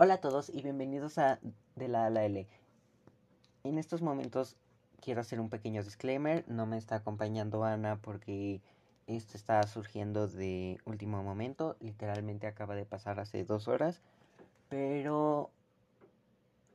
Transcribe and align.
Hola 0.00 0.14
a 0.14 0.20
todos 0.20 0.48
y 0.48 0.62
bienvenidos 0.62 1.18
a 1.18 1.40
De 1.74 1.88
la 1.88 2.06
A 2.06 2.10
la 2.10 2.24
L. 2.24 2.46
En 3.64 3.78
estos 3.78 4.00
momentos 4.00 4.54
quiero 5.00 5.22
hacer 5.22 5.40
un 5.40 5.50
pequeño 5.50 5.82
disclaimer. 5.82 6.44
No 6.46 6.66
me 6.66 6.78
está 6.78 6.94
acompañando 6.94 7.64
Ana 7.64 7.96
porque 8.00 8.60
esto 9.08 9.36
está 9.36 9.60
surgiendo 9.66 10.28
de 10.28 10.78
último 10.84 11.24
momento. 11.24 11.76
Literalmente 11.80 12.46
acaba 12.46 12.76
de 12.76 12.86
pasar 12.86 13.18
hace 13.18 13.44
dos 13.44 13.66
horas. 13.66 14.00
Pero 14.68 15.50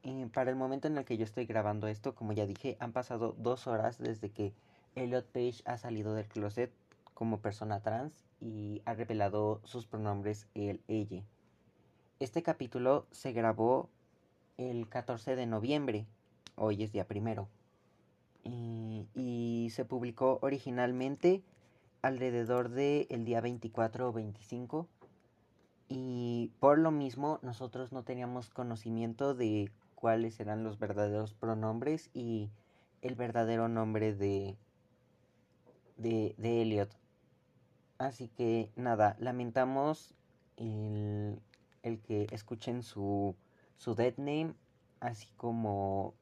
eh, 0.03 0.27
para 0.33 0.49
el 0.49 0.57
momento 0.57 0.89
en 0.89 0.97
el 0.97 1.05
que 1.05 1.15
yo 1.15 1.23
estoy 1.23 1.45
grabando 1.45 1.87
esto, 1.87 2.15
como 2.15 2.33
ya 2.33 2.45
dije, 2.45 2.75
han 2.81 2.91
pasado 2.91 3.35
dos 3.37 3.67
horas 3.67 3.99
desde 3.99 4.31
que 4.31 4.51
Elliot 4.95 5.27
Page 5.27 5.61
ha 5.63 5.77
salido 5.77 6.13
del 6.13 6.27
closet 6.27 6.73
como 7.13 7.39
persona 7.39 7.79
trans 7.79 8.25
y 8.41 8.81
ha 8.83 8.93
revelado 8.95 9.61
sus 9.63 9.87
pronombres 9.87 10.45
el, 10.55 10.81
ella. 10.89 11.23
Este 12.23 12.41
capítulo 12.41 13.05
se 13.11 13.33
grabó 13.33 13.89
el 14.55 14.87
14 14.87 15.35
de 15.35 15.45
noviembre, 15.45 16.07
hoy 16.55 16.81
es 16.81 16.93
día 16.93 17.05
primero, 17.05 17.49
y, 18.45 19.67
se 19.71 19.83
publicó 19.83 20.39
originalmente 20.41 21.43
alrededor 22.01 22.69
del 22.69 23.07
el 23.09 23.25
día 23.25 23.41
24 23.41 24.07
o 24.07 24.13
25 24.13 24.87
y 25.89 26.53
por 26.61 26.79
lo 26.79 26.91
mismo 26.91 27.39
nosotros 27.41 27.91
no 27.91 28.03
teníamos 28.03 28.49
conocimiento 28.49 29.35
de 29.35 29.69
cuáles 29.93 30.39
eran 30.39 30.63
los 30.63 30.79
verdaderos 30.79 31.33
pronombres 31.33 32.09
y 32.13 32.51
el 33.01 33.15
verdadero 33.15 33.67
nombre 33.67 34.15
de, 34.15 34.55
de, 35.97 36.35
de 36.37 36.61
Elliot. 36.61 36.97
Así 37.97 38.29
que 38.29 38.71
nada, 38.77 39.17
lamentamos 39.19 40.15
el, 40.55 41.41
el 41.83 41.99
que 41.99 42.27
escuchen 42.31 42.81
su, 42.81 43.35
su 43.77 43.95
dead 43.95 44.15
name, 44.17 44.55
así 44.99 45.27
como 45.37 46.15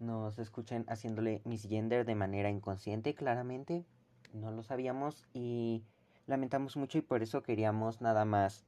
nos 0.00 0.38
escuchen 0.38 0.84
haciéndole 0.88 1.40
misgender 1.44 2.04
de 2.04 2.14
manera 2.14 2.50
inconsciente, 2.50 3.14
claramente. 3.14 3.84
No 4.32 4.50
lo 4.50 4.62
sabíamos 4.62 5.24
y 5.32 5.84
lamentamos 6.26 6.76
mucho 6.76 6.98
y 6.98 7.02
por 7.02 7.22
eso 7.22 7.42
queríamos 7.42 8.00
nada 8.00 8.24
más 8.24 8.64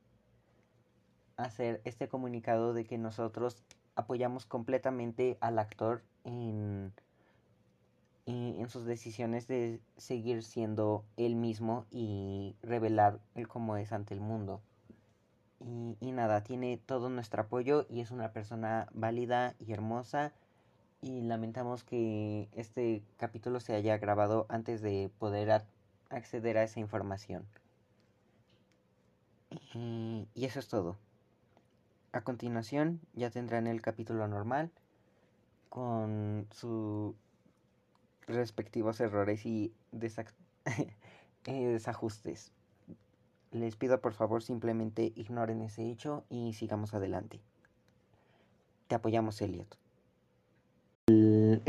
hacer 1.37 1.81
este 1.85 2.09
comunicado 2.09 2.73
de 2.73 2.85
que 2.85 2.99
nosotros 2.99 3.63
apoyamos 3.95 4.47
completamente 4.47 5.37
al 5.41 5.59
actor 5.59 6.03
en, 6.25 6.93
en, 8.27 8.69
sus 8.69 8.85
decisiones 8.85 9.47
de 9.47 9.81
seguir 9.97 10.43
siendo 10.43 11.05
él 11.17 11.37
mismo 11.37 11.87
y 11.91 12.57
revelar 12.63 13.21
el 13.35 13.49
cómo 13.49 13.77
es 13.77 13.93
ante 13.93 14.15
el 14.15 14.21
mundo. 14.21 14.61
Y, 15.61 15.97
y, 16.01 16.13
nada, 16.13 16.43
tiene 16.43 16.79
todo 16.85 17.09
nuestro 17.09 17.43
apoyo 17.43 17.87
y 17.89 18.01
es 18.01 18.11
una 18.11 18.33
persona 18.33 18.89
válida 18.93 19.55
y 19.59 19.73
hermosa. 19.73 20.33
Y 21.03 21.23
lamentamos 21.23 21.85
que 21.85 22.49
este 22.55 23.03
capítulo 23.17 23.61
se 23.61 23.75
haya 23.75 23.99
grabado 23.99 24.47
antes 24.49 24.83
de 24.83 25.11
poder 25.19 25.63
acceder 26.11 26.59
a 26.59 26.65
esa 26.65 26.81
información. 26.81 27.47
Y, 29.75 30.29
y 30.35 30.45
eso 30.45 30.59
es 30.59 30.69
todo. 30.69 30.97
A 32.13 32.23
continuación 32.23 33.01
ya 33.15 33.31
tendrán 33.31 33.67
el 33.67 33.83
capítulo 33.83 34.27
normal 34.27 34.71
con 35.69 36.47
sus 36.51 37.15
respectivos 38.27 39.01
errores 39.01 39.45
y 39.45 39.73
desajustes. 41.45 42.53
Les 43.57 43.75
pido 43.75 44.01
por 44.03 44.13
favor 44.13 44.43
simplemente 44.43 45.13
ignoren 45.17 45.63
ese 45.63 45.91
hecho 45.91 46.25
y 46.29 46.53
sigamos 46.53 46.93
adelante. 46.93 47.41
Te 48.87 48.95
apoyamos, 48.95 49.41
Elliot. 49.41 49.79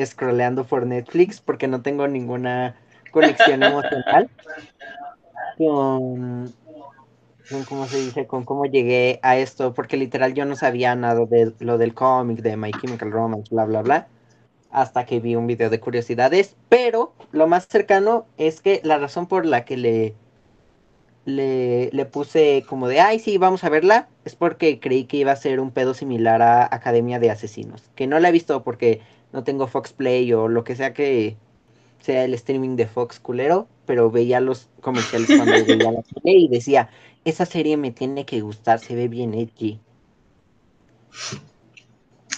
Scrolleando 0.04 0.66
por 0.66 0.86
Netflix 0.86 1.40
porque 1.40 1.70
no 1.70 1.82
tengo 1.82 2.08
ninguna 2.10 2.76
conexión 3.12 3.64
emocional 3.64 4.30
con, 5.58 6.54
con 7.50 7.64
cómo 7.64 7.86
se 7.86 8.02
dice, 8.02 8.28
con 8.28 8.44
cómo 8.44 8.66
llegué 8.66 9.22
a 9.24 9.38
esto, 9.38 9.74
porque 9.74 9.96
literal 9.96 10.34
yo 10.34 10.44
no 10.44 10.58
sabía 10.58 10.94
nada 10.94 11.26
de 11.26 11.54
lo 11.60 11.78
del 11.78 11.94
cómic, 11.94 12.42
de 12.42 12.58
My 12.58 12.72
Chemical 12.72 13.12
Romance, 13.14 13.50
bla, 13.50 13.64
bla, 13.64 13.82
bla, 13.82 14.08
hasta 14.72 15.06
que 15.06 15.22
vi 15.22 15.38
un 15.38 15.48
video 15.48 15.70
de 15.70 15.80
curiosidades, 15.80 16.58
pero 16.68 17.14
lo 17.32 17.48
más 17.48 17.66
cercano 17.68 18.26
es 18.38 18.62
que 18.62 18.82
la 18.84 18.98
razón 18.98 19.28
por 19.28 19.46
la 19.46 19.64
que 19.64 19.78
le 19.78 20.16
le, 21.28 21.90
le, 21.92 22.06
puse 22.06 22.64
como 22.70 22.88
de, 22.88 23.02
ay, 23.02 23.20
sí, 23.20 23.38
vamos 23.38 23.66
a 23.66 23.70
verla, 23.70 24.08
es 24.24 24.34
porque 24.36 24.80
creí 24.80 25.04
que 25.04 25.18
iba 25.18 25.34
a 25.34 25.36
ser 25.36 25.60
un 25.60 25.72
pedo 25.72 25.94
similar 25.94 26.42
a 26.42 26.64
Academia 26.74 27.20
de 27.20 27.30
Asesinos, 27.30 27.84
que 27.96 28.08
no 28.08 28.18
la 28.18 28.30
he 28.30 28.32
visto 28.32 28.64
porque 28.64 29.02
no 29.34 29.44
tengo 29.44 29.68
Fox 29.68 29.92
Play 29.92 30.32
o 30.32 30.48
lo 30.48 30.64
que 30.64 30.78
sea 30.78 30.94
que 30.94 31.36
sea 32.00 32.24
el 32.24 32.34
streaming 32.34 32.78
de 32.78 32.88
Fox 32.88 33.20
culero, 33.20 33.68
pero 33.86 34.10
veía 34.10 34.40
los 34.40 34.70
comerciales 34.80 35.28
cuando 35.28 35.52
veía 35.68 35.92
la 35.92 36.02
serie 36.02 36.40
y 36.40 36.48
decía, 36.48 36.90
esa 37.26 37.46
serie 37.46 37.76
me 37.76 37.92
tiene 37.92 38.26
que 38.26 38.40
gustar, 38.40 38.80
se 38.80 38.96
ve 38.96 39.10
bien 39.10 39.34
edgy. 39.34 39.82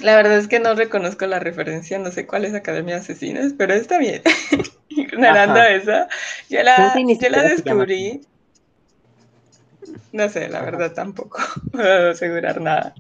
La 0.02 0.16
verdad 0.16 0.40
es 0.40 0.48
que 0.48 0.60
no 0.60 0.74
reconozco 0.74 1.28
la 1.28 1.38
referencia, 1.38 2.00
no 2.00 2.10
sé 2.10 2.26
cuál 2.26 2.44
es 2.44 2.56
Academia 2.56 2.96
de 2.96 3.02
Asesinos, 3.02 3.54
pero 3.56 3.76
está 3.76 4.00
bien. 4.00 4.24
Ignorando 4.90 5.60
Ajá. 5.60 5.70
esa, 5.70 6.08
yo 6.50 6.64
la, 6.64 6.96
yo 6.98 7.30
la 7.30 7.44
descubrí 7.44 8.22
no 10.12 10.30
sé, 10.30 10.50
la 10.50 10.62
verdad 10.62 10.94
tampoco 10.94 11.40
puedo 11.72 12.12
asegurar 12.12 12.62
nada. 12.62 12.96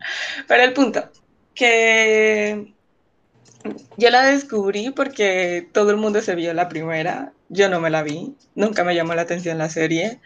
Pero 0.48 0.64
el 0.64 0.74
punto, 0.74 1.10
que 1.54 2.74
yo 3.98 4.10
la 4.10 4.24
descubrí 4.24 4.92
porque 4.92 5.68
todo 5.74 5.92
el 5.92 5.98
mundo 5.98 6.22
se 6.22 6.36
vio 6.36 6.54
la 6.54 6.70
primera, 6.70 7.34
yo 7.50 7.70
no 7.70 7.82
me 7.82 7.90
la 7.90 8.04
vi, 8.04 8.36
nunca 8.56 8.84
me 8.84 8.96
llamó 8.96 9.14
la 9.16 9.24
atención 9.24 9.58
la 9.58 9.70
serie. 9.70 10.20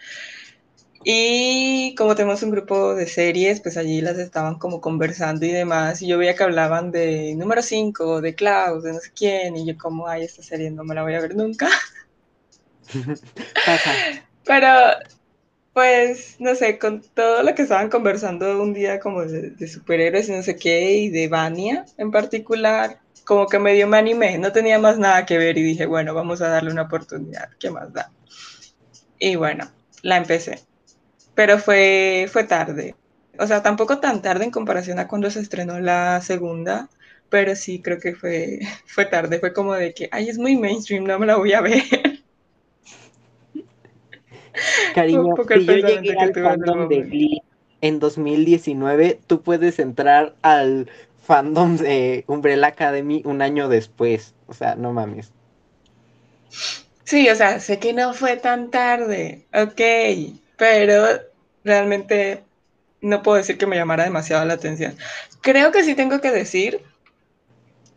Y 1.05 1.95
como 1.95 2.15
tenemos 2.15 2.43
un 2.43 2.51
grupo 2.51 2.95
de 2.95 3.07
series, 3.07 3.59
pues 3.59 3.75
allí 3.75 3.99
las 3.99 4.17
estaban 4.17 4.57
como 4.57 4.79
conversando 4.79 5.45
y 5.45 5.51
demás. 5.51 6.01
Y 6.01 6.07
yo 6.07 6.17
veía 6.17 6.35
que 6.35 6.43
hablaban 6.43 6.91
de 6.91 7.35
número 7.35 7.61
5, 7.61 8.21
de 8.21 8.35
Klaus, 8.35 8.83
de 8.83 8.93
no 8.93 8.99
sé 8.99 9.11
quién. 9.13 9.57
Y 9.57 9.65
yo 9.65 9.77
como, 9.77 10.07
ay, 10.07 10.23
esta 10.23 10.41
serie 10.43 10.71
no 10.71 10.85
me 10.85 10.95
la 10.95 11.03
voy 11.03 11.15
a 11.15 11.19
ver 11.19 11.35
nunca. 11.35 11.67
Pero 14.45 14.69
pues, 15.73 16.35
no 16.39 16.55
sé, 16.55 16.77
con 16.77 17.01
todo 17.01 17.43
lo 17.43 17.55
que 17.55 17.63
estaban 17.63 17.89
conversando 17.89 18.61
un 18.61 18.73
día 18.73 18.99
como 18.99 19.25
de, 19.25 19.67
superhéroes 19.67 20.29
y 20.29 20.33
no 20.33 20.43
sé 20.43 20.55
qué, 20.55 20.93
y 20.93 21.09
de 21.09 21.27
Vania 21.27 21.85
en 21.97 22.11
particular, 22.11 22.99
como 23.25 23.47
que 23.47 23.59
medio 23.59 23.87
me 23.87 23.97
animé, 23.97 24.37
no 24.37 24.51
tenía 24.51 24.79
más 24.79 24.99
nada 24.99 25.25
que 25.25 25.37
ver 25.37 25.57
y 25.57 25.63
dije, 25.63 25.85
bueno, 25.85 26.13
vamos 26.13 26.41
a 26.41 26.49
darle 26.49 26.71
una 26.71 26.83
oportunidad, 26.83 27.49
¿qué 27.59 27.71
más 27.71 27.91
da? 27.93 28.11
Y 29.19 29.35
bueno, 29.35 29.71
la 30.03 30.17
empecé, 30.17 30.59
pero 31.35 31.57
fue, 31.57 32.27
fue 32.31 32.43
tarde, 32.43 32.95
o 33.39 33.47
sea, 33.47 33.63
tampoco 33.63 33.99
tan 33.99 34.21
tarde 34.21 34.45
en 34.45 34.51
comparación 34.51 34.99
a 34.99 35.07
cuando 35.07 35.29
se 35.31 35.39
estrenó 35.39 35.79
la 35.79 36.21
segunda, 36.21 36.89
pero 37.29 37.55
sí 37.55 37.81
creo 37.81 37.99
que 37.99 38.15
fue, 38.15 38.59
fue 38.85 39.05
tarde, 39.05 39.39
fue 39.39 39.53
como 39.53 39.73
de 39.73 39.93
que, 39.93 40.09
ay, 40.11 40.29
es 40.29 40.37
muy 40.37 40.55
mainstream, 40.55 41.05
no 41.05 41.17
me 41.19 41.25
la 41.25 41.37
voy 41.37 41.53
a 41.53 41.61
ver. 41.61 41.81
Cariño, 44.95 45.35
si 45.47 45.65
yo 45.65 45.73
llegué 45.75 46.17
al 46.17 46.33
fandom 46.33 46.87
de 46.87 47.01
Glee 47.01 47.41
en 47.81 47.99
2019, 47.99 49.19
tú 49.27 49.41
puedes 49.41 49.79
entrar 49.79 50.35
al 50.41 50.89
fandom 51.23 51.77
de 51.77 52.23
Umbrella 52.27 52.67
Academy 52.67 53.21
un 53.25 53.41
año 53.41 53.67
después. 53.67 54.33
O 54.47 54.53
sea, 54.53 54.75
no 54.75 54.93
mames. 54.93 55.31
Sí, 57.03 57.29
o 57.29 57.35
sea, 57.35 57.59
sé 57.59 57.79
que 57.79 57.93
no 57.93 58.13
fue 58.13 58.37
tan 58.37 58.71
tarde, 58.71 59.45
ok, 59.53 59.81
pero 60.57 61.05
realmente 61.63 62.43
no 63.01 63.21
puedo 63.21 63.37
decir 63.37 63.57
que 63.57 63.67
me 63.67 63.75
llamara 63.75 64.05
demasiado 64.05 64.45
la 64.45 64.53
atención. 64.53 64.95
Creo 65.41 65.71
que 65.71 65.83
sí 65.83 65.95
tengo 65.95 66.21
que 66.21 66.31
decir 66.31 66.81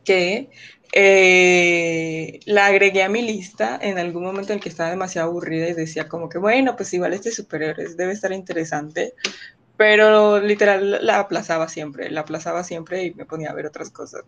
que 0.04 0.50
eh, 0.92 2.40
la 2.46 2.66
agregué 2.66 3.02
a 3.02 3.08
mi 3.08 3.22
lista 3.22 3.78
en 3.80 3.98
algún 3.98 4.24
momento 4.24 4.52
en 4.52 4.58
el 4.58 4.62
que 4.62 4.68
estaba 4.68 4.90
demasiado 4.90 5.28
aburrida 5.28 5.68
y 5.68 5.74
decía 5.74 6.08
como 6.08 6.28
que, 6.28 6.38
bueno, 6.38 6.76
pues 6.76 6.92
igual 6.94 7.12
este 7.12 7.30
superhéroes 7.30 7.96
debe 7.96 8.12
estar 8.12 8.32
interesante, 8.32 9.14
pero 9.76 10.40
literal 10.40 11.04
la 11.04 11.20
aplazaba 11.20 11.68
siempre, 11.68 12.10
la 12.10 12.22
aplazaba 12.22 12.64
siempre 12.64 13.04
y 13.04 13.14
me 13.14 13.26
ponía 13.26 13.50
a 13.50 13.54
ver 13.54 13.66
otras 13.66 13.90
cosas. 13.90 14.22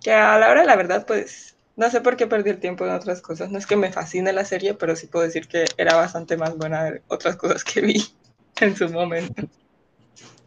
Que 0.00 0.12
a 0.12 0.38
la 0.38 0.50
hora 0.50 0.62
de 0.62 0.66
la 0.66 0.76
verdad, 0.76 1.06
pues 1.06 1.56
no 1.76 1.90
sé 1.90 2.00
por 2.00 2.16
qué 2.16 2.26
perdí 2.26 2.50
el 2.50 2.60
tiempo 2.60 2.86
en 2.86 2.92
otras 2.92 3.20
cosas. 3.20 3.50
No 3.50 3.58
es 3.58 3.66
que 3.66 3.76
me 3.76 3.92
fascine 3.92 4.32
la 4.32 4.44
serie, 4.44 4.74
pero 4.74 4.96
sí 4.96 5.06
puedo 5.06 5.24
decir 5.24 5.48
que 5.48 5.64
era 5.76 5.96
bastante 5.96 6.36
más 6.36 6.56
buena 6.56 6.84
de 6.84 7.02
otras 7.08 7.36
cosas 7.36 7.64
que 7.64 7.80
vi 7.80 8.04
en 8.60 8.76
su 8.76 8.88
momento. 8.88 9.42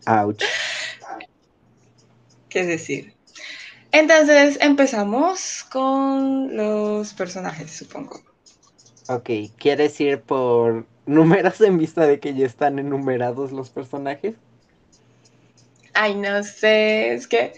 Ouch. 0.06 0.44
¿Qué 2.50 2.66
decir? 2.66 3.13
Entonces 3.94 4.58
empezamos 4.60 5.66
con 5.72 6.58
los 6.58 7.14
personajes, 7.14 7.70
supongo. 7.72 8.20
Ok, 9.08 9.30
¿quieres 9.60 10.02
ir 10.02 10.20
por 10.20 10.88
números 11.06 11.62
en 11.62 11.78
vista 11.78 12.08
de 12.08 12.20
que 12.20 12.34
ya 12.34 12.48
están 12.48 12.80
enumerados 12.80 13.52
los 13.52 13.70
personajes? 13.70 14.34
Ay, 15.94 16.16
no 16.16 16.42
sé, 16.42 17.14
es 17.14 17.28
que 17.28 17.54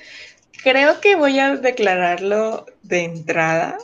creo 0.62 1.00
que 1.00 1.16
voy 1.16 1.40
a 1.40 1.56
declararlo 1.56 2.66
de 2.84 3.06
entrada, 3.06 3.78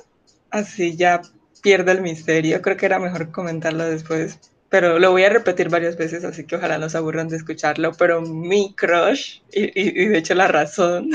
así 0.49 0.97
ya 0.97 1.21
pierdo 1.61 1.93
el 1.93 2.01
misterio. 2.01 2.61
Creo 2.61 2.75
que 2.75 2.85
era 2.85 2.99
mejor 2.99 3.31
comentarlo 3.31 3.85
después, 3.85 4.39
pero 4.67 4.99
lo 4.99 5.11
voy 5.11 5.23
a 5.23 5.29
repetir 5.29 5.69
varias 5.69 5.95
veces, 5.95 6.25
así 6.25 6.43
que 6.43 6.57
ojalá 6.57 6.77
no 6.77 6.89
se 6.89 6.97
aburran 6.97 7.29
de 7.29 7.37
escucharlo. 7.37 7.93
Pero 7.93 8.21
mi 8.21 8.73
crush, 8.73 9.39
y, 9.53 9.71
y 9.89 10.07
de 10.07 10.17
hecho 10.17 10.35
la 10.35 10.49
razón 10.49 11.11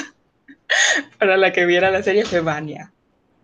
para 1.19 1.37
la 1.37 1.53
que 1.53 1.67
viera 1.67 1.91
la 1.91 2.03
serie 2.03 2.25
fue 2.25 2.41
Vania. 2.41 2.93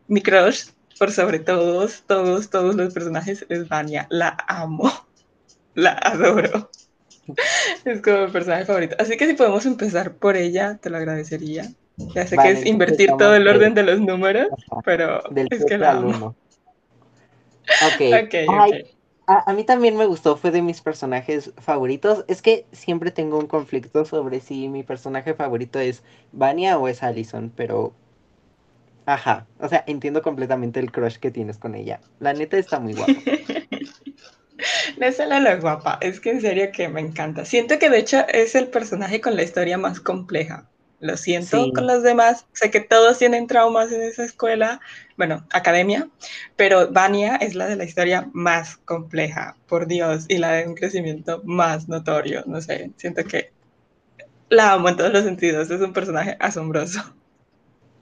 Mi 0.09 0.21
crush, 0.21 0.67
por 0.99 1.13
sobre 1.13 1.39
todos, 1.39 2.03
todos, 2.07 2.51
todos 2.51 2.75
los 2.75 2.93
personajes, 2.93 3.47
es 3.49 3.69
Vania. 3.69 4.07
La 4.11 4.37
amo, 4.49 4.91
la 5.75 5.93
adoro. 5.93 6.71
Es 7.85 8.03
como 8.03 8.27
mi 8.27 8.33
personaje 8.33 8.65
favorito. 8.65 8.97
Así 8.99 9.17
que 9.17 9.27
si 9.27 9.35
podemos 9.35 9.65
empezar 9.65 10.15
por 10.15 10.37
ella, 10.37 10.79
te 10.81 10.91
lo 10.91 10.97
agradecería. 10.97 11.71
Ya 11.97 12.27
sé 12.27 12.37
que 12.37 12.51
es 12.51 12.67
invertir 12.67 13.11
todo 13.19 13.35
el 13.35 13.47
orden 13.47 13.75
de 13.75 13.83
los 13.83 14.01
números, 14.01 14.49
pero 14.85 15.23
es 15.35 15.65
que 15.65 15.79
la 15.79 15.93
amo. 15.93 16.37
Ok. 17.87 18.27
okay, 18.27 18.47
okay. 18.49 18.85
A, 19.27 19.53
mí 19.53 19.65
también 19.65 19.97
me 19.97 20.07
gustó, 20.07 20.37
fue 20.37 20.51
de 20.51 20.63
mis 20.63 20.81
personajes 20.81 21.53
favoritos. 21.59 22.25
Es 22.29 22.43
que 22.43 22.67
siempre 22.73 23.11
tengo 23.11 23.39
un 23.39 23.47
conflicto 23.47 24.05
sobre 24.05 24.41
si 24.41 24.69
mi 24.69 24.83
personaje 24.83 25.35
favorito 25.35 25.79
es 25.79 26.03
Vania 26.33 26.79
o 26.79 26.89
es 26.89 27.03
Allison, 27.03 27.53
pero... 27.55 27.95
Ajá, 29.07 29.47
o 29.59 29.69
sea, 29.69 29.85
entiendo 29.87 30.23
completamente 30.23 30.81
el 30.81 30.93
crush 30.93 31.17
que 31.17 31.31
tienes 31.31 31.59
con 31.59 31.75
ella. 31.75 32.01
La 32.21 32.35
neta 32.35 32.57
está 32.57 32.79
muy 32.79 32.95
guapa. 32.95 33.13
no 34.99 35.07
es 35.07 35.17
solo 35.17 35.41
la 35.41 35.57
guapa, 35.57 35.99
es 36.01 36.21
que 36.21 36.31
en 36.31 36.41
serio 36.41 36.71
que 36.73 36.89
me 36.89 37.01
encanta. 37.01 37.45
Siento 37.45 37.79
que 37.79 37.91
de 37.91 37.99
hecho 37.99 38.27
es 38.29 38.55
el 38.55 38.69
personaje 38.69 39.21
con 39.21 39.37
la 39.37 39.43
historia 39.43 39.79
más 39.79 40.01
compleja. 40.01 40.69
Lo 41.03 41.17
siento 41.17 41.73
con 41.75 41.89
los 41.89 42.05
demás. 42.05 42.47
Sé 42.53 42.71
que 42.71 42.79
todos 42.79 43.19
tienen 43.19 43.49
traumas 43.49 43.91
en 43.91 44.03
esa 44.03 44.23
escuela, 44.23 44.81
bueno, 45.17 45.45
academia, 45.51 46.09
pero 46.55 46.93
Vania 46.93 47.35
es 47.35 47.57
la 47.57 47.67
de 47.67 47.75
la 47.75 47.83
historia 47.83 48.31
más 48.33 48.77
compleja, 48.77 49.57
por 49.67 49.89
Dios, 49.89 50.27
y 50.29 50.39
la 50.39 50.53
de 50.53 50.69
un 50.69 50.77
crecimiento 50.77 51.43
más 51.43 51.89
notorio. 51.89 52.45
No 52.47 52.61
sé, 52.61 52.93
siento 52.99 53.25
que 53.25 53.51
la 54.49 54.75
amo 54.75 54.91
en 54.91 54.97
todos 54.97 55.13
los 55.13 55.25
sentidos. 55.25 55.71
Es 55.71 55.81
un 55.81 55.93
personaje 55.93 56.37
asombroso. 56.39 57.03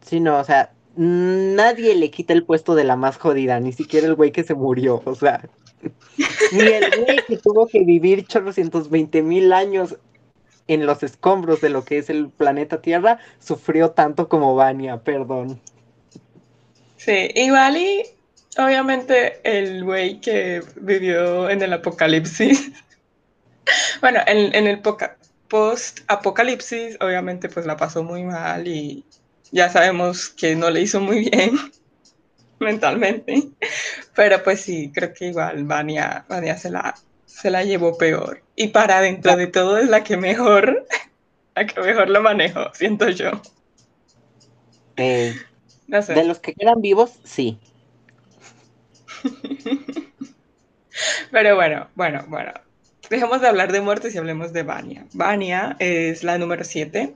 Sí, 0.05 0.21
no, 0.21 0.39
o 0.39 0.45
sea, 0.45 0.71
nadie 0.95 1.95
le 1.95 2.11
quita 2.11 2.35
el 2.35 2.45
puesto 2.45 2.75
de 2.75 2.85
la 2.85 2.97
más 2.97 3.17
jodida, 3.17 3.61
ni 3.61 3.73
siquiera 3.73 4.09
el 4.09 4.15
güey 4.15 4.31
que 4.31 4.45
se 4.45 4.53
murió, 4.53 5.01
o 5.07 5.15
sea. 5.15 5.49
Ni 6.53 6.65
el 6.65 7.03
güey 7.03 7.25
que 7.27 7.39
tuvo 7.39 7.67
que 7.67 7.83
vivir 7.83 8.27
veinte 8.91 9.23
mil 9.23 9.55
años 9.55 9.97
en 10.71 10.87
los 10.87 11.03
escombros 11.03 11.61
de 11.61 11.69
lo 11.69 11.85
que 11.85 11.99
es 11.99 12.11
el 12.11 12.29
planeta 12.29 12.81
Tierra 12.81 13.19
sufrió 13.41 13.91
tanto 13.91 14.29
como 14.29 14.55
Vania, 14.55 14.99
perdón. 14.99 15.61
Sí, 16.97 17.29
igual 17.35 17.77
y 17.77 18.05
obviamente 18.57 19.41
el 19.43 19.83
güey 19.83 20.21
que 20.21 20.63
vivió 20.77 21.51
en 21.51 21.63
el 21.63 21.73
apocalipsis, 21.73 22.71
bueno, 24.01 24.21
en, 24.27 24.55
en 24.55 24.69
el 24.69 24.81
post-apocalipsis 25.49 26.99
obviamente 27.01 27.49
pues 27.49 27.67
la 27.67 27.77
pasó 27.77 28.05
muy 28.05 28.23
mal 28.23 28.69
y 28.69 29.05
ya 29.51 29.71
sabemos 29.71 30.29
que 30.29 30.55
no 30.55 30.71
le 30.71 30.83
hizo 30.83 31.01
muy 31.01 31.31
bien 31.31 31.59
mentalmente, 32.61 33.49
pero 34.15 34.41
pues 34.45 34.61
sí, 34.61 34.93
creo 34.95 35.13
que 35.13 35.27
igual 35.27 35.65
Vania, 35.65 36.25
Vania 36.29 36.57
se 36.57 36.71
la 36.71 36.95
se 37.31 37.51
la 37.51 37.65
llevó 37.65 37.97
peor. 37.97 38.43
Y 38.57 38.69
para 38.69 39.01
dentro 39.01 39.37
de 39.37 39.47
todo 39.47 39.79
es 39.79 39.89
la 39.89 40.05
que 40.05 40.17
mejor, 40.17 40.87
la 41.55 41.67
que 41.67 41.81
mejor 41.81 42.11
lo 42.11 42.21
manejo, 42.21 42.73
siento 42.75 43.09
yo. 43.09 43.31
Eh, 44.97 45.35
De 45.87 46.25
los 46.25 46.39
que 46.41 46.55
quedan 46.55 46.81
vivos, 46.81 47.19
sí. 47.25 47.59
Pero 51.31 51.55
bueno, 51.57 51.89
bueno, 51.95 52.25
bueno. 52.29 52.53
Dejemos 53.09 53.41
de 53.41 53.49
hablar 53.49 53.73
de 53.73 53.81
muertes 53.81 54.15
y 54.15 54.19
hablemos 54.19 54.53
de 54.53 54.63
Vania. 54.63 55.07
Vania 55.13 55.77
es 55.79 56.23
la 56.23 56.39
número 56.39 56.65
7. 56.65 57.15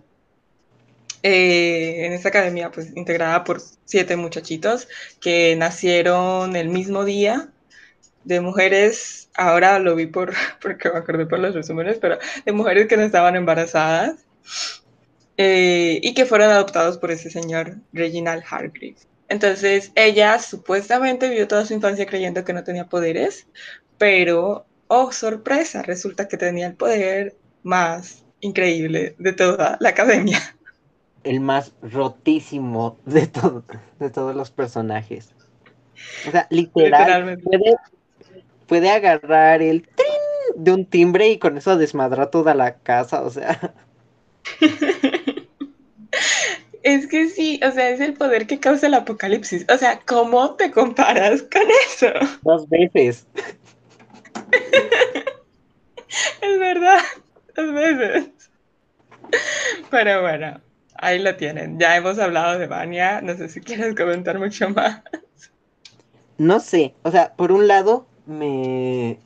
Eh, 1.22 2.06
en 2.06 2.12
esta 2.12 2.28
academia, 2.28 2.70
pues 2.70 2.94
integrada 2.96 3.44
por 3.44 3.60
siete 3.84 4.16
muchachitos 4.16 4.88
que 5.20 5.56
nacieron 5.56 6.54
el 6.56 6.68
mismo 6.68 7.04
día 7.04 7.48
de 8.24 8.40
mujeres, 8.40 9.23
ahora 9.34 9.78
lo 9.78 9.94
vi 9.94 10.06
por, 10.06 10.32
porque 10.62 10.90
me 10.90 10.98
acordé 10.98 11.26
por 11.26 11.38
los 11.38 11.54
resúmenes, 11.54 11.98
pero 11.98 12.18
de 12.44 12.52
mujeres 12.52 12.86
que 12.86 12.96
no 12.96 13.02
estaban 13.02 13.36
embarazadas 13.36 14.26
eh, 15.36 16.00
y 16.02 16.14
que 16.14 16.26
fueron 16.26 16.50
adoptados 16.50 16.98
por 16.98 17.10
ese 17.10 17.30
señor 17.30 17.76
Reginald 17.92 18.44
Hargreaves. 18.48 19.06
Entonces, 19.28 19.90
ella 19.94 20.38
supuestamente 20.38 21.28
vivió 21.28 21.48
toda 21.48 21.64
su 21.64 21.74
infancia 21.74 22.06
creyendo 22.06 22.44
que 22.44 22.52
no 22.52 22.62
tenía 22.62 22.86
poderes, 22.86 23.46
pero, 23.98 24.66
oh, 24.86 25.12
sorpresa, 25.12 25.82
resulta 25.82 26.28
que 26.28 26.36
tenía 26.36 26.66
el 26.66 26.74
poder 26.74 27.36
más 27.62 28.24
increíble 28.40 29.16
de 29.18 29.32
toda 29.32 29.76
la 29.80 29.88
academia. 29.90 30.38
El 31.24 31.40
más 31.40 31.72
rotísimo 31.80 32.98
de, 33.06 33.26
todo, 33.26 33.64
de 33.98 34.10
todos 34.10 34.36
los 34.36 34.50
personajes. 34.50 35.30
O 36.28 36.30
sea, 36.30 36.46
literal, 36.50 37.38
puede 37.38 37.76
puede 38.66 38.90
agarrar 38.90 39.62
el 39.62 39.82
trin 39.82 40.08
de 40.56 40.72
un 40.72 40.86
timbre 40.86 41.28
y 41.28 41.38
con 41.38 41.56
eso 41.56 41.76
desmadrar 41.76 42.30
toda 42.30 42.54
la 42.54 42.76
casa, 42.76 43.22
o 43.22 43.30
sea. 43.30 43.74
Es 46.84 47.06
que 47.06 47.28
sí, 47.30 47.58
o 47.66 47.72
sea, 47.72 47.88
es 47.88 48.00
el 48.00 48.12
poder 48.12 48.46
que 48.46 48.60
causa 48.60 48.88
el 48.88 48.94
apocalipsis. 48.94 49.64
O 49.72 49.78
sea, 49.78 50.00
¿cómo 50.04 50.54
te 50.54 50.70
comparas 50.70 51.42
con 51.42 51.62
eso? 51.86 52.08
Dos 52.42 52.68
veces. 52.68 53.26
es 56.42 56.58
verdad, 56.58 57.00
dos 57.56 57.72
veces. 57.72 58.28
Pero 59.90 60.20
bueno, 60.20 60.60
ahí 60.96 61.20
lo 61.20 61.34
tienen. 61.36 61.80
Ya 61.80 61.96
hemos 61.96 62.18
hablado 62.18 62.58
de 62.58 62.66
Vania, 62.66 63.22
no 63.22 63.34
sé 63.34 63.48
si 63.48 63.62
quieres 63.62 63.96
comentar 63.96 64.38
mucho 64.38 64.68
más. 64.68 65.00
No 66.36 66.60
sé, 66.60 66.94
o 67.02 67.10
sea, 67.10 67.32
por 67.34 67.50
un 67.50 67.66
lado, 67.66 68.06
me, 68.26 69.18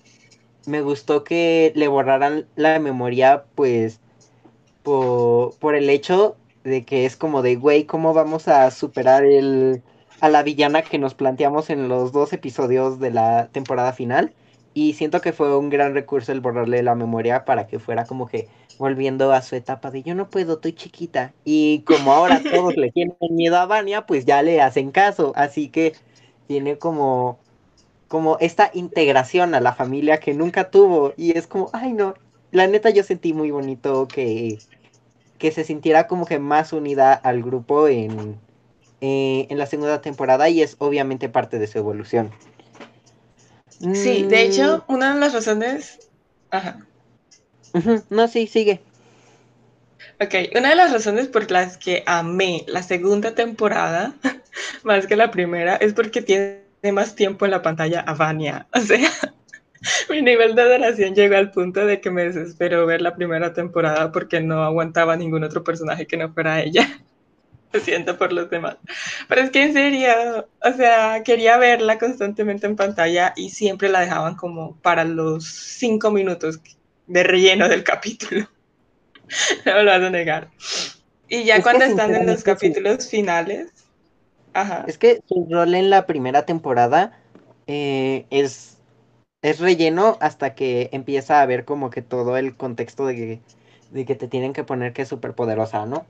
me 0.67 0.83
gustó 0.83 1.25
que 1.25 1.73
le 1.77 1.89
borraran 1.89 2.49
la 2.57 2.79
memoria, 2.81 3.45
pues, 3.55 4.01
por, 4.83 5.57
por 5.59 5.75
el 5.75 5.91
hecho 5.91 6.37
de 6.65 6.85
que 6.85 7.07
es 7.07 7.17
como 7.17 7.43
de, 7.43 7.57
güey, 7.57 7.85
¿cómo 7.87 8.15
vamos 8.15 8.49
a 8.49 8.71
superar 8.71 9.25
el, 9.25 9.83
a 10.21 10.29
la 10.29 10.43
villana 10.43 10.83
que 10.83 10.99
nos 10.99 11.15
planteamos 11.15 11.71
en 11.71 11.89
los 11.89 12.13
dos 12.13 12.33
episodios 12.33 12.99
de 13.01 13.11
la 13.11 13.49
temporada 13.53 13.93
final? 13.93 14.35
Y 14.75 14.95
siento 14.95 15.21
que 15.21 15.33
fue 15.33 15.57
un 15.57 15.71
gran 15.71 15.95
recurso 15.95 16.31
el 16.33 16.41
borrarle 16.41 16.83
la 16.83 16.95
memoria 16.95 17.45
para 17.45 17.67
que 17.67 17.79
fuera 17.81 18.07
como 18.07 18.29
que 18.29 18.49
volviendo 18.79 19.33
a 19.33 19.43
su 19.43 19.57
etapa 19.57 19.91
de 19.91 20.03
yo 20.03 20.15
no 20.15 20.31
puedo, 20.31 20.55
estoy 20.55 20.73
chiquita. 20.75 21.35
Y 21.45 21.83
como 21.83 22.13
ahora 22.13 22.47
todos 22.49 22.77
le 22.77 22.93
tienen 22.93 23.17
miedo 23.31 23.57
a 23.57 23.67
Vania, 23.67 24.07
pues 24.07 24.25
ya 24.25 24.43
le 24.43 24.61
hacen 24.61 24.91
caso. 24.93 25.33
Así 25.37 25.69
que 25.71 25.95
tiene 26.47 26.79
como 26.79 27.41
como 28.09 28.39
esta 28.41 28.71
integración 28.75 29.55
a 29.55 29.61
la 29.61 29.75
familia 29.75 30.19
que 30.19 30.35
nunca 30.35 30.71
tuvo 30.71 31.13
y 31.17 31.37
es 31.37 31.47
como, 31.47 31.71
ay 31.73 31.93
no, 31.93 32.15
la 32.51 32.67
neta 32.67 32.91
yo 32.91 33.03
sentí 33.03 33.33
muy 33.33 33.51
bonito 33.51 34.09
que, 34.09 34.59
que 35.39 35.53
se 35.53 35.65
sintiera 35.65 36.07
como 36.07 36.27
que 36.27 36.39
más 36.39 36.73
unida 36.73 37.13
al 37.13 37.43
grupo 37.43 37.87
en, 37.89 38.39
eh, 39.01 39.47
en 39.51 39.59
la 39.59 39.67
segunda 39.67 40.01
temporada 40.01 40.49
y 40.49 40.63
es 40.63 40.77
obviamente 40.79 41.29
parte 41.29 41.59
de 41.59 41.67
su 41.67 41.79
evolución. 41.79 42.31
Sí, 43.79 44.25
de 44.25 44.43
hecho, 44.43 44.85
mm. 44.89 44.93
una 44.93 45.15
de 45.15 45.21
las 45.21 45.35
razones... 45.35 46.11
Ajá. 46.51 46.81
No, 48.11 48.27
sí, 48.27 48.47
sigue. 48.47 48.81
Ok, 50.21 50.35
una 50.57 50.71
de 50.71 50.75
las 50.75 50.93
razones 50.93 51.29
por 51.29 51.49
las 51.51 51.77
que 51.77 52.03
amé 52.07 52.65
la 52.67 52.83
segunda 52.83 53.35
temporada 53.35 54.15
más 54.83 55.07
que 55.07 55.15
la 55.15 55.31
primera 55.31 55.77
es 55.77 55.93
porque 55.93 56.23
tiene 56.23 56.68
más 56.93 57.15
tiempo 57.15 57.45
en 57.45 57.51
la 57.51 57.63
pantalla 57.63 58.01
a 58.01 58.15
Vania. 58.15 58.67
O 58.75 58.81
sea, 58.81 59.11
mi 60.11 60.23
nivel 60.23 60.55
de 60.55 60.63
adoración 60.63 61.15
llegó 61.15 61.37
al 61.37 61.51
punto 61.51 61.87
de 61.87 62.01
que 62.01 62.11
me 62.11 62.25
desesperó 62.25 62.87
ver 62.87 63.01
la 63.01 63.15
primera 63.15 63.53
temporada 63.53 64.11
porque 64.13 64.41
no 64.41 64.65
aguantaba 64.65 65.17
ningún 65.17 65.45
otro 65.45 65.63
personaje 65.65 66.07
que 66.07 66.17
no 66.17 66.33
fuera 66.33 66.61
ella. 66.63 66.89
Lo 67.73 67.81
siento 67.81 68.17
por 68.17 68.33
los 68.33 68.49
demás. 68.49 68.79
Pero 69.29 69.43
es 69.43 69.51
que 69.51 69.63
en 69.63 69.75
serio, 69.75 70.49
o 70.65 70.73
sea, 70.73 71.23
quería 71.23 71.59
verla 71.59 71.99
constantemente 71.99 72.67
en 72.67 72.77
pantalla 72.77 73.35
y 73.37 73.51
siempre 73.51 73.91
la 73.91 74.01
dejaban 74.01 74.37
como 74.37 74.77
para 74.77 75.05
los 75.05 75.45
cinco 75.45 76.11
minutos 76.11 76.61
de 77.07 77.25
relleno 77.25 77.69
del 77.69 77.85
capítulo. 77.85 78.49
No 79.67 79.75
me 79.75 79.83
lo 79.83 79.91
vas 79.91 80.01
a 80.01 80.09
negar. 80.09 80.49
Y 81.29 81.45
ya 81.45 81.63
cuando 81.63 81.85
están 81.85 82.15
en 82.15 82.27
los 82.27 82.43
capítulos 82.43 83.07
finales, 83.11 83.71
es 84.87 84.99
que 84.99 85.21
su 85.27 85.47
rol 85.51 85.75
en 85.75 85.91
la 85.91 86.07
primera 86.07 86.47
temporada 86.47 87.19
eh, 87.67 88.27
es, 88.31 88.79
es 89.43 89.61
relleno 89.61 90.17
hasta 90.21 90.55
que 90.55 90.89
empieza 90.93 91.43
a 91.43 91.47
ver 91.47 91.65
como 91.65 91.91
que 91.91 92.03
todo 92.03 92.37
el 92.37 92.57
contexto 92.57 93.07
de, 93.07 93.41
de 93.91 94.05
que 94.05 94.15
te 94.15 94.29
tienen 94.29 94.53
que 94.53 94.65
poner 94.65 94.93
que 94.93 95.03
es 95.03 95.09
súper 95.09 95.35
poderosa, 95.35 95.87
¿no? 95.87 96.07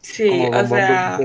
Sí, 0.00 0.28
o 0.52 0.66
sea, 0.66 1.18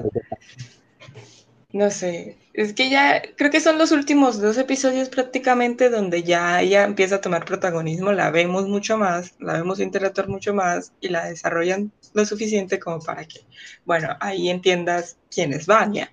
no 1.74 1.92
sé, 1.92 2.38
es 2.60 2.74
que 2.74 2.90
ya 2.90 3.22
creo 3.38 3.50
que 3.50 3.62
son 3.62 3.78
los 3.78 3.94
últimos 3.94 4.42
dos 4.42 4.58
episodios 4.58 5.08
prácticamente 5.08 5.90
donde 5.90 6.24
ya 6.24 6.62
ella 6.62 6.84
empieza 6.84 7.16
a 7.16 7.22
tomar 7.22 7.46
protagonismo, 7.46 8.12
la 8.12 8.32
vemos 8.32 8.68
mucho 8.68 8.98
más, 8.98 9.34
la 9.40 9.54
vemos 9.54 9.80
interactuar 9.80 10.28
mucho 10.28 10.54
más 10.54 10.92
y 11.00 11.08
la 11.08 11.30
desarrollan 11.30 11.94
lo 12.14 12.26
suficiente 12.26 12.78
como 12.78 13.00
para 13.00 13.24
que, 13.24 13.46
bueno, 13.86 14.10
ahí 14.20 14.50
entiendas 14.50 15.16
quién 15.34 15.54
es 15.54 15.68
Vania. 15.68 16.12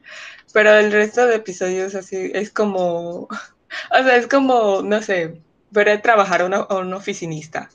Pero 0.52 0.72
el 0.72 0.92
resto 0.92 1.26
de 1.26 1.34
episodios 1.34 1.96
así 1.96 2.30
es 2.32 2.52
como, 2.52 3.22
o 3.90 4.02
sea, 4.04 4.16
es 4.16 4.28
como, 4.28 4.82
no 4.82 5.02
sé, 5.02 5.40
ver 5.72 5.88
a 5.88 6.00
trabajar 6.00 6.42
a, 6.42 6.76
un 6.76 6.94
oficinista. 6.94 7.70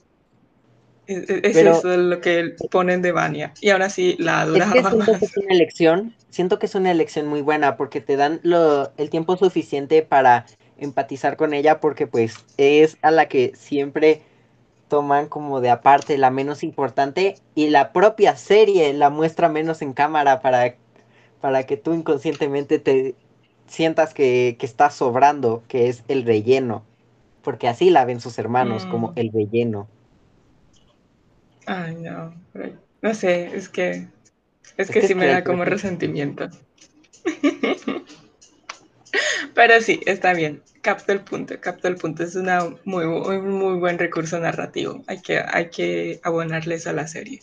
Es, 1.08 1.30
eso 1.30 1.98
lo 1.98 2.22
que 2.22 2.56
ponen 2.70 3.02
de 3.02 3.12
Vania. 3.12 3.54
Y 3.60 3.72
ahora 3.72 3.90
sí 3.90 4.16
la 4.18 4.42
adoraba. 4.42 4.76
Es 4.76 5.20
que 5.20 5.26
es 5.26 5.38
una 5.38 5.54
elección, 5.54 6.16
siento 6.32 6.58
que 6.58 6.66
es 6.66 6.74
una 6.74 6.90
elección 6.90 7.28
muy 7.28 7.42
buena 7.42 7.78
porque 7.78 8.02
te 8.02 8.16
dan 8.16 8.40
lo, 8.42 8.92
el 8.98 9.10
tiempo 9.12 9.38
suficiente 9.38 10.02
para 10.02 10.48
empatizar 10.78 11.38
con 11.38 11.54
ella 11.54 11.80
porque 11.80 12.08
pues 12.08 12.44
es 12.58 12.98
a 13.04 13.12
la 13.12 13.28
que 13.28 13.52
siempre 13.56 14.24
toman 14.88 15.28
como 15.28 15.62
de 15.62 15.70
aparte 15.70 16.18
la 16.18 16.32
menos 16.32 16.64
importante 16.64 17.36
y 17.54 17.70
la 17.70 17.94
propia 17.94 18.36
serie 18.36 18.92
la 18.94 19.10
muestra 19.10 19.48
menos 19.48 19.82
en 19.82 19.94
cámara 19.94 20.42
para, 20.42 20.76
para 21.40 21.66
que 21.66 21.78
tú 21.78 21.94
inconscientemente 21.94 22.80
te 22.80 23.16
sientas 23.68 24.14
que, 24.14 24.58
que 24.60 24.66
estás 24.66 24.96
sobrando, 24.96 25.64
que 25.68 25.88
es 25.88 26.04
el 26.10 26.26
relleno, 26.26 26.84
porque 27.42 27.70
así 27.70 27.90
la 27.90 28.04
ven 28.04 28.20
sus 28.20 28.38
hermanos, 28.38 28.86
como 28.86 29.10
mm. 29.10 29.14
el 29.16 29.32
relleno. 29.32 29.88
Ay, 31.68 31.96
no, 31.96 32.34
no 33.02 33.14
sé, 33.14 33.56
es 33.56 33.70
que, 33.70 34.08
es, 34.82 34.90
que, 34.90 35.08
sí 35.08 35.16
me 35.16 35.28
da 35.28 35.44
como 35.44 35.66
resentimiento. 35.66 36.50
Pero 39.54 39.82
sí, 39.82 40.02
está 40.06 40.34
bien. 40.34 40.62
Capta 40.82 41.14
el 41.14 41.22
punto, 41.22 41.60
capta 41.60 41.88
el 41.88 41.96
punto. 41.96 42.24
Es 42.24 42.36
una 42.36 42.68
muy, 42.86 43.06
muy, 43.06 43.78
buen 43.78 44.00
recurso 44.00 44.40
narrativo. 44.40 45.04
Hay 45.08 45.22
que, 45.22 45.44
hay 45.46 45.70
que 45.70 46.20
abonarles 46.24 46.88
a 46.88 46.94
la 46.94 47.08
serie. 47.08 47.42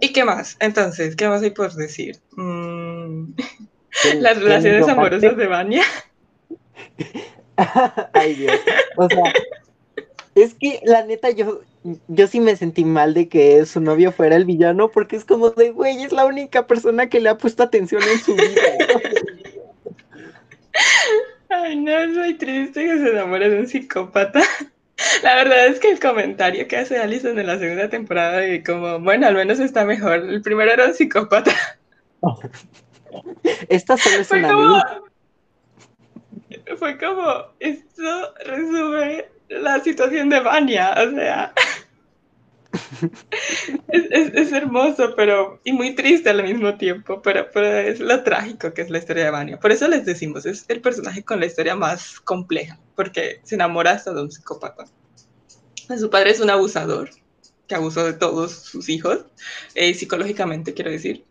¿Y 0.00 0.12
qué 0.12 0.24
más? 0.24 0.56
Entonces, 0.60 1.14
¿qué 1.14 1.28
más 1.28 1.42
hay 1.42 1.50
por 1.50 1.72
decir? 1.74 2.18
Mm, 2.32 3.32
las 4.18 4.40
relaciones 4.40 4.88
amorosas 4.88 5.36
de 5.36 5.46
Vania. 5.46 5.84
Ay, 8.14 8.34
Dios. 8.34 8.58
O 8.96 9.08
sea, 9.08 9.32
es 10.34 10.54
que 10.54 10.80
la 10.84 11.04
neta 11.04 11.30
yo, 11.30 11.60
yo 12.08 12.26
sí 12.26 12.40
me 12.40 12.56
sentí 12.56 12.84
mal 12.84 13.14
de 13.14 13.28
que 13.28 13.64
su 13.64 13.80
novio 13.80 14.12
fuera 14.12 14.36
el 14.36 14.44
villano 14.44 14.90
porque 14.90 15.16
es 15.16 15.24
como 15.24 15.50
de, 15.50 15.70
güey, 15.70 16.02
es 16.02 16.12
la 16.12 16.26
única 16.26 16.66
persona 16.66 17.08
que 17.08 17.20
le 17.20 17.30
ha 17.30 17.38
puesto 17.38 17.62
atención 17.62 18.02
en 18.02 18.18
su 18.18 18.34
vida. 18.34 18.62
Ay, 21.48 21.76
no, 21.76 21.98
es 21.98 22.10
muy 22.10 22.34
triste 22.34 22.84
que 22.84 22.98
se 22.98 23.10
enamore 23.10 23.48
de 23.48 23.60
un 23.60 23.66
psicópata. 23.66 24.42
La 25.22 25.34
verdad 25.36 25.66
es 25.66 25.80
que 25.80 25.90
el 25.90 25.98
comentario 25.98 26.68
que 26.68 26.76
hace 26.76 26.98
Alison 26.98 27.38
en 27.38 27.46
la 27.46 27.58
segunda 27.58 27.88
temporada 27.88 28.38
de 28.38 28.62
como, 28.62 29.00
bueno, 29.00 29.26
al 29.26 29.34
menos 29.34 29.58
está 29.58 29.84
mejor. 29.84 30.18
El 30.18 30.42
primero 30.42 30.70
era 30.70 30.86
un 30.86 30.94
psicópata. 30.94 31.52
Esta 33.68 33.96
solo 33.96 34.16
es 34.16 34.28
fue 34.28 34.42
como, 34.42 34.82
Fue 36.76 36.98
como, 36.98 37.46
esto 37.58 38.34
resume 38.44 39.24
la 39.50 39.82
situación 39.82 40.30
de 40.30 40.40
Vania, 40.40 40.94
o 40.96 41.10
sea 41.14 41.52
es, 43.88 44.52
hermoso, 44.52 45.14
pero 45.16 45.60
y 45.64 45.72
muy 45.72 45.94
triste 45.94 46.30
al 46.30 46.42
mismo 46.42 46.76
tiempo, 46.76 47.20
pero, 47.22 47.48
pero 47.52 47.66
es 47.66 48.00
lo 48.00 48.22
trágico 48.22 48.72
que 48.72 48.82
es 48.82 48.90
la 48.90 48.98
historia 48.98 49.24
de 49.24 49.30
Vania. 49.30 49.60
Por 49.60 49.72
eso 49.72 49.88
les 49.88 50.04
decimos, 50.04 50.46
es 50.46 50.64
el 50.68 50.80
personaje 50.80 51.24
con 51.24 51.40
la 51.40 51.46
historia 51.46 51.74
más 51.74 52.20
compleja, 52.20 52.78
porque 52.94 53.40
se 53.42 53.56
enamora 53.56 53.92
hasta 53.92 54.12
de 54.12 54.22
un 54.22 54.30
psicópata. 54.30 54.84
Su 55.98 56.08
padre 56.10 56.30
es 56.30 56.40
un 56.40 56.50
abusador, 56.50 57.10
que 57.66 57.74
abusó 57.74 58.04
de 58.04 58.12
todos 58.12 58.52
sus 58.52 58.88
hijos, 58.88 59.24
eh, 59.74 59.94
psicológicamente 59.94 60.74
quiero 60.74 60.90
decir. 60.90 61.24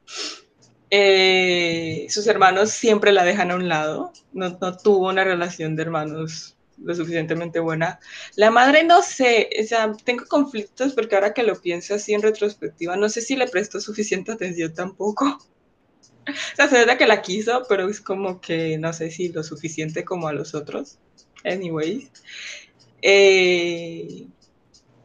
Eh, 0.91 2.07
sus 2.09 2.25
hermanos 2.27 2.71
siempre 2.71 3.11
la 3.11 3.23
dejan 3.23 3.51
a 3.51 3.55
un 3.55 3.69
lado, 3.69 4.11
no, 4.33 4.57
no 4.59 4.77
tuvo 4.77 5.09
una 5.09 5.23
relación 5.23 5.75
de 5.75 5.83
hermanos 5.83 6.57
lo 6.81 6.95
suficientemente 6.95 7.59
buena. 7.59 7.99
La 8.35 8.51
madre 8.51 8.83
no 8.83 9.01
sé, 9.01 9.49
o 9.61 9.65
sea, 9.65 9.93
tengo 10.03 10.25
conflictos 10.25 10.93
porque 10.93 11.15
ahora 11.15 11.33
que 11.33 11.43
lo 11.43 11.59
pienso 11.59 11.95
así 11.95 12.13
en 12.13 12.21
retrospectiva, 12.21 12.95
no 12.95 13.09
sé 13.09 13.21
si 13.21 13.35
le 13.35 13.47
prestó 13.47 13.79
suficiente 13.81 14.31
atención 14.31 14.73
tampoco. 14.73 15.39
O 16.29 16.55
sea, 16.55 16.67
se 16.67 16.85
ve 16.85 16.95
que 16.95 17.07
la 17.07 17.23
quiso, 17.23 17.63
pero 17.67 17.89
es 17.89 17.99
como 17.99 18.39
que 18.39 18.77
no 18.77 18.93
sé 18.93 19.09
si 19.09 19.29
lo 19.29 19.41
suficiente 19.43 20.05
como 20.05 20.27
a 20.27 20.33
los 20.33 20.53
otros. 20.53 20.99
Anyways. 21.43 22.11
Eh, 23.01 24.27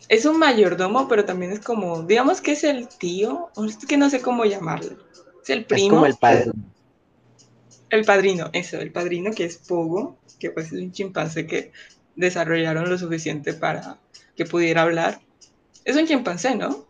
es 0.08 0.26
un 0.26 0.38
mayordomo, 0.38 1.08
pero 1.08 1.24
también 1.24 1.52
es 1.52 1.60
como, 1.60 2.02
digamos 2.02 2.42
que 2.42 2.52
es 2.52 2.64
el 2.64 2.88
tío, 2.88 3.48
o 3.54 3.64
es 3.64 3.78
que 3.78 3.96
no 3.96 4.10
sé 4.10 4.20
cómo 4.20 4.44
llamarlo. 4.44 4.98
Es 5.42 5.48
el 5.48 5.64
primo. 5.64 5.86
Es 5.86 5.90
como 5.90 6.06
el 6.06 6.16
padre. 6.16 6.50
El 7.88 8.04
padrino, 8.04 8.50
eso, 8.52 8.78
el 8.78 8.92
padrino 8.92 9.30
que 9.32 9.44
es 9.44 9.56
Pogo 9.56 10.18
que 10.44 10.50
pues 10.50 10.66
es 10.66 10.74
un 10.74 10.92
chimpancé 10.92 11.46
que 11.46 11.72
desarrollaron 12.16 12.90
lo 12.90 12.98
suficiente 12.98 13.54
para 13.54 13.98
que 14.36 14.44
pudiera 14.44 14.82
hablar. 14.82 15.22
Es 15.86 15.96
un 15.96 16.06
chimpancé, 16.06 16.54
¿no? 16.54 16.86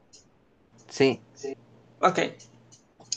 Sí. 0.88 1.20
Ok. 2.00 2.18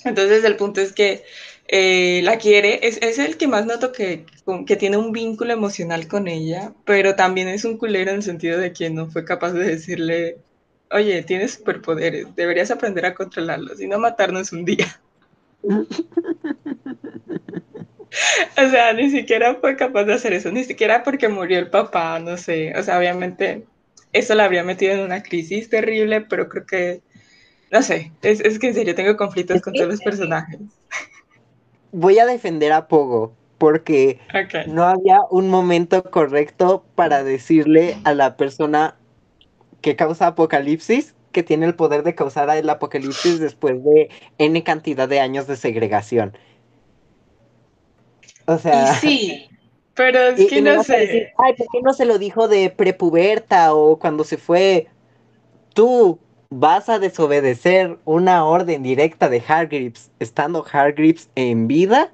Entonces 0.04 0.44
el 0.44 0.56
punto 0.56 0.80
es 0.80 0.94
que 0.94 1.24
eh, 1.68 2.22
la 2.24 2.38
quiere, 2.38 2.88
es, 2.88 3.00
es, 3.02 3.18
el 3.18 3.38
que 3.38 3.48
más 3.48 3.66
noto 3.66 3.92
que, 3.92 4.28
que 4.68 4.76
tiene 4.76 4.98
un 4.98 5.12
vínculo 5.12 5.54
emocional 5.54 6.08
con 6.08 6.28
ella, 6.28 6.72
pero 6.86 7.16
también 7.16 7.48
es 7.48 7.66
un 7.66 7.80
culero 7.80 8.12
en 8.12 8.18
el 8.18 8.24
sentido 8.24 8.60
de 8.60 8.74
que 8.74 8.92
no 8.92 9.10
fue 9.10 9.26
capaz 9.26 9.54
de 9.54 9.66
decirle, 9.66 10.38
oye, 10.92 11.24
tienes 11.24 11.56
superpoderes, 11.56 12.28
deberías 12.36 12.70
aprender 12.70 13.08
a 13.08 13.16
controlarlos 13.16 13.82
y 13.82 13.88
no 13.88 13.98
matarnos 13.98 14.52
un 14.52 14.66
día. 14.66 15.02
o 18.58 18.70
sea, 18.70 18.94
ni 18.94 19.10
siquiera 19.10 19.56
fue 19.56 19.76
capaz 19.76 20.06
de 20.06 20.14
hacer 20.14 20.34
eso, 20.34 20.52
ni 20.52 20.64
siquiera 20.64 21.04
porque 21.04 21.28
murió 21.28 21.60
el 21.60 21.70
papá, 21.70 22.20
no 22.20 22.38
sé, 22.38 22.74
o 22.78 22.84
sea, 22.84 22.98
obviamente 22.98 23.66
eso 24.14 24.36
la 24.36 24.46
habría 24.46 24.64
metido 24.64 24.94
en 24.94 25.02
una 25.02 25.24
crisis 25.24 25.70
terrible, 25.70 26.22
pero 26.22 26.50
creo 26.50 26.66
que, 26.66 27.02
no 27.72 27.82
sé, 27.82 28.12
es, 28.22 28.40
es 28.40 28.60
que 28.60 28.68
en 28.68 28.74
serio 28.74 28.96
tengo 28.96 29.18
conflictos 29.18 29.62
con 29.62 29.74
todos 29.74 29.90
los 29.90 30.02
personajes. 30.02 30.60
Voy 31.92 32.20
a 32.20 32.26
defender 32.26 32.74
a 32.74 32.88
Pogo, 32.88 33.34
porque 33.58 34.20
no 34.68 34.84
había 34.84 35.22
un 35.30 35.50
momento 35.50 36.04
correcto 36.04 36.86
para 36.96 37.24
decirle 37.24 37.98
a 38.04 38.14
la 38.14 38.38
persona 38.38 38.96
que 39.82 39.96
causa 39.96 40.28
apocalipsis 40.28 41.16
que 41.32 41.44
tiene 41.44 41.66
el 41.66 41.76
poder 41.76 42.04
de 42.04 42.16
causar 42.16 42.50
el 42.56 42.70
apocalipsis 42.70 43.40
después 43.40 43.84
de 43.84 44.10
N 44.38 44.64
cantidad 44.64 45.08
de 45.08 45.20
años 45.20 45.48
de 45.48 45.56
segregación. 45.56 46.38
O 48.48 48.58
sea. 48.58 48.96
sí, 48.96 49.48
pero 49.94 50.20
es 50.20 50.50
que 50.50 50.62
no 50.62 50.84
sé. 50.84 51.34
Ay, 51.38 51.54
¿por 51.54 51.68
qué 51.72 51.82
no 51.82 51.94
se 51.94 52.06
lo 52.06 52.18
dijo 52.18 52.48
de 52.48 52.70
prepuberta 52.70 53.74
o 53.74 53.98
cuando 54.00 54.24
se 54.24 54.38
fue? 54.38 54.88
Tú 55.74 56.20
vas 56.50 56.90
a 56.90 57.00
desobedecer 57.00 57.98
una 58.06 58.46
orden 58.46 58.84
directa 58.84 59.30
de 59.30 59.44
Hargreaves 59.46 60.12
estando 60.20 60.66
Hargreaves 60.72 61.30
en 61.36 61.68
vida? 61.68 62.12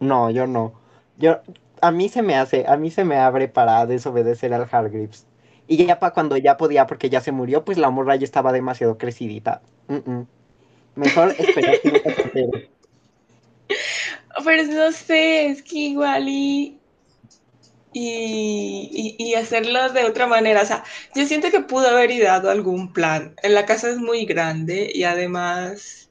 No, 0.00 0.30
yo 0.30 0.46
no. 0.46 0.72
Yo, 1.18 1.40
a 1.80 1.90
mí 1.90 2.08
se 2.08 2.22
me 2.22 2.34
hace, 2.34 2.64
a 2.66 2.76
mí 2.76 2.90
se 2.90 3.04
me 3.04 3.16
abre 3.16 3.48
para 3.48 3.86
desobedecer 3.86 4.54
al 4.54 4.68
Hargreaves. 4.70 5.26
Y 5.68 5.84
ya 5.86 5.98
para 5.98 6.12
cuando 6.12 6.36
ya 6.36 6.56
podía, 6.56 6.86
porque 6.86 7.08
ya 7.08 7.20
se 7.20 7.32
murió, 7.32 7.64
pues 7.64 7.78
la 7.78 7.90
morra 7.90 8.16
ya 8.16 8.24
estaba 8.24 8.52
demasiado 8.52 8.98
crecidita. 8.98 9.62
Mejor 10.94 11.34
esperar 11.38 11.80
que 11.80 11.92
no 11.92 11.98
pero 14.44 14.64
no 14.64 14.92
sé, 14.92 15.46
es 15.46 15.62
que 15.62 15.78
igual 15.78 16.28
y, 16.28 16.78
y, 17.92 19.34
hacerlo 19.34 19.92
de 19.92 20.04
otra 20.04 20.26
manera. 20.26 20.62
O 20.62 20.66
sea, 20.66 20.84
yo 21.14 21.26
siento 21.26 21.50
que 21.50 21.60
pudo 21.60 21.88
haber 21.88 22.10
ideado 22.10 22.50
algún 22.50 22.92
plan. 22.92 23.34
La 23.42 23.66
casa 23.66 23.90
es 23.90 23.98
muy 23.98 24.24
grande 24.24 24.90
y 24.94 25.04
además, 25.04 26.10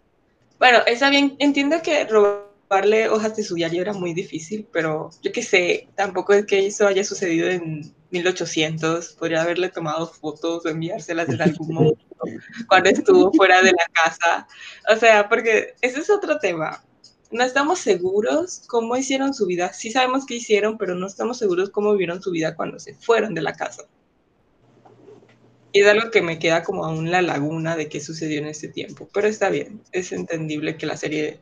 bueno, 0.59 0.79
está 0.85 1.09
bien, 1.09 1.35
entiendo 1.39 1.81
que 1.81 2.05
robarle 2.05 3.09
hojas 3.09 3.35
de 3.35 3.43
su 3.43 3.55
diario 3.55 3.81
era 3.81 3.93
muy 3.93 4.13
difícil, 4.13 4.67
pero 4.71 5.09
yo 5.21 5.31
qué 5.31 5.43
sé, 5.43 5.89
tampoco 5.95 6.33
es 6.33 6.45
que 6.45 6.67
eso 6.67 6.87
haya 6.87 7.03
sucedido 7.03 7.49
en 7.49 7.93
1800. 8.11 9.13
Podría 9.13 9.41
haberle 9.41 9.69
tomado 9.69 10.07
fotos 10.07 10.65
o 10.65 10.69
enviárselas 10.69 11.29
en 11.29 11.41
algún 11.41 11.73
momento 11.73 12.05
cuando 12.67 12.89
estuvo 12.89 13.31
fuera 13.33 13.61
de 13.61 13.71
la 13.71 13.85
casa. 13.91 14.47
O 14.93 14.95
sea, 14.97 15.27
porque 15.27 15.73
ese 15.81 16.01
es 16.01 16.09
otro 16.09 16.37
tema 16.37 16.83
no 17.31 17.43
estamos 17.43 17.79
seguros 17.79 18.63
cómo 18.67 18.95
hicieron 18.97 19.33
su 19.33 19.45
vida. 19.45 19.73
Sí 19.73 19.91
sabemos 19.91 20.25
qué 20.25 20.35
hicieron, 20.35 20.77
pero 20.77 20.95
no 20.95 21.07
estamos 21.07 21.37
seguros 21.37 21.69
cómo 21.69 21.93
vivieron 21.93 22.21
su 22.21 22.31
vida 22.31 22.55
cuando 22.55 22.79
se 22.79 22.93
fueron 22.95 23.33
de 23.33 23.41
la 23.41 23.53
casa. 23.53 23.83
Y 25.73 25.81
es 25.81 25.87
algo 25.87 26.11
que 26.11 26.21
me 26.21 26.37
queda 26.37 26.63
como 26.63 26.85
aún 26.85 27.11
la 27.11 27.21
laguna 27.21 27.75
de 27.75 27.87
qué 27.87 28.01
sucedió 28.01 28.39
en 28.39 28.47
este 28.47 28.67
tiempo. 28.67 29.07
Pero 29.13 29.27
está 29.27 29.49
bien, 29.49 29.81
es 29.91 30.11
entendible 30.11 30.75
que 30.75 30.85
la 30.85 30.97
serie 30.97 31.39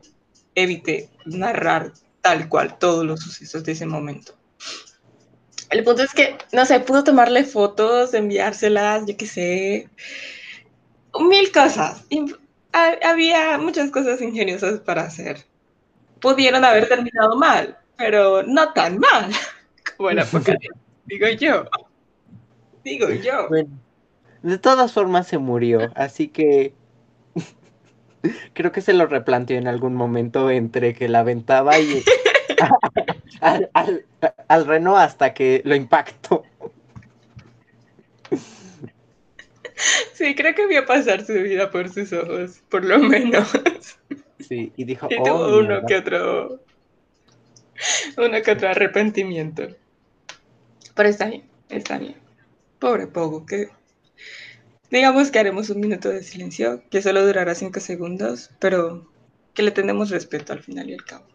evite 0.54 1.08
narrar 1.24 1.92
tal 2.20 2.48
cual 2.48 2.78
todos 2.78 3.04
los 3.04 3.20
sucesos 3.20 3.64
de 3.64 3.72
ese 3.72 3.86
momento. 3.86 4.34
El 5.70 5.84
punto 5.84 6.02
es 6.02 6.12
que, 6.12 6.36
no 6.52 6.64
sé, 6.64 6.80
pudo 6.80 7.04
tomarle 7.04 7.44
fotos, 7.44 8.14
enviárselas, 8.14 9.06
yo 9.06 9.16
qué 9.16 9.26
sé, 9.26 9.88
mil 11.18 11.52
cosas. 11.52 12.04
había 12.72 13.58
muchas 13.58 13.90
cosas 13.90 14.20
ingeniosas 14.20 14.80
para 14.80 15.02
hacer. 15.02 15.49
Pudieron 16.20 16.64
haber 16.64 16.88
terminado 16.88 17.36
mal, 17.36 17.76
pero 17.96 18.42
no 18.42 18.72
tan 18.72 18.98
mal 18.98 19.30
como 19.96 20.10
la 20.10 20.26
digo 21.06 21.28
yo. 21.28 21.64
Digo 22.84 23.10
yo. 23.10 23.48
de 24.42 24.58
todas 24.58 24.92
formas 24.92 25.26
se 25.26 25.38
murió, 25.38 25.92
así 25.94 26.28
que 26.28 26.72
creo 28.54 28.72
que 28.72 28.80
se 28.80 28.92
lo 28.92 29.06
replanteó 29.06 29.58
en 29.58 29.68
algún 29.68 29.94
momento 29.94 30.50
entre 30.50 30.94
que 30.94 31.08
la 31.08 31.20
aventaba 31.20 31.78
y 31.78 32.02
al, 33.40 33.70
al, 34.48 34.66
reno 34.66 34.96
hasta 34.96 35.34
que 35.34 35.62
lo 35.64 35.74
impactó. 35.74 36.44
Sí, 40.12 40.34
creo 40.34 40.54
que 40.54 40.66
vio 40.66 40.84
pasar 40.84 41.24
su 41.24 41.32
vida 41.32 41.70
por 41.70 41.88
sus 41.88 42.12
ojos, 42.12 42.62
por 42.68 42.84
lo 42.84 42.98
menos. 42.98 43.52
Sí, 44.40 44.72
y 44.76 44.84
dijo, 44.84 45.08
y 45.10 45.16
tuvo 45.16 45.34
oh, 45.34 45.58
uno 45.60 45.82
que 45.86 45.96
otro, 45.96 46.60
uno 48.16 48.42
que 48.42 48.50
otro 48.50 48.68
arrepentimiento. 48.68 49.68
Pero 50.94 51.08
está 51.08 51.26
bien, 51.26 51.44
está 51.68 51.98
bien. 51.98 52.16
Pobre 52.78 53.06
Pogo, 53.06 53.44
que 53.46 53.68
digamos 54.90 55.30
que 55.30 55.38
haremos 55.38 55.70
un 55.70 55.80
minuto 55.80 56.08
de 56.08 56.22
silencio, 56.22 56.82
que 56.90 57.02
solo 57.02 57.24
durará 57.26 57.54
cinco 57.54 57.80
segundos, 57.80 58.50
pero 58.58 59.10
que 59.54 59.62
le 59.62 59.70
tenemos 59.70 60.10
respeto 60.10 60.52
al 60.52 60.62
final 60.62 60.90
y 60.90 60.94
al 60.94 61.04
cabo. 61.04 61.26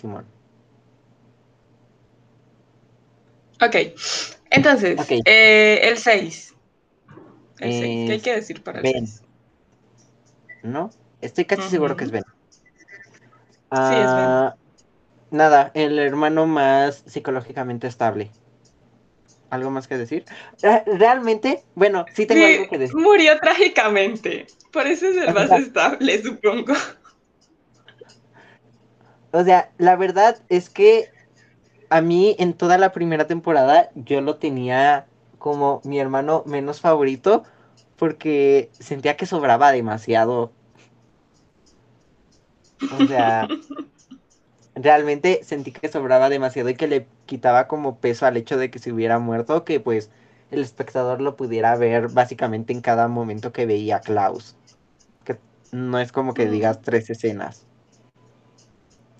Simón. 0.00 0.26
Ok, 3.60 3.76
entonces, 4.50 4.98
eh, 5.24 5.80
el 5.82 5.96
6. 5.96 6.54
El 7.58 7.72
6, 7.72 8.06
¿qué 8.06 8.12
hay 8.12 8.20
que 8.20 8.34
decir 8.34 8.62
para 8.62 8.80
el 8.80 8.86
6? 8.86 9.22
¿No? 10.62 10.90
Estoy 11.20 11.44
casi 11.44 11.68
seguro 11.68 11.96
que 11.96 12.04
es 12.04 12.10
Ben. 12.10 12.24
sí, 12.24 13.94
es 13.94 14.14
Ben. 14.14 14.26
Ah, 14.28 14.56
nada, 15.30 15.70
el 15.74 15.98
hermano 15.98 16.46
más 16.46 17.02
psicológicamente 17.06 17.86
estable. 17.86 18.30
¿Algo 19.50 19.70
más 19.70 19.86
que 19.86 19.96
decir? 19.96 20.24
Ah, 20.64 20.82
realmente, 20.86 21.62
bueno, 21.74 22.04
sí 22.14 22.26
tengo 22.26 22.46
algo 22.46 22.68
que 22.68 22.78
decir. 22.78 22.96
Murió 22.96 23.38
trágicamente. 23.40 24.46
Por 24.72 24.86
eso 24.86 25.06
es 25.06 25.16
el 25.16 25.32
más 25.32 25.50
estable, 25.52 26.22
supongo. 26.22 26.74
O 29.32 29.44
sea, 29.44 29.70
la 29.78 29.96
verdad 29.96 30.38
es 30.48 30.70
que 30.70 31.10
a 31.90 32.00
mí 32.00 32.34
en 32.38 32.54
toda 32.54 32.78
la 32.78 32.92
primera 32.92 33.26
temporada 33.26 33.90
yo 33.94 34.20
lo 34.20 34.36
tenía 34.36 35.06
como 35.38 35.80
mi 35.84 36.00
hermano 36.00 36.42
menos 36.46 36.80
favorito 36.80 37.44
porque 37.96 38.70
sentía 38.72 39.16
que 39.16 39.26
sobraba 39.26 39.72
demasiado. 39.72 40.52
O 42.98 43.06
sea, 43.06 43.48
realmente 44.74 45.40
sentí 45.42 45.72
que 45.72 45.88
sobraba 45.88 46.28
demasiado 46.28 46.68
y 46.68 46.74
que 46.74 46.86
le 46.86 47.06
quitaba 47.24 47.66
como 47.66 47.98
peso 47.98 48.26
al 48.26 48.36
hecho 48.36 48.56
de 48.58 48.70
que 48.70 48.78
se 48.78 48.92
hubiera 48.92 49.18
muerto, 49.18 49.64
que 49.64 49.80
pues 49.80 50.10
el 50.50 50.60
espectador 50.60 51.20
lo 51.20 51.36
pudiera 51.36 51.74
ver 51.76 52.08
básicamente 52.08 52.72
en 52.72 52.80
cada 52.80 53.08
momento 53.08 53.52
que 53.52 53.66
veía 53.66 53.96
a 53.96 54.00
Klaus. 54.00 54.56
Que 55.24 55.38
no 55.72 55.98
es 55.98 56.12
como 56.12 56.34
que 56.34 56.46
digas 56.46 56.82
tres 56.82 57.10
escenas. 57.10 57.66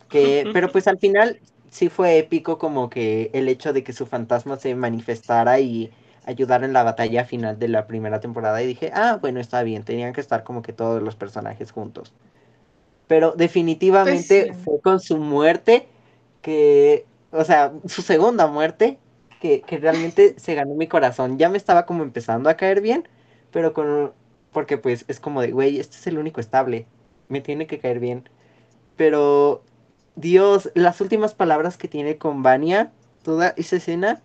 Que, 0.08 0.48
pero 0.52 0.70
pues 0.70 0.86
al 0.86 0.98
final 0.98 1.40
sí 1.70 1.88
fue 1.88 2.18
épico 2.18 2.58
como 2.58 2.88
que 2.90 3.30
el 3.32 3.48
hecho 3.48 3.72
de 3.72 3.82
que 3.82 3.92
su 3.92 4.06
fantasma 4.06 4.56
se 4.56 4.74
manifestara 4.74 5.58
y 5.60 5.90
ayudara 6.26 6.66
en 6.66 6.72
la 6.72 6.82
batalla 6.82 7.24
final 7.24 7.58
de 7.58 7.68
la 7.68 7.86
primera 7.86 8.20
temporada 8.20 8.62
y 8.62 8.66
dije, 8.66 8.90
ah, 8.94 9.18
bueno, 9.20 9.40
está 9.40 9.62
bien, 9.62 9.84
tenían 9.84 10.12
que 10.12 10.20
estar 10.20 10.42
como 10.44 10.62
que 10.62 10.72
todos 10.72 11.02
los 11.02 11.16
personajes 11.16 11.72
juntos. 11.72 12.12
Pero 13.06 13.32
definitivamente 13.32 14.46
pues 14.46 14.58
fue 14.64 14.80
con 14.80 15.00
su 15.00 15.16
muerte 15.16 15.86
que, 16.42 17.06
o 17.30 17.44
sea, 17.44 17.72
su 17.86 18.02
segunda 18.02 18.46
muerte, 18.46 18.98
que, 19.40 19.60
que 19.60 19.78
realmente 19.78 20.34
se 20.38 20.54
ganó 20.54 20.74
mi 20.74 20.88
corazón. 20.88 21.38
Ya 21.38 21.48
me 21.48 21.58
estaba 21.58 21.86
como 21.86 22.02
empezando 22.02 22.48
a 22.50 22.56
caer 22.56 22.80
bien, 22.80 23.08
pero 23.52 23.72
con, 23.72 24.12
porque 24.52 24.78
pues 24.78 25.04
es 25.08 25.20
como 25.20 25.42
de, 25.42 25.52
güey, 25.52 25.78
este 25.78 25.96
es 25.96 26.06
el 26.06 26.18
único 26.18 26.40
estable, 26.40 26.86
me 27.28 27.40
tiene 27.40 27.66
que 27.66 27.78
caer 27.78 28.00
bien. 28.00 28.28
Pero 28.96 29.62
Dios, 30.16 30.70
las 30.74 31.00
últimas 31.00 31.34
palabras 31.34 31.76
que 31.76 31.88
tiene 31.88 32.16
con 32.16 32.42
Vania, 32.42 32.90
toda 33.22 33.52
esa 33.56 33.76
escena, 33.76 34.22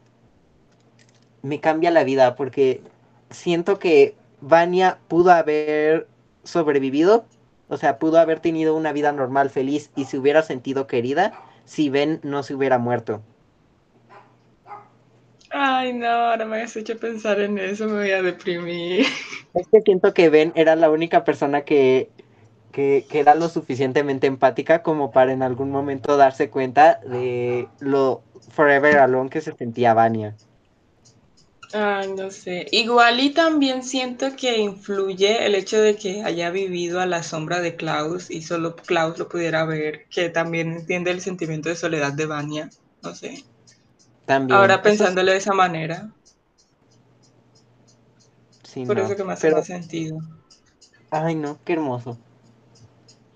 me 1.42 1.60
cambia 1.60 1.92
la 1.92 2.04
vida 2.04 2.36
porque 2.36 2.82
siento 3.30 3.80
que 3.80 4.16
Vania 4.40 5.00
pudo 5.08 5.32
haber 5.32 6.08
sobrevivido, 6.44 7.26
o 7.72 7.78
sea, 7.78 7.98
pudo 7.98 8.20
haber 8.20 8.40
tenido 8.40 8.76
una 8.76 8.94
vida 8.94 9.12
normal, 9.12 9.50
feliz 9.50 9.90
y 9.96 10.06
se 10.06 10.18
hubiera 10.18 10.44
sentido 10.44 10.88
querida 10.88 11.34
si 11.66 11.90
Ben 11.90 12.20
no 12.22 12.44
se 12.44 12.54
hubiera 12.54 12.78
muerto. 12.78 13.22
Ay, 15.50 15.94
no, 15.94 16.08
ahora 16.08 16.46
me 16.46 16.62
has 16.62 16.76
hecho 16.76 16.98
pensar 16.98 17.40
en 17.40 17.58
eso, 17.58 17.88
me 17.88 17.94
voy 17.94 18.12
a 18.12 18.22
deprimir. 18.22 19.06
Es 19.54 19.68
que 19.68 19.82
siento 19.82 20.14
que 20.14 20.30
Ben 20.30 20.54
era 20.56 20.78
la 20.78 20.90
única 20.90 21.26
persona 21.26 21.64
que 21.64 22.10
que, 22.72 23.06
era 23.12 23.36
lo 23.36 23.50
suficientemente 23.50 24.28
empática 24.28 24.82
como 24.82 25.12
para 25.12 25.34
en 25.34 25.44
algún 25.44 25.72
momento 25.72 26.18
darse 26.18 26.50
cuenta 26.50 27.00
de 27.06 27.68
lo 27.80 28.24
forever 28.50 28.98
alone 29.00 29.30
que 29.30 29.42
se 29.42 29.54
sentía 29.54 29.94
Vania. 29.94 30.36
Ay, 31.74 32.14
no 32.14 32.32
sé. 32.32 32.68
Igual 32.72 33.20
y 33.20 33.30
también 33.30 33.84
siento 33.84 34.36
que 34.36 34.58
influye 34.58 35.46
el 35.46 35.56
hecho 35.56 35.80
de 35.80 35.96
que 35.96 36.24
haya 36.24 36.50
vivido 36.50 37.00
a 37.00 37.06
la 37.06 37.24
sombra 37.24 37.62
de 37.62 37.76
Klaus 37.76 38.30
y 38.30 38.42
solo 38.42 38.76
Klaus 38.76 39.18
lo 39.18 39.30
pudiera 39.30 39.64
ver, 39.66 40.06
que 40.10 40.30
también 40.30 40.74
entiende 40.74 41.12
el 41.12 41.22
sentimiento 41.22 41.70
de 41.70 41.76
soledad 41.76 42.14
de 42.14 42.26
Vania. 42.26 42.70
No 43.02 43.16
sé. 43.16 43.46
También. 44.26 44.58
Ahora 44.58 44.82
pensándolo 44.82 45.32
de 45.32 45.38
esa 45.38 45.54
manera. 45.54 46.10
Sí, 48.64 48.86
Por 48.86 49.00
eso 49.00 49.16
que 49.16 49.24
me 49.24 49.34
hace 49.34 49.52
más 49.52 49.68
sentido. 49.68 50.20
Ay, 51.10 51.36
no, 51.36 51.60
qué 51.66 51.74
hermoso. 51.74 52.18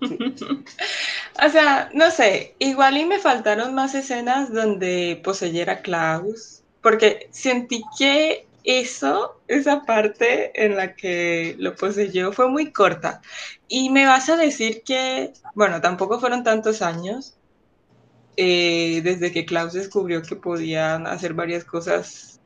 o 0.00 1.48
sea, 1.50 1.90
no 1.94 2.10
sé, 2.10 2.54
igual 2.58 2.96
y 2.96 3.04
me 3.04 3.18
faltaron 3.18 3.74
más 3.74 3.94
escenas 3.94 4.52
donde 4.52 5.20
poseyera 5.22 5.80
Klaus, 5.82 6.55
porque 6.86 7.26
sentí 7.32 7.82
que 7.98 8.46
eso, 8.62 9.40
esa 9.48 9.84
parte 9.84 10.52
en 10.64 10.76
la 10.76 10.94
que 10.94 11.56
lo 11.58 11.74
poseyó 11.74 12.30
fue 12.30 12.48
muy 12.48 12.70
corta. 12.70 13.22
Y 13.66 13.90
me 13.90 14.06
vas 14.06 14.28
a 14.28 14.36
decir 14.36 14.84
que, 14.84 15.32
bueno, 15.56 15.80
tampoco 15.80 16.20
fueron 16.20 16.44
tantos 16.44 16.82
años 16.82 17.34
eh, 18.36 19.00
desde 19.02 19.32
que 19.32 19.44
Klaus 19.44 19.72
descubrió 19.72 20.22
que 20.22 20.36
podían 20.36 21.08
hacer 21.08 21.34
varias 21.34 21.64
cosas 21.64 22.38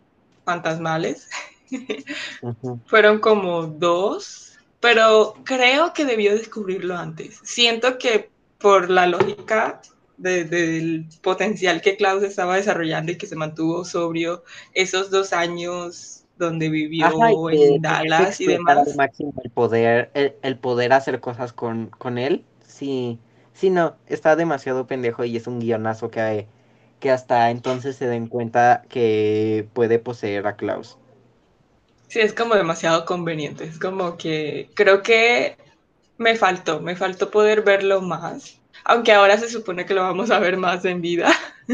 fantasmales. 0.47 1.29
Fueron 2.87 3.19
como 3.19 3.67
dos, 3.67 4.59
pero 4.81 5.35
creo 5.45 5.93
que 5.93 6.07
debió 6.07 6.35
descubrirlo 6.35 6.97
antes. 6.97 7.41
Siento 7.43 7.99
que 7.99 8.31
por 8.59 8.89
la 8.89 9.07
lógica 9.07 9.83
del 10.21 11.07
potencial 11.23 11.81
que 11.81 11.97
Klaus 11.97 12.23
estaba 12.23 12.57
desarrollando 12.57 13.13
y 13.13 13.17
que 13.17 13.27
se 13.27 13.37
mantuvo 13.37 13.85
sobrio 13.85 14.45
esos 14.75 15.11
dos 15.11 15.33
años 15.33 16.25
donde 16.37 16.69
vivió 16.69 17.51
en 17.51 17.83
Dallas 17.83 18.41
y 18.41 18.47
demás. 18.47 18.97
máximo 18.97 19.33
el 19.45 19.51
poder, 19.51 20.11
el, 20.15 20.59
poder 20.59 20.93
hacer 20.93 21.21
cosas 21.21 21.53
con, 21.53 21.89
con, 21.89 22.19
él, 22.19 22.45
sí, 22.67 23.19
sí, 23.53 23.71
no, 23.71 23.97
está 24.07 24.37
demasiado 24.37 24.87
pendejo 24.87 25.25
y 25.25 25.37
es 25.37 25.47
un 25.47 25.61
guionazo 25.61 26.11
que, 26.11 26.47
que 26.99 27.11
hasta 27.11 27.51
entonces 27.51 27.97
se 27.97 28.07
den 28.07 28.27
cuenta 28.27 28.83
que 28.89 29.69
puede 29.75 29.99
poseer 29.99 30.47
a 30.47 30.57
Klaus. 30.57 30.99
Sí, 32.09 32.21
es 32.21 32.35
como 32.35 32.57
demasiado 32.57 33.05
conveniente. 33.05 33.65
Es 33.65 33.79
como 33.79 34.17
que 34.17 34.71
creo 34.75 35.03
que 35.03 35.57
me 36.19 36.35
faltó, 36.37 36.81
me 36.81 36.97
faltó 36.97 37.31
poder 37.31 37.63
verlo 37.63 38.03
más. 38.03 38.60
Aunque 38.85 39.13
ahora 39.13 39.37
se 39.39 39.49
supone 39.49 39.87
que 39.87 39.95
lo 39.95 40.03
vamos 40.03 40.31
a 40.31 40.39
ver 40.39 40.57
más 40.57 40.85
en 40.85 41.01
vida. 41.01 41.31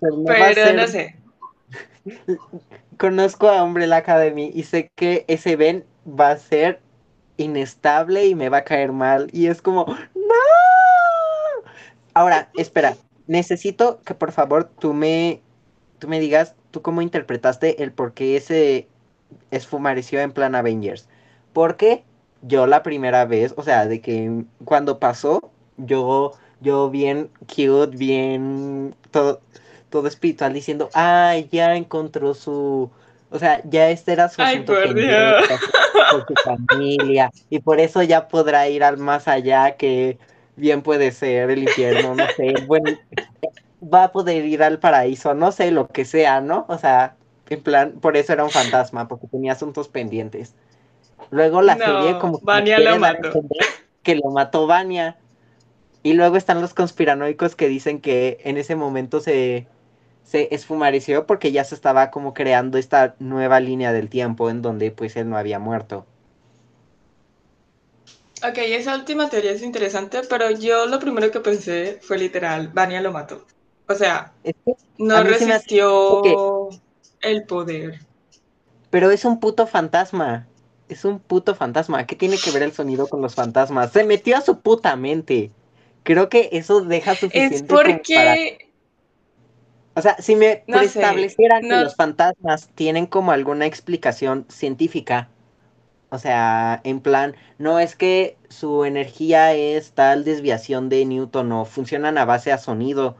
Pero, 0.00 0.72
no, 0.74 0.86
sé. 0.86 1.16
Conozco 2.98 3.48
a 3.48 3.62
Umbrella 3.62 3.96
Academy 3.96 4.50
y 4.54 4.62
sé 4.62 4.90
que 4.94 5.24
ese 5.28 5.56
Ben 5.56 5.84
va 6.06 6.30
a 6.30 6.36
ser 6.36 6.80
inestable 7.36 8.26
y 8.26 8.34
me 8.34 8.48
va 8.48 8.58
a 8.58 8.64
caer 8.64 8.92
mal. 8.92 9.28
Y 9.32 9.46
es 9.46 9.62
como, 9.62 9.86
¡No! 10.14 10.34
Ahora, 12.14 12.50
espera, 12.56 12.96
necesito 13.26 14.00
que 14.04 14.14
por 14.14 14.32
favor 14.32 14.70
tú 14.78 14.94
me, 14.94 15.40
tú 15.98 16.08
me 16.08 16.20
digas 16.20 16.54
¿tú 16.70 16.82
cómo 16.82 17.02
interpretaste 17.02 17.82
el 17.82 17.90
por 17.90 18.12
qué 18.12 18.36
ese 18.36 18.86
esfumareció 19.50 20.20
en 20.20 20.32
plan 20.32 20.54
Avengers. 20.54 21.08
Porque 21.52 22.04
yo 22.42 22.66
la 22.66 22.82
primera 22.82 23.24
vez, 23.24 23.54
o 23.56 23.62
sea, 23.62 23.86
de 23.86 24.00
que 24.00 24.44
cuando 24.64 24.98
pasó, 24.98 25.50
yo, 25.76 26.32
yo 26.60 26.90
bien 26.90 27.30
cute, 27.48 27.96
bien 27.96 28.94
todo, 29.10 29.40
todo 29.90 30.08
espiritual 30.08 30.52
diciendo, 30.52 30.88
ay, 30.94 31.48
ya 31.50 31.76
encontró 31.76 32.34
su, 32.34 32.90
o 33.30 33.38
sea, 33.38 33.62
ya 33.64 33.90
este 33.90 34.12
era 34.12 34.28
su 34.28 34.42
Ay, 34.42 34.56
asunto 34.56 34.74
pendiente 34.74 35.54
con 36.10 36.20
su 36.26 36.34
familia 36.44 37.30
y 37.50 37.60
por 37.60 37.80
eso 37.80 38.02
ya 38.02 38.28
podrá 38.28 38.68
ir 38.68 38.84
al 38.84 38.98
más 38.98 39.28
allá 39.28 39.76
que 39.76 40.18
bien 40.56 40.82
puede 40.82 41.12
ser 41.12 41.50
el 41.50 41.62
infierno, 41.62 42.14
no 42.14 42.26
sé, 42.36 42.54
bueno, 42.66 42.98
va 43.82 44.04
a 44.04 44.12
poder 44.12 44.44
ir 44.44 44.62
al 44.62 44.78
paraíso, 44.78 45.34
no 45.34 45.52
sé, 45.52 45.70
lo 45.70 45.88
que 45.88 46.04
sea, 46.04 46.40
¿no? 46.40 46.66
O 46.68 46.78
sea, 46.78 47.16
en 47.48 47.62
plan, 47.62 47.92
por 48.00 48.16
eso 48.16 48.32
era 48.32 48.44
un 48.44 48.50
fantasma, 48.50 49.08
porque 49.08 49.26
tenía 49.28 49.52
asuntos 49.52 49.88
pendientes. 49.88 50.54
Luego 51.30 51.62
la 51.62 51.76
serie 51.76 52.12
No, 52.12 52.18
como 52.18 52.38
que 52.38 52.78
lo 52.78 52.98
mató. 52.98 53.26
entender 53.28 53.66
que 54.02 54.14
lo 54.16 54.30
mató 54.30 54.66
Vania. 54.66 55.18
Y 56.02 56.14
luego 56.14 56.36
están 56.36 56.60
los 56.60 56.72
conspiranoicos 56.74 57.56
que 57.56 57.68
dicen 57.68 58.00
que 58.00 58.38
en 58.44 58.56
ese 58.56 58.76
momento 58.76 59.20
se, 59.20 59.66
se 60.22 60.54
esfumareció 60.54 61.26
porque 61.26 61.50
ya 61.52 61.64
se 61.64 61.74
estaba 61.74 62.10
como 62.10 62.32
creando 62.32 62.78
esta 62.78 63.16
nueva 63.18 63.58
línea 63.60 63.92
del 63.92 64.08
tiempo 64.08 64.50
en 64.50 64.62
donde 64.62 64.90
pues 64.92 65.16
él 65.16 65.28
no 65.28 65.36
había 65.36 65.58
muerto. 65.58 66.06
Ok, 68.42 68.58
esa 68.58 68.94
última 68.94 69.28
teoría 69.30 69.52
es 69.52 69.62
interesante, 69.62 70.20
pero 70.28 70.50
yo 70.50 70.86
lo 70.86 70.98
primero 70.98 71.30
que 71.30 71.40
pensé 71.40 71.98
fue 72.02 72.18
literal, 72.18 72.68
Vania 72.68 73.00
lo 73.00 73.10
mató. 73.10 73.46
O 73.88 73.94
sea, 73.94 74.32
Es 74.44 74.54
que 74.64 74.72
no 74.98 75.14
se 75.14 75.20
hace 75.22 75.46
resistió 75.46 76.68
el 77.20 77.44
poder. 77.44 78.00
Pero 78.90 79.10
es 79.10 79.24
un 79.24 79.40
puto 79.40 79.66
fantasma. 79.66 80.46
Es 80.88 81.04
un 81.04 81.18
puto 81.20 81.54
fantasma. 81.54 82.06
¿Qué 82.06 82.16
tiene 82.16 82.38
que 82.38 82.50
ver 82.50 82.62
el 82.62 82.72
sonido 82.72 83.08
con 83.08 83.20
los 83.22 83.34
fantasmas? 83.34 83.92
Se 83.92 84.04
metió 84.04 84.36
a 84.36 84.40
su 84.40 84.60
puta 84.60 84.96
mente. 84.96 85.52
Creo 86.04 86.28
que 86.28 86.48
eso 86.52 86.82
deja 86.82 87.16
suficiente 87.16 87.56
Es 87.56 87.62
como 87.62 87.80
para... 87.80 87.98
porque, 87.98 88.72
O 89.94 90.02
sea, 90.02 90.16
si 90.18 90.36
me 90.36 90.62
No 90.66 90.78
sé, 90.86 91.00
preestablecieran 91.00 91.62
que 91.62 91.76
los 91.76 91.96
fantasmas 91.96 92.68
tienen 92.74 93.06
como 93.06 93.32
alguna 93.32 93.66
explicación 93.66 94.46
científica, 94.48 95.30
o 96.10 96.18
sea, 96.18 96.80
en 96.84 97.00
plan, 97.00 97.34
no 97.58 97.80
es 97.80 97.96
que 97.96 98.38
su 98.48 98.84
energía 98.84 99.52
es 99.54 99.92
tal 99.92 100.24
desviación 100.24 100.88
de 100.88 101.04
Newton 101.04 101.50
o 101.52 101.64
funcionan 101.64 102.18
a 102.18 102.24
base 102.24 102.52
a 102.52 102.58
sonido 102.58 103.16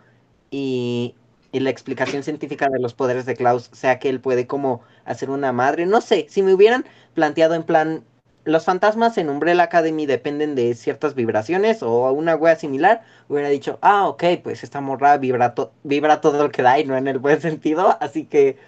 y, 0.51 1.17
y 1.53 1.61
la 1.61 1.71
explicación 1.71 2.23
científica 2.23 2.69
de 2.69 2.79
los 2.79 2.95
poderes 2.95 3.27
de 3.27 3.37
Klaus 3.37 3.71
sea 3.73 3.99
que 3.99 4.09
él 4.09 4.21
puede 4.21 4.47
como 4.47 4.83
hacer 5.05 5.31
una 5.31 5.53
madre, 5.53 5.87
no 5.87 6.01
sé, 6.01 6.27
si 6.29 6.43
me 6.43 6.55
hubieran 6.55 6.85
planteado 7.17 7.55
en 7.55 7.65
plan, 7.65 8.05
los 8.45 8.65
fantasmas 8.65 9.19
en 9.19 9.31
Umbrella 9.31 9.65
Academy 9.65 10.07
dependen 10.07 10.55
de 10.55 10.75
ciertas 10.75 11.15
vibraciones 11.17 11.83
o 11.83 12.13
una 12.13 12.37
wea 12.37 12.57
similar, 12.57 13.03
hubiera 13.29 13.49
dicho, 13.51 13.79
ah, 13.83 14.09
ok, 14.09 14.25
pues 14.45 14.63
esta 14.65 14.81
morra 14.81 15.19
vibra, 15.19 15.55
to- 15.55 15.73
vibra 15.85 16.21
todo 16.21 16.45
lo 16.45 16.51
que 16.53 16.63
da 16.63 16.79
y 16.79 16.85
no 16.85 16.97
en 16.97 17.09
el 17.09 17.19
buen 17.19 17.41
sentido, 17.41 17.97
así 18.03 18.27
que 18.27 18.59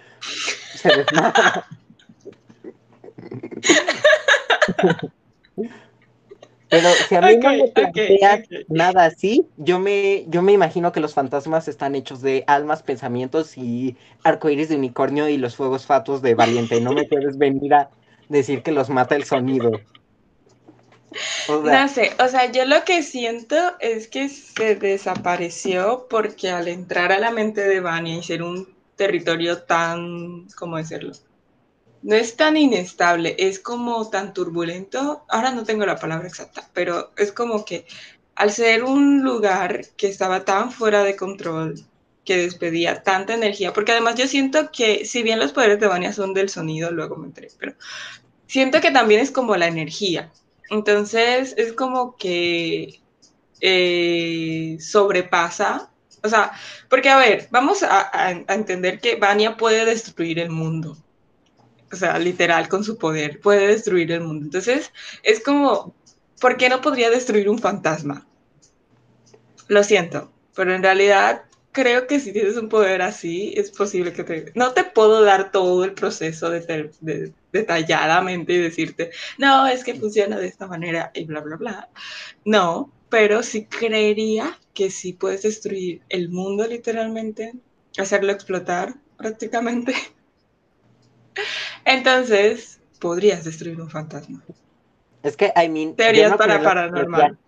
se 0.74 0.92
desmadra. 0.92 1.66
Pero 6.70 7.02
si 7.02 7.14
a 7.14 7.22
mí 7.22 7.38
no 7.38 7.54
me 7.54 7.68
planteas 7.68 8.40
ok. 8.42 8.66
nada 8.68 9.04
así, 9.06 9.48
yo 9.56 9.78
me, 9.78 10.26
yo 10.28 10.42
me 10.42 10.52
imagino 10.52 10.92
que 10.92 11.00
los 11.00 11.14
fantasmas 11.14 11.66
están 11.66 11.94
hechos 11.94 12.20
de 12.20 12.44
almas, 12.46 12.82
pensamientos 12.82 13.56
y 13.56 13.96
arcoíris 14.22 14.68
de 14.68 14.76
unicornio 14.76 15.28
y 15.30 15.38
los 15.38 15.56
fuegos 15.56 15.87
fatuos 15.87 16.20
de 16.20 16.34
valiente. 16.34 16.80
No 16.82 16.92
me 16.92 17.04
puedes 17.04 17.38
venir 17.38 17.72
a 17.72 17.90
decir 18.28 18.62
que 18.62 18.72
los 18.72 18.90
mata 18.90 19.16
el 19.16 19.24
sonido. 19.24 19.72
No 21.48 21.88
sé, 21.88 22.12
o 22.22 22.28
sea, 22.28 22.52
yo 22.52 22.66
lo 22.66 22.84
que 22.84 23.02
siento 23.02 23.56
es 23.80 24.08
que 24.08 24.28
se 24.28 24.74
desapareció 24.76 26.06
porque 26.08 26.50
al 26.50 26.68
entrar 26.68 27.12
a 27.12 27.18
la 27.18 27.30
mente 27.30 27.62
de 27.62 27.80
Vania 27.80 28.16
y 28.16 28.22
ser 28.22 28.42
un 28.42 28.68
territorio 28.96 29.62
tan, 29.62 30.46
¿cómo 30.56 30.76
decirlo? 30.76 31.12
No 32.02 32.14
es 32.14 32.36
tan 32.36 32.56
inestable, 32.56 33.34
es 33.38 33.58
como 33.58 34.08
tan 34.10 34.34
turbulento. 34.34 35.24
Ahora 35.28 35.50
no 35.50 35.64
tengo 35.64 35.86
la 35.86 35.96
palabra 35.96 36.28
exacta, 36.28 36.68
pero 36.74 37.10
es 37.16 37.32
como 37.32 37.64
que 37.64 37.86
al 38.34 38.52
ser 38.52 38.84
un 38.84 39.22
lugar 39.22 39.84
que 39.96 40.08
estaba 40.08 40.44
tan 40.44 40.70
fuera 40.70 41.02
de 41.02 41.16
control, 41.16 41.84
que 42.28 42.36
despedía 42.36 43.02
tanta 43.02 43.32
energía, 43.32 43.72
porque 43.72 43.92
además 43.92 44.16
yo 44.16 44.28
siento 44.28 44.70
que 44.70 45.06
si 45.06 45.22
bien 45.22 45.38
los 45.38 45.52
poderes 45.52 45.80
de 45.80 45.86
Vania 45.86 46.12
son 46.12 46.34
del 46.34 46.50
sonido, 46.50 46.90
luego 46.90 47.16
me 47.16 47.28
enteré, 47.28 47.48
pero 47.58 47.72
siento 48.46 48.82
que 48.82 48.90
también 48.90 49.22
es 49.22 49.30
como 49.30 49.56
la 49.56 49.66
energía. 49.66 50.30
Entonces 50.68 51.54
es 51.56 51.72
como 51.72 52.18
que 52.18 53.00
eh, 53.62 54.76
sobrepasa, 54.78 55.90
o 56.22 56.28
sea, 56.28 56.52
porque 56.90 57.08
a 57.08 57.16
ver, 57.16 57.48
vamos 57.50 57.82
a, 57.82 58.10
a, 58.12 58.54
entender 58.54 59.00
que 59.00 59.16
Vania 59.16 59.56
puede 59.56 59.86
destruir 59.86 60.38
el 60.38 60.50
mundo 60.50 60.98
o 61.90 61.96
sea, 61.96 62.18
literal, 62.18 62.68
con 62.68 62.84
su 62.84 62.98
poder, 62.98 63.40
puede 63.40 63.68
destruir 63.68 64.12
el 64.12 64.20
mundo. 64.20 64.44
Entonces, 64.44 64.92
es 65.22 65.42
como, 65.42 65.94
¿por 66.42 66.58
qué 66.58 66.68
no 66.68 66.82
podría 66.82 67.08
destruir 67.08 67.48
un 67.48 67.58
fantasma? 67.58 68.26
Lo 69.68 69.82
siento, 69.82 70.30
pero 70.54 70.74
en 70.74 70.82
realidad 70.82 71.47
creo 71.72 72.07
que 72.07 72.20
si 72.20 72.33
tienes 72.33 72.57
un 72.57 72.68
poder 72.68 73.02
así, 73.02 73.52
es 73.57 73.70
posible 73.70 74.12
que 74.12 74.24
te... 74.24 74.52
No 74.54 74.72
te 74.72 74.85
puedo 74.85 75.22
dar 75.22 75.50
todo 75.50 75.85
el 75.85 75.92
proceso 75.92 76.50
de, 76.50 76.61
de, 76.61 76.90
de, 77.00 77.33
detalladamente 77.52 78.54
y 78.54 78.59
decirte, 78.59 79.11
no, 79.38 79.66
es 79.66 79.85
que 79.85 79.94
funciona 79.94 80.38
de 80.38 80.46
esta 80.46 80.66
manera 80.66 81.11
y 81.14 81.24
bla, 81.24 81.40
bla, 81.40 81.57
bla. 81.57 81.88
No, 82.44 82.92
pero 83.09 83.42
sí 83.42 83.66
creería 83.66 84.59
que 84.74 84.90
sí 84.90 85.12
puedes 85.12 85.42
destruir 85.42 86.02
el 86.09 86.31
mundo 86.31 86.66
literalmente, 86.66 87.52
hacerlo 87.96 88.33
explotar 88.33 88.94
prácticamente. 89.16 89.94
Entonces, 91.85 92.81
podrías 93.00 93.44
destruir 93.44 93.81
un 93.81 93.90
fantasma. 93.90 94.42
es 95.22 95.37
que, 95.37 95.52
I 95.57 95.68
mean, 95.68 95.94
Teorías 95.94 96.33
no 96.33 96.37
para 96.37 96.59
la 96.59 96.62
paranormal. 96.62 97.38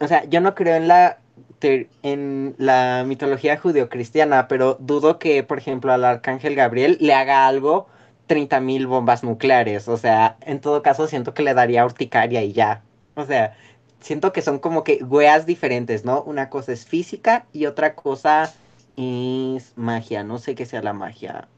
O 0.00 0.08
sea, 0.08 0.24
yo 0.24 0.40
no 0.40 0.54
creo 0.54 0.76
en 0.76 0.88
la 0.88 1.21
en 1.64 2.54
la 2.58 3.04
mitología 3.06 3.56
judeocristiana, 3.56 4.48
pero 4.48 4.76
dudo 4.80 5.18
que, 5.18 5.42
por 5.42 5.58
ejemplo, 5.58 5.92
al 5.92 6.04
arcángel 6.04 6.54
Gabriel 6.54 6.98
le 7.00 7.14
haga 7.14 7.46
algo 7.46 7.86
30.000 8.28 8.86
bombas 8.86 9.22
nucleares. 9.22 9.88
O 9.88 9.96
sea, 9.96 10.36
en 10.42 10.60
todo 10.60 10.82
caso 10.82 11.06
siento 11.06 11.34
que 11.34 11.42
le 11.42 11.54
daría 11.54 11.84
urticaria 11.84 12.42
y 12.42 12.52
ya. 12.52 12.82
O 13.14 13.26
sea, 13.26 13.56
siento 14.00 14.32
que 14.32 14.42
son 14.42 14.58
como 14.58 14.84
que 14.84 15.02
weas 15.04 15.46
diferentes, 15.46 16.04
¿no? 16.04 16.22
Una 16.22 16.50
cosa 16.50 16.72
es 16.72 16.86
física 16.86 17.46
y 17.52 17.66
otra 17.66 17.94
cosa 17.94 18.52
es 18.96 19.72
magia. 19.76 20.24
No 20.24 20.38
sé 20.38 20.54
qué 20.54 20.66
sea 20.66 20.82
la 20.82 20.92
magia. 20.92 21.48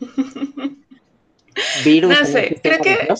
Virus. 1.84 2.20
No 2.20 2.26
sé, 2.26 2.60
creo 2.62 2.80
que-. 2.80 3.08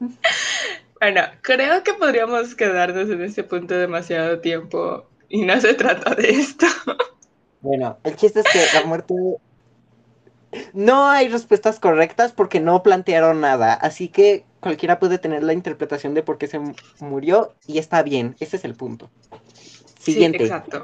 Bueno, 1.04 1.20
creo 1.42 1.82
que 1.84 1.92
podríamos 1.92 2.54
quedarnos 2.54 3.10
en 3.10 3.20
este 3.20 3.44
punto 3.44 3.74
demasiado 3.74 4.40
tiempo 4.40 5.10
y 5.28 5.42
no 5.42 5.60
se 5.60 5.74
trata 5.74 6.14
de 6.14 6.30
esto. 6.30 6.64
Bueno, 7.60 7.98
el 8.04 8.16
chiste 8.16 8.40
es 8.40 8.48
que 8.48 8.70
la 8.72 8.82
muerte... 8.86 9.14
No 10.72 11.08
hay 11.08 11.28
respuestas 11.28 11.80
correctas 11.80 12.32
porque 12.32 12.60
no 12.60 12.82
plantearon 12.82 13.40
nada, 13.40 13.74
así 13.74 14.08
que 14.08 14.44
cualquiera 14.60 14.98
puede 14.98 15.18
tener 15.18 15.42
la 15.42 15.52
interpretación 15.52 16.14
de 16.14 16.22
por 16.22 16.38
qué 16.38 16.46
se 16.46 16.58
mu- 16.58 16.74
murió 17.00 17.54
y 17.66 17.78
está 17.78 18.02
bien, 18.02 18.36
ese 18.40 18.56
es 18.56 18.64
el 18.64 18.74
punto. 18.74 19.10
Siguiente, 19.98 20.38
Sí, 20.38 20.44
exacto. 20.44 20.82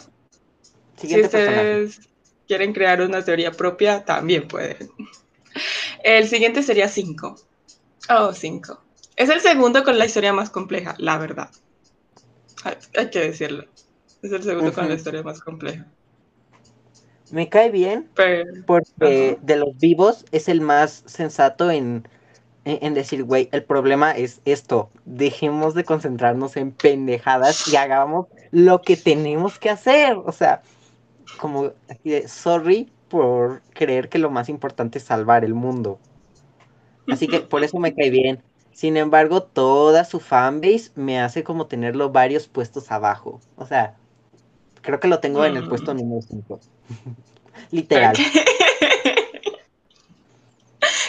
siguiente 0.97 1.29
si 1.29 1.33
personaje. 1.33 1.85
ustedes 1.87 2.01
quieren 2.49 2.73
crear 2.73 3.01
una 3.01 3.25
teoría 3.25 3.53
propia, 3.53 4.05
también 4.05 4.49
pueden. 4.49 4.91
El 6.03 6.29
siguiente 6.29 6.63
sería 6.63 6.89
5. 6.89 7.37
Oh, 8.09 8.33
5. 8.33 8.83
Es 9.21 9.29
el 9.29 9.43
segundo 9.43 9.85
con 9.85 9.99
la 9.99 10.07
historia 10.07 10.33
más 10.33 10.49
compleja, 10.49 10.95
la 10.97 11.19
verdad. 11.19 11.51
Hay, 12.65 12.75
hay 12.97 13.11
que 13.11 13.21
decirlo. 13.21 13.67
Es 14.23 14.33
el 14.33 14.43
segundo 14.43 14.73
con 14.73 14.89
la 14.89 14.95
historia 14.95 15.23
más 15.23 15.41
compleja. 15.43 15.87
Me 17.31 17.51
cae 17.51 17.71
bien 17.71 18.09
Pero, 18.15 18.51
porque 18.65 19.37
de 19.43 19.57
los 19.57 19.77
vivos 19.77 20.25
es 20.33 20.49
el 20.49 20.63
más 20.63 21.03
sensato 21.05 21.71
en, 21.71 22.09
en, 22.65 22.79
en 22.81 22.95
decir, 22.95 23.25
güey, 23.25 23.51
el 23.53 23.63
problema 23.63 24.13
es 24.13 24.41
esto, 24.47 24.89
dejemos 25.05 25.75
de 25.75 25.85
concentrarnos 25.85 26.57
en 26.57 26.73
pendejadas 26.73 27.69
y 27.69 27.77
hagamos 27.77 28.27
lo 28.53 28.81
que 28.81 28.97
tenemos 28.97 29.59
que 29.59 29.69
hacer. 29.69 30.17
O 30.17 30.33
sea, 30.33 30.63
como 31.39 31.75
así 31.91 32.09
de, 32.09 32.27
sorry 32.27 32.91
por 33.11 33.61
creer 33.75 34.09
que 34.09 34.19
lo 34.19 34.31
más 34.31 34.49
importante 34.49 34.97
es 34.97 35.05
salvar 35.05 35.45
el 35.45 35.53
mundo. 35.53 35.99
Así 37.07 37.29
que 37.29 37.41
por 37.41 37.63
eso 37.63 37.79
me 37.79 37.95
cae 37.95 38.09
bien. 38.09 38.43
Sin 38.73 38.97
embargo, 38.97 39.43
toda 39.43 40.05
su 40.05 40.21
fanbase 40.21 40.91
me 40.95 41.21
hace 41.21 41.45
como 41.45 41.67
tenerlo 41.67 42.11
varios 42.11 42.49
puestos 42.49 42.91
abajo. 42.91 43.41
O 43.57 43.67
sea, 43.67 43.97
creo 44.81 45.01
que 45.01 45.09
lo 45.09 45.21
tengo 45.21 45.45
en 45.45 45.57
el 45.57 45.69
puesto 45.69 45.93
número 45.95 46.23
5. 46.23 46.61
Literal. 47.71 48.17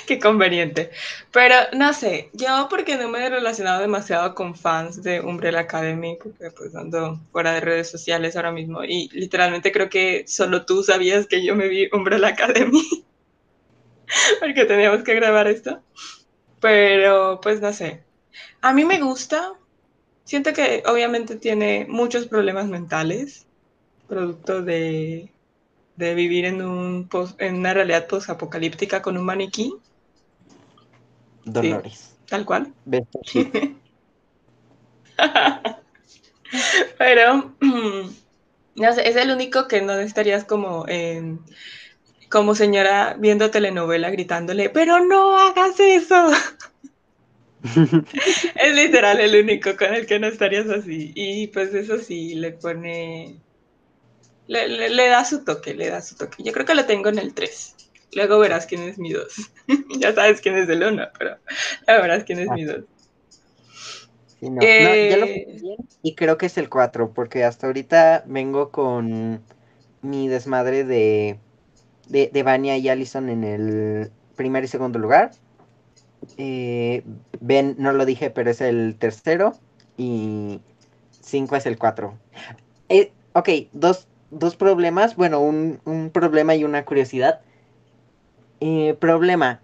Qué 0.07 0.19
conveniente. 0.19 0.91
Pero 1.31 1.55
no 1.73 1.93
sé, 1.93 2.29
yo 2.33 2.67
porque 2.69 2.97
no 2.97 3.07
me 3.07 3.25
he 3.25 3.29
relacionado 3.29 3.79
demasiado 3.79 4.35
con 4.35 4.55
fans 4.55 5.01
de 5.01 5.21
Umbrella 5.21 5.61
Academy, 5.61 6.17
porque 6.21 6.51
pues 6.51 6.75
ando 6.75 7.17
fuera 7.31 7.53
de 7.53 7.61
redes 7.61 7.89
sociales 7.89 8.35
ahora 8.35 8.51
mismo 8.51 8.83
y 8.83 9.07
literalmente 9.13 9.71
creo 9.71 9.89
que 9.89 10.25
solo 10.27 10.65
tú 10.65 10.83
sabías 10.83 11.27
que 11.27 11.45
yo 11.45 11.55
me 11.55 11.69
vi 11.69 11.87
Umbrella 11.93 12.27
Academy, 12.27 13.05
porque 14.41 14.65
teníamos 14.65 15.03
que 15.03 15.15
grabar 15.15 15.47
esto. 15.47 15.81
Pero 16.61 17.41
pues 17.41 17.59
no 17.59 17.73
sé, 17.73 18.03
a 18.61 18.71
mí 18.73 18.85
me 18.85 19.01
gusta, 19.01 19.53
siento 20.23 20.53
que 20.53 20.83
obviamente 20.85 21.35
tiene 21.35 21.85
muchos 21.89 22.27
problemas 22.27 22.67
mentales, 22.67 23.47
producto 24.07 24.61
de, 24.61 25.31
de 25.95 26.15
vivir 26.15 26.45
en, 26.45 26.61
un 26.61 27.09
en 27.39 27.55
una 27.55 27.73
realidad 27.73 28.07
post-apocalíptica 28.07 29.01
con 29.01 29.17
un 29.17 29.25
maniquí 29.25 29.73
Dolores. 31.43 32.15
tal 32.27 32.45
cual. 32.45 32.71
Pero, 36.97 37.55
no 38.75 38.93
sé, 38.93 39.09
es 39.09 39.15
el 39.15 39.31
único 39.31 39.67
que 39.67 39.81
no 39.81 39.93
estarías 39.93 40.43
como 40.45 40.85
como 42.31 42.55
señora 42.55 43.15
viendo 43.19 43.51
telenovela 43.51 44.09
gritándole, 44.09 44.69
pero 44.69 45.05
no 45.05 45.37
hagas 45.37 45.79
eso. 45.79 46.31
es 48.55 48.75
literal 48.75 49.19
el 49.19 49.43
único 49.43 49.75
con 49.77 49.93
el 49.93 50.07
que 50.07 50.17
no 50.17 50.27
estarías 50.27 50.69
así. 50.69 51.11
Y 51.13 51.47
pues 51.47 51.73
eso 51.73 51.99
sí, 51.99 52.35
le 52.35 52.53
pone... 52.53 53.35
Le, 54.47 54.89
le 54.89 55.07
da 55.07 55.23
su 55.23 55.43
toque, 55.43 55.73
le 55.73 55.89
da 55.89 56.01
su 56.01 56.15
toque. 56.15 56.43
Yo 56.43 56.51
creo 56.51 56.65
que 56.65 56.75
lo 56.75 56.85
tengo 56.85 57.09
en 57.09 57.19
el 57.19 57.33
3. 57.33 57.75
Luego 58.13 58.39
verás 58.39 58.65
quién 58.65 58.81
es 58.81 58.97
mi 58.97 59.11
2. 59.11 59.51
ya 59.99 60.13
sabes 60.13 60.41
quién 60.41 60.57
es 60.57 60.67
el 60.67 60.83
1, 60.83 61.09
pero 61.17 61.37
luego 61.87 62.01
verás 62.01 62.23
quién 62.23 62.39
es 62.39 62.49
mi 62.49 62.63
2. 62.65 62.81
Sí, 64.39 64.49
no. 64.49 64.61
ya 64.61 65.17
lo 65.17 65.25
bien 65.27 65.61
y 66.01 66.15
creo 66.15 66.37
que 66.37 66.47
es 66.47 66.57
el 66.57 66.67
4, 66.67 67.13
porque 67.13 67.43
hasta 67.43 67.67
ahorita 67.67 68.23
vengo 68.25 68.71
con 68.71 69.41
mi 70.01 70.27
desmadre 70.27 70.83
de, 70.83 71.37
de, 72.11 72.29
de 72.31 72.43
Vania 72.43 72.77
y 72.77 72.89
Allison 72.89 73.29
en 73.29 73.43
el 73.43 74.11
primer 74.35 74.63
y 74.63 74.67
segundo 74.67 74.99
lugar. 74.99 75.31
Eh, 76.37 77.03
ben, 77.39 77.75
no 77.79 77.93
lo 77.93 78.05
dije, 78.05 78.29
pero 78.29 78.51
es 78.51 78.61
el 78.61 78.95
tercero. 78.99 79.53
Y 79.97 80.61
5 81.21 81.55
es 81.55 81.65
el 81.65 81.77
4. 81.77 82.17
Eh, 82.89 83.11
ok, 83.33 83.49
dos, 83.71 84.07
dos 84.29 84.55
problemas. 84.55 85.15
Bueno, 85.15 85.39
un, 85.39 85.79
un 85.85 86.09
problema 86.09 86.55
y 86.55 86.63
una 86.63 86.85
curiosidad. 86.85 87.41
Eh, 88.59 88.95
problema. 88.99 89.61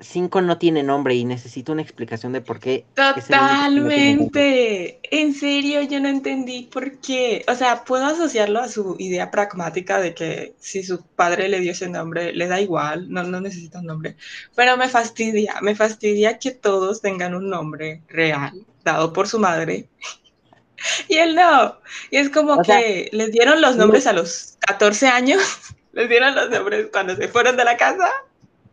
5 0.00 0.40
no 0.40 0.58
tiene 0.58 0.82
nombre 0.82 1.14
y 1.14 1.24
necesito 1.24 1.72
una 1.72 1.82
explicación 1.82 2.32
de 2.32 2.40
por 2.40 2.58
qué. 2.58 2.86
Totalmente. 2.94 4.98
en 5.02 5.34
serio, 5.34 5.82
yo 5.82 6.00
no 6.00 6.08
entendí 6.08 6.68
por 6.72 6.98
qué. 6.98 7.44
O 7.48 7.54
sea, 7.54 7.84
puedo 7.84 8.06
asociarlo 8.06 8.60
a 8.60 8.68
su 8.68 8.96
idea 8.98 9.30
pragmática 9.30 10.00
de 10.00 10.14
que 10.14 10.54
si 10.58 10.82
su 10.82 11.04
padre 11.04 11.48
le 11.48 11.60
dio 11.60 11.72
ese 11.72 11.88
nombre, 11.88 12.32
le 12.32 12.48
da 12.48 12.60
igual, 12.60 13.10
no, 13.10 13.22
no 13.22 13.40
necesita 13.40 13.80
un 13.80 13.86
nombre. 13.86 14.16
Pero 14.54 14.76
me 14.76 14.88
fastidia, 14.88 15.56
me 15.60 15.74
fastidia 15.74 16.38
que 16.38 16.52
todos 16.52 17.02
tengan 17.02 17.34
un 17.34 17.50
nombre 17.50 18.02
real, 18.08 18.64
dado 18.84 19.12
por 19.12 19.28
su 19.28 19.38
madre. 19.38 19.88
y 21.08 21.16
él 21.16 21.34
no. 21.34 21.78
Y 22.10 22.16
es 22.16 22.30
como 22.30 22.62
que 22.62 23.10
les 23.12 23.32
dieron 23.32 23.60
los 23.60 23.76
nombres 23.76 24.06
a 24.06 24.14
los 24.14 24.56
14 24.60 25.08
años. 25.08 25.42
les 25.92 26.08
dieron 26.08 26.34
los 26.34 26.48
nombres 26.48 26.86
cuando 26.90 27.14
se 27.16 27.28
fueron 27.28 27.56
de 27.56 27.64
la 27.64 27.76
casa 27.76 28.10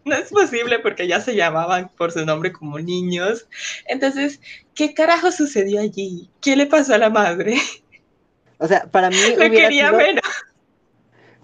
no 0.07 0.15
es 0.15 0.29
posible 0.29 0.79
porque 0.79 1.07
ya 1.07 1.21
se 1.21 1.35
llamaban 1.35 1.89
por 1.97 2.11
su 2.11 2.25
nombre 2.25 2.51
como 2.51 2.79
niños. 2.79 3.47
Entonces, 3.87 4.39
¿qué 4.73 4.93
carajo 4.93 5.31
sucedió 5.31 5.81
allí? 5.81 6.29
¿Qué 6.41 6.55
le 6.55 6.65
pasó 6.65 6.95
a 6.95 6.97
la 6.97 7.09
madre? 7.09 7.57
O 8.57 8.67
sea, 8.67 8.87
para 8.89 9.09
mí 9.09 9.17
hubiera 9.37 9.49
quería 9.49 9.87
sido, 9.87 9.97
menos. 9.97 10.23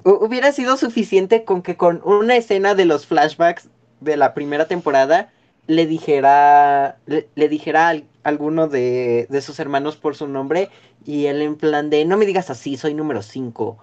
Hubiera 0.04 0.52
sido 0.52 0.78
suficiente 0.78 1.44
con 1.46 1.62
que 1.62 1.78
con 1.78 2.02
una 2.04 2.36
escena 2.36 2.76
de 2.76 2.86
los 2.86 3.06
flashbacks 3.06 3.70
de 4.02 4.18
la 4.18 4.34
primera 4.34 4.68
temporada 4.68 5.32
le 5.68 5.86
dijera 5.86 6.98
le, 7.06 7.48
dijera 7.48 7.90
a 7.90 8.02
alguno 8.24 8.68
de, 8.68 9.28
de, 9.30 9.42
sus 9.42 9.60
hermanos 9.60 9.96
por 9.96 10.16
su 10.16 10.28
nombre 10.28 10.70
y 11.06 11.28
él 11.28 11.42
en 11.42 11.56
plan 11.56 11.90
de 11.90 12.04
no 12.04 12.18
me 12.18 12.26
digas 12.26 12.50
así, 12.50 12.76
soy 12.76 12.94
número 12.94 13.22
5. 13.22 13.78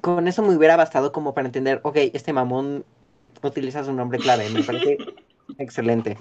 Con 0.00 0.28
eso 0.28 0.42
me 0.42 0.56
hubiera 0.56 0.76
bastado 0.76 1.12
como 1.12 1.34
para 1.34 1.48
entender, 1.48 1.80
ok, 1.82 1.96
este 2.14 2.32
mamón 2.32 2.84
utilizas 3.42 3.88
un 3.88 3.96
nombre 3.96 4.18
clave. 4.18 4.48
Me 4.50 4.62
parece 4.62 4.98
excelente. 5.58 6.16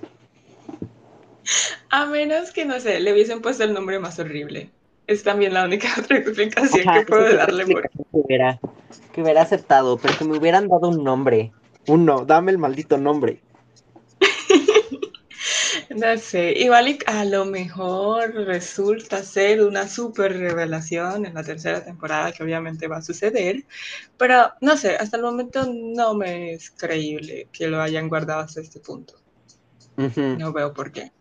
A 1.89 2.05
menos 2.05 2.51
que, 2.51 2.65
no 2.65 2.79
sé, 2.79 2.99
le 2.99 3.13
hubiesen 3.13 3.41
puesto 3.41 3.63
el 3.63 3.73
nombre 3.73 3.99
más 3.99 4.19
horrible. 4.19 4.69
Es 5.07 5.23
también 5.23 5.53
la 5.53 5.65
única 5.65 5.87
otra 5.99 6.17
explicación 6.17 6.93
que 6.93 7.05
puedo 7.05 7.35
darle. 7.35 7.65
Por... 7.65 7.89
Que, 7.89 7.97
hubiera, 8.11 8.59
que 9.13 9.21
hubiera 9.21 9.41
aceptado, 9.41 9.97
pero 9.97 10.17
que 10.17 10.25
me 10.25 10.37
hubieran 10.37 10.67
dado 10.67 10.89
un 10.89 11.03
nombre. 11.03 11.51
Uno, 11.87 12.25
dame 12.25 12.51
el 12.51 12.57
maldito 12.57 12.97
nombre. 12.97 13.39
No 15.89 16.17
sé, 16.17 16.53
igual 16.57 16.97
a 17.05 17.23
lo 17.23 17.45
mejor 17.45 18.33
resulta 18.33 19.23
ser 19.23 19.63
una 19.63 19.87
super 19.87 20.37
revelación 20.37 21.25
en 21.25 21.33
la 21.33 21.43
tercera 21.43 21.83
temporada 21.83 22.31
que 22.31 22.43
obviamente 22.43 22.87
va 22.87 22.97
a 22.97 23.01
suceder, 23.01 23.63
pero 24.17 24.51
no 24.59 24.75
sé, 24.75 24.97
hasta 24.97 25.17
el 25.17 25.23
momento 25.23 25.65
no 25.71 26.13
me 26.13 26.53
es 26.53 26.71
creíble 26.71 27.47
que 27.51 27.67
lo 27.67 27.81
hayan 27.81 28.09
guardado 28.09 28.41
hasta 28.41 28.61
este 28.61 28.79
punto. 28.79 29.15
No 29.95 30.51
veo 30.51 30.73
por 30.73 30.91
qué. 30.91 31.11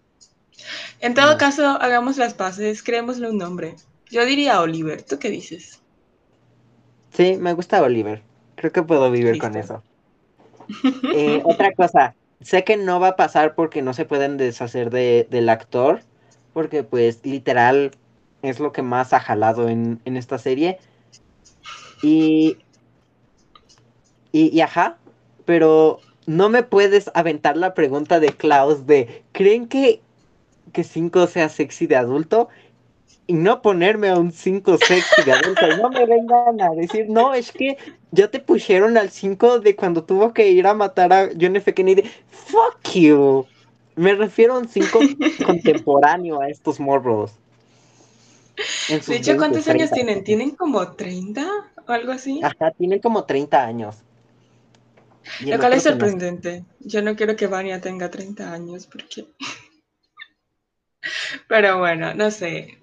En 1.00 1.14
todo 1.14 1.38
caso, 1.38 1.64
hagamos 1.80 2.16
las 2.16 2.34
paces, 2.34 2.82
creémosle 2.82 3.30
un 3.30 3.38
nombre. 3.38 3.76
Yo 4.10 4.24
diría 4.24 4.60
Oliver, 4.60 5.02
¿tú 5.02 5.18
qué 5.18 5.30
dices? 5.30 5.80
Sí, 7.12 7.36
me 7.38 7.54
gusta 7.54 7.82
Oliver. 7.82 8.22
Creo 8.56 8.72
que 8.72 8.82
puedo 8.82 9.10
vivir 9.10 9.38
con 9.38 9.56
eso. 9.56 9.82
Eh, 11.14 11.42
otra 11.44 11.72
cosa, 11.72 12.14
sé 12.46 12.62
que 12.62 12.76
no 12.76 13.00
va 13.00 13.08
a 13.08 13.16
pasar 13.16 13.56
porque 13.56 13.82
no 13.82 13.92
se 13.92 14.04
pueden 14.04 14.36
deshacer 14.36 14.90
de, 14.90 15.26
del 15.28 15.48
actor, 15.48 16.02
porque 16.52 16.84
pues 16.84 17.18
literal 17.24 17.90
es 18.42 18.60
lo 18.60 18.70
que 18.70 18.82
más 18.82 19.12
ha 19.12 19.18
jalado 19.18 19.68
en, 19.68 20.00
en 20.04 20.16
esta 20.16 20.38
serie. 20.38 20.78
Y, 22.04 22.58
y, 24.30 24.60
ajá, 24.60 24.96
pero 25.44 25.98
no 26.26 26.48
me 26.48 26.62
puedes 26.62 27.10
aventar 27.14 27.56
la 27.56 27.74
pregunta 27.74 28.20
de 28.20 28.28
Klaus 28.28 28.86
de, 28.86 29.24
¿creen 29.32 29.66
que, 29.66 30.00
que 30.72 30.84
5 30.84 31.26
sea 31.26 31.48
sexy 31.48 31.88
de 31.88 31.96
adulto? 31.96 32.48
Y 33.26 33.32
no 33.32 33.60
ponerme 33.60 34.08
a 34.08 34.16
un 34.16 34.32
5 34.32 34.78
sexy 34.78 35.22
de 35.24 35.32
adulto. 35.32 35.76
No 35.76 35.90
me 35.90 36.06
vengan 36.06 36.60
a 36.60 36.70
decir, 36.70 37.06
no, 37.08 37.34
es 37.34 37.50
que 37.50 37.76
ya 38.10 38.28
te 38.28 38.38
pusieron 38.38 38.96
al 38.96 39.10
5 39.10 39.60
de 39.60 39.74
cuando 39.74 40.04
tuvo 40.04 40.32
que 40.32 40.48
ir 40.48 40.66
a 40.66 40.74
matar 40.74 41.12
a 41.12 41.30
John 41.38 41.56
F. 41.56 41.74
Kennedy. 41.74 42.02
Fuck 42.30 42.94
you. 42.94 43.46
Me 43.96 44.14
refiero 44.14 44.54
a 44.54 44.58
un 44.58 44.68
5 44.68 45.00
contemporáneo 45.46 46.40
a 46.40 46.48
estos 46.48 46.78
morros. 46.78 47.32
De 48.88 49.16
hecho, 49.16 49.36
¿cuántos 49.36 49.68
años 49.68 49.90
tienen? 49.90 50.24
¿Tienen 50.24 50.52
como 50.52 50.92
30 50.92 51.46
o 51.86 51.92
algo 51.92 52.12
así? 52.12 52.40
Ajá, 52.42 52.70
tienen 52.70 53.00
como 53.00 53.24
30 53.24 53.64
años. 53.64 53.96
Lo 55.44 55.58
cual 55.58 55.72
es 55.72 55.82
sorprendente. 55.82 56.64
Yo 56.80 57.02
no 57.02 57.16
quiero 57.16 57.36
que 57.36 57.48
Vania 57.48 57.80
tenga 57.80 58.10
30 58.10 58.52
años 58.52 58.86
porque... 58.86 59.26
Pero 61.48 61.78
bueno, 61.78 62.14
no 62.14 62.30
sé. 62.30 62.78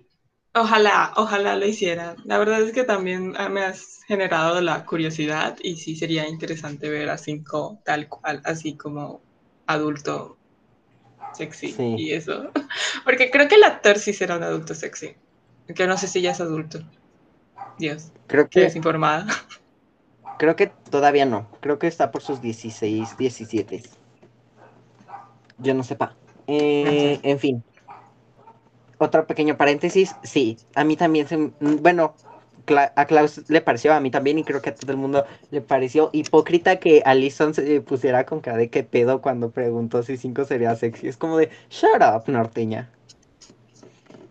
Ojalá, 0.55 1.13
ojalá 1.15 1.55
lo 1.55 1.65
hiciera. 1.65 2.15
La 2.25 2.37
verdad 2.37 2.61
es 2.61 2.73
que 2.73 2.83
también 2.83 3.33
me 3.49 3.63
has 3.63 4.03
generado 4.07 4.61
la 4.61 4.85
curiosidad 4.85 5.57
y 5.63 5.77
sí 5.77 5.95
sería 5.95 6.27
interesante 6.27 6.89
ver 6.89 7.09
a 7.09 7.17
Cinco 7.17 7.79
tal 7.83 8.07
cual, 8.07 8.41
así 8.45 8.75
como 8.75 9.21
adulto 9.65 10.37
sexy 11.33 11.75
y 11.97 12.11
eso. 12.11 12.51
Porque 13.03 13.31
creo 13.31 13.47
que 13.47 13.55
el 13.55 13.63
actor 13.63 13.97
sí 13.97 14.13
será 14.13 14.37
un 14.37 14.43
adulto 14.43 14.75
sexy. 14.75 15.15
Que 15.73 15.87
no 15.87 15.97
sé 15.97 16.07
si 16.07 16.21
ya 16.21 16.31
es 16.31 16.41
adulto. 16.41 16.79
Dios. 17.79 18.11
Creo 18.27 18.47
que 18.47 18.65
es 18.65 18.75
informada. 18.75 19.25
Creo 20.37 20.55
que 20.55 20.67
todavía 20.67 21.25
no. 21.25 21.49
Creo 21.61 21.79
que 21.79 21.87
está 21.87 22.11
por 22.11 22.21
sus 22.21 22.41
16, 22.41 23.17
17. 23.17 23.83
Yo 25.59 25.73
no 25.73 25.83
sepa. 25.83 26.15
Eh, 26.47 27.19
en 27.23 27.39
fin 27.39 27.63
otro 29.03 29.27
pequeño 29.27 29.57
paréntesis, 29.57 30.15
sí, 30.23 30.57
a 30.75 30.83
mí 30.83 30.95
también 30.95 31.27
se, 31.27 31.51
bueno, 31.59 32.15
a 32.95 33.05
Klaus 33.05 33.41
le 33.49 33.61
pareció, 33.61 33.93
a 33.93 33.99
mí 33.99 34.09
también, 34.09 34.39
y 34.39 34.43
creo 34.43 34.61
que 34.61 34.69
a 34.69 34.75
todo 34.75 34.91
el 34.91 34.97
mundo 34.97 35.25
le 35.51 35.61
pareció 35.61 36.09
hipócrita 36.13 36.79
que 36.79 37.01
Alison 37.05 37.53
se 37.53 37.81
pusiera 37.81 38.25
con 38.25 38.41
cara 38.41 38.57
de 38.57 38.69
qué 38.69 38.83
pedo 38.83 39.21
cuando 39.21 39.51
preguntó 39.51 40.03
si 40.03 40.17
5 40.17 40.45
sería 40.45 40.75
sexy. 40.75 41.07
Es 41.07 41.17
como 41.17 41.37
de, 41.37 41.49
shut 41.69 42.01
up, 42.01 42.23
norteña. 42.27 42.89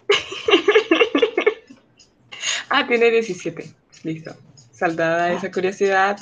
ah, 2.70 2.86
tiene 2.86 3.10
17, 3.10 3.74
listo. 4.04 4.34
Saldada 4.72 5.32
esa 5.32 5.50
curiosidad. 5.50 6.18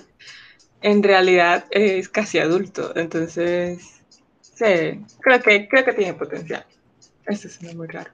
en 0.83 1.03
realidad 1.03 1.67
es 1.71 2.09
casi 2.09 2.39
adulto. 2.39 2.97
Entonces, 2.97 4.03
sí, 4.41 5.05
creo 5.21 5.41
que, 5.43 5.69
creo 5.69 5.85
que 5.85 5.93
tiene 5.93 6.15
potencial. 6.15 6.65
Eso 7.27 7.49
suena 7.49 7.75
muy 7.75 7.87
raro. 7.87 8.11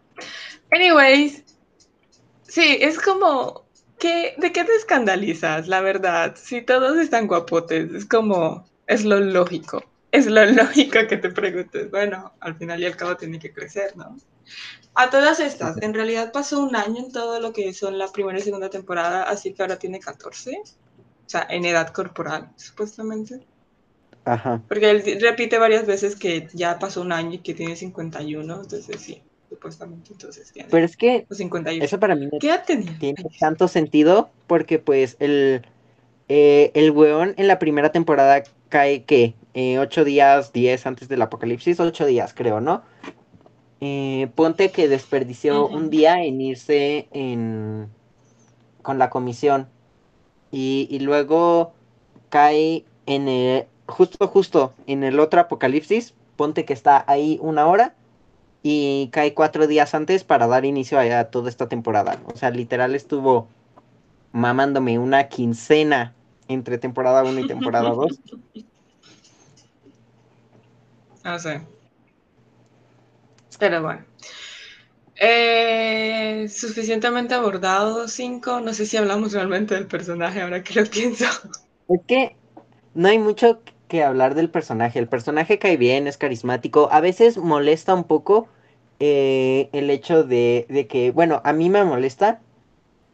Anyways, 0.70 1.44
sí, 2.42 2.78
es 2.80 2.98
como, 2.98 3.66
¿qué, 3.98 4.34
¿de 4.38 4.52
qué 4.52 4.64
te 4.64 4.74
escandalizas, 4.74 5.68
la 5.68 5.80
verdad? 5.80 6.34
Si 6.36 6.62
todos 6.62 6.98
están 6.98 7.26
guapotes, 7.26 7.92
es 7.92 8.04
como, 8.04 8.66
es 8.86 9.04
lo 9.04 9.20
lógico. 9.20 9.82
Es 10.12 10.26
lo 10.26 10.44
lógico 10.46 10.98
que 11.08 11.16
te 11.16 11.30
preguntes. 11.30 11.90
Bueno, 11.90 12.32
al 12.40 12.56
final 12.56 12.80
y 12.80 12.86
al 12.86 12.96
cabo 12.96 13.16
tiene 13.16 13.38
que 13.38 13.52
crecer, 13.52 13.96
¿no? 13.96 14.16
A 14.94 15.10
todas 15.10 15.40
estas, 15.40 15.82
en 15.82 15.92
realidad 15.92 16.32
pasó 16.32 16.62
un 16.62 16.74
año 16.74 17.04
en 17.04 17.12
todo 17.12 17.38
lo 17.40 17.52
que 17.52 17.74
son 17.74 17.98
la 17.98 18.10
primera 18.10 18.38
y 18.38 18.42
segunda 18.42 18.70
temporada, 18.70 19.24
así 19.24 19.52
que 19.52 19.62
ahora 19.62 19.78
tiene 19.78 20.00
14. 20.00 20.58
O 20.58 21.28
sea, 21.28 21.46
en 21.50 21.64
edad 21.64 21.88
corporal, 21.88 22.50
supuestamente. 22.56 23.46
Ajá. 24.24 24.62
Porque 24.66 24.90
él 24.90 25.18
repite 25.20 25.58
varias 25.58 25.86
veces 25.86 26.16
que 26.16 26.48
ya 26.52 26.78
pasó 26.78 27.02
un 27.02 27.12
año 27.12 27.34
y 27.34 27.38
que 27.38 27.54
tiene 27.54 27.76
51, 27.76 28.54
entonces 28.62 29.00
sí, 29.00 29.22
supuestamente 29.56 30.12
entonces 30.12 30.52
tiene 30.52 30.68
Pero 30.70 30.84
es 30.84 30.96
que 30.96 31.26
51. 31.30 31.82
eso 31.82 31.98
para 31.98 32.14
mí 32.14 32.28
no 32.30 32.38
tiene 32.38 33.24
tanto 33.40 33.68
sentido 33.68 34.30
porque 34.46 34.78
pues 34.78 35.16
el, 35.18 35.62
eh, 36.28 36.70
el 36.74 36.90
weón 36.90 37.34
en 37.38 37.48
la 37.48 37.58
primera 37.58 37.90
temporada 37.90 38.44
cae 38.68 39.04
que 39.04 39.34
eh, 39.54 39.78
ocho 39.78 40.04
días, 40.04 40.52
diez 40.52 40.86
antes 40.86 41.08
del 41.08 41.22
apocalipsis, 41.22 41.80
ocho 41.80 42.04
días 42.04 42.34
creo, 42.34 42.60
¿no? 42.60 42.82
Eh, 43.80 44.28
ponte 44.34 44.70
que 44.70 44.88
desperdició 44.88 45.66
un 45.66 45.90
día 45.90 46.22
en 46.22 46.40
irse 46.40 47.08
en 47.12 47.88
con 48.82 48.98
la 48.98 49.10
comisión 49.10 49.68
y, 50.50 50.86
y 50.90 51.00
luego 51.00 51.72
cae 52.28 52.84
en 53.06 53.28
el 53.28 53.64
justo 53.86 54.28
justo 54.28 54.74
en 54.86 55.04
el 55.04 55.18
otro 55.20 55.40
apocalipsis, 55.40 56.14
ponte 56.36 56.64
que 56.64 56.72
está 56.72 57.04
ahí 57.06 57.38
una 57.40 57.66
hora 57.66 57.94
y 58.68 59.10
cae 59.12 59.32
cuatro 59.32 59.68
días 59.68 59.94
antes 59.94 60.24
para 60.24 60.48
dar 60.48 60.64
inicio 60.64 60.98
a, 60.98 61.20
a 61.20 61.30
toda 61.30 61.48
esta 61.48 61.68
temporada. 61.68 62.18
O 62.24 62.36
sea, 62.36 62.50
literal 62.50 62.96
estuvo 62.96 63.46
mamándome 64.32 64.98
una 64.98 65.28
quincena 65.28 66.14
entre 66.48 66.76
temporada 66.76 67.22
1 67.22 67.38
y 67.38 67.46
temporada 67.46 67.90
2. 67.90 68.20
No 71.22 71.38
sé. 71.38 71.60
Pero 73.60 73.82
bueno. 73.82 74.04
Eh, 75.14 76.48
suficientemente 76.48 77.34
abordado, 77.34 78.08
5. 78.08 78.62
No 78.62 78.74
sé 78.74 78.84
si 78.84 78.96
hablamos 78.96 79.32
realmente 79.32 79.76
del 79.76 79.86
personaje 79.86 80.42
ahora 80.42 80.64
que 80.64 80.80
lo 80.80 80.90
pienso. 80.90 81.26
Es 81.88 82.00
que 82.08 82.34
no 82.94 83.06
hay 83.06 83.20
mucho 83.20 83.60
que 83.86 84.02
hablar 84.02 84.34
del 84.34 84.50
personaje. 84.50 84.98
El 84.98 85.06
personaje 85.06 85.60
cae 85.60 85.76
bien, 85.76 86.08
es 86.08 86.18
carismático. 86.18 86.88
A 86.90 87.00
veces 87.00 87.38
molesta 87.38 87.94
un 87.94 88.02
poco 88.02 88.48
eh, 88.98 89.68
el 89.72 89.90
hecho 89.90 90.24
de, 90.24 90.66
de 90.68 90.86
que, 90.86 91.10
bueno, 91.10 91.40
a 91.44 91.52
mí 91.52 91.70
me 91.70 91.84
molesta 91.84 92.40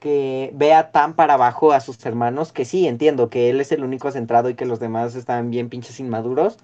que 0.02 0.50
vea 0.54 0.90
tan 0.90 1.14
para 1.14 1.34
abajo 1.34 1.72
a 1.72 1.80
sus 1.80 2.04
hermanos, 2.04 2.52
que 2.52 2.64
sí, 2.64 2.88
entiendo 2.88 3.30
que 3.30 3.50
él 3.50 3.60
es 3.60 3.70
el 3.70 3.84
único 3.84 4.10
centrado 4.10 4.50
y 4.50 4.54
que 4.54 4.66
los 4.66 4.80
demás 4.80 5.14
están 5.14 5.50
bien 5.50 5.68
pinches 5.68 6.00
inmaduros, 6.00 6.56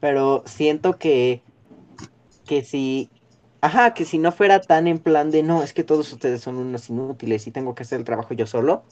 pero 0.00 0.42
siento 0.46 0.98
que, 0.98 1.42
que 2.46 2.64
si, 2.64 3.10
ajá, 3.60 3.92
que 3.92 4.06
si 4.06 4.16
no 4.16 4.32
fuera 4.32 4.62
tan 4.62 4.86
en 4.86 4.98
plan 4.98 5.30
de, 5.30 5.42
no, 5.42 5.62
es 5.62 5.74
que 5.74 5.84
todos 5.84 6.10
ustedes 6.10 6.40
son 6.40 6.56
unos 6.56 6.88
inútiles 6.88 7.46
y 7.46 7.50
tengo 7.50 7.74
que 7.74 7.82
hacer 7.82 7.98
el 7.98 8.06
trabajo 8.06 8.32
yo 8.32 8.46
solo, 8.46 8.82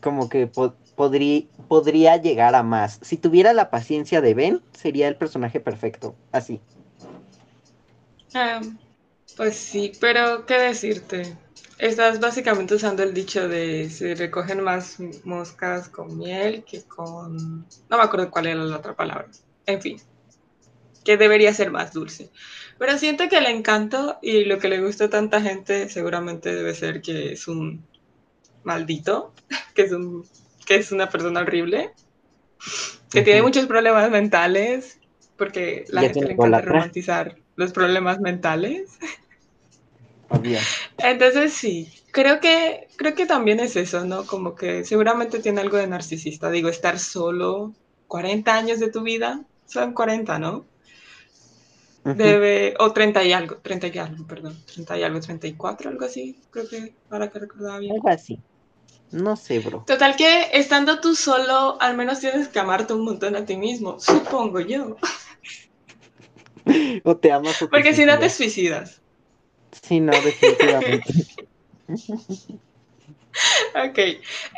como 0.00 0.30
que 0.30 0.46
po 0.46 0.74
podría, 0.96 1.42
podría 1.68 2.16
llegar 2.16 2.54
a 2.54 2.62
más. 2.62 2.98
Si 3.02 3.16
tuviera 3.18 3.52
la 3.52 3.70
paciencia 3.70 4.22
de 4.22 4.32
Ben, 4.32 4.62
sería 4.72 5.08
el 5.08 5.16
personaje 5.16 5.60
perfecto, 5.60 6.14
así. 6.32 6.60
Ah, 8.34 8.60
pues 9.36 9.56
sí, 9.56 9.92
pero 10.00 10.46
¿qué 10.46 10.58
decirte? 10.58 11.36
Estás 11.78 12.20
básicamente 12.20 12.74
usando 12.74 13.02
el 13.02 13.14
dicho 13.14 13.48
de 13.48 13.90
se 13.90 14.14
recogen 14.14 14.62
más 14.62 14.98
moscas 15.24 15.88
con 15.88 16.18
miel 16.18 16.64
que 16.64 16.84
con... 16.84 17.66
No 17.88 17.96
me 17.98 18.02
acuerdo 18.04 18.30
cuál 18.30 18.46
era 18.48 18.64
la 18.64 18.78
otra 18.78 18.94
palabra. 18.96 19.28
En 19.66 19.80
fin, 19.82 19.98
que 21.04 21.16
debería 21.16 21.52
ser 21.54 21.70
más 21.70 21.92
dulce. 21.92 22.30
Pero 22.78 22.98
siento 22.98 23.28
que 23.28 23.38
el 23.38 23.46
encanto 23.46 24.18
y 24.22 24.44
lo 24.44 24.58
que 24.58 24.68
le 24.68 24.80
gusta 24.80 25.04
a 25.06 25.10
tanta 25.10 25.40
gente 25.40 25.88
seguramente 25.88 26.54
debe 26.54 26.74
ser 26.74 27.02
que 27.02 27.32
es 27.32 27.46
un 27.48 27.86
maldito, 28.64 29.34
que 29.74 29.82
es, 29.84 29.92
un, 29.92 30.24
que 30.66 30.76
es 30.76 30.92
una 30.92 31.10
persona 31.10 31.40
horrible, 31.42 31.92
que 33.10 33.22
tiene 33.22 33.42
Ujú. 33.42 33.42
muchos 33.42 33.66
problemas 33.66 34.10
mentales, 34.10 34.98
porque 35.36 35.84
la 35.88 36.04
Ya 36.04 36.06
gente 36.06 36.26
tiene 36.26 36.26
le 36.26 36.34
encanta 36.34 36.60
romantizar 36.60 37.36
los 37.56 37.72
problemas 37.72 38.20
mentales. 38.20 38.98
Obvio. 40.28 40.58
Entonces 40.98 41.52
sí, 41.52 41.92
creo 42.10 42.40
que, 42.40 42.88
creo 42.96 43.14
que 43.14 43.26
también 43.26 43.60
es 43.60 43.76
eso, 43.76 44.04
¿no? 44.04 44.26
Como 44.26 44.54
que 44.54 44.84
seguramente 44.84 45.40
tiene 45.40 45.60
algo 45.60 45.76
de 45.76 45.86
narcisista. 45.86 46.50
Digo, 46.50 46.68
estar 46.68 46.98
solo 46.98 47.72
40 48.08 48.54
años 48.54 48.80
de 48.80 48.90
tu 48.90 49.02
vida, 49.02 49.42
son 49.66 49.92
40, 49.92 50.38
¿no? 50.38 50.64
Debe, 52.04 52.74
o 52.78 52.92
30 52.92 53.24
y 53.24 53.32
algo, 53.32 53.56
30 53.56 53.86
y 53.86 53.98
algo, 53.98 54.26
perdón, 54.26 54.62
30 54.66 54.98
y 54.98 55.02
algo, 55.02 55.20
34, 55.20 55.88
algo 55.88 56.04
así, 56.04 56.38
creo 56.50 56.68
que 56.68 56.94
ahora 57.08 57.30
que 57.30 57.38
recordaba 57.38 57.78
bien. 57.78 57.94
Algo 57.94 58.10
así. 58.10 58.38
No 59.10 59.36
sé, 59.36 59.60
bro. 59.60 59.84
Total 59.86 60.14
que 60.14 60.50
estando 60.52 61.00
tú 61.00 61.14
solo, 61.14 61.80
al 61.80 61.96
menos 61.96 62.20
tienes 62.20 62.48
que 62.48 62.58
amarte 62.58 62.92
un 62.92 63.04
montón 63.04 63.36
a 63.36 63.46
ti 63.46 63.56
mismo, 63.56 63.98
supongo 64.00 64.60
yo. 64.60 64.96
O 67.04 67.16
te 67.16 67.32
amas 67.32 67.60
o 67.62 67.66
te 67.66 67.70
Porque 67.70 67.94
si 67.94 68.04
no 68.04 68.18
te 68.18 68.30
suicidas. 68.30 69.00
Sí, 69.82 70.00
no, 70.00 70.12
definitivamente. 70.12 71.04
Ok, 73.74 73.98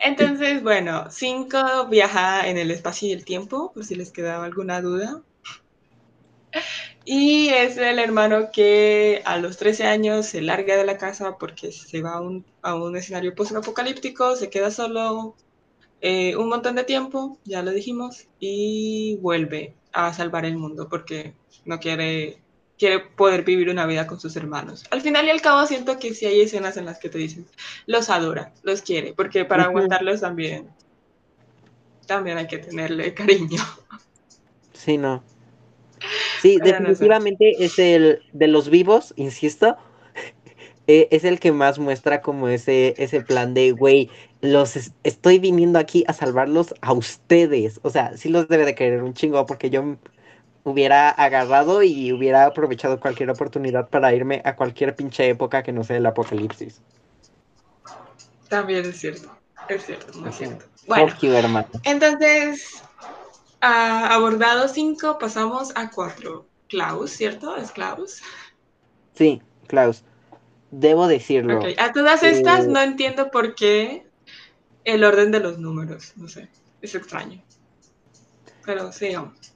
entonces, 0.04 0.62
bueno, 0.62 1.06
5 1.10 1.86
viaja 1.88 2.46
en 2.46 2.58
el 2.58 2.70
espacio 2.70 3.08
y 3.08 3.12
el 3.12 3.24
tiempo, 3.24 3.72
por 3.72 3.84
si 3.84 3.94
les 3.94 4.10
quedaba 4.10 4.44
alguna 4.44 4.82
duda. 4.82 5.22
Y 7.04 7.48
es 7.48 7.76
el 7.76 7.98
hermano 7.98 8.50
que 8.52 9.22
a 9.24 9.38
los 9.38 9.56
13 9.56 9.84
años 9.84 10.26
se 10.26 10.42
larga 10.42 10.76
de 10.76 10.84
la 10.84 10.98
casa 10.98 11.38
porque 11.38 11.72
se 11.72 12.02
va 12.02 12.14
a 12.14 12.20
un, 12.20 12.44
a 12.62 12.74
un 12.74 12.96
escenario 12.96 13.34
post-apocalíptico, 13.34 14.36
se 14.36 14.50
queda 14.50 14.70
solo 14.70 15.36
eh, 16.00 16.36
un 16.36 16.48
montón 16.48 16.74
de 16.74 16.84
tiempo, 16.84 17.38
ya 17.44 17.62
lo 17.62 17.70
dijimos, 17.70 18.26
y 18.40 19.16
vuelve 19.22 19.74
a 19.92 20.12
salvar 20.12 20.44
el 20.44 20.56
mundo 20.56 20.88
porque 20.90 21.34
no 21.66 21.78
quiere, 21.80 22.42
quiere 22.78 23.00
poder 23.00 23.44
vivir 23.44 23.68
una 23.70 23.86
vida 23.86 24.06
con 24.06 24.20
sus 24.20 24.36
hermanos. 24.36 24.84
Al 24.90 25.02
final 25.02 25.26
y 25.26 25.30
al 25.30 25.42
cabo 25.42 25.66
siento 25.66 25.98
que 25.98 26.14
sí 26.14 26.26
hay 26.26 26.40
escenas 26.42 26.76
en 26.76 26.86
las 26.86 26.98
que 26.98 27.08
te 27.10 27.18
dicen, 27.18 27.46
los 27.86 28.10
adora, 28.10 28.54
los 28.62 28.82
quiere, 28.82 29.14
porque 29.14 29.44
para 29.44 29.64
aguantarlos 29.64 30.20
también, 30.20 30.68
también 32.06 32.38
hay 32.38 32.46
que 32.46 32.58
tenerle 32.58 33.14
cariño. 33.14 33.58
Sí, 34.72 34.96
no. 34.98 35.22
Sí, 36.36 36.58
Pero 36.58 36.80
no 36.80 36.94
sé. 36.94 37.14
definitivamente 37.14 37.64
es 37.64 37.78
el 37.78 38.22
de 38.32 38.48
los 38.48 38.68
vivos, 38.68 39.12
insisto, 39.16 39.76
eh, 40.86 41.08
es 41.10 41.24
el 41.24 41.40
que 41.40 41.52
más 41.52 41.78
muestra 41.78 42.22
como 42.22 42.48
ese, 42.48 42.94
ese 42.98 43.20
plan 43.22 43.54
de, 43.54 43.72
güey, 43.72 44.10
los 44.40 44.76
es- 44.76 44.92
estoy 45.04 45.38
viniendo 45.38 45.78
aquí 45.78 46.04
a 46.08 46.12
salvarlos 46.12 46.74
a 46.82 46.92
ustedes. 46.92 47.80
O 47.82 47.90
sea, 47.90 48.16
sí 48.16 48.28
los 48.28 48.48
debe 48.48 48.64
de 48.66 48.74
querer 48.74 49.02
un 49.02 49.14
chingo 49.14 49.46
porque 49.46 49.70
yo 49.70 49.96
hubiera 50.66 51.08
agarrado 51.10 51.82
y 51.82 52.12
hubiera 52.12 52.44
aprovechado 52.46 53.00
cualquier 53.00 53.30
oportunidad 53.30 53.88
para 53.88 54.12
irme 54.14 54.42
a 54.44 54.56
cualquier 54.56 54.94
pinche 54.96 55.28
época 55.28 55.62
que 55.62 55.72
no 55.72 55.84
sea 55.84 55.96
el 55.96 56.06
apocalipsis. 56.06 56.82
También 58.48 58.84
es 58.86 58.98
cierto, 59.00 59.28
es 59.68 59.84
cierto, 59.86 60.12
muy 60.18 60.28
Ujú. 60.28 60.38
cierto. 60.38 60.64
Bueno, 60.86 61.10
Fuck 61.10 61.18
you, 61.22 61.32
hermano. 61.34 61.68
entonces, 61.84 62.82
a 63.60 64.14
abordado 64.14 64.68
5, 64.68 65.18
pasamos 65.18 65.72
a 65.76 65.90
4. 65.90 66.48
Klaus, 66.68 67.12
¿cierto? 67.12 67.56
¿Es 67.56 67.70
Klaus? 67.72 68.20
Sí, 69.14 69.40
Klaus. 69.66 70.04
Debo 70.70 71.06
decirlo. 71.08 71.58
Ok, 71.58 71.78
a 71.78 71.92
todas 71.92 72.22
estas 72.22 72.66
Eh, 72.66 72.68
no 72.68 72.80
entiendo 72.80 73.30
por 73.30 73.54
qué 73.54 74.06
el 74.84 75.04
orden 75.04 75.30
de 75.32 75.40
los 75.40 75.58
números, 75.58 76.12
no 76.16 76.28
sé, 76.28 76.50
es 76.80 76.94
extraño. 76.94 77.42
Pero 78.64 78.92
sigamos. 78.92 79.55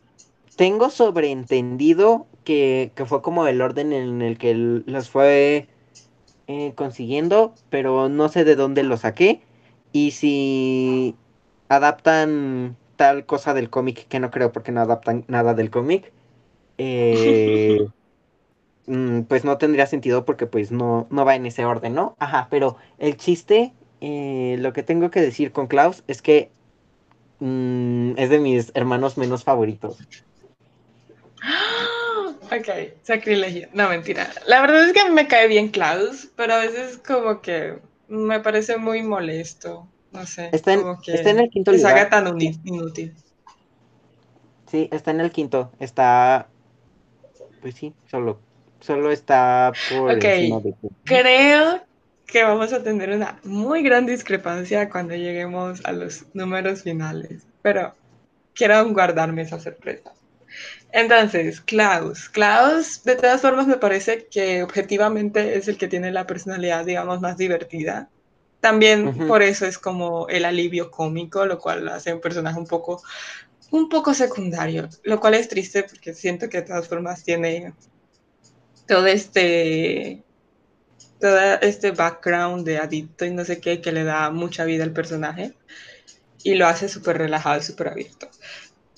Tengo 0.60 0.90
sobreentendido 0.90 2.26
que, 2.44 2.92
que 2.94 3.06
fue 3.06 3.22
como 3.22 3.46
el 3.46 3.62
orden 3.62 3.94
en 3.94 4.20
el 4.20 4.36
que 4.36 4.52
los 4.54 5.08
fue 5.08 5.68
eh, 6.48 6.74
consiguiendo, 6.74 7.54
pero 7.70 8.10
no 8.10 8.28
sé 8.28 8.44
de 8.44 8.56
dónde 8.56 8.82
lo 8.82 8.98
saqué. 8.98 9.40
Y 9.90 10.10
si 10.10 11.16
adaptan 11.70 12.76
tal 12.96 13.24
cosa 13.24 13.54
del 13.54 13.70
cómic, 13.70 14.06
que 14.08 14.20
no 14.20 14.30
creo 14.30 14.52
porque 14.52 14.70
no 14.70 14.82
adaptan 14.82 15.24
nada 15.28 15.54
del 15.54 15.70
cómic, 15.70 16.12
eh, 16.76 17.78
mm, 18.86 19.22
pues 19.22 19.46
no 19.46 19.56
tendría 19.56 19.86
sentido 19.86 20.26
porque 20.26 20.44
pues 20.44 20.70
no, 20.70 21.06
no 21.08 21.24
va 21.24 21.36
en 21.36 21.46
ese 21.46 21.64
orden, 21.64 21.94
¿no? 21.94 22.16
Ajá, 22.18 22.48
pero 22.50 22.76
el 22.98 23.16
chiste, 23.16 23.72
eh, 24.02 24.56
lo 24.58 24.74
que 24.74 24.82
tengo 24.82 25.10
que 25.10 25.22
decir 25.22 25.52
con 25.52 25.68
Klaus 25.68 26.04
es 26.06 26.20
que 26.20 26.50
mm, 27.38 28.18
es 28.18 28.28
de 28.28 28.38
mis 28.40 28.72
hermanos 28.74 29.16
menos 29.16 29.42
favoritos. 29.42 30.06
Ok, 32.52 32.68
sacrilegio. 33.02 33.68
No, 33.72 33.88
mentira. 33.88 34.30
La 34.46 34.60
verdad 34.60 34.84
es 34.88 34.92
que 34.92 35.08
me 35.10 35.28
cae 35.28 35.46
bien 35.46 35.68
Klaus, 35.68 36.28
pero 36.36 36.54
a 36.54 36.58
veces 36.58 36.98
como 36.98 37.40
que 37.40 37.78
me 38.08 38.40
parece 38.40 38.76
muy 38.76 39.02
molesto. 39.02 39.86
No 40.10 40.26
sé. 40.26 40.50
Está 40.52 40.72
en, 40.72 40.80
como 40.80 41.00
que 41.00 41.14
está 41.14 41.30
en 41.30 41.38
el 41.40 41.50
quinto 41.50 41.72
se 41.72 41.86
haga 41.86 42.04
lugar. 42.04 42.10
tan 42.10 42.40
inútil. 42.64 43.14
Sí, 44.68 44.88
está 44.90 45.12
en 45.12 45.20
el 45.20 45.30
quinto. 45.30 45.70
Está. 45.78 46.48
Pues 47.60 47.74
sí, 47.74 47.92
solo. 48.10 48.40
Solo 48.80 49.12
está 49.12 49.72
por 49.90 50.12
Ok. 50.12 50.24
encima 50.24 50.60
de. 50.60 50.74
Creo 51.04 51.82
que 52.26 52.42
vamos 52.42 52.72
a 52.72 52.82
tener 52.82 53.10
una 53.10 53.38
muy 53.44 53.82
gran 53.82 54.06
discrepancia 54.06 54.88
cuando 54.88 55.14
lleguemos 55.14 55.84
a 55.84 55.92
los 55.92 56.24
números 56.34 56.82
finales, 56.82 57.46
pero 57.62 57.94
quiero 58.54 58.88
guardarme 58.92 59.42
esa 59.42 59.60
sorpresa. 59.60 60.12
Entonces, 60.92 61.60
Klaus. 61.60 62.28
Klaus, 62.28 63.04
de 63.04 63.16
todas 63.16 63.40
formas, 63.40 63.66
me 63.66 63.76
parece 63.76 64.26
que 64.26 64.62
objetivamente 64.62 65.56
es 65.56 65.68
el 65.68 65.78
que 65.78 65.88
tiene 65.88 66.10
la 66.10 66.26
personalidad, 66.26 66.84
digamos, 66.84 67.20
más 67.20 67.36
divertida. 67.36 68.08
También 68.60 69.26
por 69.26 69.42
eso 69.42 69.64
es 69.66 69.78
como 69.78 70.28
el 70.28 70.44
alivio 70.44 70.90
cómico, 70.90 71.46
lo 71.46 71.58
cual 71.58 71.88
hace 71.88 72.12
un 72.12 72.20
personaje 72.20 72.58
un 72.58 72.66
poco, 72.66 73.02
un 73.70 73.88
poco 73.88 74.12
secundario, 74.12 74.88
lo 75.02 75.18
cual 75.18 75.34
es 75.34 75.48
triste 75.48 75.84
porque 75.84 76.12
siento 76.12 76.48
que 76.48 76.58
de 76.58 76.66
todas 76.66 76.86
formas 76.86 77.22
tiene 77.22 77.72
todo 78.86 79.06
este 79.06 80.22
todo 81.20 81.38
este 81.60 81.92
background 81.92 82.66
de 82.66 82.78
adicto 82.78 83.24
y 83.24 83.30
no 83.30 83.44
sé 83.44 83.60
qué 83.60 83.80
que 83.80 83.92
le 83.92 84.04
da 84.04 84.30
mucha 84.30 84.64
vida 84.64 84.84
al 84.84 84.92
personaje 84.92 85.54
y 86.42 86.54
lo 86.54 86.66
hace 86.66 86.88
súper 86.88 87.18
relajado 87.18 87.60
y 87.60 87.62
súper 87.62 87.88
abierto. 87.88 88.28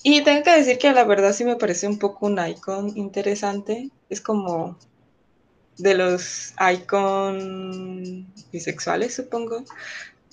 Y 0.03 0.23
tengo 0.23 0.43
que 0.43 0.51
decir 0.51 0.77
que 0.77 0.91
la 0.93 1.03
verdad 1.05 1.33
sí 1.33 1.45
me 1.45 1.55
parece 1.55 1.87
un 1.87 1.97
poco 1.97 2.25
un 2.27 2.37
icon 2.47 2.91
interesante. 2.97 3.89
Es 4.09 4.21
como 4.21 4.77
de 5.77 5.95
los 5.95 6.53
icon 6.73 8.33
bisexuales, 8.51 9.15
supongo. 9.15 9.65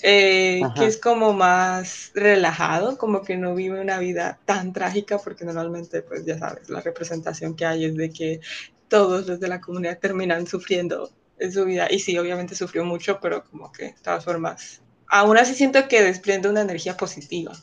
eh, 0.02 0.72
que 0.76 0.86
es 0.86 0.98
como 1.00 1.32
más 1.34 2.12
relajado, 2.14 2.98
como 2.98 3.22
que 3.24 3.36
no 3.38 3.54
vive 3.54 3.80
una 3.80 3.98
vida 4.00 4.40
tan 4.46 4.72
trágica, 4.74 5.18
porque 5.18 5.44
normalmente, 5.46 6.02
pues 6.02 6.24
ya 6.26 6.38
sabes, 6.38 6.70
la 6.70 6.80
representación 6.82 7.56
que 7.56 7.66
hay 7.66 7.86
es 7.86 7.96
de 7.96 8.12
que 8.12 8.40
todos 8.88 9.26
los 9.26 9.40
de 9.40 9.48
la 9.48 9.60
comunidad 9.62 9.98
terminan 10.00 10.46
sufriendo 10.46 11.12
en 11.38 11.52
su 11.52 11.64
vida. 11.66 11.88
Y 11.90 12.00
sí, 12.00 12.18
obviamente 12.18 12.54
sufrió 12.56 12.84
mucho, 12.84 13.20
pero 13.20 13.44
como 13.44 13.72
que 13.72 13.84
de 13.86 13.96
todas 14.02 14.24
formas, 14.24 14.82
aún 15.08 15.38
así 15.38 15.54
siento 15.54 15.88
que 15.88 16.02
desprende 16.02 16.48
una 16.50 16.62
energía 16.62 16.96
positiva 16.96 17.54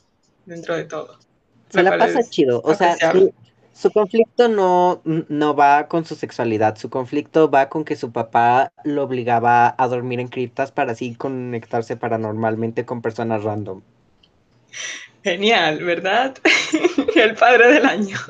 dentro 0.46 0.76
de 0.78 0.86
todo. 0.86 1.20
Se 1.70 1.84
la 1.84 1.98
pasa 1.98 2.24
chido. 2.24 2.62
O 2.64 2.74
sea, 2.74 2.96
su, 3.12 3.34
su 3.74 3.92
conflicto 3.92 4.48
no, 4.48 5.02
no 5.04 5.56
va 5.56 5.88
con 5.88 6.04
su 6.04 6.16
sexualidad. 6.16 6.78
Su 6.78 6.90
conflicto 6.90 7.52
va 7.52 7.70
con 7.70 7.86
que 7.86 7.96
su 7.96 8.12
papá 8.12 8.72
lo 8.84 9.04
obligaba 9.04 9.76
a 9.78 9.88
dormir 9.88 10.20
en 10.20 10.30
criptas 10.30 10.72
para 10.72 10.94
así 10.94 11.14
conectarse 11.14 11.96
paranormalmente 11.96 12.86
con 12.86 13.04
personas 13.04 13.44
random. 13.44 13.82
Genial, 15.24 15.84
¿verdad? 15.84 16.38
El 17.16 17.36
padre 17.36 17.74
del 17.74 17.86
año. 17.86 18.18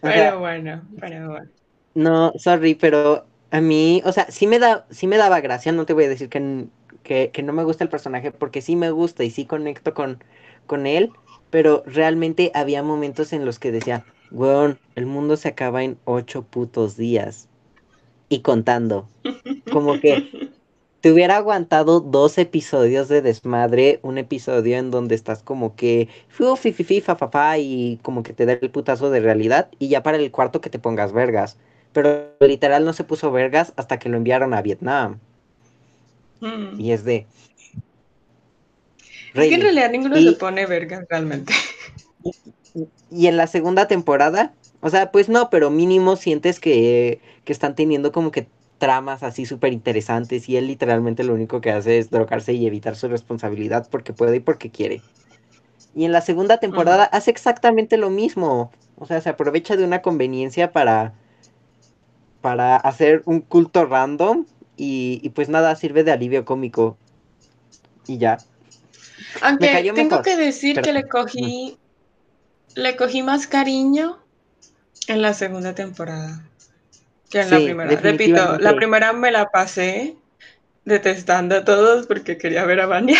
Sea, 0.00 0.12
Pero 0.12 0.38
bueno, 0.40 0.82
pero 1.00 1.30
bueno. 1.30 1.50
No, 1.94 2.32
sorry, 2.36 2.74
pero 2.74 3.26
a 3.50 3.60
mí, 3.60 4.02
o 4.04 4.12
sea, 4.12 4.26
sí 4.30 4.46
me 4.46 4.58
da, 4.58 4.86
sí 4.90 5.06
me 5.06 5.16
daba 5.16 5.40
gracia, 5.40 5.72
no 5.72 5.86
te 5.86 5.92
voy 5.92 6.04
a 6.04 6.08
decir 6.08 6.28
que, 6.28 6.66
que, 7.02 7.30
que 7.32 7.42
no 7.42 7.52
me 7.52 7.64
gusta 7.64 7.84
el 7.84 7.90
personaje, 7.90 8.30
porque 8.30 8.62
sí 8.62 8.76
me 8.76 8.90
gusta 8.90 9.24
y 9.24 9.30
sí 9.30 9.46
conecto 9.46 9.94
con, 9.94 10.22
con 10.68 10.86
él, 10.86 11.10
pero 11.50 11.82
realmente 11.84 12.52
había 12.54 12.84
momentos 12.84 13.32
en 13.32 13.44
los 13.44 13.58
que 13.58 13.72
decía, 13.72 14.04
weón, 14.30 14.78
el 14.94 15.06
mundo 15.06 15.36
se 15.36 15.48
acaba 15.48 15.82
en 15.82 15.98
ocho 16.04 16.42
putos 16.42 16.96
días. 16.96 17.48
Y 18.28 18.40
contando. 18.40 19.08
Como 19.72 19.98
que 19.98 20.52
te 21.00 21.12
hubiera 21.12 21.36
aguantado 21.36 22.00
dos 22.00 22.38
episodios 22.38 23.08
de 23.08 23.22
desmadre, 23.22 24.00
un 24.02 24.18
episodio 24.18 24.76
en 24.76 24.90
donde 24.90 25.14
estás 25.14 25.42
como 25.42 25.74
que 25.74 26.08
fu, 26.28 26.54
fi, 26.56 26.72
fi, 26.72 26.84
fi, 26.84 27.00
fa, 27.00 27.16
fa, 27.16 27.28
fa, 27.28 27.58
y 27.58 27.98
como 28.02 28.22
que 28.22 28.34
te 28.34 28.46
da 28.46 28.52
el 28.52 28.70
putazo 28.70 29.10
de 29.10 29.20
realidad, 29.20 29.68
y 29.78 29.88
ya 29.88 30.02
para 30.02 30.18
el 30.18 30.30
cuarto 30.30 30.60
que 30.60 30.70
te 30.70 30.78
pongas 30.78 31.12
vergas. 31.12 31.56
Pero 31.92 32.28
literal 32.40 32.84
no 32.84 32.92
se 32.92 33.04
puso 33.04 33.32
vergas 33.32 33.72
hasta 33.76 33.98
que 33.98 34.08
lo 34.08 34.16
enviaron 34.16 34.52
a 34.52 34.62
Vietnam. 34.62 35.18
Mm. 36.40 36.78
Y 36.78 36.92
es 36.92 37.04
de. 37.04 37.26
Es 39.34 39.48
que 39.48 39.54
en 39.54 39.60
realidad 39.60 39.90
ninguno 39.90 40.18
Y- 40.18 40.24
se 40.24 40.32
pone 40.32 40.66
verga 40.66 41.04
realmente. 41.08 41.52
Y 43.10 43.26
en 43.26 43.36
la 43.36 43.46
segunda 43.46 43.88
temporada, 43.88 44.52
o 44.80 44.90
sea, 44.90 45.10
pues 45.10 45.28
no, 45.28 45.50
pero 45.50 45.70
mínimo 45.70 46.16
sientes 46.16 46.60
que, 46.60 47.20
que 47.44 47.52
están 47.52 47.74
teniendo 47.74 48.12
como 48.12 48.30
que 48.30 48.46
tramas 48.78 49.22
así 49.22 49.44
súper 49.44 49.72
interesantes 49.72 50.48
y 50.48 50.56
él 50.56 50.68
literalmente 50.68 51.24
lo 51.24 51.34
único 51.34 51.60
que 51.60 51.72
hace 51.72 51.98
es 51.98 52.10
drogarse 52.10 52.52
y 52.52 52.66
evitar 52.66 52.94
su 52.94 53.08
responsabilidad 53.08 53.88
porque 53.90 54.12
puede 54.12 54.36
y 54.36 54.40
porque 54.40 54.70
quiere. 54.70 55.02
Y 55.94 56.04
en 56.04 56.12
la 56.12 56.20
segunda 56.20 56.58
temporada 56.58 57.04
hace 57.04 57.30
exactamente 57.30 57.96
lo 57.96 58.10
mismo. 58.10 58.70
O 58.96 59.06
sea, 59.06 59.20
se 59.20 59.30
aprovecha 59.30 59.76
de 59.76 59.84
una 59.84 60.02
conveniencia 60.02 60.70
para, 60.72 61.14
para 62.40 62.76
hacer 62.76 63.22
un 63.24 63.40
culto 63.40 63.84
random 63.84 64.44
y, 64.76 65.20
y 65.22 65.30
pues 65.30 65.48
nada, 65.48 65.74
sirve 65.74 66.04
de 66.04 66.12
alivio 66.12 66.44
cómico. 66.44 66.96
Y 68.06 68.18
ya. 68.18 68.38
Aunque 69.40 69.68
tengo 69.68 69.94
mejor, 69.94 70.22
que 70.22 70.36
decir 70.36 70.80
que 70.80 70.92
le 70.92 71.08
cogí, 71.08 71.78
le 72.74 72.96
cogí 72.96 73.22
más 73.22 73.46
cariño 73.46 74.18
en 75.06 75.22
la 75.22 75.34
segunda 75.34 75.74
temporada 75.74 76.42
que 77.30 77.40
en 77.40 77.50
la 77.50 77.56
primera. 77.56 78.00
Repito, 78.00 78.58
la 78.58 78.74
primera 78.74 79.12
me 79.12 79.30
la 79.30 79.50
pasé 79.50 80.16
detestando 80.84 81.56
a 81.56 81.64
todos 81.64 82.06
porque 82.06 82.38
quería 82.38 82.64
ver 82.64 82.80
a 82.80 82.86
Vania. 82.86 83.18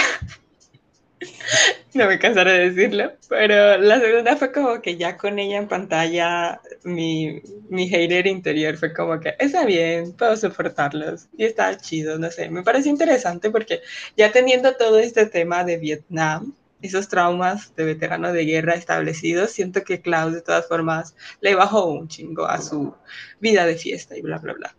No 1.98 2.06
me 2.06 2.16
cansaré 2.20 2.52
de 2.52 2.70
decirlo, 2.70 3.12
pero 3.28 3.76
la 3.76 3.98
segunda 3.98 4.36
fue 4.36 4.52
como 4.52 4.80
que 4.80 4.96
ya 4.96 5.16
con 5.16 5.36
ella 5.40 5.58
en 5.58 5.66
pantalla, 5.66 6.60
mi, 6.84 7.42
mi 7.68 7.88
hater 7.88 8.28
interior 8.28 8.76
fue 8.76 8.92
como 8.92 9.18
que 9.18 9.34
está 9.40 9.64
bien, 9.64 10.12
puedo 10.12 10.36
soportarlos 10.36 11.26
y 11.36 11.44
está 11.44 11.76
chido, 11.76 12.16
no 12.16 12.30
sé, 12.30 12.50
me 12.50 12.62
parece 12.62 12.88
interesante 12.88 13.50
porque 13.50 13.80
ya 14.16 14.30
teniendo 14.30 14.76
todo 14.76 15.00
este 15.00 15.26
tema 15.26 15.64
de 15.64 15.78
Vietnam, 15.78 16.54
esos 16.82 17.08
traumas 17.08 17.74
de 17.74 17.84
veterano 17.84 18.32
de 18.32 18.44
guerra 18.44 18.74
establecidos, 18.74 19.50
siento 19.50 19.82
que 19.82 20.00
Klaus 20.00 20.34
de 20.34 20.42
todas 20.42 20.68
formas 20.68 21.16
le 21.40 21.56
bajó 21.56 21.86
un 21.86 22.06
chingo 22.06 22.46
a 22.46 22.62
su 22.62 22.94
vida 23.40 23.66
de 23.66 23.74
fiesta 23.74 24.16
y 24.16 24.22
bla, 24.22 24.38
bla, 24.38 24.52
bla. 24.52 24.76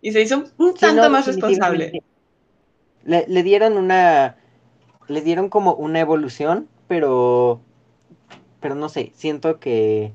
Y 0.00 0.10
se 0.10 0.22
hizo 0.22 0.44
un 0.58 0.72
Sí, 0.72 0.80
tanto 0.80 1.04
no, 1.04 1.10
más 1.10 1.24
responsable. 1.28 2.02
Le, 3.04 3.26
le 3.28 3.42
dieron 3.44 3.76
una. 3.76 4.41
Le 5.12 5.20
dieron 5.20 5.48
como 5.50 5.74
una 5.74 6.00
evolución, 6.00 6.68
pero. 6.88 7.60
Pero 8.60 8.74
no 8.74 8.88
sé, 8.88 9.12
siento 9.14 9.60
que. 9.60 10.12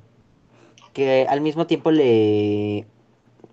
Que 0.93 1.28
al 1.30 1.41
mismo 1.41 1.68
tiempo 1.68 1.91
le. 1.91 2.86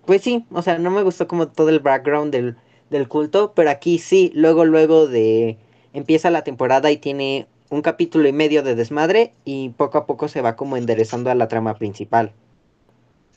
Pues 0.05 0.21
sí, 0.21 0.45
o 0.51 0.61
sea, 0.61 0.79
no 0.79 0.91
me 0.91 1.03
gustó 1.03 1.27
como 1.27 1.47
todo 1.47 1.69
el 1.69 1.79
background 1.79 2.31
del, 2.31 2.57
del 2.89 3.07
culto, 3.07 3.53
pero 3.55 3.69
aquí 3.69 3.99
sí, 3.99 4.31
luego, 4.33 4.65
luego 4.65 5.07
de. 5.07 5.57
Empieza 5.93 6.29
la 6.31 6.43
temporada 6.43 6.91
y 6.91 6.97
tiene 6.97 7.47
un 7.69 7.81
capítulo 7.81 8.27
y 8.27 8.33
medio 8.33 8.63
de 8.63 8.75
desmadre 8.75 9.33
y 9.45 9.69
poco 9.69 9.99
a 9.99 10.05
poco 10.05 10.27
se 10.27 10.41
va 10.41 10.55
como 10.55 10.77
enderezando 10.77 11.29
a 11.29 11.35
la 11.35 11.47
trama 11.47 11.77
principal. 11.77 12.33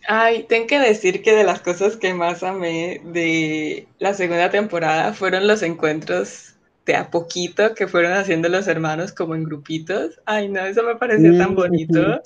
Ay, 0.07 0.45
tengo 0.45 0.67
que 0.67 0.79
decir 0.79 1.23
que 1.23 1.35
de 1.35 1.45
las 1.45 1.61
cosas 1.61 1.97
que 1.97 2.15
más 2.15 2.43
amé 2.43 3.01
de 3.05 3.87
la 3.99 4.15
segunda 4.15 4.51
temporada 4.51 5.13
fueron 5.13 5.47
los 5.47 5.63
encuentros 5.63 6.48
de 6.89 6.97
a 6.97 7.11
poquito 7.11 7.75
que 7.75 7.87
fueron 7.87 8.15
haciendo 8.15 8.49
los 8.49 8.67
hermanos 8.67 9.13
como 9.13 9.35
en 9.35 9.45
grupitos. 9.45 10.19
Ay, 10.25 10.49
no, 10.49 10.65
eso 10.65 10.83
me 10.83 10.97
pareció 10.97 11.37
tan 11.37 11.55
bonito. 11.55 12.23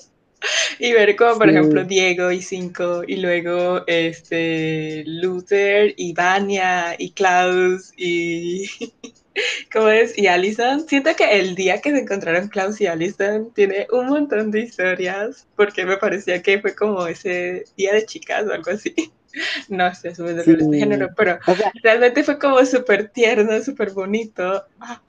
Y 0.79 0.91
ver 0.93 1.15
como, 1.15 1.37
por 1.37 1.49
Sí. 1.49 1.55
ejemplo, 1.55 1.83
Diego 1.85 2.31
y 2.31 2.41
Cinco, 2.41 3.03
y 3.07 3.17
luego 3.17 3.83
este 3.87 5.03
Luther 5.05 5.93
y 5.97 6.13
Vania 6.13 6.95
y 6.97 7.11
Klaus 7.11 7.91
y 7.97 8.69
¿cómo 9.73 9.89
es? 9.89 10.17
Y 10.17 10.27
Allison. 10.27 10.87
Siento 10.87 11.11
que 11.15 11.39
el 11.39 11.55
día 11.55 11.81
que 11.81 11.91
se 11.91 11.99
encontraron 11.99 12.47
Klaus 12.49 12.79
y 12.81 12.87
Allison 12.87 13.51
tiene 13.53 13.87
un 13.91 14.07
montón 14.07 14.51
de 14.51 14.61
historias, 14.61 15.47
porque 15.57 15.85
me 15.85 15.97
parecía 15.97 16.41
que 16.41 16.59
fue 16.61 16.73
como 16.75 17.05
ese 17.07 17.65
día 17.77 17.93
de 17.93 18.05
chicas 18.05 18.45
o 18.47 18.53
algo 18.53 18.71
así. 18.71 18.93
No 19.69 19.93
sé, 19.95 20.13
subiendo 20.15 20.43
Sí. 20.43 20.51
este 20.51 20.77
género, 20.77 21.09
pero 21.15 21.39
O 21.47 21.55
sea, 21.55 21.71
realmente 21.81 22.23
fue 22.23 22.37
como 22.39 22.63
súper 22.65 23.09
tierno, 23.09 23.61
súper 23.61 23.91
bonito. 23.91 24.63
Ah, 24.79 25.01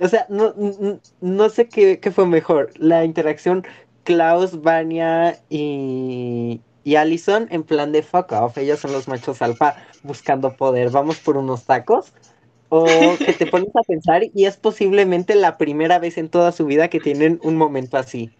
O 0.00 0.08
sea, 0.08 0.26
no, 0.28 0.54
no, 0.56 1.00
no 1.20 1.50
sé 1.50 1.68
qué, 1.68 2.00
qué 2.00 2.10
fue 2.10 2.26
mejor, 2.26 2.72
la 2.76 3.04
interacción 3.04 3.64
Klaus, 4.04 4.62
Vania 4.62 5.42
y, 5.48 6.62
y 6.84 6.94
Allison 6.96 7.48
en 7.50 7.64
plan 7.64 7.92
de 7.92 8.02
fuck 8.02 8.32
off, 8.32 8.56
ellos 8.58 8.80
son 8.80 8.92
los 8.92 9.08
machos 9.08 9.42
alfa 9.42 9.76
buscando 10.02 10.56
poder, 10.56 10.90
vamos 10.90 11.20
por 11.20 11.36
unos 11.36 11.66
tacos, 11.66 12.12
o 12.68 13.20
que 13.24 13.34
te 13.34 13.46
pones 13.46 13.70
a 13.76 13.82
pensar 13.82 14.22
y 14.34 14.46
es 14.46 14.56
posiblemente 14.56 15.34
la 15.34 15.58
primera 15.58 15.98
vez 15.98 16.18
en 16.18 16.30
toda 16.30 16.52
su 16.52 16.66
vida 16.66 16.88
que 16.88 17.00
tienen 17.00 17.40
un 17.42 17.56
momento 17.56 17.96
así. 17.98 18.32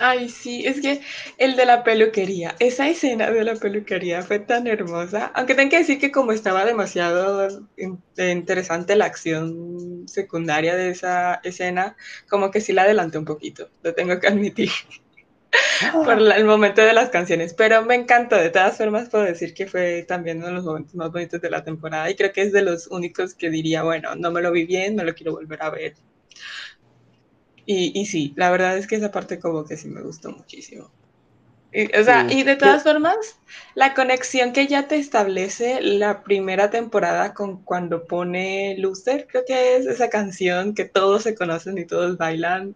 Ay, 0.00 0.28
sí, 0.28 0.64
es 0.64 0.80
que 0.80 1.00
el 1.38 1.56
de 1.56 1.66
la 1.66 1.82
peluquería, 1.82 2.54
esa 2.60 2.88
escena 2.88 3.30
de 3.32 3.42
la 3.42 3.56
peluquería 3.56 4.22
fue 4.22 4.38
tan 4.38 4.68
hermosa, 4.68 5.32
aunque 5.34 5.56
tengo 5.56 5.70
que 5.70 5.78
decir 5.78 5.98
que 5.98 6.12
como 6.12 6.30
estaba 6.30 6.64
demasiado 6.64 7.66
interesante 8.16 8.94
la 8.94 9.06
acción 9.06 10.06
secundaria 10.06 10.76
de 10.76 10.90
esa 10.90 11.40
escena, 11.42 11.96
como 12.28 12.50
que 12.52 12.60
sí 12.60 12.72
la 12.72 12.82
adelanté 12.82 13.18
un 13.18 13.24
poquito, 13.24 13.70
lo 13.82 13.92
tengo 13.94 14.20
que 14.20 14.28
admitir, 14.28 14.70
por 16.04 16.18
el 16.20 16.44
momento 16.44 16.82
de 16.82 16.92
las 16.92 17.10
canciones, 17.10 17.54
pero 17.54 17.84
me 17.84 17.94
encantó, 17.94 18.36
de 18.36 18.50
todas 18.50 18.76
formas 18.76 19.08
puedo 19.08 19.24
decir 19.24 19.54
que 19.54 19.66
fue 19.66 20.04
también 20.06 20.38
uno 20.38 20.48
de 20.48 20.52
los 20.54 20.64
momentos 20.64 20.94
más 20.94 21.10
bonitos 21.10 21.40
de 21.40 21.50
la 21.50 21.64
temporada 21.64 22.10
y 22.10 22.16
creo 22.16 22.32
que 22.32 22.42
es 22.42 22.52
de 22.52 22.62
los 22.62 22.86
únicos 22.88 23.34
que 23.34 23.50
diría, 23.50 23.82
bueno, 23.82 24.14
no 24.16 24.30
me 24.30 24.42
lo 24.42 24.52
vi 24.52 24.64
bien, 24.66 24.96
no 24.96 25.04
lo 25.04 25.14
quiero 25.14 25.32
volver 25.32 25.62
a 25.62 25.70
ver, 25.70 25.94
y, 27.70 28.06
sí, 28.06 28.32
la 28.34 28.50
verdad 28.50 28.78
es 28.78 28.86
que 28.86 28.96
esa 28.96 29.10
parte 29.10 29.38
como 29.38 29.66
que 29.66 29.76
sí 29.76 29.88
me 29.88 30.00
gustó 30.00 30.30
muchísimo. 30.30 30.90
Y, 31.70 31.94
o 31.94 32.02
sea, 32.02 32.26
y 32.30 32.42
de 32.42 32.56
todas 32.56 32.82
formas, 32.82 33.38
la 33.74 33.92
conexión 33.92 34.54
que 34.54 34.66
ya 34.66 34.88
te 34.88 34.96
establece 34.96 35.82
la 35.82 36.22
primera 36.22 36.70
temporada 36.70 37.34
con 37.34 37.62
cuando 37.62 38.06
pone 38.06 38.74
Lucer, 38.78 39.26
creo 39.30 39.44
que 39.46 39.76
es 39.76 39.84
esa 39.84 40.08
canción 40.08 40.74
que 40.74 40.86
todos 40.86 41.24
se 41.24 41.34
conocen 41.34 41.76
y 41.76 41.84
todos 41.84 42.16
bailan, 42.16 42.74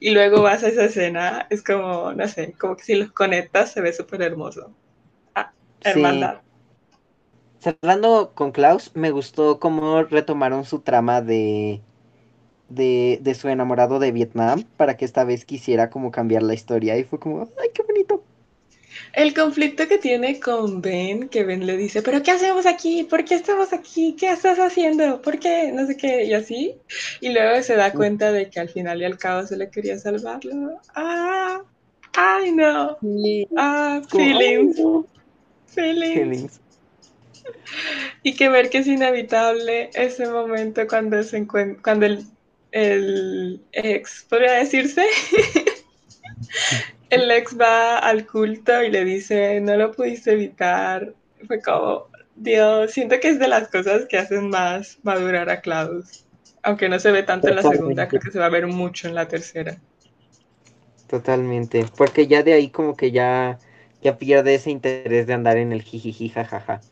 y 0.00 0.10
luego 0.10 0.42
vas 0.42 0.62
a 0.64 0.68
esa 0.68 0.84
escena, 0.84 1.46
es 1.48 1.64
como, 1.64 2.12
no 2.12 2.28
sé, 2.28 2.52
como 2.58 2.76
que 2.76 2.84
si 2.84 2.94
los 2.96 3.12
conectas 3.12 3.72
se 3.72 3.80
ve 3.80 3.94
súper 3.94 4.20
hermoso. 4.20 4.70
Ah, 5.34 5.50
hermandad. 5.82 6.42
Cerrando 7.60 8.32
con 8.34 8.52
Klaus, 8.52 8.90
me 8.94 9.12
gustó 9.12 9.58
cómo 9.58 10.02
retomaron 10.02 10.66
su 10.66 10.80
trama 10.80 11.22
de 11.22 11.80
de, 12.68 13.36
su 13.38 13.48
enamorado 13.48 13.98
de 13.98 14.12
Vietnam 14.12 14.64
para 14.76 14.96
que 14.96 15.04
esta 15.04 15.24
vez 15.24 15.44
quisiera 15.44 15.90
como 15.90 16.10
cambiar 16.10 16.42
la 16.42 16.54
historia 16.54 16.96
y 16.98 17.04
fue 17.04 17.18
como, 17.18 17.48
ay, 17.60 17.70
qué 17.72 17.82
bonito. 17.82 18.22
El 19.12 19.34
conflicto 19.34 19.88
que 19.88 19.98
tiene 19.98 20.40
con 20.40 20.80
Ben, 20.80 21.28
que 21.28 21.44
Ben 21.44 21.66
le 21.66 21.76
dice, 21.76 22.02
pero 22.02 22.22
¿qué 22.22 22.32
hacemos 22.32 22.66
aquí? 22.66 23.04
¿Por 23.04 23.24
qué 23.24 23.34
estamos 23.34 23.72
aquí? 23.72 24.14
¿Qué 24.18 24.30
estás 24.30 24.58
haciendo? 24.58 25.22
¿Por 25.22 25.38
qué? 25.38 25.70
No 25.72 25.86
sé 25.86 25.96
qué, 25.96 26.24
y 26.24 26.34
así. 26.34 26.74
Y 27.20 27.32
luego 27.32 27.62
se 27.62 27.76
da 27.76 27.92
cuenta 27.92 28.32
de 28.32 28.50
que 28.50 28.60
al 28.60 28.68
final 28.68 29.00
y 29.00 29.04
al 29.04 29.18
cabo 29.18 29.46
se 29.46 29.56
le 29.56 29.70
quería 29.70 29.98
salvarlo. 29.98 30.80
Ah, 30.94 31.62
ay 32.14 32.52
no. 32.52 32.98
Ah, 33.56 34.02
feelings. 34.08 34.76
feelings. 35.66 36.60
Y 38.22 38.34
que 38.34 38.48
ver 38.48 38.70
que 38.70 38.78
es 38.78 38.86
inevitable 38.86 39.90
ese 39.94 40.28
momento 40.28 40.86
cuando 40.88 41.22
se 41.22 41.46
cuando 41.46 42.06
el 42.06 42.26
el 42.76 43.62
ex, 43.72 44.26
podría 44.28 44.52
decirse, 44.52 45.02
el 47.10 47.30
ex 47.30 47.58
va 47.58 47.98
al 47.98 48.26
culto 48.26 48.82
y 48.82 48.90
le 48.90 49.02
dice, 49.02 49.60
no 49.62 49.76
lo 49.76 49.92
pudiste 49.92 50.32
evitar. 50.32 51.14
Fue 51.46 51.62
como, 51.62 52.08
Dios, 52.34 52.92
siento 52.92 53.18
que 53.18 53.28
es 53.28 53.38
de 53.38 53.48
las 53.48 53.68
cosas 53.68 54.04
que 54.06 54.18
hacen 54.18 54.50
más 54.50 54.98
madurar 55.02 55.48
a 55.48 55.62
Klaus. 55.62 56.26
Aunque 56.62 56.90
no 56.90 56.98
se 56.98 57.12
ve 57.12 57.22
tanto 57.22 57.48
en 57.48 57.56
la 57.56 57.62
segunda, 57.62 58.08
creo 58.08 58.20
que 58.20 58.30
se 58.30 58.38
va 58.38 58.46
a 58.46 58.50
ver 58.50 58.66
mucho 58.66 59.08
en 59.08 59.14
la 59.14 59.26
tercera. 59.26 59.78
Totalmente, 61.06 61.86
porque 61.96 62.26
ya 62.26 62.42
de 62.42 62.52
ahí 62.52 62.68
como 62.68 62.94
que 62.94 63.10
ya, 63.10 63.58
ya 64.02 64.18
pierde 64.18 64.56
ese 64.56 64.70
interés 64.70 65.26
de 65.26 65.32
andar 65.32 65.56
en 65.56 65.72
el 65.72 65.82
jijiji 65.82 66.28
jajaja. 66.28 66.82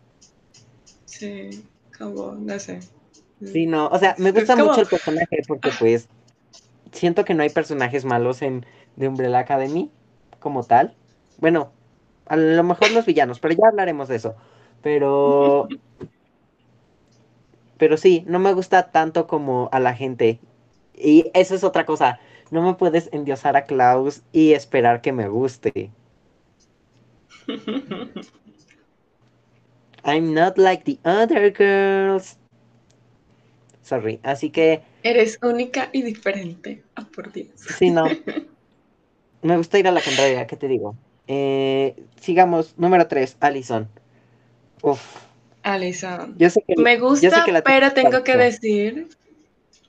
Sí, 1.05 1.67
como, 1.99 2.33
no 2.33 2.59
sé. 2.59 2.81
Sí, 3.43 3.67
no, 3.67 3.89
o 3.89 3.99
sea, 3.99 4.15
me 4.19 4.33
gusta 4.33 4.57
mucho 4.57 4.81
el 4.81 4.87
personaje 4.87 5.43
porque 5.47 5.71
pues 5.79 6.09
siento 6.93 7.25
que 7.25 7.35
no 7.35 7.43
hay 7.43 7.51
personajes 7.51 8.05
malos 8.05 8.43
en 8.43 8.65
The 8.99 9.09
Umbrella 9.09 9.41
Academy 9.41 9.91
como 10.39 10.63
tal. 10.63 10.95
Bueno, 11.39 11.73
a 12.27 12.37
lo 12.37 12.63
mejor 12.63 12.93
los 12.93 13.07
villanos, 13.07 13.41
pero 13.41 13.55
ya 13.55 13.69
hablaremos 13.69 14.09
de 14.09 14.17
eso. 14.17 14.35
Pero 14.83 15.69
pero 17.79 17.97
sí, 17.97 18.25
no 18.27 18.39
me 18.39 18.53
gusta 18.53 18.91
tanto 18.91 19.27
como 19.27 19.69
a 19.73 19.81
la 19.81 19.95
gente. 19.95 20.41
Y 20.95 21.31
eso 21.35 21.55
es 21.55 21.65
otra 21.65 21.85
cosa. 21.85 22.21
No 22.51 22.63
me 22.63 22.75
puedes 22.75 23.09
endiosar 23.13 23.57
a 23.57 23.65
Klaus 23.65 24.23
y 24.33 24.53
esperar 24.53 25.01
que 25.01 25.13
me 25.13 25.29
guste. 25.29 25.91
I'm 30.05 30.35
not 30.35 30.59
like 30.59 30.85
the 30.85 30.99
other 31.05 31.51
girls. 31.51 32.37
Sorry. 33.85 34.19
Así 34.23 34.51
que. 34.51 34.83
Eres 35.03 35.39
única 35.43 35.91
y 35.93 36.03
diferente. 36.03 36.83
Ah, 36.97 37.07
por 37.15 37.31
Dios. 37.33 37.51
Sí, 37.79 37.91
no. 37.91 38.07
Me 39.43 39.57
gusta 39.59 39.79
ir 39.79 39.87
a 39.87 39.93
la 39.93 40.01
contraria, 40.01 40.47
¿qué 40.47 40.57
te 40.57 40.69
digo? 40.69 40.97
Eh, 41.29 41.95
sigamos. 42.19 42.75
Número 42.79 43.07
3, 43.07 43.37
Alison. 43.41 43.89
Uf. 44.83 45.01
Alison. 45.63 46.35
Yo 46.39 46.49
sé 46.49 46.65
que, 46.67 46.77
Me 46.77 46.99
gusta, 46.99 47.45
pero 47.65 47.93
tengo 47.93 48.25
que 48.25 48.37
decir. 48.37 49.09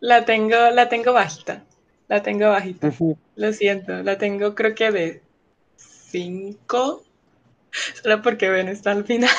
La 0.01 0.25
tengo, 0.25 0.71
la 0.71 0.89
tengo 0.89 1.13
bajita. 1.13 1.63
La 2.09 2.21
tengo 2.21 2.49
bajita. 2.49 2.91
Lo 3.35 3.53
siento. 3.53 4.03
La 4.03 4.17
tengo, 4.17 4.55
creo 4.55 4.75
que 4.75 4.91
de 4.91 5.21
5. 5.77 7.03
Solo 8.03 8.21
porque 8.21 8.49
ven 8.49 8.67
está 8.67 8.91
al 8.91 9.05
final. 9.05 9.29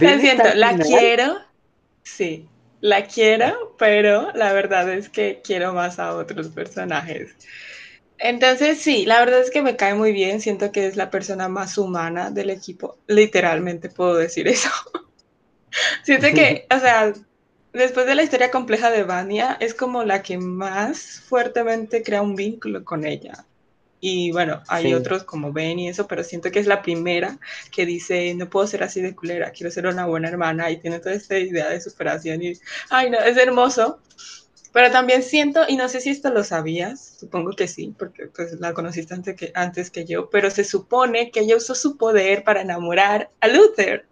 Lo 0.00 0.18
siento, 0.18 0.54
la 0.54 0.76
quiero, 0.76 1.38
Sí, 2.04 2.48
la 2.80 3.06
quiero, 3.06 3.74
pero 3.78 4.30
la 4.34 4.52
verdad 4.52 4.90
es 4.90 5.08
que 5.08 5.40
quiero 5.42 5.72
más 5.72 5.98
a 5.98 6.14
otros 6.16 6.48
personajes. 6.48 7.34
Entonces, 8.18 8.80
sí, 8.80 9.06
la 9.06 9.20
verdad 9.20 9.40
es 9.40 9.50
que 9.50 9.62
me 9.62 9.76
cae 9.76 9.94
muy 9.94 10.12
bien. 10.12 10.40
Siento 10.40 10.72
que 10.72 10.86
es 10.86 10.96
la 10.96 11.10
persona 11.10 11.48
más 11.48 11.78
humana 11.78 12.30
del 12.30 12.50
equipo. 12.50 12.98
Literalmente 13.06 13.88
puedo 13.90 14.14
decir 14.16 14.48
eso. 14.48 14.70
Siento 16.04 16.28
que, 16.34 16.66
o 16.74 16.78
sea, 16.78 17.12
después 17.72 18.06
de 18.06 18.14
la 18.14 18.22
historia 18.22 18.50
compleja 18.50 18.90
de 18.90 19.04
Vania, 19.04 19.56
es 19.60 19.74
como 19.74 20.04
la 20.04 20.22
que 20.22 20.38
más 20.38 21.20
fuertemente 21.28 22.02
crea 22.02 22.22
un 22.22 22.36
vínculo 22.36 22.84
con 22.84 23.04
ella. 23.04 23.46
Y 24.06 24.32
bueno, 24.32 24.62
hay 24.68 24.92
otros 24.92 25.24
como 25.24 25.50
Ben 25.50 25.78
y 25.78 25.88
eso, 25.88 26.06
pero 26.06 26.22
siento 26.22 26.50
que 26.50 26.58
es 26.58 26.66
la 26.66 26.82
primera 26.82 27.38
que 27.72 27.86
dice, 27.86 28.34
no 28.34 28.50
puedo 28.50 28.66
ser 28.66 28.82
así 28.82 29.00
de 29.00 29.14
culera, 29.14 29.50
quiero 29.50 29.70
ser 29.70 29.86
una 29.86 30.04
buena 30.04 30.28
hermana 30.28 30.70
y 30.70 30.76
tiene 30.76 30.98
toda 30.98 31.14
esta 31.14 31.38
idea 31.38 31.70
de 31.70 31.80
superación 31.80 32.42
y, 32.42 32.52
ay 32.90 33.08
no, 33.08 33.18
es 33.18 33.34
hermoso. 33.38 34.00
Pero 34.74 34.90
también 34.90 35.22
siento, 35.22 35.62
y 35.66 35.76
no 35.76 35.88
sé 35.88 36.02
si 36.02 36.10
esto 36.10 36.28
lo 36.28 36.44
sabías, 36.44 37.16
supongo 37.18 37.52
que 37.52 37.66
sí, 37.66 37.94
porque 37.98 38.26
pues 38.26 38.60
la 38.60 38.74
conociste 38.74 39.14
antes 39.14 39.36
que, 39.36 39.52
antes 39.54 39.90
que 39.90 40.04
yo, 40.04 40.28
pero 40.28 40.50
se 40.50 40.64
supone 40.64 41.30
que 41.30 41.40
ella 41.40 41.56
usó 41.56 41.74
su 41.74 41.96
poder 41.96 42.44
para 42.44 42.60
enamorar 42.60 43.30
a 43.40 43.48
Luther. 43.48 44.04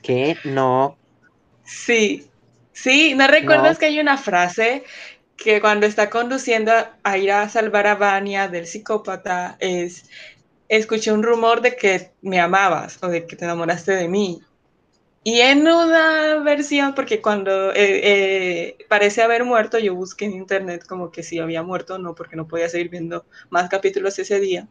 ¿Qué? 0.00 0.36
No. 0.44 0.96
Sí, 1.64 2.28
sí, 2.72 3.14
¿no 3.16 3.26
recuerdas 3.26 3.80
que 3.80 3.86
hay 3.86 3.98
una 3.98 4.16
frase 4.16 4.84
que 5.42 5.60
cuando 5.60 5.86
está 5.86 6.10
conduciendo 6.10 6.72
a 7.02 7.18
ir 7.18 7.32
a 7.32 7.48
salvar 7.48 7.86
a 7.86 7.96
Vania 7.96 8.48
del 8.48 8.66
psicópata 8.66 9.56
es, 9.60 10.08
escuché 10.68 11.12
un 11.12 11.22
rumor 11.22 11.60
de 11.60 11.76
que 11.76 12.12
me 12.22 12.40
amabas 12.40 12.98
o 13.02 13.08
de 13.08 13.26
que 13.26 13.36
te 13.36 13.44
enamoraste 13.44 13.92
de 13.92 14.08
mí. 14.08 14.42
Y 15.24 15.40
en 15.40 15.68
una 15.68 16.36
versión, 16.42 16.94
porque 16.94 17.20
cuando 17.22 17.72
eh, 17.72 17.74
eh, 17.76 18.78
parece 18.88 19.22
haber 19.22 19.44
muerto, 19.44 19.78
yo 19.78 19.94
busqué 19.94 20.24
en 20.24 20.32
internet 20.32 20.84
como 20.86 21.12
que 21.12 21.22
si 21.22 21.38
había 21.38 21.62
muerto 21.62 21.94
o 21.94 21.98
no, 21.98 22.14
porque 22.14 22.36
no 22.36 22.48
podía 22.48 22.68
seguir 22.68 22.88
viendo 22.88 23.24
más 23.50 23.68
capítulos 23.68 24.18
ese 24.18 24.40
día. 24.40 24.68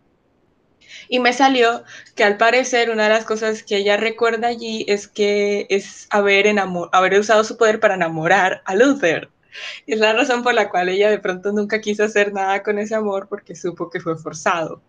Y 1.07 1.19
me 1.19 1.33
salió 1.33 1.83
que 2.15 2.23
al 2.23 2.37
parecer 2.37 2.89
una 2.89 3.03
de 3.03 3.09
las 3.09 3.25
cosas 3.25 3.63
que 3.63 3.77
ella 3.77 3.97
recuerda 3.97 4.47
allí 4.47 4.85
es 4.87 5.07
que 5.07 5.67
es 5.69 6.07
haber, 6.09 6.53
haber 6.91 7.19
usado 7.19 7.43
su 7.43 7.57
poder 7.57 7.79
para 7.79 7.95
enamorar 7.95 8.61
a 8.65 8.75
Luther. 8.75 9.29
Y 9.85 9.93
es 9.93 9.99
la 9.99 10.13
razón 10.13 10.43
por 10.43 10.53
la 10.53 10.69
cual 10.69 10.89
ella 10.89 11.09
de 11.09 11.19
pronto 11.19 11.51
nunca 11.51 11.81
quiso 11.81 12.03
hacer 12.03 12.33
nada 12.33 12.63
con 12.63 12.79
ese 12.79 12.95
amor 12.95 13.27
porque 13.27 13.55
supo 13.55 13.89
que 13.89 13.99
fue 13.99 14.17
forzado. 14.17 14.81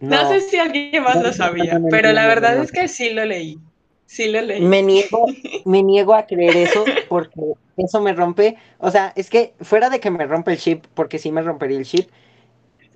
No, 0.00 0.28
sé 0.28 0.40
si 0.40 0.58
alguien 0.58 1.02
más 1.02 1.22
lo 1.22 1.32
sabía, 1.32 1.80
pero 1.90 2.12
la 2.12 2.26
verdad 2.26 2.58
es 2.58 2.72
que 2.72 2.88
sí 2.88 3.10
lo 3.10 3.24
leí. 3.24 3.58
Sí 4.06 4.28
lo 4.30 4.40
leí. 4.42 4.60
Me 4.60 4.82
niego, 4.82 5.26
me 5.64 5.82
niego 5.82 6.14
a 6.14 6.26
creer 6.26 6.56
eso 6.56 6.84
porque 7.08 7.40
eso 7.76 8.00
me 8.00 8.12
rompe. 8.12 8.56
O 8.78 8.90
sea, 8.90 9.12
es 9.16 9.30
que 9.30 9.54
fuera 9.60 9.90
de 9.90 10.00
que 10.00 10.10
me 10.10 10.26
rompe 10.26 10.52
el 10.52 10.58
chip, 10.58 10.84
porque 10.94 11.18
sí 11.18 11.32
me 11.32 11.42
rompería 11.42 11.78
el 11.78 11.86
chip, 11.86 12.10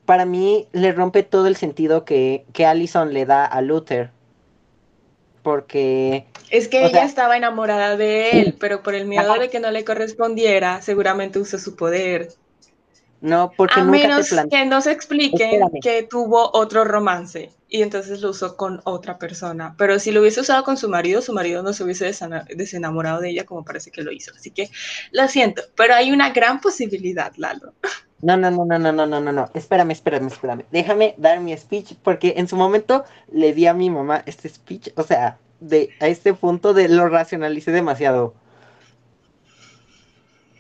para 0.05 0.25
mí 0.25 0.67
le 0.73 0.93
rompe 0.93 1.23
todo 1.23 1.47
el 1.47 1.57
sentido 1.57 2.05
que, 2.05 2.45
que 2.53 2.67
Allison 2.67 3.13
le 3.13 3.27
da 3.27 3.45
a 3.45 3.61
Luther 3.61 4.11
porque... 5.49 6.27
Es 6.51 6.69
que 6.69 6.85
ella 6.85 7.05
estaba 7.05 7.39
enamorada 7.39 7.97
de 7.97 8.33
él, 8.33 8.57
pero 8.61 8.83
por 8.83 8.95
el 8.95 9.07
miedo 9.07 9.33
de 9.39 9.49
que 9.49 9.61
no 9.61 9.71
le 9.71 9.83
correspondiera, 9.83 10.83
seguramente 10.83 11.39
usó 11.39 11.59
su 11.59 11.75
poder. 11.75 12.29
No, 13.23 13.51
porque 13.57 13.81
a 13.81 13.85
menos 13.85 14.29
que 14.51 14.67
no 14.67 14.83
se 14.83 14.93
explique 14.93 15.59
que 15.81 16.03
tuvo 16.03 16.51
otro 16.53 16.85
romance. 16.85 17.51
y 17.67 17.81
entonces 17.81 18.21
lo 18.21 18.29
usó 18.29 18.59
con 18.59 18.83
otra 18.85 19.19
persona. 19.19 19.75
Pero 19.79 19.99
si 19.99 20.11
lo 20.11 20.21
hubiese 20.21 20.43
usado 20.43 20.65
con 20.65 20.77
su 20.77 20.91
marido, 20.91 21.23
su 21.23 21.33
marido 21.33 21.63
no 21.63 21.73
se 21.73 21.83
hubiese 21.83 22.13
desenamorado 22.55 23.23
de 23.23 23.31
ella 23.31 23.47
como 23.47 23.65
parece 23.65 23.91
que 23.91 24.03
lo 24.03 24.13
hizo. 24.13 24.33
Así 24.37 24.51
que 24.51 24.69
lo 25.13 25.29
siento, 25.29 25.63
pero 25.77 25.95
hay 25.95 26.13
una 26.13 26.29
gran 26.29 26.61
posibilidad, 26.61 27.33
Lalo. 27.37 27.73
No, 28.21 28.37
no, 28.37 28.51
no, 28.51 28.65
no, 28.65 28.79
no, 28.79 28.93
no, 28.93 29.07
no, 29.07 29.21
no, 29.21 29.33
no. 29.33 29.51
Espérame, 29.55 29.93
espérame, 29.93 30.27
espérame. 30.27 30.65
Déjame 30.73 31.15
dar 31.19 31.41
mi 31.41 31.57
speech 31.57 31.95
porque 32.03 32.35
en 32.37 32.49
su 32.49 32.57
momento 32.57 33.05
le 33.33 33.55
di 33.55 33.67
a 33.67 33.75
mi 33.75 33.91
mamá 33.91 34.23
este 34.27 34.49
speech, 34.49 34.91
o 34.97 35.05
sea, 35.05 35.39
de 35.61 35.91
a 36.01 36.09
este 36.09 36.35
punto 36.35 36.75
de 36.75 36.89
lo 36.89 37.09
racionalicé 37.09 37.71
demasiado. 37.71 38.35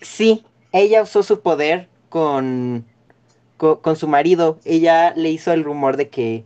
Sí, 0.00 0.44
ella 0.72 1.02
usó 1.02 1.24
su 1.24 1.40
poder 1.40 1.88
con, 2.08 2.84
con, 3.56 3.96
su 3.96 4.06
marido. 4.06 4.60
Ella 4.64 5.12
le 5.16 5.30
hizo 5.30 5.52
el 5.52 5.64
rumor 5.64 5.96
de 5.96 6.08
que 6.08 6.44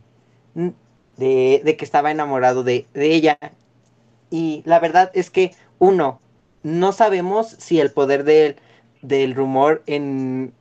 de, 1.16 1.76
que 1.78 1.84
estaba 1.84 2.10
enamorado 2.10 2.64
de, 2.64 2.86
de, 2.94 3.14
ella. 3.14 3.38
Y 4.30 4.62
la 4.64 4.80
verdad 4.80 5.10
es 5.14 5.30
que, 5.30 5.54
uno, 5.78 6.20
no 6.62 6.92
sabemos 6.92 7.48
si 7.58 7.80
el 7.80 7.92
poder 7.92 8.24
del, 8.24 8.56
del 9.02 9.34
rumor 9.34 9.82
en, 9.86 10.54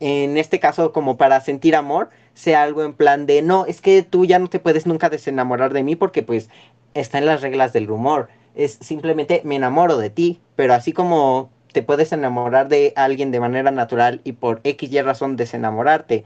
en 0.00 0.38
este 0.38 0.58
caso 0.58 0.92
como 0.92 1.16
para 1.16 1.40
sentir 1.40 1.76
amor 1.76 2.10
sea 2.34 2.62
algo 2.62 2.82
en 2.82 2.94
plan 2.94 3.26
de, 3.26 3.42
no, 3.42 3.66
es 3.66 3.80
que 3.80 4.02
tú 4.02 4.24
ya 4.24 4.38
no 4.38 4.48
te 4.48 4.58
puedes 4.58 4.86
nunca 4.86 5.10
desenamorar 5.10 5.72
de 5.72 5.82
mí 5.82 5.94
porque 5.94 6.22
pues 6.22 6.48
está 6.94 7.18
en 7.18 7.26
las 7.26 7.42
reglas 7.42 7.72
del 7.72 7.86
rumor. 7.86 8.28
Es 8.54 8.78
simplemente 8.80 9.42
me 9.44 9.56
enamoro 9.56 9.98
de 9.98 10.10
ti, 10.10 10.40
pero 10.56 10.74
así 10.74 10.92
como 10.92 11.50
te 11.72 11.82
puedes 11.82 12.12
enamorar 12.12 12.68
de 12.68 12.92
alguien 12.96 13.30
de 13.30 13.40
manera 13.40 13.70
natural 13.70 14.20
y 14.24 14.32
por 14.32 14.60
X 14.64 14.90
y 14.90 15.00
razón 15.02 15.36
desenamorarte, 15.36 16.24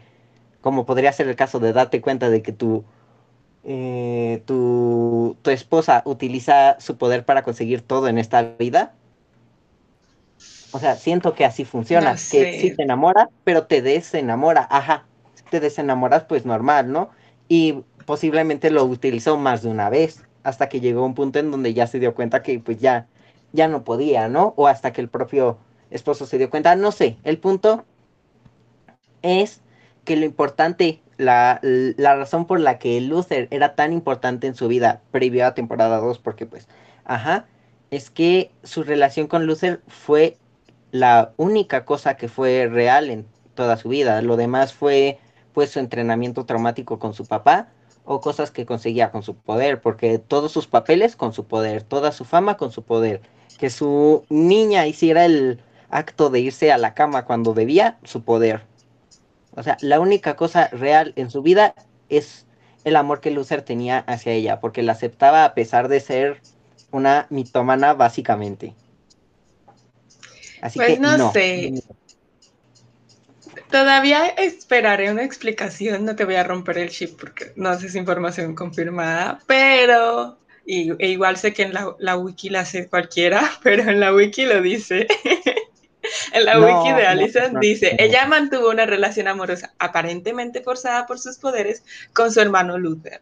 como 0.61 0.87
podría 0.87 1.12
ser 1.12 1.29
el 1.29 1.37
caso 1.37 1.61
de 1.61 1.72
darte 1.72 2.01
cuenta 2.01 2.31
de 2.31 2.43
que 2.43 2.53
tu, 2.53 2.85
eh, 3.64 4.43
tu, 4.47 5.37
tu 5.43 5.51
esposa 5.51 6.03
utiliza 6.07 6.79
su 6.81 6.97
poder 6.97 7.25
para 7.25 7.43
conseguir 7.43 7.83
todo 7.83 8.09
en 8.09 8.18
esta 8.18 8.43
vida. 8.43 8.95
O 10.75 10.81
sea, 10.81 10.97
siento 10.97 11.35
que 11.35 11.45
así 11.45 11.64
funciona, 11.64 12.14
que 12.14 12.59
sí 12.61 12.75
te 12.75 12.83
enamora, 12.83 13.31
pero 13.45 13.66
te 13.66 13.81
desenamora, 13.81 14.66
ajá, 14.68 15.07
te 15.49 15.61
desenamoras 15.61 16.25
pues 16.25 16.45
normal, 16.45 16.91
¿no? 16.91 17.11
Y 17.47 17.85
posiblemente 18.07 18.72
lo 18.72 18.85
utilizó 18.85 19.37
más 19.37 19.62
de 19.62 19.68
una 19.68 19.89
vez, 19.89 20.25
hasta 20.43 20.68
que 20.68 20.81
llegó 20.81 21.07
un 21.07 21.14
punto 21.14 21.39
en 21.39 21.53
donde 21.53 21.75
ya 21.75 21.87
se 21.87 22.01
dio 22.01 22.12
cuenta 22.16 22.43
que 22.43 22.59
pues 22.59 22.81
ya 22.81 23.07
ya 23.53 23.68
no 23.68 23.85
podía, 23.85 24.27
¿no? 24.27 24.53
O 24.57 24.66
hasta 24.66 24.93
que 24.93 25.01
el 25.01 25.09
propio 25.09 25.59
esposo 25.91 26.27
se 26.27 26.39
dio 26.39 26.51
cuenta, 26.51 26.75
no 26.75 26.91
sé, 26.91 27.18
el 27.22 27.39
punto 27.39 27.85
es 29.22 29.61
que 30.05 30.16
lo 30.16 30.25
importante, 30.25 31.01
la, 31.18 31.61
razón 31.97 32.49
por 32.49 32.59
la 32.59 32.81
que 32.81 33.01
Luther 33.01 33.47
era 33.53 33.77
tan 33.77 33.93
importante 33.93 34.49
en 34.49 34.57
su 34.57 34.66
vida 34.66 35.03
previo 35.12 35.47
a 35.47 35.55
temporada 35.55 35.99
2, 35.99 36.18
porque 36.18 36.47
pues, 36.47 36.66
ajá, 37.05 37.47
es 37.93 38.11
que 38.11 38.51
su 38.64 38.83
relación 38.83 39.29
con 39.29 39.47
Luther 39.47 39.81
fue 39.87 40.37
la 40.95 41.33
única 41.39 41.85
cosa 41.85 42.17
que 42.17 42.29
fue 42.29 42.69
real 42.71 43.11
en 43.11 43.27
toda 43.57 43.77
su 43.77 43.89
vida. 43.89 44.23
Lo 44.23 44.37
demás 44.37 44.73
fue 44.73 45.19
pues 45.53 45.71
su 45.71 45.81
entrenamiento 45.81 46.47
traumático 46.47 47.01
con 47.01 47.15
su 47.15 47.27
papá 47.27 47.67
o 48.05 48.21
cosas 48.21 48.53
que 48.53 48.65
conseguía 48.65 49.11
con 49.11 49.25
su 49.25 49.35
poder, 49.35 49.81
porque 49.81 50.21
todos 50.21 50.53
sus 50.53 50.69
papeles 50.69 51.17
con 51.17 51.33
su 51.33 51.47
poder, 51.47 51.83
toda 51.83 52.13
su 52.13 52.25
fama 52.25 52.57
con 52.57 52.71
su 52.71 52.85
poder, 52.85 53.23
que 53.59 53.71
su 53.71 54.25
niña 54.29 54.87
hiciera 54.87 55.25
el 55.25 55.61
acto 55.91 56.31
de 56.31 56.39
irse 56.39 56.71
a 56.71 56.79
la 56.79 56.95
cama 56.95 57.25
cuando 57.25 57.55
debía, 57.55 57.99
su 58.05 58.23
poder. 58.23 58.63
O 59.57 59.65
sea, 59.65 59.77
la 59.81 59.99
única 59.99 60.37
cosa 60.37 60.69
real 60.69 61.13
en 61.17 61.29
su 61.29 61.43
vida 61.43 61.75
es 62.09 62.47
el 62.85 62.95
amor 62.95 63.21
que 63.21 63.33
Luther 63.33 63.63
tenía 63.63 63.99
hacia 64.07 64.31
ella, 64.31 64.61
porque 64.61 64.85
la 64.85 64.93
aceptaba 64.93 65.45
a 65.45 65.55
pesar 65.55 65.89
de 65.89 65.99
ser 65.99 66.41
una 66.93 67.27
mitómana 67.31 67.95
básicamente. 67.95 68.77
Así 70.65 70.79
pues 70.79 70.95
que 70.95 70.99
no, 70.99 71.31
sé. 71.31 71.75
Todavía 73.71 74.29
esperaré 74.29 75.12
una 75.12 75.23
explicación, 75.23 76.07
no 76.07 76.17
te 76.17 76.25
voy 76.25 76.37
a 76.37 76.43
romper 76.43 76.79
el 76.79 76.89
chip 76.89 77.21
porque 77.21 77.53
no 77.55 77.71
es 77.71 77.95
información 77.95 78.55
confirmada, 78.55 79.41
pero 79.47 80.39
y, 80.65 80.93
e 80.99 81.11
igual 81.11 81.37
sé 81.37 81.53
que 81.53 81.65
en 81.65 81.75
la, 81.75 82.17
wiki 82.17 82.49
la 82.49 82.61
hace 82.61 82.89
cualquiera, 82.89 83.43
pero 83.62 83.83
en 83.83 84.01
la 84.01 84.15
wiki 84.15 84.47
lo 84.47 84.62
dice. 84.62 85.07
en 86.33 86.45
la 86.47 86.59
wiki 86.59 86.95
de 86.95 87.07
Alison 87.07 87.61
dice, 87.61 87.95
ella 87.99 88.25
mantuvo 88.27 88.71
una 88.71 88.87
relación 88.87 89.29
amorosa 89.29 89.75
aparentemente 89.79 90.62
forzada 90.62 91.07
por 91.07 91.19
sus 91.19 91.37
poderes 91.37 91.85
con 92.15 92.33
su 92.33 92.41
hermano 92.41 92.79
Luther. 92.79 93.21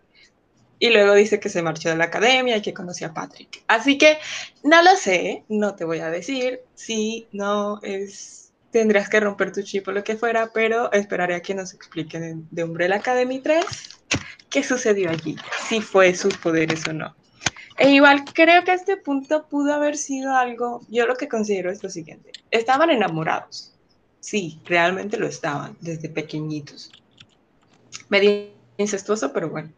Y 0.82 0.90
luego 0.90 1.14
dice 1.14 1.38
que 1.38 1.48
se 1.48 1.62
marchó 1.62 1.90
de 1.90 1.96
la 1.96 2.06
academia 2.06 2.56
y 2.56 2.60
que 2.60 2.74
conoció 2.74 3.06
a 3.06 3.14
Patrick. 3.14 3.62
Así 3.68 3.98
que 3.98 4.18
no 4.64 4.82
lo 4.82 4.96
sé, 4.96 5.44
no 5.48 5.76
te 5.76 5.84
voy 5.84 6.00
a 6.00 6.10
decir 6.10 6.62
si 6.74 7.28
no 7.30 7.80
es, 7.82 8.50
tendrías 8.72 9.08
que 9.08 9.20
romper 9.20 9.52
tu 9.52 9.62
chip 9.62 9.86
o 9.86 9.92
lo 9.92 10.02
que 10.02 10.16
fuera, 10.16 10.50
pero 10.52 10.90
esperaré 10.90 11.36
a 11.36 11.40
que 11.40 11.54
nos 11.54 11.72
expliquen 11.72 12.48
de 12.50 12.64
Umbrella 12.64 12.96
Academy 12.96 13.38
3 13.38 13.64
qué 14.50 14.64
sucedió 14.64 15.10
allí, 15.10 15.36
si 15.68 15.80
fue 15.80 16.16
sus 16.16 16.36
poderes 16.36 16.84
o 16.88 16.92
no. 16.92 17.14
E 17.78 17.90
igual 17.90 18.24
creo 18.34 18.64
que 18.64 18.72
este 18.72 18.96
punto 18.96 19.46
pudo 19.46 19.74
haber 19.74 19.96
sido 19.96 20.34
algo, 20.34 20.80
yo 20.88 21.06
lo 21.06 21.14
que 21.14 21.28
considero 21.28 21.70
es 21.70 21.80
lo 21.84 21.90
siguiente, 21.90 22.32
estaban 22.50 22.90
enamorados, 22.90 23.72
sí, 24.18 24.60
realmente 24.64 25.16
lo 25.16 25.28
estaban 25.28 25.76
desde 25.80 26.08
pequeñitos, 26.08 26.90
medio 28.08 28.48
incestuoso, 28.78 29.32
pero 29.32 29.48
bueno, 29.48 29.70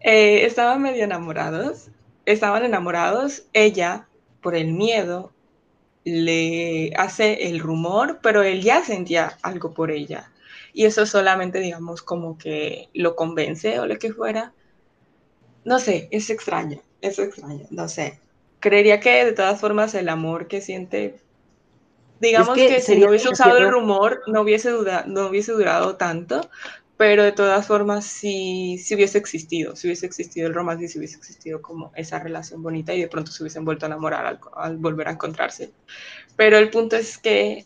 eh, 0.00 0.46
estaban 0.46 0.82
medio 0.82 1.04
enamorados, 1.04 1.88
estaban 2.24 2.64
enamorados, 2.64 3.44
ella 3.52 4.08
por 4.40 4.54
el 4.54 4.72
miedo 4.72 5.32
le 6.04 6.92
hace 6.96 7.48
el 7.48 7.60
rumor, 7.60 8.20
pero 8.22 8.42
él 8.42 8.62
ya 8.62 8.84
sentía 8.84 9.38
algo 9.42 9.74
por 9.74 9.90
ella. 9.90 10.30
Y 10.72 10.86
eso 10.86 11.04
solamente, 11.04 11.60
digamos, 11.60 12.02
como 12.02 12.38
que 12.38 12.88
lo 12.94 13.16
convence 13.16 13.78
o 13.80 13.86
lo 13.86 13.98
que 13.98 14.12
fuera, 14.12 14.52
no 15.64 15.78
sé, 15.78 16.08
es 16.10 16.30
extraño, 16.30 16.80
es 17.00 17.18
extraño, 17.18 17.66
no 17.70 17.88
sé. 17.88 18.20
Creería 18.60 19.00
que 19.00 19.24
de 19.24 19.32
todas 19.32 19.60
formas 19.60 19.94
el 19.94 20.08
amor 20.08 20.46
que 20.46 20.60
siente, 20.60 21.16
digamos 22.20 22.54
que, 22.54 22.80
si 22.80 22.98
no 22.98 23.08
hubiese 23.08 23.28
usado 23.28 23.58
el 23.58 23.70
rumor, 23.70 24.22
no 24.26 24.42
hubiese, 24.42 24.70
no 25.06 25.26
hubiese 25.26 25.52
durado 25.52 25.96
tanto, 25.96 26.48
pero 27.00 27.24
de 27.24 27.32
todas 27.32 27.66
formas 27.66 28.04
sí, 28.04 28.76
sí, 28.76 28.94
hubiese 28.94 29.16
existido, 29.16 29.74
si 29.74 29.86
hubiese 29.86 30.04
existido 30.04 30.46
el 30.46 30.52
romance 30.52 30.86
si 30.86 30.98
hubiese 30.98 31.16
existido 31.16 31.62
como 31.62 31.92
esa 31.96 32.18
relación 32.18 32.62
bonita 32.62 32.92
y 32.92 33.00
de 33.00 33.08
pronto 33.08 33.32
se 33.32 33.42
hubiesen 33.42 33.64
vuelto 33.64 33.86
a 33.86 33.88
enamorar 33.88 34.26
al, 34.26 34.40
al, 34.54 34.76
volver 34.76 35.08
a 35.08 35.12
encontrarse. 35.12 35.72
Pero 36.36 36.58
el 36.58 36.68
punto 36.68 36.96
es 36.96 37.16
que 37.16 37.64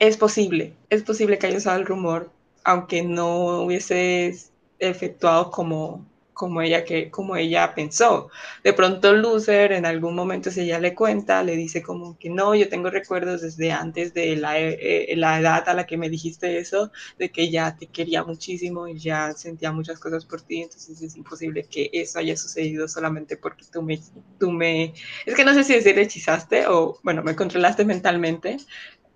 es 0.00 0.16
posible, 0.16 0.74
es 0.90 1.04
posible 1.04 1.38
que 1.38 1.46
haya 1.46 1.58
usado 1.58 1.78
el 1.78 1.86
rumor, 1.86 2.32
aunque 2.64 3.04
no 3.04 3.62
hubiese 3.62 4.34
efectuado 4.80 5.52
como 5.52 6.04
como 6.36 6.60
ella, 6.60 6.84
que, 6.84 7.10
como 7.10 7.34
ella 7.34 7.74
pensó. 7.74 8.28
De 8.62 8.74
pronto 8.74 9.14
Luther 9.14 9.72
en 9.72 9.86
algún 9.86 10.14
momento 10.14 10.50
si 10.50 10.60
ella 10.60 10.78
le 10.78 10.94
cuenta, 10.94 11.42
le 11.42 11.56
dice 11.56 11.82
como 11.82 12.18
que 12.18 12.28
no, 12.28 12.54
yo 12.54 12.68
tengo 12.68 12.90
recuerdos 12.90 13.40
desde 13.40 13.72
antes 13.72 14.12
de 14.12 14.36
la, 14.36 14.60
eh, 14.60 15.12
eh, 15.12 15.16
la 15.16 15.40
edad 15.40 15.66
a 15.66 15.72
la 15.74 15.86
que 15.86 15.96
me 15.96 16.10
dijiste 16.10 16.58
eso, 16.58 16.92
de 17.18 17.30
que 17.32 17.50
ya 17.50 17.74
te 17.76 17.86
quería 17.86 18.22
muchísimo 18.22 18.86
y 18.86 18.98
ya 18.98 19.32
sentía 19.32 19.72
muchas 19.72 19.98
cosas 19.98 20.26
por 20.26 20.42
ti, 20.42 20.60
entonces 20.62 21.00
es 21.00 21.16
imposible 21.16 21.64
que 21.64 21.88
eso 21.90 22.18
haya 22.18 22.36
sucedido 22.36 22.86
solamente 22.86 23.38
porque 23.38 23.64
tú 23.72 23.82
me, 23.82 23.98
tú 24.38 24.52
me, 24.52 24.92
es 25.24 25.34
que 25.34 25.44
no 25.44 25.54
sé 25.54 25.64
si 25.64 25.72
decir 25.72 25.98
hechizaste 25.98 26.66
o, 26.66 26.98
bueno, 27.02 27.22
me 27.22 27.34
controlaste 27.34 27.86
mentalmente, 27.86 28.58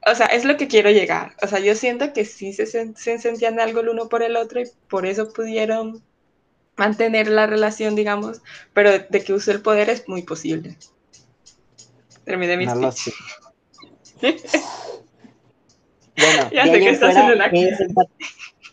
o 0.07 0.14
sea, 0.14 0.27
es 0.27 0.47
lo 0.47 0.57
que 0.57 0.68
quiero 0.68 0.91
llegar. 0.91 1.37
O 1.43 1.47
sea, 1.47 1.59
yo 1.61 1.75
siento 1.75 2.12
que 2.14 2.25
sí 2.25 2.53
se, 2.55 2.66
se, 2.66 3.18
sentían 3.18 3.61
algo 3.61 3.81
el 3.81 3.91
uno 3.91 4.09
por 4.09 4.23
el 4.23 4.37
otro 4.37 4.61
y 4.61 4.64
por 4.89 5.05
eso 5.07 5.31
pudieron 5.33 6.03
mantener 6.81 7.28
la 7.28 7.47
relación, 7.47 7.95
digamos, 7.95 8.41
pero 8.72 8.91
de 8.91 9.22
que 9.22 9.35
use 9.35 9.53
el 9.53 9.61
poder 9.61 9.91
es 9.91 10.09
muy 10.09 10.22
posible. 10.22 10.78
Terminé 12.24 12.57
mi 12.57 12.64
bueno, 12.66 12.89
ya 16.53 16.64
sé 16.64 16.81
que 16.81 16.91
estás 16.91 17.16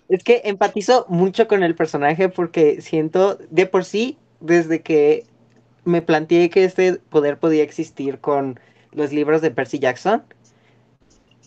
es 0.08 0.24
que 0.24 0.42
empatizo 0.46 1.06
mucho 1.10 1.50
con 1.50 1.64
el 1.64 1.76
personaje 1.76 2.30
porque 2.30 2.82
siento 2.82 3.38
de 3.50 3.66
por 3.66 3.84
sí, 3.84 4.18
desde 4.40 4.82
que 4.82 5.26
me 5.84 6.02
planteé 6.02 6.50
que 6.50 6.64
este 6.64 6.94
poder 6.94 7.38
podía 7.40 7.64
existir 7.64 8.20
con 8.20 8.58
los 8.94 9.12
libros 9.12 9.42
de 9.42 9.52
Percy 9.52 9.80
Jackson, 9.80 10.24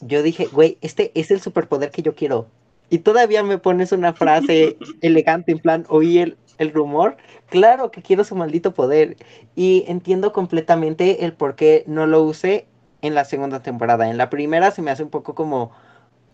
yo 0.03 0.23
dije, 0.23 0.45
güey, 0.45 0.77
este 0.83 1.11
es 1.15 1.31
el 1.31 1.41
superpoder 1.41 1.91
que 1.91 2.03
yo 2.03 2.15
quiero. 2.15 2.49
Y 2.91 2.99
todavía 2.99 3.43
me 3.43 3.57
pones 3.57 3.93
una 3.93 4.13
frase 4.13 4.77
elegante 5.01 5.53
en 5.53 5.59
plan, 5.59 5.87
oí 5.89 6.19
el, 6.19 6.37
el 6.61 6.73
rumor, 6.73 7.17
claro 7.49 7.91
que 7.91 8.03
quiero 8.03 8.25
su 8.25 8.37
maldito 8.37 8.75
poder. 8.75 9.17
Y 9.57 9.85
entiendo 9.89 10.33
completamente 10.33 11.25
el 11.25 11.35
por 11.35 11.57
qué 11.57 11.85
no 11.87 12.07
lo 12.07 12.23
usé 12.23 12.69
en 13.03 13.15
la 13.17 13.25
segunda 13.27 13.63
temporada. 13.63 14.11
En 14.11 14.19
la 14.19 14.31
primera 14.31 14.71
se 14.73 14.83
me 14.83 14.91
hace 14.93 15.03
un 15.05 15.11
poco 15.11 15.35
como, 15.35 15.73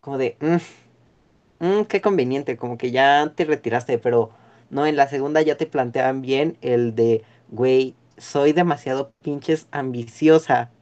como 0.01 0.19
de, 0.19 0.39
mmm, 1.61 1.83
qué 1.89 2.01
conveniente, 2.01 2.57
como 2.57 2.79
que 2.79 2.91
ya 2.91 3.33
te 3.35 3.45
retiraste, 3.45 3.99
pero 3.99 4.31
No, 4.71 4.85
en 4.87 4.97
la 4.97 5.07
segunda 5.09 5.43
ya 5.43 5.57
te 5.57 5.67
planteaban 5.67 6.23
bien 6.23 6.59
el 6.61 6.95
de, 6.97 7.23
güey, 7.49 7.95
soy 8.19 8.53
demasiado 8.53 9.13
pinches 9.23 9.69
ambiciosa 9.71 10.73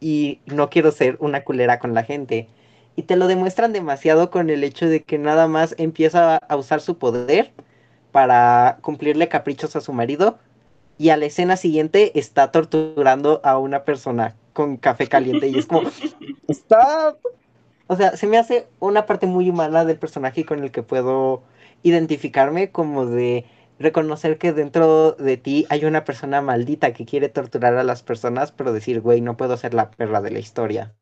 y 0.00 0.40
no 0.46 0.70
quiero 0.70 0.92
ser 0.92 1.16
una 1.20 1.44
culera 1.44 1.78
con 1.80 1.94
la 1.94 2.04
gente. 2.04 2.48
Y 2.96 3.04
te 3.04 3.16
lo 3.16 3.28
demuestran 3.28 3.72
demasiado 3.72 4.30
con 4.30 4.50
el 4.50 4.64
hecho 4.64 4.88
de 4.88 5.02
que 5.04 5.18
nada 5.18 5.48
más 5.48 5.74
empieza 5.78 6.36
a 6.38 6.56
usar 6.56 6.80
su 6.82 6.98
poder 6.98 7.52
para 8.12 8.78
cumplirle 8.82 9.28
caprichos 9.28 9.74
a 9.74 9.80
su 9.80 9.92
marido 9.92 10.38
y 10.98 11.08
a 11.08 11.16
la 11.16 11.26
escena 11.26 11.56
siguiente 11.56 12.18
está 12.18 12.52
torturando 12.52 13.40
a 13.42 13.58
una 13.58 13.84
persona 13.84 14.36
con 14.52 14.76
café 14.76 15.08
caliente 15.08 15.48
y 15.48 15.58
es 15.58 15.66
como, 15.66 15.90
está... 16.48 17.16
O 17.88 17.96
sea, 17.96 18.16
se 18.16 18.26
me 18.26 18.38
hace 18.38 18.68
una 18.78 19.06
parte 19.06 19.26
muy 19.26 19.50
humana 19.50 19.84
del 19.84 19.98
personaje 19.98 20.46
con 20.46 20.62
el 20.62 20.70
que 20.70 20.82
puedo 20.82 21.42
identificarme 21.82 22.70
como 22.70 23.06
de 23.06 23.44
reconocer 23.78 24.38
que 24.38 24.52
dentro 24.52 25.12
de 25.12 25.36
ti 25.36 25.66
hay 25.68 25.84
una 25.84 26.04
persona 26.04 26.40
maldita 26.40 26.92
que 26.92 27.04
quiere 27.04 27.28
torturar 27.28 27.76
a 27.76 27.84
las 27.84 28.02
personas, 28.02 28.52
pero 28.52 28.72
decir, 28.72 29.00
güey, 29.00 29.20
no 29.20 29.36
puedo 29.36 29.56
ser 29.56 29.74
la 29.74 29.90
perra 29.90 30.20
de 30.20 30.30
la 30.30 30.38
historia. 30.38 30.94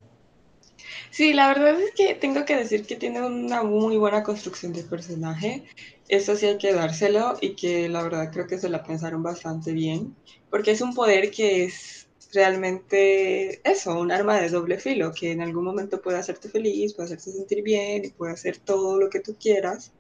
Sí, 1.11 1.32
la 1.32 1.48
verdad 1.48 1.80
es 1.80 1.92
que 1.94 2.14
tengo 2.14 2.44
que 2.44 2.56
decir 2.56 2.86
que 2.86 2.96
tiene 2.96 3.20
una 3.20 3.62
muy 3.62 3.96
buena 3.96 4.22
construcción 4.22 4.72
de 4.72 4.84
personaje. 4.84 5.64
Eso 6.08 6.36
sí 6.36 6.46
hay 6.46 6.58
que 6.58 6.72
dárselo 6.72 7.36
y 7.40 7.54
que 7.54 7.88
la 7.88 8.02
verdad 8.02 8.30
creo 8.32 8.46
que 8.46 8.58
se 8.58 8.68
la 8.68 8.82
pensaron 8.82 9.22
bastante 9.22 9.72
bien, 9.72 10.16
porque 10.50 10.70
es 10.72 10.80
un 10.80 10.94
poder 10.94 11.30
que 11.30 11.64
es 11.64 12.08
realmente 12.32 13.61
eso, 13.68 13.98
un 13.98 14.12
arma 14.12 14.40
de 14.40 14.48
doble 14.48 14.78
filo, 14.78 15.12
que 15.12 15.32
en 15.32 15.40
algún 15.40 15.64
momento 15.64 16.00
puede 16.00 16.18
hacerte 16.18 16.48
feliz, 16.48 16.94
puede 16.94 17.06
hacerte 17.06 17.32
sentir 17.32 17.62
bien 17.62 18.04
y 18.04 18.11
puede 18.11 18.32
hacer 18.32 18.58
todo 18.58 18.98
lo 18.98 19.11
que 19.11 19.20
tú 19.20 19.36
quieras. 19.38 19.92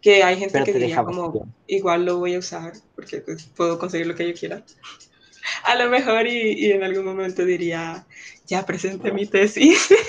Que 0.00 0.22
hay 0.22 0.36
gente 0.36 0.62
que 0.62 0.72
diría 0.72 1.02
como, 1.04 1.52
igual 1.66 2.04
lo 2.04 2.18
voy 2.18 2.34
a 2.34 2.38
usar 2.38 2.72
porque 2.94 3.20
pues, 3.20 3.44
puedo 3.56 3.78
conseguir 3.78 4.06
lo 4.06 4.14
que 4.14 4.28
yo 4.28 4.34
quiera. 4.34 4.64
A 5.64 5.74
lo 5.74 5.88
mejor 5.88 6.26
y, 6.26 6.52
y 6.52 6.72
en 6.72 6.82
algún 6.82 7.04
momento 7.04 7.44
diría, 7.44 8.06
ya 8.46 8.66
presenté 8.66 9.12
mi 9.12 9.26
tesis. 9.26 9.90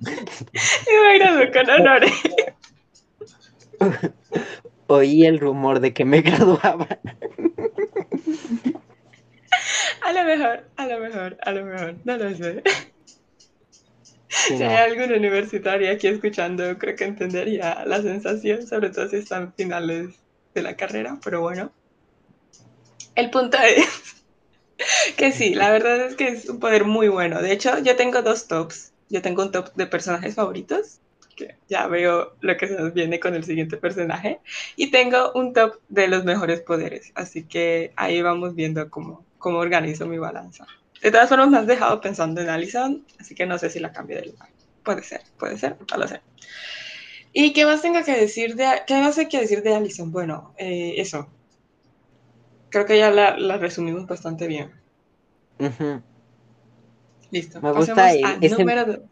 y 0.00 0.90
me 1.02 1.18
gradué 1.18 1.50
con 1.50 1.70
honores. 1.70 2.12
Oí 4.86 5.26
el 5.26 5.40
rumor 5.40 5.80
de 5.80 5.92
que 5.92 6.04
me 6.04 6.20
graduaba. 6.22 6.86
A 10.02 10.12
lo 10.12 10.24
mejor, 10.24 10.64
a 10.76 10.86
lo 10.86 11.00
mejor, 11.00 11.36
a 11.42 11.52
lo 11.52 11.64
mejor, 11.64 11.96
no 12.04 12.16
lo 12.16 12.34
sé. 12.34 12.62
si 14.28 14.62
hay 14.62 14.90
algún 14.90 15.12
universitario 15.12 15.90
aquí 15.92 16.06
escuchando, 16.06 16.78
creo 16.78 16.96
que 16.96 17.04
entendería 17.04 17.84
la 17.86 18.00
sensación, 18.02 18.66
sobre 18.66 18.90
todo 18.90 19.08
si 19.08 19.16
están 19.16 19.52
finales 19.54 20.14
de 20.54 20.62
la 20.62 20.76
carrera, 20.76 21.18
pero 21.22 21.40
bueno. 21.42 21.72
El 23.18 23.30
punto 23.30 23.58
es 23.58 24.14
que 25.16 25.32
sí, 25.32 25.52
la 25.52 25.72
verdad 25.72 26.06
es 26.06 26.14
que 26.14 26.28
es 26.28 26.48
un 26.48 26.60
poder 26.60 26.84
muy 26.84 27.08
bueno. 27.08 27.42
De 27.42 27.50
hecho, 27.50 27.80
yo 27.80 27.96
tengo 27.96 28.22
dos 28.22 28.46
tops. 28.46 28.92
Yo 29.08 29.20
tengo 29.22 29.42
un 29.42 29.50
top 29.50 29.74
de 29.74 29.88
personajes 29.88 30.36
favoritos, 30.36 31.00
que 31.34 31.56
ya 31.68 31.88
veo 31.88 32.36
lo 32.40 32.56
que 32.56 32.68
se 32.68 32.74
nos 32.74 32.94
viene 32.94 33.18
con 33.18 33.34
el 33.34 33.42
siguiente 33.42 33.76
personaje, 33.76 34.38
y 34.76 34.92
tengo 34.92 35.32
un 35.34 35.52
top 35.52 35.80
de 35.88 36.06
los 36.06 36.24
mejores 36.24 36.60
poderes. 36.60 37.10
Así 37.16 37.42
que 37.42 37.92
ahí 37.96 38.22
vamos 38.22 38.54
viendo 38.54 38.88
cómo, 38.88 39.24
cómo 39.38 39.58
organizo 39.58 40.06
mi 40.06 40.18
balanza. 40.18 40.64
De 41.02 41.10
todas 41.10 41.28
formas, 41.28 41.50
me 41.50 41.58
has 41.58 41.66
dejado 41.66 42.00
pensando 42.00 42.40
en 42.40 42.50
Allison, 42.50 43.04
así 43.18 43.34
que 43.34 43.46
no 43.46 43.58
sé 43.58 43.68
si 43.68 43.80
la 43.80 43.90
cambio 43.90 44.18
de 44.18 44.26
lugar. 44.26 44.50
Puede 44.84 45.02
ser, 45.02 45.22
puede 45.40 45.58
ser, 45.58 45.76
no 45.90 45.96
lo 45.96 46.06
sé. 46.06 46.20
¿Y 47.32 47.52
qué 47.52 47.66
más 47.66 47.82
tengo 47.82 48.04
que 48.04 48.12
decir 48.12 48.54
de, 48.54 48.68
qué 48.86 49.00
más 49.00 49.18
hay 49.18 49.26
que 49.26 49.40
decir 49.40 49.64
de 49.64 49.74
Allison? 49.74 50.12
Bueno, 50.12 50.54
eh, 50.56 50.94
eso, 50.98 51.28
creo 52.70 52.86
que 52.86 52.98
ya 52.98 53.10
la, 53.10 53.36
la 53.38 53.56
resumimos 53.56 54.06
bastante 54.06 54.46
bien. 54.46 54.72
Listo. 57.30 57.60
Me 57.60 57.72
gusta 57.72 58.12
el, 58.12 58.50
número 58.56 59.02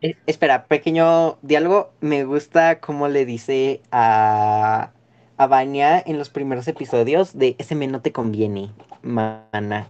eh, 0.00 0.16
espera, 0.26 0.66
pequeño 0.66 1.38
diálogo. 1.42 1.90
Me 2.00 2.24
gusta 2.24 2.80
cómo 2.80 3.08
le 3.08 3.26
dice 3.26 3.82
a, 3.90 4.92
a 5.36 5.46
Vania 5.46 6.02
en 6.04 6.18
los 6.18 6.30
primeros 6.30 6.68
episodios 6.68 7.36
de 7.36 7.56
ese 7.58 7.74
me 7.74 7.86
no 7.86 8.00
te 8.00 8.12
conviene, 8.12 8.70
mana. 9.02 9.88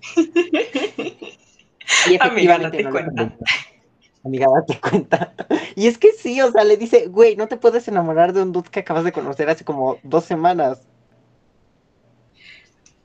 y 2.07 2.19
Amiga, 2.21 2.59
date 2.59 2.89
cuenta. 2.89 3.37
Amiga, 4.25 4.47
date 4.55 4.81
cuenta. 4.81 5.35
Y 5.77 5.87
es 5.87 5.99
que 5.99 6.12
sí, 6.12 6.41
o 6.41 6.51
sea, 6.51 6.64
le 6.64 6.77
dice, 6.77 7.07
güey, 7.07 7.37
no 7.37 7.49
te 7.49 7.57
puedes 7.57 7.87
enamorar 7.89 8.33
de 8.33 8.43
un 8.43 8.53
dude 8.53 8.71
que 8.71 8.81
acabas 8.81 9.05
de 9.05 9.12
conocer 9.12 9.49
hace 9.49 9.64
como 9.64 9.99
dos 10.03 10.25
semanas. 10.25 10.87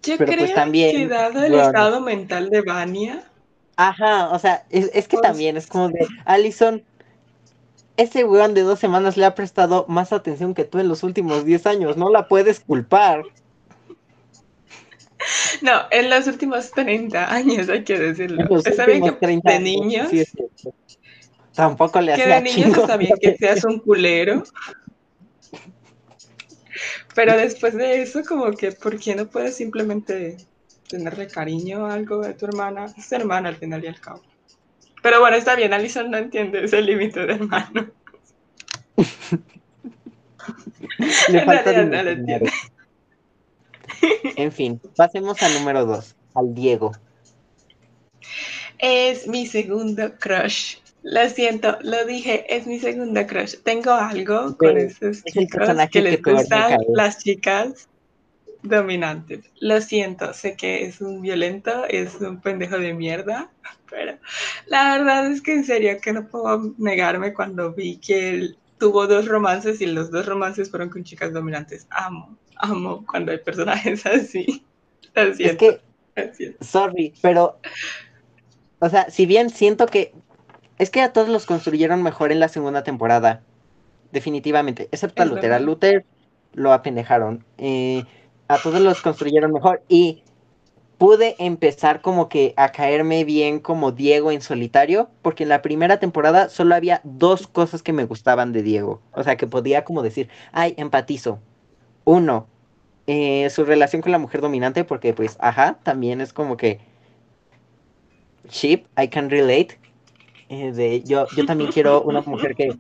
Yo 0.04 0.18
pues, 0.18 0.30
creo 0.30 0.54
también, 0.54 0.96
que 0.96 1.08
dado 1.08 1.44
el 1.44 1.56
estado 1.56 2.02
mental 2.02 2.50
de 2.50 2.62
Vania. 2.62 3.24
Ajá, 3.76 4.30
o 4.30 4.40
sea, 4.40 4.66
es, 4.70 4.90
que 4.90 5.18
pues 5.18 5.22
también 5.22 5.58
es 5.58 5.68
como 5.68 5.90
de 5.90 6.06
Allison, 6.26 6.84
ese 7.98 8.24
weón 8.24 8.54
de 8.54 8.62
dos 8.62 8.80
semanas 8.80 9.18
le 9.18 9.26
ha 9.26 9.34
prestado 9.34 9.86
más 9.88 10.14
atención 10.14 10.54
que 10.54 10.64
tú 10.66 10.80
en 10.80 10.88
los 10.88 11.04
últimos 11.04 11.46
diez 11.46 11.66
años, 11.66 11.98
no 11.98 12.10
la 12.10 12.28
puedes 12.28 12.60
culpar. 12.60 13.24
No, 15.62 15.72
en 15.90 16.10
los 16.10 16.28
últimos 16.28 16.72
30 16.72 17.34
años 17.34 17.70
hay 17.70 17.86
que 17.86 17.98
decirlo. 17.98 18.44
Está 18.60 18.86
bien 18.86 19.04
que 19.04 19.26
de 19.26 19.60
niños. 19.62 20.10
Tampoco 21.56 22.02
le 22.02 22.12
hacía 22.12 22.26
Que 22.26 22.32
de 22.32 22.42
niños 22.42 22.78
está 22.78 22.98
bien 22.98 23.16
que 23.22 23.38
seas 23.38 23.64
un 23.64 23.80
culero. 23.80 24.44
Pero 27.16 27.38
después 27.38 27.76
de 27.76 28.02
eso, 28.02 28.24
como 28.24 28.52
que, 28.52 28.72
¿por 28.72 29.00
qué 29.00 29.16
no 29.16 29.28
puedes 29.28 29.56
simplemente 29.56 30.38
tenerle 30.88 31.28
cariño 31.28 31.86
a 31.86 31.94
algo 31.94 32.22
de 32.22 32.34
tu 32.34 32.46
hermana? 32.46 32.86
Es 32.98 33.12
hermana 33.12 33.50
al 33.50 33.56
final 33.56 33.84
y 33.84 33.88
al 33.88 34.00
cabo. 34.00 34.22
Pero 35.02 35.20
bueno, 35.20 35.36
está 35.36 35.56
bien, 35.56 35.74
Alison 35.74 36.10
no 36.10 36.18
entiende 36.18 36.64
ese 36.64 36.82
límite 36.82 37.26
de 37.26 37.34
hermano. 37.34 37.92
en 41.28 41.48
realidad 41.48 41.86
no 41.86 42.04
lo 42.04 42.10
entiende. 42.10 42.52
En 44.36 44.52
fin, 44.52 44.82
pasemos 44.96 45.42
al 45.44 45.54
número 45.54 45.86
dos, 45.86 46.16
al 46.34 46.54
Diego. 46.54 46.92
Es 48.78 49.28
mi 49.28 49.46
segundo 49.46 50.14
crush. 50.20 50.78
Lo 51.04 51.30
siento, 51.30 51.78
lo 51.82 52.06
dije, 52.06 52.46
es 52.56 52.66
mi 52.66 52.80
segunda 52.80 53.28
crush. 53.28 53.58
Tengo 53.64 53.92
algo 53.92 54.58
con 54.58 54.78
esos 54.78 55.22
chicos 55.26 55.70
que 55.92 56.02
les 56.02 56.22
gustan 56.22 56.80
las 56.94 57.18
chicas 57.18 57.90
dominantes. 58.64 59.52
Lo 59.60 59.82
siento, 59.82 60.34
sé 60.34 60.56
que 60.56 60.86
es 60.86 61.02
un 61.02 61.22
violento, 61.22 61.86
es 61.86 62.16
un 62.16 62.40
pendejo 62.40 62.80
de 62.80 62.94
mierda, 62.94 63.52
pero 63.90 64.18
la 64.68 64.98
verdad 64.98 65.32
es 65.32 65.42
que 65.42 65.54
en 65.54 65.66
serio 65.66 65.98
que 66.02 66.14
no 66.14 66.28
puedo 66.28 66.74
negarme 66.78 67.34
cuando 67.34 67.74
vi 67.74 67.98
que 67.98 68.30
él 68.30 68.58
tuvo 68.80 69.06
dos 69.06 69.28
romances 69.28 69.82
y 69.82 69.86
los 69.86 70.10
dos 70.10 70.26
romances 70.26 70.72
fueron 70.72 70.90
con 70.90 71.04
chicas 71.04 71.34
dominantes. 71.34 71.86
Amo, 71.90 72.38
amo 72.58 73.06
cuando 73.06 73.34
hay 73.34 73.40
personajes 73.40 74.06
así. 74.06 74.66
Lo 75.14 75.34
siento. 75.34 75.82
Es 76.16 76.38
que, 76.38 76.56
sorry, 76.62 77.14
pero, 77.22 77.60
o 78.80 78.90
sea, 78.90 79.10
si 79.10 79.26
bien 79.26 79.50
siento 79.50 79.86
que 79.88 80.14
es 80.78 80.90
que 80.90 81.02
a 81.02 81.14
todos 81.14 81.30
los 81.30 81.46
construyeron 81.46 82.02
mejor 82.04 82.32
en 82.32 82.40
la 82.40 82.48
segunda 82.48 82.84
temporada. 82.84 83.42
Definitivamente. 84.12 84.90
Excepto 84.92 85.24
a 85.24 85.26
Luther. 85.26 85.54
A 85.54 85.60
Luther 85.60 86.06
lo 86.54 86.74
apendejaron. 86.74 87.46
Eh, 87.58 88.04
a 88.48 88.58
todos 88.58 88.82
los 88.82 89.02
construyeron 89.02 89.52
mejor. 89.52 89.84
Y 89.88 90.24
pude 90.98 91.36
empezar 91.40 92.02
como 92.02 92.30
que 92.30 92.54
a 92.58 92.72
caerme 92.72 93.24
bien 93.24 93.60
como 93.60 93.92
Diego 93.92 94.32
en 94.32 94.42
solitario. 94.42 95.10
Porque 95.22 95.44
en 95.44 95.50
la 95.50 95.62
primera 95.62 96.00
temporada 96.00 96.50
solo 96.50 96.76
había 96.76 97.02
dos 97.04 97.48
cosas 97.48 97.84
que 97.84 97.94
me 97.94 98.06
gustaban 98.06 98.52
de 98.52 98.64
Diego. 98.64 99.02
O 99.14 99.24
sea, 99.24 99.36
que 99.38 99.48
podía 99.48 99.84
como 99.84 100.02
decir, 100.02 100.30
ay, 100.52 100.74
empatizo. 100.78 101.40
Uno, 102.04 102.48
eh, 103.08 103.50
su 103.50 103.64
relación 103.64 104.02
con 104.02 104.12
la 104.12 104.20
mujer 104.20 104.42
dominante. 104.42 104.84
Porque 104.84 105.14
pues, 105.14 105.38
ajá, 105.40 105.78
también 105.84 106.20
es 106.22 106.34
como 106.34 106.58
que... 106.58 106.80
Ship, 108.50 108.86
I 109.02 109.08
can 109.08 109.30
relate 109.30 109.80
eh, 110.50 110.72
de 110.72 111.04
yo, 111.04 111.28
yo 111.36 111.46
también 111.46 111.72
quiero 111.72 112.02
una 112.02 112.22
mujer 112.22 112.56
que, 112.56 112.78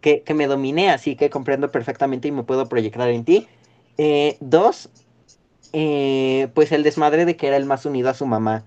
que, 0.00 0.34
me 0.34 0.46
domine, 0.46 0.90
así 0.90 1.16
que 1.16 1.30
comprendo 1.30 1.70
perfectamente 1.70 2.28
y 2.28 2.32
me 2.32 2.44
puedo 2.44 2.68
proyectar 2.68 3.08
en 3.08 3.24
ti. 3.24 3.46
Eh, 3.96 4.36
dos, 4.40 4.90
eh, 5.72 6.48
pues 6.54 6.72
el 6.72 6.82
desmadre 6.82 7.24
de 7.24 7.36
que 7.36 7.48
era 7.48 7.56
el 7.56 7.66
más 7.66 7.84
unido 7.84 8.08
a 8.10 8.14
su 8.14 8.26
mamá. 8.26 8.64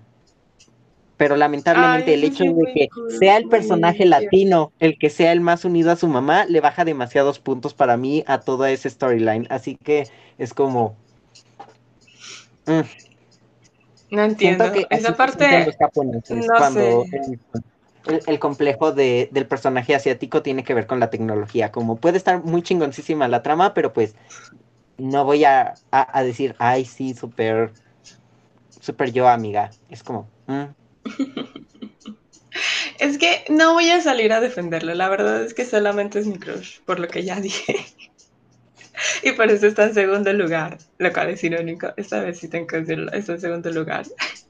Pero 1.16 1.36
lamentablemente 1.36 2.14
el 2.14 2.24
hecho 2.24 2.44
de 2.44 2.72
que 2.74 2.88
sea 3.18 3.36
el 3.36 3.48
personaje 3.48 4.04
latino 4.06 4.72
el 4.80 4.98
que 4.98 5.08
sea 5.08 5.30
el 5.30 5.40
más 5.40 5.64
unido 5.64 5.92
a 5.92 5.96
su 5.96 6.08
mamá 6.08 6.46
le 6.46 6.60
baja 6.60 6.84
demasiados 6.84 7.38
puntos 7.38 7.74
para 7.74 7.96
mí 7.96 8.24
a 8.26 8.40
toda 8.40 8.70
esa 8.70 8.90
storyline. 8.90 9.46
Así 9.48 9.76
que 9.76 10.08
es 10.38 10.52
como... 10.52 10.96
Mm. 12.66 12.80
No 14.10 14.24
entiendo. 14.24 14.64
Esa 14.90 15.16
parte... 15.16 15.66
No 15.94 16.70
sé 16.70 16.90
el, 17.12 17.40
complejo 18.38 18.92
de, 18.92 19.28
del 19.32 19.46
personaje 19.46 19.94
asiático 19.94 20.42
tiene 20.42 20.64
que 20.64 20.74
ver 20.74 20.86
con 20.86 21.00
la 21.00 21.10
tecnología. 21.10 21.70
Como 21.72 21.96
puede 21.96 22.18
estar 22.18 22.42
muy 22.42 22.62
chingoncísima 22.62 23.28
la 23.28 23.42
trama, 23.42 23.74
pero 23.74 23.92
pues 23.92 24.14
no 24.98 25.24
voy 25.24 25.44
a, 25.44 25.74
a, 25.90 26.22
decir, 26.22 26.54
ay, 26.58 26.84
sí, 26.84 27.14
súper, 27.14 27.72
súper 28.80 29.12
yo, 29.12 29.28
amiga. 29.28 29.70
Es 29.88 30.02
como... 30.02 30.28
Mm". 30.46 30.64
Es 32.98 33.18
que 33.18 33.44
no 33.48 33.72
voy 33.72 33.90
a 33.90 34.00
salir 34.00 34.32
a 34.32 34.40
defenderlo. 34.40 34.94
La 34.94 35.08
verdad 35.08 35.42
es 35.42 35.54
que 35.54 35.64
solamente 35.64 36.18
es 36.18 36.26
mi 36.26 36.38
crush, 36.38 36.80
por 36.84 37.00
lo 37.00 37.08
que 37.08 37.24
ya 37.24 37.40
dije. 37.40 37.84
y 39.22 39.32
por 39.32 39.50
eso 39.50 39.66
está 39.66 39.84
en 39.84 39.94
segundo 39.94 40.32
lugar, 40.32 40.78
lo 40.98 41.12
cual 41.12 41.30
es 41.30 41.42
irónico. 41.42 41.92
Esta 41.96 42.20
vez 42.20 42.38
sí 42.38 42.48
tengo 42.48 42.66
que 42.66 42.80
decirlo, 42.80 43.10
está 43.12 43.32
en 43.32 43.40
segundo 43.40 43.70
lugar. 43.70 44.06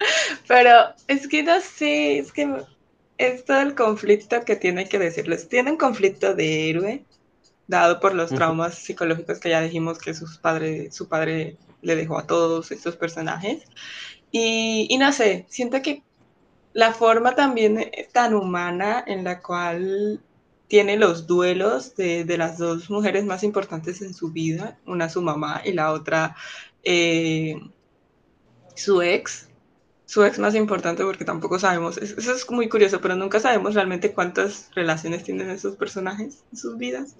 Pero 0.48 0.94
es 1.06 1.28
que 1.28 1.42
no 1.42 1.60
sé, 1.60 2.18
es 2.18 2.32
que 2.32 2.48
es 3.18 3.44
todo 3.44 3.60
el 3.60 3.74
conflicto 3.74 4.44
que 4.44 4.56
tiene 4.56 4.88
que 4.88 4.98
decirles. 4.98 5.48
Tiene 5.48 5.72
un 5.72 5.76
conflicto 5.76 6.34
de 6.34 6.70
héroe, 6.70 7.04
dado 7.66 8.00
por 8.00 8.14
los 8.14 8.30
traumas 8.30 8.74
psicológicos 8.74 9.38
que 9.38 9.50
ya 9.50 9.60
dijimos 9.60 9.98
que 9.98 10.14
sus 10.14 10.38
padre, 10.38 10.90
su 10.90 11.08
padre 11.08 11.56
le 11.82 11.96
dejó 11.96 12.18
a 12.18 12.26
todos 12.26 12.72
estos 12.72 12.96
personajes. 12.96 13.64
Y, 14.32 14.86
y 14.90 14.98
no 14.98 15.12
sé, 15.12 15.46
siento 15.48 15.82
que 15.82 16.02
la 16.72 16.92
forma 16.92 17.34
también 17.34 17.90
tan 18.12 18.34
humana 18.34 19.04
en 19.06 19.24
la 19.24 19.42
cual 19.42 20.20
tiene 20.68 20.96
los 20.96 21.26
duelos 21.26 21.96
de, 21.96 22.24
de, 22.24 22.38
las 22.38 22.58
dos 22.58 22.90
mujeres 22.90 23.24
más 23.24 23.42
importantes 23.42 24.02
en 24.02 24.14
su 24.14 24.30
vida, 24.30 24.78
una 24.86 25.08
su 25.08 25.20
mamá 25.20 25.62
y 25.64 25.72
la 25.72 25.92
otra 25.92 26.36
eh, 26.84 27.56
su 28.76 29.02
ex, 29.02 29.49
su 30.10 30.24
ex 30.24 30.40
más 30.40 30.56
importante 30.56 31.04
porque 31.04 31.24
tampoco 31.24 31.60
sabemos, 31.60 31.96
eso 31.96 32.32
es 32.32 32.50
muy 32.50 32.68
curioso, 32.68 33.00
pero 33.00 33.14
nunca 33.14 33.38
sabemos 33.38 33.74
realmente 33.74 34.12
cuántas 34.12 34.68
relaciones 34.74 35.22
tienen 35.22 35.50
esos 35.50 35.76
personajes 35.76 36.42
en 36.50 36.58
sus 36.58 36.76
vidas. 36.76 37.14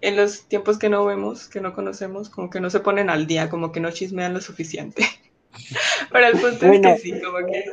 En 0.00 0.16
los 0.16 0.48
tiempos 0.48 0.78
que 0.78 0.88
no 0.88 1.04
vemos, 1.04 1.46
que 1.46 1.60
no 1.60 1.74
conocemos, 1.74 2.30
como 2.30 2.48
que 2.48 2.58
no 2.58 2.70
se 2.70 2.80
ponen 2.80 3.10
al 3.10 3.26
día, 3.26 3.50
como 3.50 3.70
que 3.70 3.80
no 3.80 3.90
chismean 3.90 4.32
lo 4.32 4.40
suficiente. 4.40 5.04
pero 6.10 6.28
el 6.28 6.40
punto 6.40 6.64
es 6.64 6.80
que 6.80 6.96
sí, 6.96 7.20
como 7.20 7.46
que 7.46 7.64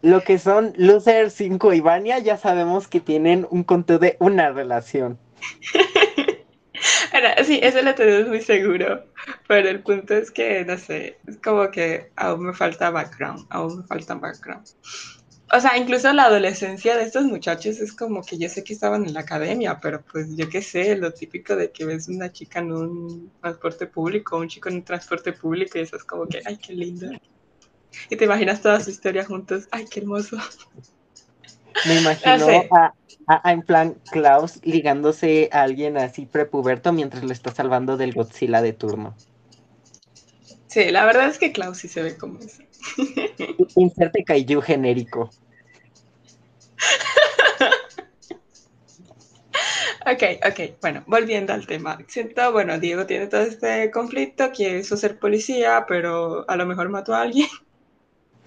lo 0.00 0.22
que 0.22 0.38
son 0.38 0.72
Loser 0.76 1.32
5 1.32 1.72
y 1.72 1.80
Vania, 1.80 2.20
ya 2.20 2.36
sabemos 2.36 2.86
que 2.86 3.00
tienen 3.00 3.48
un 3.50 3.64
conteo 3.64 3.98
de 3.98 4.16
una 4.20 4.52
relación. 4.52 5.18
sí, 7.44 7.60
eso 7.62 7.82
lo 7.82 7.94
tenemos 7.94 8.28
muy 8.28 8.40
seguro. 8.40 9.04
Pero 9.46 9.68
el 9.68 9.80
punto 9.82 10.14
es 10.14 10.30
que, 10.30 10.64
no 10.64 10.78
sé, 10.78 11.18
es 11.26 11.36
como 11.38 11.70
que 11.70 12.10
aún 12.16 12.46
me 12.46 12.52
falta 12.52 12.90
background, 12.90 13.46
aún 13.50 13.78
me 13.78 13.82
falta 13.84 14.14
background. 14.14 14.66
O 15.50 15.60
sea, 15.60 15.78
incluso 15.78 16.12
la 16.12 16.24
adolescencia 16.24 16.96
de 16.96 17.04
estos 17.04 17.24
muchachos 17.24 17.78
es 17.78 17.94
como 17.94 18.22
que 18.22 18.36
yo 18.36 18.50
sé 18.50 18.62
que 18.62 18.74
estaban 18.74 19.06
en 19.06 19.14
la 19.14 19.20
academia, 19.20 19.80
pero 19.80 20.02
pues 20.02 20.36
yo 20.36 20.48
qué 20.50 20.60
sé, 20.60 20.94
lo 20.96 21.12
típico 21.12 21.56
de 21.56 21.70
que 21.70 21.86
ves 21.86 22.08
una 22.08 22.30
chica 22.30 22.58
en 22.58 22.72
un 22.72 23.32
transporte 23.40 23.86
público, 23.86 24.36
un 24.36 24.48
chico 24.48 24.68
en 24.68 24.76
un 24.76 24.84
transporte 24.84 25.32
público 25.32 25.78
y 25.78 25.82
eso 25.82 25.96
es 25.96 26.04
como 26.04 26.26
que, 26.26 26.42
ay, 26.44 26.58
qué 26.58 26.74
lindo. 26.74 27.10
Y 28.10 28.16
te 28.16 28.26
imaginas 28.26 28.60
toda 28.60 28.78
su 28.80 28.90
historia 28.90 29.24
juntos. 29.24 29.68
Ay, 29.70 29.86
qué 29.90 30.00
hermoso. 30.00 30.36
Me 31.86 32.00
imagino 32.00 32.48
a, 32.72 32.92
en 33.44 33.62
plan 33.62 33.96
Klaus 34.10 34.60
ligándose 34.64 35.48
a 35.52 35.62
alguien 35.62 35.96
así 35.96 36.26
prepuberto 36.26 36.92
mientras 36.92 37.24
le 37.24 37.32
está 37.32 37.54
salvando 37.54 37.96
del 37.96 38.12
Godzilla 38.12 38.62
de 38.62 38.72
turno. 38.72 39.14
Sí, 40.66 40.90
la 40.90 41.04
verdad 41.04 41.28
es 41.28 41.38
que 41.38 41.52
Klaus 41.52 41.78
sí 41.78 41.88
se 41.88 42.02
ve 42.02 42.16
como 42.16 42.38
eso. 42.38 42.62
Inserte 43.76 44.24
kaiju 44.24 44.60
genérico. 44.60 45.30
Ok, 50.10 50.22
ok, 50.46 50.80
bueno, 50.80 51.04
volviendo 51.06 51.52
al 51.52 51.66
tema. 51.66 51.98
Siento, 52.06 52.50
bueno, 52.50 52.78
Diego 52.78 53.04
tiene 53.04 53.26
todo 53.26 53.42
este 53.42 53.90
conflicto, 53.90 54.50
quiere 54.52 54.82
ser 54.82 55.18
policía, 55.18 55.84
pero 55.86 56.48
a 56.48 56.56
lo 56.56 56.64
mejor 56.64 56.88
mató 56.88 57.14
a 57.14 57.22
alguien. 57.22 57.48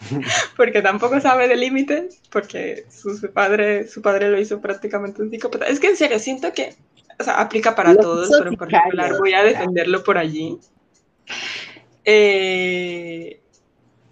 porque 0.57 0.81
tampoco 0.81 1.19
sabe 1.19 1.47
de 1.47 1.55
límites, 1.55 2.21
porque 2.29 2.85
su, 2.89 3.31
padre, 3.31 3.87
su 3.87 4.01
padre 4.01 4.29
lo 4.29 4.39
hizo 4.39 4.61
prácticamente 4.61 5.21
un 5.21 5.29
psicópata. 5.29 5.65
Es 5.67 5.79
que 5.79 5.87
en 5.87 5.97
serio, 5.97 6.19
siento 6.19 6.51
que, 6.53 6.75
o 7.19 7.23
sea, 7.23 7.39
aplica 7.39 7.75
para 7.75 7.95
todos, 7.95 8.29
pero 8.29 8.49
en 8.49 8.57
particular 8.57 9.17
voy 9.17 9.33
a 9.33 9.43
defenderlo 9.43 10.03
por 10.03 10.17
allí. 10.17 10.57
Eh, 12.03 13.41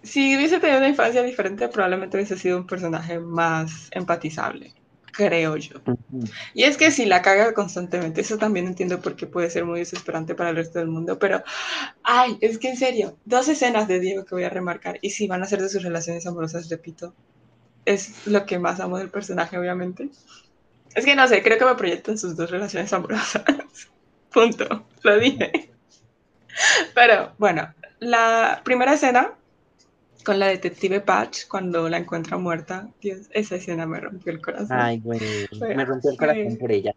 si 0.02 0.36
hubiese 0.36 0.60
tenido 0.60 0.78
una 0.78 0.88
infancia 0.88 1.22
diferente, 1.22 1.68
probablemente 1.68 2.16
hubiese 2.16 2.38
sido 2.38 2.58
un 2.58 2.66
personaje 2.66 3.18
más 3.18 3.88
empatizable 3.92 4.74
creo 5.12 5.56
yo. 5.56 5.80
Y 6.54 6.64
es 6.64 6.76
que 6.76 6.90
si 6.90 7.06
la 7.06 7.22
caga 7.22 7.52
constantemente, 7.54 8.20
eso 8.20 8.38
también 8.38 8.66
entiendo 8.66 9.00
por 9.00 9.16
qué 9.16 9.26
puede 9.26 9.50
ser 9.50 9.64
muy 9.64 9.80
desesperante 9.80 10.34
para 10.34 10.50
el 10.50 10.56
resto 10.56 10.78
del 10.78 10.88
mundo, 10.88 11.18
pero, 11.18 11.42
ay, 12.02 12.38
es 12.40 12.58
que 12.58 12.70
en 12.70 12.76
serio, 12.76 13.16
dos 13.24 13.48
escenas 13.48 13.88
de 13.88 14.00
Diego 14.00 14.24
que 14.24 14.34
voy 14.34 14.44
a 14.44 14.50
remarcar, 14.50 14.98
y 15.02 15.10
si 15.10 15.26
van 15.26 15.42
a 15.42 15.46
ser 15.46 15.60
de 15.62 15.68
sus 15.68 15.82
relaciones 15.82 16.26
amorosas, 16.26 16.68
repito, 16.68 17.14
es 17.84 18.26
lo 18.26 18.46
que 18.46 18.58
más 18.58 18.80
amo 18.80 18.98
del 18.98 19.10
personaje, 19.10 19.58
obviamente. 19.58 20.10
Es 20.94 21.04
que 21.04 21.14
no 21.14 21.26
sé, 21.28 21.42
creo 21.42 21.58
que 21.58 21.64
me 21.64 21.74
proyecto 21.74 22.10
en 22.10 22.18
sus 22.18 22.36
dos 22.36 22.50
relaciones 22.50 22.92
amorosas. 22.92 23.42
Punto, 24.32 24.86
lo 25.02 25.18
dije. 25.18 25.70
Pero 26.94 27.32
bueno, 27.38 27.72
la 27.98 28.60
primera 28.64 28.94
escena 28.94 29.34
con 30.24 30.38
la 30.38 30.48
detective 30.48 31.00
Patch 31.00 31.46
cuando 31.48 31.88
la 31.88 31.98
encuentra 31.98 32.36
muerta. 32.36 32.88
Dios, 33.00 33.28
esa 33.32 33.56
escena 33.56 33.86
me 33.86 34.00
rompió 34.00 34.32
el 34.32 34.40
corazón. 34.40 34.78
Ay, 34.78 35.00
güey, 35.00 35.20
me 35.60 35.84
rompió 35.84 36.10
el 36.10 36.16
corazón 36.16 36.56
por 36.56 36.72
ella. 36.72 36.94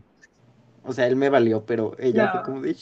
O 0.83 0.93
sea, 0.93 1.07
él 1.07 1.15
me 1.15 1.29
valió, 1.29 1.65
pero 1.65 1.95
ella 1.99 2.31
fue 2.31 2.43
como 2.43 2.61
de... 2.61 2.75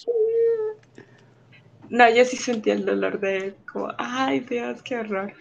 No, 1.90 2.10
yo 2.10 2.24
sí 2.24 2.38
sentí 2.38 2.72
el 2.72 2.86
dolor 2.86 3.20
de 3.20 3.38
él, 3.38 3.56
como, 3.72 3.90
ay 3.98 4.40
Dios, 4.40 4.82
qué 4.82 4.98
horror, 4.98 5.34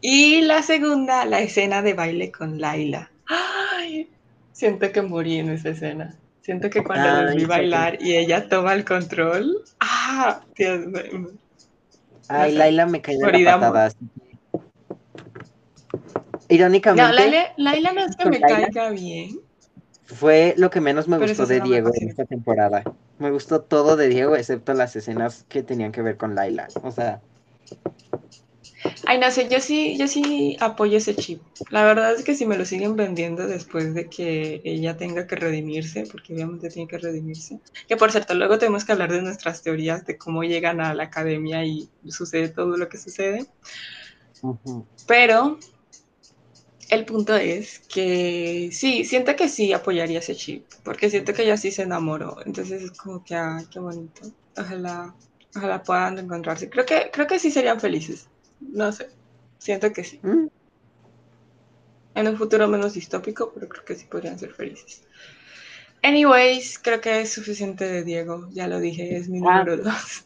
Y 0.00 0.42
la 0.42 0.62
segunda, 0.62 1.24
la 1.24 1.40
escena 1.40 1.82
de 1.82 1.94
baile 1.94 2.32
con 2.32 2.60
Laila. 2.60 3.10
Ay, 3.26 4.10
siento 4.50 4.90
que 4.90 5.00
morí 5.00 5.36
en 5.36 5.50
esa 5.50 5.68
escena. 5.70 6.16
Siento 6.40 6.68
que 6.68 6.82
cuando 6.82 7.22
la 7.22 7.34
vi 7.34 7.44
bailar 7.44 8.02
y 8.02 8.16
ella 8.16 8.48
toma 8.48 8.74
el 8.74 8.84
control, 8.84 9.62
ah, 9.78 10.40
Dios, 10.56 10.86
mío. 10.86 11.30
Ay, 12.32 12.54
Laila 12.54 12.86
me 12.86 13.00
cayó 13.00 13.26
de 13.26 13.38
la 13.40 13.60
patada. 13.60 13.92
Irónicamente. 16.48 17.52
No, 17.56 17.62
Laila, 17.64 17.92
no 17.92 18.00
es 18.00 18.16
que 18.16 18.28
me 18.28 18.40
caiga 18.40 18.90
bien. 18.90 19.40
Fue 20.04 20.54
lo 20.58 20.70
que 20.70 20.80
menos 20.80 21.08
me 21.08 21.18
gustó 21.18 21.46
de 21.46 21.60
Diego 21.60 21.90
en 21.94 22.08
esta 22.08 22.24
temporada. 22.24 22.82
Me 23.18 23.30
gustó 23.30 23.62
todo 23.62 23.96
de 23.96 24.08
Diego, 24.08 24.36
excepto 24.36 24.74
las 24.74 24.94
escenas 24.96 25.44
que 25.48 25.62
tenían 25.62 25.92
que 25.92 26.02
ver 26.02 26.16
con 26.16 26.34
Laila. 26.34 26.68
O 26.82 26.90
sea. 26.90 27.20
Ay, 29.06 29.18
no 29.18 29.30
sé, 29.30 29.48
yo 29.48 29.60
sí, 29.60 29.96
yo 29.98 30.06
sí 30.06 30.56
apoyo 30.60 30.98
ese 30.98 31.14
chip. 31.14 31.40
La 31.70 31.84
verdad 31.84 32.14
es 32.14 32.24
que 32.24 32.34
si 32.34 32.46
me 32.46 32.56
lo 32.56 32.64
siguen 32.64 32.96
vendiendo 32.96 33.46
después 33.46 33.94
de 33.94 34.08
que 34.08 34.60
ella 34.64 34.96
tenga 34.96 35.26
que 35.26 35.36
redimirse, 35.36 36.06
porque 36.10 36.34
obviamente 36.34 36.68
tiene 36.68 36.88
que 36.88 36.98
redimirse. 36.98 37.60
Que 37.88 37.96
por 37.96 38.12
cierto, 38.12 38.34
luego 38.34 38.58
tenemos 38.58 38.84
que 38.84 38.92
hablar 38.92 39.12
de 39.12 39.22
nuestras 39.22 39.62
teorías 39.62 40.06
de 40.06 40.18
cómo 40.18 40.44
llegan 40.44 40.80
a 40.80 40.94
la 40.94 41.04
academia 41.04 41.64
y 41.64 41.90
sucede 42.08 42.48
todo 42.48 42.76
lo 42.76 42.88
que 42.88 42.98
sucede. 42.98 43.46
Pero 45.06 45.58
el 46.90 47.04
punto 47.04 47.34
es 47.34 47.80
que 47.88 48.68
sí, 48.72 49.04
siento 49.04 49.34
que 49.34 49.48
sí 49.48 49.72
apoyaría 49.72 50.18
ese 50.18 50.36
chip, 50.36 50.66
porque 50.84 51.10
siento 51.10 51.32
que 51.32 51.42
ella 51.42 51.56
sí 51.56 51.70
se 51.70 51.82
enamoró. 51.82 52.36
Entonces 52.44 52.82
es 52.82 52.92
como 52.92 53.24
que, 53.24 53.34
ah, 53.34 53.58
qué 53.72 53.80
bonito. 53.80 54.22
Ojalá, 54.56 55.14
ojalá 55.56 55.82
puedan 55.82 56.18
encontrarse. 56.18 56.68
Creo 56.68 56.84
que, 56.84 57.10
creo 57.12 57.26
que 57.26 57.38
sí 57.38 57.50
serían 57.50 57.80
felices. 57.80 58.28
No 58.70 58.92
sé, 58.92 59.08
siento 59.58 59.92
que 59.92 60.04
sí. 60.04 60.20
Mm. 60.22 60.48
En 62.14 62.28
un 62.28 62.36
futuro 62.36 62.68
menos 62.68 62.94
distópico, 62.94 63.52
pero 63.54 63.68
creo 63.68 63.84
que 63.84 63.94
sí 63.94 64.06
podrían 64.06 64.38
ser 64.38 64.52
felices. 64.52 65.02
Anyways, 66.02 66.78
creo 66.78 67.00
que 67.00 67.20
es 67.20 67.32
suficiente 67.32 67.84
de 67.84 68.02
Diego, 68.02 68.48
ya 68.52 68.66
lo 68.66 68.80
dije, 68.80 69.16
es 69.16 69.28
mi 69.28 69.38
ah. 69.38 69.58
número 69.58 69.76
dos. 69.78 70.24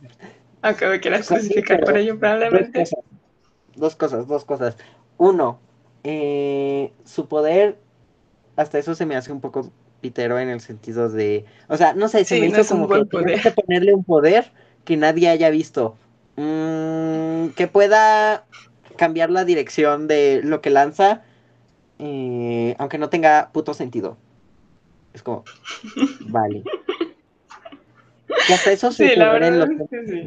Aunque 0.62 0.86
me 0.86 1.00
quieras 1.00 1.26
clasificar 1.26 1.80
por 1.80 1.96
ello, 1.96 2.18
probablemente. 2.18 2.84
Dos 3.74 3.96
cosas, 3.96 4.28
dos 4.28 4.44
cosas. 4.44 4.76
Uno, 5.18 5.58
eh, 6.04 6.92
su 7.04 7.26
poder, 7.26 7.78
hasta 8.56 8.78
eso 8.78 8.94
se 8.94 9.06
me 9.06 9.16
hace 9.16 9.32
un 9.32 9.40
poco 9.40 9.72
pitero 10.00 10.38
en 10.38 10.48
el 10.48 10.60
sentido 10.60 11.08
de. 11.08 11.46
O 11.68 11.76
sea, 11.76 11.94
no 11.94 12.08
sé, 12.08 12.24
se 12.24 12.38
me 12.38 12.46
hizo 12.46 12.64
como 12.66 12.88
que 12.88 13.40
que 13.40 13.50
ponerle 13.50 13.94
un 13.94 14.04
poder 14.04 14.52
que 14.84 14.96
nadie 14.96 15.28
haya 15.28 15.50
visto. 15.50 15.96
Mm, 16.36 17.48
que 17.48 17.68
pueda 17.68 18.44
cambiar 18.96 19.30
la 19.30 19.44
dirección 19.44 20.08
de 20.08 20.40
lo 20.42 20.60
que 20.60 20.70
lanza, 20.70 21.22
eh, 21.98 22.74
aunque 22.78 22.98
no 22.98 23.10
tenga 23.10 23.50
puto 23.52 23.74
sentido. 23.74 24.16
Es 25.12 25.22
como, 25.22 25.44
vale. 26.20 26.62
Y 28.48 28.52
hasta 28.52 28.72
eso 28.72 28.92
se 28.92 29.08
sí, 29.08 29.12
en 29.14 29.58
lo 29.58 29.66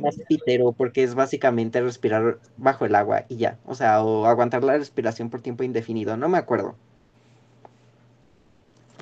más 0.02 0.16
pitero, 0.28 0.72
porque 0.72 1.04
es 1.04 1.16
básicamente 1.16 1.82
respirar 1.82 2.38
bajo 2.58 2.86
el 2.86 2.96
agua 2.96 3.26
y 3.30 3.38
ya. 3.38 3.58
O 3.66 3.74
sea, 3.74 4.04
o 4.04 4.26
aguantar 4.26 4.64
la 4.64 4.78
respiración 4.78 5.30
por 5.30 5.42
tiempo 5.42 5.64
indefinido, 5.64 6.16
no 6.16 6.30
me 6.30 6.38
acuerdo. 6.38 6.76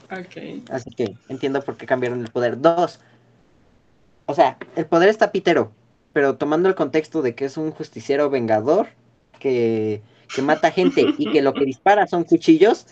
Ok. 0.10 0.70
Así 0.72 0.89
que 0.91 1.16
entiendo 1.28 1.62
por 1.62 1.76
qué 1.76 1.86
cambiaron 1.86 2.22
el 2.22 2.32
poder. 2.32 2.62
Dos. 2.62 2.99
O 4.26 4.34
sea, 4.34 4.58
el 4.76 4.86
poder 4.86 5.10
está 5.10 5.32
pitero, 5.32 5.74
pero 6.14 6.38
tomando 6.38 6.70
el 6.70 6.76
contexto 6.76 7.22
de 7.22 7.36
que 7.36 7.45
es 7.45 7.57
un 7.57 7.72
justiciero 7.72 8.30
vengador 8.30 8.88
que, 9.39 10.01
que 10.34 10.41
mata 10.41 10.72
gente 10.72 11.05
y 11.18 11.32
que 11.32 11.41
lo 11.41 11.53
que 11.53 11.66
dispara 11.66 12.07
son 12.07 12.24
cuchillos, 12.24 12.86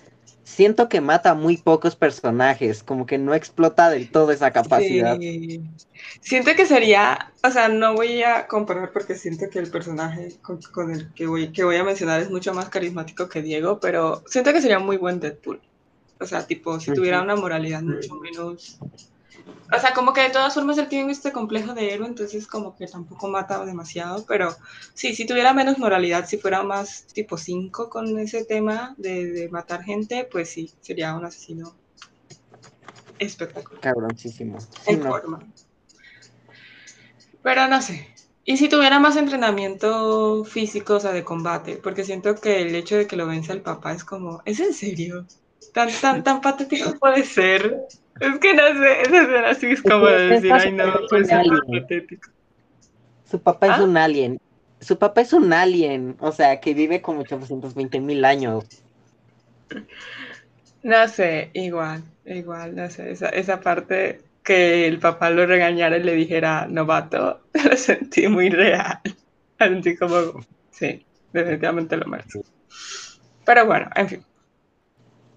siento 0.43 0.89
que 0.89 1.01
mata 1.01 1.34
muy 1.34 1.57
pocos 1.57 1.95
personajes, 1.95 2.84
como 2.84 3.05
que 3.05 3.17
no 3.17 3.34
explota 3.34 3.89
del 3.89 4.11
todo 4.11 4.32
esa 4.32 4.51
capacidad. 4.51 5.17
Sí. 5.17 5.61
Siento 6.19 6.51
que 6.55 6.65
sería, 6.65 7.32
o 7.43 7.51
sea, 7.51 7.67
no 7.67 7.93
voy 7.93 8.24
a 8.24 8.47
comparar 8.47 8.91
porque 8.91 9.15
siento 9.15 9.49
que 9.49 9.59
el 9.59 9.69
personaje 9.69 10.36
con, 10.41 10.59
con 10.61 10.91
el 10.91 11.13
que 11.13 11.28
voy, 11.28 11.51
que 11.51 11.63
voy 11.63 11.78
a 11.78 11.84
mencionar 11.84 12.22
es 12.22 12.30
mucho 12.30 12.53
más 12.53 12.69
carismático 12.69 13.30
que 13.30 13.41
Diego, 13.41 13.80
pero 13.80 14.24
siento 14.28 14.51
que 14.51 14.61
sería 14.61 14.80
muy 14.80 14.97
buen 14.97 15.19
Deadpool. 15.19 15.61
O 16.19 16.26
sea, 16.26 16.45
tipo, 16.45 16.80
si 16.80 16.93
tuviera 16.93 17.22
una 17.22 17.36
moralidad 17.36 17.82
mucho 17.82 18.15
menos... 18.15 18.80
O 19.74 19.80
sea, 19.80 19.94
como 19.94 20.12
que 20.12 20.22
de 20.22 20.30
todas 20.30 20.54
formas 20.54 20.78
él 20.78 20.89
tiene 20.89 21.12
este 21.12 21.32
complejo 21.32 21.74
de 21.74 21.94
héroe, 21.94 22.08
entonces 22.08 22.46
como 22.46 22.76
que 22.76 22.88
tampoco 22.88 23.30
mata 23.30 23.64
demasiado, 23.66 24.26
pero 24.28 24.56
sí, 24.94 25.16
si 25.16 25.26
tuviera 25.26 25.54
menos 25.54 25.78
moralidad, 25.78 26.28
si 26.28 26.38
fuera 26.38 26.62
más 26.62 27.06
tipo 27.14 27.38
5 27.38 27.89
con 27.89 28.20
ese 28.20 28.44
tema 28.44 28.94
de, 28.98 29.32
de 29.32 29.50
matar 29.50 29.84
gente, 29.84 30.28
pues 30.30 30.50
sí, 30.50 30.74
sería 30.82 31.16
un 31.16 31.24
asesino 31.24 31.74
espectacular 33.18 33.82
Cabroncísimo. 33.82 34.60
Sí, 34.60 34.68
en 34.88 35.00
no. 35.00 35.10
forma. 35.10 35.39
Pero 37.44 37.68
no 37.68 37.82
sé. 37.82 38.08
Y 38.44 38.58
si 38.58 38.70
tuviera 38.70 39.00
más 39.00 39.16
entrenamiento 39.16 40.44
físico, 40.44 40.96
o 40.96 41.00
sea, 41.00 41.12
de 41.12 41.24
combate, 41.24 41.78
porque 41.78 42.04
siento 42.04 42.36
que 42.36 42.62
el 42.62 42.76
hecho 42.76 42.98
de 42.98 43.08
que 43.08 43.16
lo 43.16 43.28
vence 43.28 43.54
el 43.54 43.62
papá 43.62 43.94
es 43.94 44.04
como, 44.04 44.42
¿es 44.46 44.60
en 44.60 44.74
serio? 44.74 45.28
Tan, 45.74 45.89
tan, 46.01 46.24
tan 46.24 46.41
patético 46.41 46.97
puede 46.99 47.24
ser. 47.24 47.88
Es 48.19 48.39
que 48.39 48.53
no 48.53 48.67
sé, 48.67 49.01
esa 49.01 49.22
escena 49.22 49.49
así 49.49 49.67
es 49.67 49.82
como 49.82 50.05
de 50.05 50.28
decir, 50.28 50.53
ay 50.53 50.72
no, 50.74 51.05
tan 51.07 51.32
alien". 51.32 51.82
patético. 51.82 52.30
Su 53.30 53.41
papá 53.41 53.67
es 53.67 53.74
¿Ah? 53.80 53.84
un 53.84 53.97
alien. 53.97 54.39
Su 54.82 54.97
papá 54.97 55.22
es 55.22 55.32
un 55.32 55.53
alien, 55.53 56.17
o 56.19 56.32
sea, 56.32 56.59
que 56.59 56.74
vive 56.74 57.01
como 57.01 57.22
820 57.22 57.99
mil 58.01 58.26
años. 58.26 58.65
No 60.84 61.07
sé, 61.07 61.51
igual, 61.53 62.03
igual, 62.26 62.76
no 62.76 62.89
sé, 62.89 63.11
esa, 63.11 63.30
esa 63.30 63.61
parte 63.61 64.22
que 64.43 64.88
el 64.88 64.99
papá 64.99 65.30
lo 65.30 65.45
regañara 65.45 65.97
y 65.97 66.03
le 66.03 66.15
dijera 66.15 66.67
novato, 66.67 67.41
lo 67.53 67.78
sentí 67.78 68.28
muy 68.28 68.49
real. 68.49 68.99
Lo 69.59 69.67
sentí 69.67 69.95
como, 69.95 70.43
sí, 70.72 71.05
definitivamente 71.32 71.95
lo 71.95 72.05
merece. 72.07 72.41
Pero 73.45 73.65
bueno, 73.65 73.89
en 73.95 74.09
fin. 74.09 74.26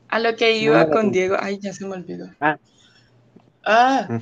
A 0.08 0.18
lo 0.20 0.36
que 0.36 0.56
iba 0.56 0.88
con. 0.90 1.10
Diego, 1.10 1.36
ay, 1.38 1.58
ya 1.60 1.72
se 1.72 1.86
me 1.86 1.94
olvidó. 1.94 2.30
Ah. 2.40 2.58
Ah, 3.64 4.06
Mm. 4.10 4.20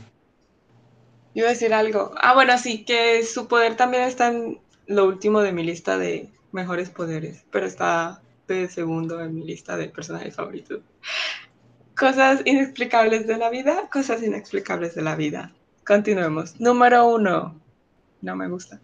iba 1.35 1.47
a 1.49 1.51
decir 1.51 1.75
algo. 1.75 2.13
Ah, 2.17 2.35
bueno, 2.35 2.57
sí, 2.59 2.85
que 2.85 3.23
su 3.25 3.49
poder 3.49 3.77
también 3.77 4.05
está 4.05 4.29
en 4.29 4.61
lo 4.87 5.07
último 5.07 5.41
de 5.41 5.53
mi 5.53 5.65
lista 5.65 5.99
de 5.99 6.29
mejores 6.53 6.91
poderes, 6.91 7.45
pero 7.51 7.67
está 7.67 8.21
de 8.49 8.69
segundo 8.69 9.21
en 9.21 9.35
mi 9.35 9.45
lista 9.45 9.77
de 9.77 9.89
personajes 9.89 10.35
favoritos. 10.37 10.81
Cosas 11.97 12.43
inexplicables 12.45 13.27
de 13.27 13.37
la 13.37 13.51
vida, 13.51 13.89
cosas 13.93 14.23
inexplicables 14.23 14.95
de 14.95 15.03
la 15.03 15.15
vida. 15.17 15.53
Continuemos. 15.87 16.61
Número 16.61 17.07
uno. 17.09 17.61
No 18.21 18.37
me 18.37 18.49
gusta. 18.49 18.81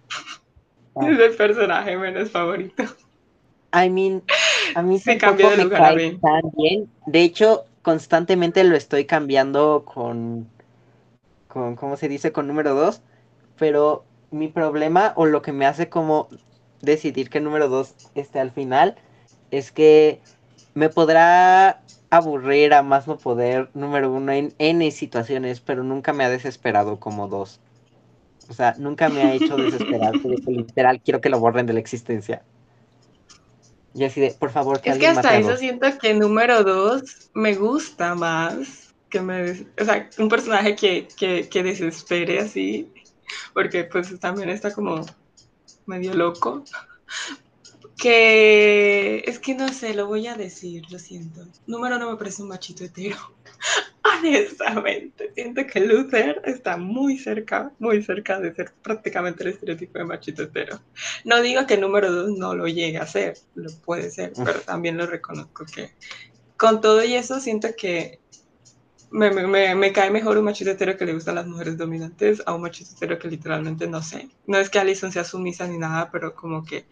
Ah. 0.97 1.07
Es 1.09 1.19
el 1.21 1.37
personaje 1.37 1.97
menos 1.97 2.31
favorito. 2.31 2.83
I 3.73 3.89
mean, 3.89 4.23
a 4.75 4.83
mí 4.83 4.99
tampoco 5.01 5.19
cambié 5.19 5.51
de 5.51 5.57
me 5.57 5.65
lugar 5.65 5.93
a 5.93 5.95
mí. 5.95 6.89
De 7.07 7.23
hecho, 7.23 7.65
constantemente 7.83 8.65
lo 8.65 8.77
estoy 8.77 9.05
cambiando 9.05 9.85
con, 9.85 10.49
con, 11.47 11.77
¿cómo 11.77 11.97
se 11.97 12.09
dice? 12.09 12.33
Con 12.33 12.47
número 12.47 12.75
dos. 12.75 13.03
Pero 13.59 14.05
mi 14.31 14.49
problema 14.49 15.13
o 15.17 15.27
lo 15.27 15.43
que 15.43 15.53
me 15.53 15.67
hace 15.67 15.89
como 15.89 16.29
decidir 16.81 17.31
que 17.31 17.41
número 17.41 17.69
dos 17.69 17.95
esté 18.15 18.41
al 18.41 18.51
final 18.51 18.97
es 19.51 19.73
que 19.73 20.21
me 20.75 20.89
podrá 20.89 21.81
aburrir 22.11 22.73
a 22.73 22.83
más 22.83 23.07
no 23.07 23.19
poder 23.19 23.69
número 23.75 24.13
uno 24.13 24.33
en 24.33 24.55
N 24.59 24.91
situaciones, 24.91 25.61
pero 25.61 25.83
nunca 25.83 26.13
me 26.13 26.25
ha 26.25 26.31
desesperado 26.31 27.01
como 27.01 27.29
dos. 27.29 27.61
O 28.49 28.55
sea, 28.55 28.75
nunca 28.79 29.09
me 29.09 29.23
ha 29.23 29.35
hecho 29.35 29.57
desesperar, 29.57 30.15
literal 30.47 31.01
quiero 31.03 31.21
que 31.21 31.29
lo 31.29 31.39
borren 31.39 31.67
de 31.67 31.75
la 31.75 31.81
existencia. 31.81 32.43
Y 33.95 34.05
así 34.05 34.21
de, 34.21 34.31
por 34.33 34.51
favor, 34.51 34.81
que 34.81 34.91
Es 34.91 34.99
que 34.99 35.07
hasta 35.07 35.39
eso 35.39 35.57
siento 35.57 35.87
que 35.99 36.15
número 36.15 36.63
dos 36.63 37.31
me 37.35 37.55
gusta 37.55 38.15
más 38.15 38.95
que 39.09 39.21
me... 39.21 39.67
O 39.81 39.85
sea, 39.85 40.09
un 40.19 40.29
personaje 40.29 40.77
que, 40.77 41.09
que, 41.17 41.49
que 41.49 41.63
desespere 41.63 42.41
así, 42.41 42.93
porque 43.55 43.85
pues 43.85 44.19
también 44.21 44.51
está 44.51 44.73
como 44.73 45.05
medio 45.87 46.15
loco. 46.15 46.65
Que 47.97 49.25
es 49.27 49.39
que 49.39 49.55
no 49.55 49.73
sé, 49.73 49.95
lo 49.95 50.07
voy 50.07 50.29
a 50.29 50.37
decir, 50.37 50.85
lo 50.91 50.99
siento. 50.99 51.45
Número 51.67 51.97
uno 51.97 52.11
me 52.11 52.17
parece 52.17 52.43
un 52.43 52.49
machito 52.49 52.85
hetero. 52.85 53.17
Honestamente, 54.19 55.33
siento 55.35 55.67
que 55.67 55.81
Luther 55.81 56.41
está 56.45 56.77
muy 56.77 57.19
cerca, 57.19 57.73
muy 57.79 58.03
cerca 58.03 58.41
de 58.41 58.55
ser 58.55 58.73
prácticamente 58.83 59.45
el 59.45 59.51
estereotipo 59.51 59.99
de 59.99 60.05
machito 60.05 60.45
hetero. 60.45 60.81
No 61.25 61.43
digo 61.43 61.67
que 61.67 61.77
número 61.77 62.11
dos 62.11 62.39
no 62.39 62.55
lo 62.55 62.67
llegue 62.67 62.99
a 62.99 63.07
ser, 63.07 63.37
lo 63.55 63.71
puede 63.85 64.11
ser, 64.11 64.33
pero 64.45 64.61
también 64.61 64.97
lo 64.97 65.07
reconozco 65.07 65.65
que 65.67 65.91
con 66.57 66.81
todo 66.81 67.05
y 67.05 67.15
eso 67.15 67.39
siento 67.41 67.69
que 67.77 68.19
me, 69.11 69.31
me, 69.31 69.47
me, 69.47 69.75
me 69.75 69.93
cae 69.93 70.11
mejor 70.11 70.37
un 70.39 70.45
machito 70.45 70.71
hetero 70.71 70.97
que 70.97 71.07
le 71.07 71.15
gustan 71.15 71.37
las 71.37 71.47
mujeres 71.47 71.79
dominantes 71.79 72.43
a 72.47 72.55
un 72.55 72.63
machito 72.63 72.91
hetero 72.95 73.19
que 73.19 73.29
literalmente 73.29 73.87
no 73.87 74.03
sé. 74.03 74.29
No 74.47 74.59
es 74.59 74.69
que 74.69 74.79
Alison 74.79 75.13
sea 75.13 75.25
sumisa 75.25 75.67
ni 75.67 75.79
nada, 75.79 76.11
pero 76.11 76.35
como 76.35 76.65
que 76.65 76.87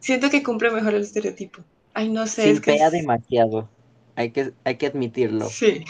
siento 0.00 0.30
que 0.30 0.42
cumple 0.42 0.70
mejor 0.70 0.94
el 0.94 1.02
estereotipo. 1.02 1.62
Ay, 1.92 2.10
no 2.10 2.26
sé, 2.26 2.50
es 2.50 2.60
que 2.60 2.72
Simpea 2.72 2.86
es... 2.86 2.92
demasiado. 2.92 3.68
Hay 4.16 4.32
que, 4.32 4.54
hay 4.64 4.76
que 4.78 4.86
admitirlo. 4.86 5.56
Sí, 5.56 5.84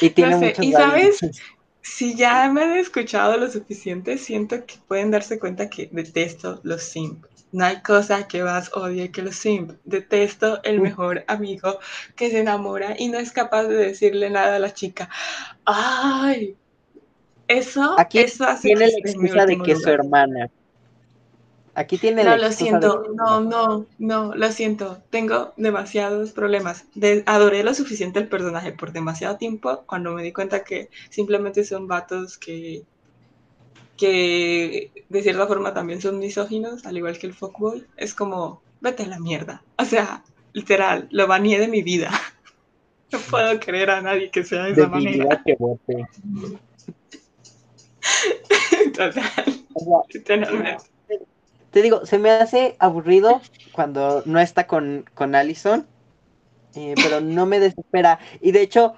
Y 0.00 0.10
tiene 0.10 0.34
no 0.34 0.38
sé. 0.38 0.46
muchos 0.46 0.58
¿Y 0.60 0.72
sabes? 0.72 1.26
Si 1.82 2.16
ya 2.16 2.50
me 2.52 2.62
han 2.62 2.78
escuchado 2.78 3.36
lo 3.38 3.50
suficiente, 3.50 4.18
siento 4.18 4.66
que 4.66 4.76
pueden 4.86 5.10
darse 5.10 5.38
cuenta 5.38 5.70
que 5.70 5.88
detesto 5.92 6.60
los 6.64 6.82
simp. 6.82 7.24
No 7.52 7.64
hay 7.64 7.82
cosa 7.82 8.28
que 8.28 8.42
más 8.42 8.70
odie 8.74 9.10
que 9.10 9.22
los 9.22 9.36
simp. 9.36 9.72
Detesto 9.84 10.62
el 10.64 10.80
mejor 10.80 11.24
amigo 11.28 11.78
que 12.16 12.30
se 12.30 12.40
enamora 12.40 12.94
y 12.98 13.08
no 13.08 13.18
es 13.18 13.32
capaz 13.32 13.64
de 13.64 13.76
decirle 13.76 14.30
nada 14.30 14.56
a 14.56 14.58
la 14.60 14.74
chica. 14.74 15.08
Ay, 15.64 16.56
eso, 17.48 17.82
Aquí 17.96 18.18
eso 18.18 18.44
hace 18.46 18.72
tiene 18.74 18.86
la 18.88 18.98
excusa 18.98 19.44
de 19.46 19.60
que 19.60 19.76
su 19.76 19.90
lugar. 19.90 19.92
hermana. 19.92 20.50
Aquí 21.78 21.96
tiene 21.96 22.24
No, 22.24 22.36
lo 22.36 22.50
siento, 22.50 23.02
de 23.02 23.14
no, 23.14 23.40
no, 23.40 23.86
no, 23.98 24.34
lo 24.34 24.50
siento. 24.50 25.00
Tengo 25.10 25.54
demasiados 25.56 26.32
problemas. 26.32 26.86
De- 26.96 27.22
adoré 27.24 27.62
lo 27.62 27.72
suficiente 27.72 28.18
el 28.18 28.28
personaje 28.28 28.72
por 28.72 28.90
demasiado 28.90 29.36
tiempo 29.36 29.84
cuando 29.86 30.12
me 30.12 30.24
di 30.24 30.32
cuenta 30.32 30.64
que 30.64 30.88
simplemente 31.08 31.62
son 31.62 31.86
vatos 31.86 32.36
que, 32.36 32.82
que 33.96 34.90
de 35.08 35.22
cierta 35.22 35.46
forma 35.46 35.72
también 35.72 36.02
son 36.02 36.18
misóginos, 36.18 36.84
al 36.84 36.96
igual 36.96 37.16
que 37.16 37.28
el 37.28 37.34
fuckboy. 37.34 37.86
Es 37.96 38.12
como, 38.12 38.60
vete 38.80 39.04
a 39.04 39.06
la 39.06 39.20
mierda. 39.20 39.62
O 39.78 39.84
sea, 39.84 40.24
literal, 40.54 41.06
lo 41.12 41.28
baneé 41.28 41.60
de 41.60 41.68
mi 41.68 41.82
vida. 41.82 42.10
No 43.10 43.20
puedo 43.20 43.58
creer 43.58 43.88
a 43.88 44.02
nadie 44.02 44.30
que 44.30 44.44
sea 44.44 44.64
de 44.64 44.72
esa 44.72 44.86
manera. 44.86 45.42
que. 45.46 45.56
Total, 48.92 49.64
literalmente. 50.12 50.97
Te 51.70 51.82
digo, 51.82 52.06
se 52.06 52.18
me 52.18 52.30
hace 52.30 52.76
aburrido 52.80 53.46
cuando 53.70 54.22
no 54.26 54.40
está 54.40 54.66
con, 54.66 55.04
con 55.14 55.34
Allison, 55.34 55.90
eh, 56.74 56.98
pero 57.00 57.20
no 57.20 57.46
me 57.46 57.60
desespera. 57.60 58.20
Y 58.40 58.52
de 58.52 58.62
hecho, 58.62 58.94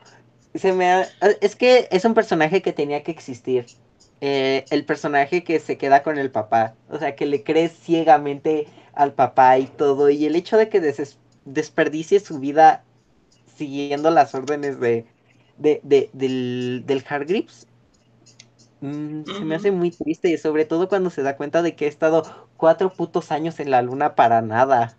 se 0.55 0.73
me 0.75 0.91
ha- 0.93 1.15
es 1.41 1.57
que 1.57 1.89
es 1.91 2.05
un 2.05 2.15
personaje 2.15 2.63
que 2.63 2.73
tenía 2.73 3.03
que 3.03 3.13
existir. 3.13 3.73
Eh, 4.21 4.67
el 4.71 4.87
personaje 4.87 5.45
que 5.45 5.61
se 5.61 5.79
queda 5.79 6.03
con 6.03 6.19
el 6.19 6.31
papá, 6.33 6.79
o 6.89 6.99
sea, 6.99 7.17
que 7.17 7.27
le 7.27 7.45
crees 7.45 7.73
ciegamente 7.81 8.69
al 8.93 9.15
papá 9.15 9.59
y 9.59 9.69
todo, 9.69 10.11
y 10.11 10.27
el 10.27 10.37
hecho 10.37 10.57
de 10.59 10.69
que 10.69 10.81
deses- 10.83 11.21
desperdicie 11.45 12.21
su 12.21 12.39
vida 12.41 12.87
siguiendo 13.47 14.11
las 14.11 14.35
órdenes 14.35 14.81
de, 14.81 15.07
de, 15.57 15.81
de- 15.85 16.11
del, 16.15 16.85
del 16.87 17.05
Hargreaves, 17.09 17.69
mm, 18.81 19.25
se 19.33 19.45
me 19.45 19.55
hace 19.55 19.71
muy 19.73 19.91
triste, 19.93 20.31
y 20.31 20.39
sobre 20.39 20.65
todo 20.65 20.89
cuando 20.89 21.11
se 21.11 21.23
da 21.23 21.37
cuenta 21.37 21.63
de 21.63 21.77
que 21.77 21.87
ha 21.87 21.89
estado 21.89 22.50
cuatro 22.61 22.93
putos 22.93 23.33
años 23.33 23.59
en 23.59 23.71
la 23.71 23.81
luna 23.81 24.15
para 24.15 24.43
nada. 24.43 24.95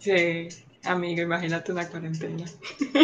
Sí, 0.00 0.48
amigo, 0.82 1.20
imagínate 1.20 1.70
una 1.70 1.86
cuarentena. 1.86 2.46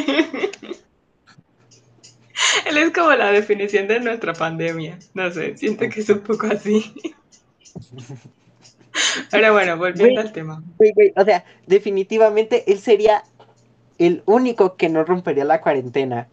Él 2.65 2.79
es 2.79 2.91
como 2.93 3.13
la 3.13 3.31
definición 3.31 3.87
de 3.89 4.01
nuestra 4.01 4.33
pandemia. 4.33 4.99
No 5.13 5.31
sé, 5.31 5.57
siento 5.57 5.87
que 5.89 6.01
es 6.01 6.09
un 6.09 6.21
poco 6.21 6.47
así. 6.47 6.93
Pero 9.31 9.53
bueno, 9.53 9.77
volviendo 9.77 10.23
al 10.23 10.33
tema. 10.33 10.63
O 11.17 11.25
sea, 11.25 11.45
definitivamente 11.67 12.65
él 12.73 12.81
sería 12.81 13.23
el 13.99 14.23
único 14.27 14.77
que 14.77 14.89
no 14.89 15.05
rompería 15.05 15.45
la 15.45 15.61
cuarentena. 15.61 16.29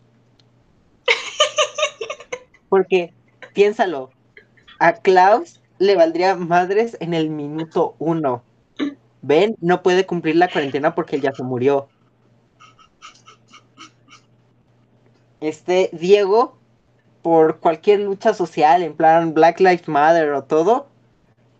Porque, 2.69 3.13
piénsalo, 3.53 4.09
a 4.79 4.93
Klaus 4.93 5.61
le 5.79 5.95
valdría 5.95 6.35
madres 6.35 6.97
en 6.99 7.13
el 7.13 7.29
minuto 7.29 7.95
uno. 7.99 8.43
Ben 9.21 9.55
no 9.61 9.83
puede 9.83 10.05
cumplir 10.05 10.35
la 10.35 10.47
cuarentena 10.47 10.95
porque 10.95 11.17
él 11.17 11.21
ya 11.21 11.33
se 11.33 11.43
murió. 11.43 11.89
Este 15.39 15.89
Diego, 15.93 16.57
por 17.21 17.59
cualquier 17.59 17.99
lucha 17.99 18.33
social, 18.33 18.81
en 18.83 18.95
plan 18.95 19.33
Black 19.33 19.59
Lives 19.59 19.87
Matter 19.87 20.31
o 20.31 20.43
todo, 20.43 20.87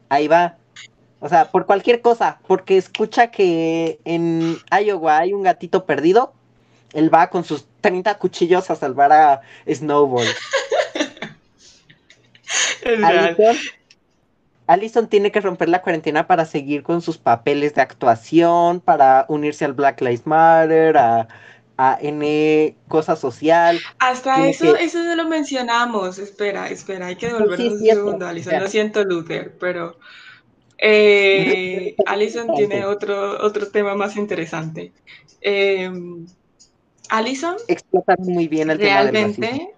ahí 0.09 0.28
va. 0.28 0.57
O 1.20 1.30
sea, 1.30 1.51
por 1.51 1.65
cualquier 1.65 2.01
cosa, 2.01 2.39
porque 2.47 2.78
escucha 2.78 3.32
que 3.32 3.99
en 4.05 4.57
Iowa 4.72 5.18
hay 5.18 5.34
un 5.34 5.43
gatito 5.43 5.86
perdido, 5.86 6.34
él 6.93 7.13
va 7.13 7.30
con 7.30 7.43
sus 7.43 7.65
30 7.82 8.18
cuchillos 8.18 8.70
a 8.70 8.76
salvar 8.76 9.11
a 9.11 9.41
Snowball. 9.68 10.28
Allison, 14.68 15.07
tiene 15.07 15.32
que 15.32 15.41
romper 15.41 15.70
la 15.70 15.82
cuarentena 15.82 16.28
para 16.28 16.45
seguir 16.45 16.84
con 16.84 17.01
sus 17.01 17.18
papeles 17.18 17.74
de 17.74 17.82
actuación, 17.82 18.82
para 18.82 19.26
unirse 19.30 19.65
al 19.65 19.74
Black 19.74 20.01
Lives 20.01 20.28
Matter, 20.28 20.97
a, 20.97 21.28
a 21.78 21.97
N 22.01 22.76
cosa 22.89 23.15
social. 23.15 23.80
Hasta 23.99 24.47
eso, 24.47 24.76
eso 24.76 25.01
no 25.03 25.15
lo 25.15 25.28
mencionamos. 25.28 26.20
Espera, 26.20 26.70
espera, 26.70 27.07
hay 27.07 27.15
que 27.15 27.28
devolvernos 27.28 27.74
un 27.74 27.80
segundo, 27.80 28.28
Allison. 28.28 28.59
Lo 28.59 28.68
siento, 28.68 29.03
Luther, 29.05 29.55
pero 29.57 29.97
eh, 30.78 31.95
Allison 32.05 32.53
tiene 32.55 32.86
otro, 32.86 33.43
otro 33.43 33.70
tema 33.70 33.95
más 33.95 34.18
interesante. 34.18 34.91
Eh, 35.41 35.89
Allison 37.09 37.55
explota 37.70 38.15
muy 38.20 38.49
bien 38.49 38.70
el 38.70 38.80
realmente 38.80 39.47
tema 39.47 39.77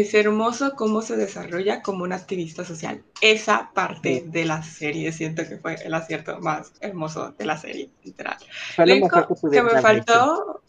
es 0.00 0.14
hermoso 0.14 0.74
cómo 0.74 1.02
se 1.02 1.16
desarrolla 1.16 1.82
como 1.82 2.04
un 2.04 2.14
activista 2.14 2.64
social. 2.64 3.02
Esa 3.20 3.70
parte 3.74 4.24
de 4.26 4.46
la 4.46 4.62
serie 4.62 5.12
siento 5.12 5.46
que 5.46 5.58
fue 5.58 5.74
el 5.84 5.92
acierto 5.92 6.40
más 6.40 6.72
hermoso 6.80 7.34
de 7.36 7.44
la 7.44 7.58
serie, 7.58 7.90
literal. 8.02 8.38
Lo 8.78 8.84
único 8.84 9.28
que, 9.50 9.62
me 9.62 9.82
faltó 9.82 10.62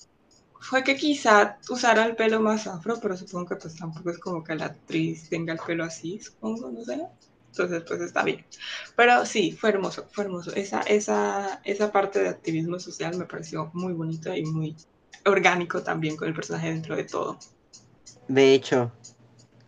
fue 0.59 0.83
que 0.83 0.97
quizá 0.97 1.57
usara 1.69 2.05
el 2.05 2.17
pelo 2.17 2.41
más 2.41 2.67
afro, 2.67 2.99
pero 3.01 3.15
supongo 3.15 3.47
que 3.47 3.55
pues 3.55 3.77
tampoco 3.77 4.09
es 4.09 4.17
como 4.17 4.43
que 4.43 4.55
la 4.55 4.65
actriz 4.65 5.29
tenga 5.29 5.53
el 5.53 5.59
pelo 5.59 5.85
así, 5.85 6.19
supongo, 6.19 6.69
no 6.69 6.83
sé. 6.83 7.01
Entonces, 7.51 7.83
pues 7.87 8.01
está 8.01 8.23
bien. 8.23 8.43
Pero 8.97 9.25
sí, 9.25 9.53
fue 9.53 9.69
hermoso, 9.69 10.05
fue 10.11 10.25
hermoso. 10.25 10.53
Esa, 10.53 10.81
esa, 10.81 11.61
esa 11.63 11.91
parte 11.93 12.23
de 12.23 12.29
activismo 12.29 12.77
social 12.77 13.15
me 13.15 13.25
pareció 13.25 13.69
muy 13.73 13.93
bonita 13.93 14.35
y 14.35 14.43
muy 14.43 14.75
orgánico 15.23 15.81
también 15.81 16.17
con 16.17 16.27
el 16.27 16.33
personaje 16.33 16.69
dentro 16.69 16.97
de 16.97 17.05
todo. 17.05 17.37
De 18.27 18.53
hecho, 18.53 18.91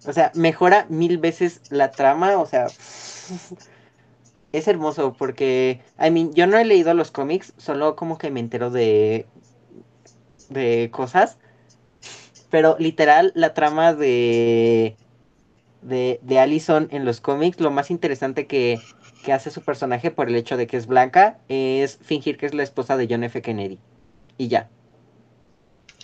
o 0.07 0.13
sea, 0.13 0.31
mejora 0.35 0.85
mil 0.89 1.17
veces 1.17 1.61
la 1.69 1.91
trama, 1.91 2.37
o 2.39 2.45
sea, 2.45 2.67
es 4.51 4.67
hermoso 4.67 5.13
porque, 5.13 5.81
I 5.99 6.11
mean, 6.11 6.33
yo 6.33 6.47
no 6.47 6.57
he 6.57 6.65
leído 6.65 6.93
los 6.93 7.11
cómics, 7.11 7.53
solo 7.57 7.95
como 7.95 8.17
que 8.17 8.31
me 8.31 8.39
entero 8.39 8.69
de, 8.71 9.27
de 10.49 10.89
cosas, 10.91 11.37
pero 12.49 12.75
literal 12.79 13.31
la 13.35 13.53
trama 13.53 13.93
de, 13.93 14.97
de, 15.81 16.19
de 16.23 16.39
Allison 16.39 16.87
en 16.91 17.05
los 17.05 17.21
cómics, 17.21 17.59
lo 17.59 17.71
más 17.71 17.91
interesante 17.91 18.47
que, 18.47 18.79
que 19.23 19.33
hace 19.33 19.51
su 19.51 19.63
personaje 19.63 20.11
por 20.11 20.29
el 20.29 20.35
hecho 20.35 20.57
de 20.57 20.67
que 20.67 20.77
es 20.77 20.87
blanca 20.87 21.39
es 21.49 21.97
fingir 21.97 22.37
que 22.37 22.45
es 22.45 22.53
la 22.53 22.63
esposa 22.63 22.97
de 22.97 23.07
John 23.09 23.23
F. 23.23 23.41
Kennedy. 23.41 23.79
Y 24.37 24.47
ya. 24.47 24.69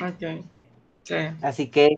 Ok. 0.02 0.46
Sí. 1.04 1.16
Así 1.42 1.70
que 1.70 1.98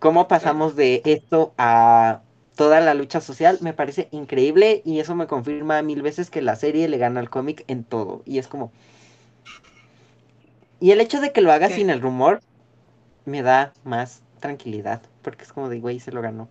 cómo 0.00 0.26
pasamos 0.26 0.74
de 0.74 1.02
esto 1.04 1.54
a 1.56 2.22
toda 2.56 2.80
la 2.80 2.94
lucha 2.94 3.20
social 3.20 3.58
me 3.60 3.72
parece 3.72 4.08
increíble 4.10 4.82
y 4.84 4.98
eso 4.98 5.14
me 5.14 5.26
confirma 5.26 5.80
mil 5.82 6.02
veces 6.02 6.30
que 6.30 6.42
la 6.42 6.56
serie 6.56 6.88
le 6.88 6.98
gana 6.98 7.20
al 7.20 7.30
cómic 7.30 7.64
en 7.68 7.84
todo. 7.84 8.22
Y 8.26 8.38
es 8.38 8.48
como... 8.48 8.72
Y 10.80 10.90
el 10.90 11.00
hecho 11.00 11.20
de 11.20 11.32
que 11.32 11.42
lo 11.42 11.52
haga 11.52 11.68
sin 11.68 11.90
el 11.90 12.00
rumor 12.00 12.40
me 13.24 13.42
da 13.42 13.72
más 13.84 14.22
tranquilidad, 14.40 15.02
porque 15.22 15.44
es 15.44 15.52
como 15.52 15.68
de, 15.68 15.78
güey, 15.78 16.00
se 16.00 16.10
lo 16.10 16.22
ganó. 16.22 16.48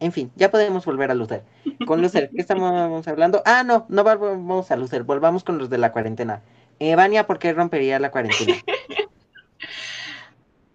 En 0.00 0.12
fin, 0.12 0.32
ya 0.34 0.50
podemos 0.50 0.84
volver 0.86 1.10
a 1.10 1.14
Luther. 1.14 1.42
Con 1.86 2.00
Luther, 2.00 2.30
¿qué 2.30 2.40
estamos 2.40 3.06
hablando? 3.06 3.42
Ah, 3.44 3.62
no, 3.62 3.84
no 3.90 4.02
volvamos 4.02 4.70
a 4.70 4.76
Luther, 4.76 5.04
volvamos 5.04 5.44
con 5.44 5.58
los 5.58 5.68
de 5.68 5.76
la 5.76 5.92
cuarentena. 5.92 6.42
Evania, 6.78 7.26
¿por 7.26 7.38
qué 7.38 7.52
rompería 7.52 7.98
la 7.98 8.10
cuarentena? 8.10 8.54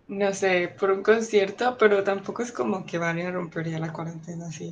No 0.07 0.33
sé, 0.33 0.73
por 0.79 0.91
un 0.91 1.01
concierto, 1.01 1.77
pero 1.79 2.03
tampoco 2.03 2.43
es 2.43 2.51
como 2.51 2.85
que 2.85 2.99
Vania 2.99 3.31
rompería 3.31 3.79
la 3.79 3.91
cuarentena 3.91 4.47
así 4.47 4.71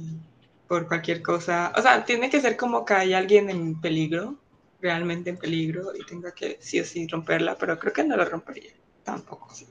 por 0.67 0.87
cualquier 0.87 1.21
cosa. 1.21 1.73
O 1.77 1.81
sea, 1.81 2.05
tiene 2.05 2.29
que 2.29 2.39
ser 2.39 2.55
como 2.55 2.85
que 2.85 2.93
hay 2.93 3.13
alguien 3.13 3.49
en 3.49 3.79
peligro, 3.81 4.35
realmente 4.79 5.31
en 5.31 5.37
peligro, 5.37 5.91
y 5.95 6.05
tenga 6.05 6.31
que 6.31 6.57
sí 6.61 6.79
o 6.79 6.85
sí 6.85 7.07
romperla, 7.07 7.55
pero 7.59 7.79
creo 7.79 7.93
que 7.93 8.03
no 8.03 8.15
lo 8.15 8.25
rompería, 8.25 8.71
tampoco. 9.03 9.53
Sí. 9.53 9.65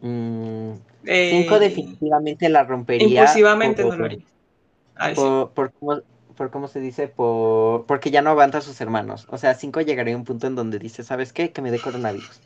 Mm, 0.00 0.72
cinco 1.04 1.56
eh, 1.56 1.60
definitivamente 1.60 2.48
la 2.48 2.64
rompería. 2.64 3.20
Impulsivamente 3.20 3.84
no 3.84 3.96
lo 3.96 4.04
haría. 4.04 4.24
por, 5.14 5.52
por, 5.52 6.50
cómo, 6.50 6.68
se 6.68 6.80
dice, 6.80 7.08
por, 7.08 7.84
porque 7.86 8.10
ya 8.10 8.22
no 8.22 8.30
aguanta 8.30 8.58
a 8.58 8.62
sus 8.62 8.80
hermanos. 8.80 9.26
O 9.30 9.36
sea, 9.36 9.54
cinco 9.54 9.82
llegaría 9.82 10.14
a 10.14 10.18
un 10.18 10.24
punto 10.24 10.46
en 10.46 10.54
donde 10.54 10.78
dice, 10.78 11.02
¿sabes 11.02 11.34
qué? 11.34 11.52
Que 11.52 11.62
me 11.62 11.70
dé 11.70 11.78
coronavirus. 11.78 12.40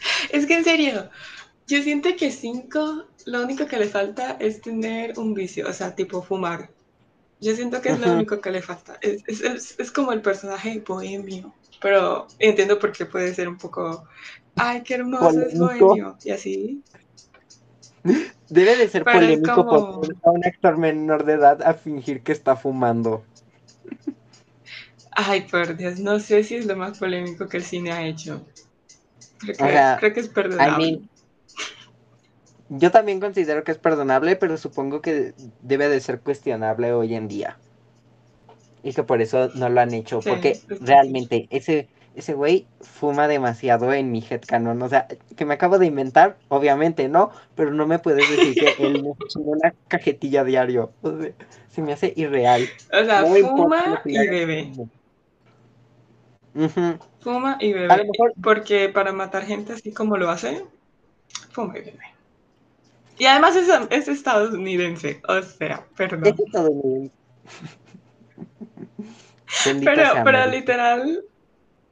Es 0.32 0.46
que 0.46 0.54
en 0.54 0.64
serio, 0.64 1.10
yo 1.66 1.82
siento 1.82 2.08
que 2.16 2.30
cinco, 2.30 3.04
lo 3.26 3.42
único 3.42 3.66
que 3.66 3.78
le 3.78 3.88
falta 3.88 4.36
es 4.40 4.60
tener 4.60 5.18
un 5.18 5.34
vicio, 5.34 5.68
o 5.68 5.72
sea, 5.72 5.94
tipo 5.94 6.22
fumar. 6.22 6.70
Yo 7.40 7.54
siento 7.54 7.80
que 7.80 7.90
es 7.90 8.00
lo 8.00 8.12
único 8.12 8.40
que 8.40 8.50
le 8.50 8.62
falta. 8.62 8.98
Es, 9.00 9.92
como 9.92 10.12
el 10.12 10.22
personaje 10.22 10.82
bohemio, 10.86 11.54
pero 11.80 12.26
entiendo 12.38 12.78
por 12.78 12.92
qué 12.92 13.06
puede 13.06 13.32
ser 13.34 13.48
un 13.48 13.58
poco, 13.58 14.08
ay, 14.56 14.82
qué 14.82 14.94
hermoso 14.94 15.40
es 15.40 15.58
bohemio, 15.58 16.16
y 16.24 16.30
así. 16.30 16.82
Debe 18.48 18.76
de 18.76 18.88
ser 18.88 19.04
polémico 19.04 19.54
como... 19.54 20.00
a 20.22 20.30
un 20.30 20.44
actor 20.44 20.78
menor 20.78 21.24
de 21.24 21.34
edad 21.34 21.62
a 21.62 21.74
fingir 21.74 22.22
que 22.22 22.32
está 22.32 22.56
fumando. 22.56 23.22
Ay, 25.12 25.42
por 25.42 25.76
Dios, 25.76 25.98
no 25.98 26.18
sé 26.18 26.44
si 26.44 26.56
es 26.56 26.66
lo 26.66 26.76
más 26.76 26.98
polémico 26.98 27.48
que 27.48 27.58
el 27.58 27.64
cine 27.64 27.92
ha 27.92 28.06
hecho. 28.06 28.46
Creo 29.38 30.14
que, 30.14 30.20
es 30.20 30.28
perdonable. 30.28 31.00
yo 32.68 32.90
también 32.90 33.20
considero 33.20 33.64
que 33.64 33.72
es 33.72 33.78
perdonable, 33.78 34.36
pero 34.36 34.56
supongo 34.56 35.00
que 35.00 35.34
debe 35.62 35.88
de 35.88 36.00
ser 36.00 36.20
cuestionable 36.20 36.92
hoy 36.92 37.14
en 37.14 37.28
día. 37.28 37.56
Y 38.82 38.92
que 38.92 39.02
por 39.02 39.20
eso 39.20 39.50
no 39.54 39.68
lo 39.68 39.80
han 39.80 39.94
hecho. 39.94 40.20
porque 40.20 40.60
realmente 40.80 41.46
ese, 41.50 41.88
ese 42.14 42.34
güey 42.34 42.66
fuma 42.80 43.28
demasiado 43.28 43.92
en 43.92 44.10
mi 44.10 44.24
headcanon. 44.28 44.82
O 44.82 44.88
sea, 44.88 45.06
que 45.36 45.44
me 45.44 45.54
acabo 45.54 45.78
de 45.78 45.86
inventar, 45.86 46.36
obviamente 46.48 47.08
no, 47.08 47.30
pero 47.54 47.72
no 47.72 47.86
me 47.86 47.98
puedes 47.98 48.28
decir 48.28 48.54
que 48.54 48.84
él 48.84 49.04
no 49.04 49.14
fuma 49.32 49.52
una 49.52 49.74
cajetilla 49.88 50.44
diario. 50.44 50.92
se 51.70 51.82
me 51.82 51.92
hace 51.92 52.12
irreal. 52.16 52.68
O 52.92 53.04
sea, 53.04 53.24
fuma 53.24 54.02
y 54.04 54.18
bebe. 54.18 54.72
Fuma 57.20 57.58
y 57.60 57.72
bebe. 57.72 58.08
Porque 58.42 58.88
para 58.88 59.12
matar 59.12 59.44
gente 59.44 59.72
así 59.72 59.92
como 59.92 60.16
lo 60.16 60.30
hace, 60.30 60.64
fuma 61.50 61.78
y 61.78 61.82
bebe. 61.82 62.18
Y 63.18 63.26
además 63.26 63.56
es, 63.56 64.08
estadounidense, 64.08 65.20
o 65.26 65.42
sea, 65.42 65.84
perdón. 65.96 66.34
Es 66.34 66.38
estadounidense. 66.38 67.12
pero, 69.84 70.04
pero 70.24 70.46
literal. 70.46 71.24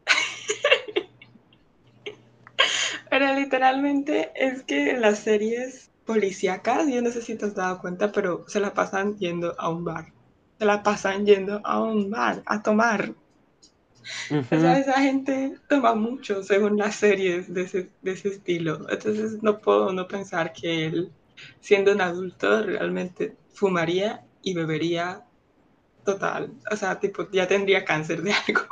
pero 3.10 3.34
literalmente 3.34 4.30
es 4.36 4.62
que 4.62 4.90
en 4.90 5.00
las 5.00 5.18
series 5.18 5.90
policíacas, 6.04 6.86
yo 6.88 7.02
no 7.02 7.10
sé 7.10 7.20
si 7.20 7.34
te 7.34 7.46
has 7.46 7.56
dado 7.56 7.80
cuenta, 7.80 8.12
pero 8.12 8.44
se 8.46 8.60
la 8.60 8.72
pasan 8.72 9.18
yendo 9.18 9.56
a 9.58 9.68
un 9.68 9.84
bar. 9.84 10.12
Se 10.58 10.64
la 10.64 10.84
pasan 10.84 11.26
yendo 11.26 11.60
a 11.64 11.82
un 11.82 12.10
bar 12.10 12.42
a 12.46 12.62
tomar. 12.62 13.12
O 14.30 14.60
sea, 14.60 14.78
esa 14.78 15.00
gente 15.00 15.56
toma 15.68 15.94
mucho 15.94 16.42
según 16.42 16.76
las 16.76 16.96
series 16.96 17.52
de 17.52 17.62
ese, 17.62 17.90
de 18.02 18.12
ese 18.12 18.28
estilo. 18.28 18.86
Entonces 18.88 19.42
no 19.42 19.58
puedo 19.58 19.92
no 19.92 20.06
pensar 20.06 20.52
que 20.52 20.86
él, 20.86 21.12
siendo 21.60 21.92
un 21.92 22.00
adulto, 22.00 22.62
realmente 22.62 23.36
fumaría 23.52 24.24
y 24.42 24.54
bebería 24.54 25.24
total. 26.04 26.52
O 26.70 26.76
sea, 26.76 26.98
tipo, 26.98 27.28
ya 27.30 27.48
tendría 27.48 27.84
cáncer 27.84 28.22
de 28.22 28.32
algo. 28.32 28.62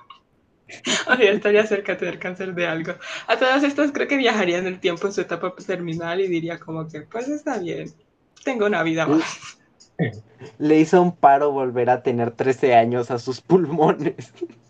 o 1.08 1.16
sea, 1.16 1.30
estaría 1.30 1.66
cerca 1.66 1.92
de 1.92 1.98
tener 1.98 2.18
cáncer 2.18 2.54
de 2.54 2.66
algo. 2.66 2.94
A 3.26 3.36
todas 3.36 3.62
estas 3.62 3.92
creo 3.92 4.08
que 4.08 4.16
viajaría 4.16 4.58
en 4.58 4.66
el 4.66 4.80
tiempo 4.80 5.06
en 5.06 5.12
su 5.12 5.20
etapa 5.20 5.54
terminal 5.66 6.20
y 6.20 6.28
diría 6.28 6.58
como 6.58 6.88
que, 6.88 7.02
pues 7.02 7.28
está 7.28 7.58
bien, 7.58 7.92
tengo 8.44 8.66
una 8.66 8.82
vida 8.82 9.06
más. 9.06 9.58
Le 10.58 10.80
hizo 10.80 11.00
un 11.00 11.14
paro 11.14 11.52
volver 11.52 11.90
a 11.90 12.02
tener 12.02 12.32
13 12.32 12.74
años 12.74 13.10
a 13.10 13.18
sus 13.18 13.40
pulmones. 13.40 14.32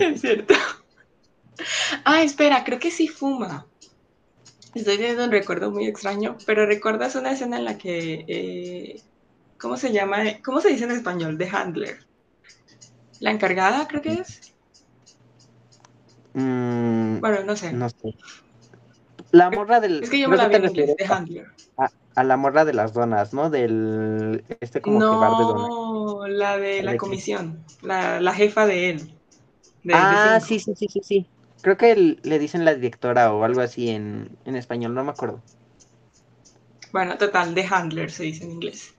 es 0.00 0.20
cierto. 0.20 0.54
Ah, 2.04 2.22
espera, 2.22 2.64
creo 2.64 2.78
que 2.78 2.90
sí 2.90 3.08
fuma. 3.08 3.66
Estoy 4.74 4.96
teniendo 4.96 5.24
un 5.24 5.30
recuerdo 5.30 5.70
muy 5.70 5.86
extraño, 5.86 6.36
pero 6.46 6.66
¿recuerdas 6.66 7.14
una 7.14 7.32
escena 7.32 7.58
en 7.58 7.64
la 7.64 7.78
que, 7.78 8.24
eh, 8.26 9.02
¿cómo 9.58 9.76
se 9.76 9.92
llama? 9.92 10.18
¿Cómo 10.44 10.60
se 10.60 10.70
dice 10.70 10.84
en 10.84 10.90
español? 10.90 11.38
The 11.38 11.48
Handler. 11.48 11.98
La 13.20 13.30
encargada, 13.30 13.86
creo 13.88 14.02
que 14.02 14.12
es. 14.14 14.54
Mm, 16.34 17.20
Bueno, 17.20 17.44
no 17.44 17.56
sé. 17.56 17.72
no 17.72 17.88
sé. 17.88 18.14
La 19.38 19.50
morra 19.50 19.80
del. 19.80 19.96
Es 20.00 20.10
que 20.10 20.20
yo 20.20 20.28
me 20.28 20.36
la 20.36 20.48
que 20.48 20.58
vi 20.60 20.94
Handler. 21.08 21.46
a, 21.76 21.88
a 22.14 22.24
la 22.24 22.36
morra 22.36 22.64
de 22.64 22.72
las 22.74 22.92
donas, 22.94 23.32
¿no? 23.34 23.50
Del. 23.50 24.44
Este 24.60 24.80
como 24.80 25.04
que 25.04 25.16
bar 25.16 25.36
de 25.36 25.44
donas. 25.44 25.70
No, 25.70 26.26
la 26.28 26.58
de 26.58 26.82
¿De 26.82 26.82
la 26.82 26.96
comisión, 26.96 27.64
la, 27.82 28.20
la 28.20 28.34
jefa 28.34 28.66
de 28.66 28.90
él. 28.90 29.18
de- 29.82 30.06
Ah, 30.08 30.40
sí, 30.42 30.58
sí, 30.60 30.74
sí, 30.76 30.88
sí, 30.88 31.00
sí. 31.02 31.26
Creo 31.62 31.78
que 31.78 31.92
el- 31.92 32.20
le 32.22 32.38
dicen 32.38 32.66
la 32.66 32.74
directora 32.74 33.32
o 33.32 33.44
algo 33.44 33.62
así 33.62 33.88
en, 33.88 34.36
en 34.44 34.56
español, 34.56 34.92
no 34.94 35.04
me 35.04 35.10
acuerdo. 35.12 35.42
Bueno, 36.92 37.18
total, 37.18 37.54
The 37.54 37.66
Handler 37.70 38.10
se 38.10 38.24
dice 38.24 38.44
en 38.44 38.52
inglés. 38.52 38.94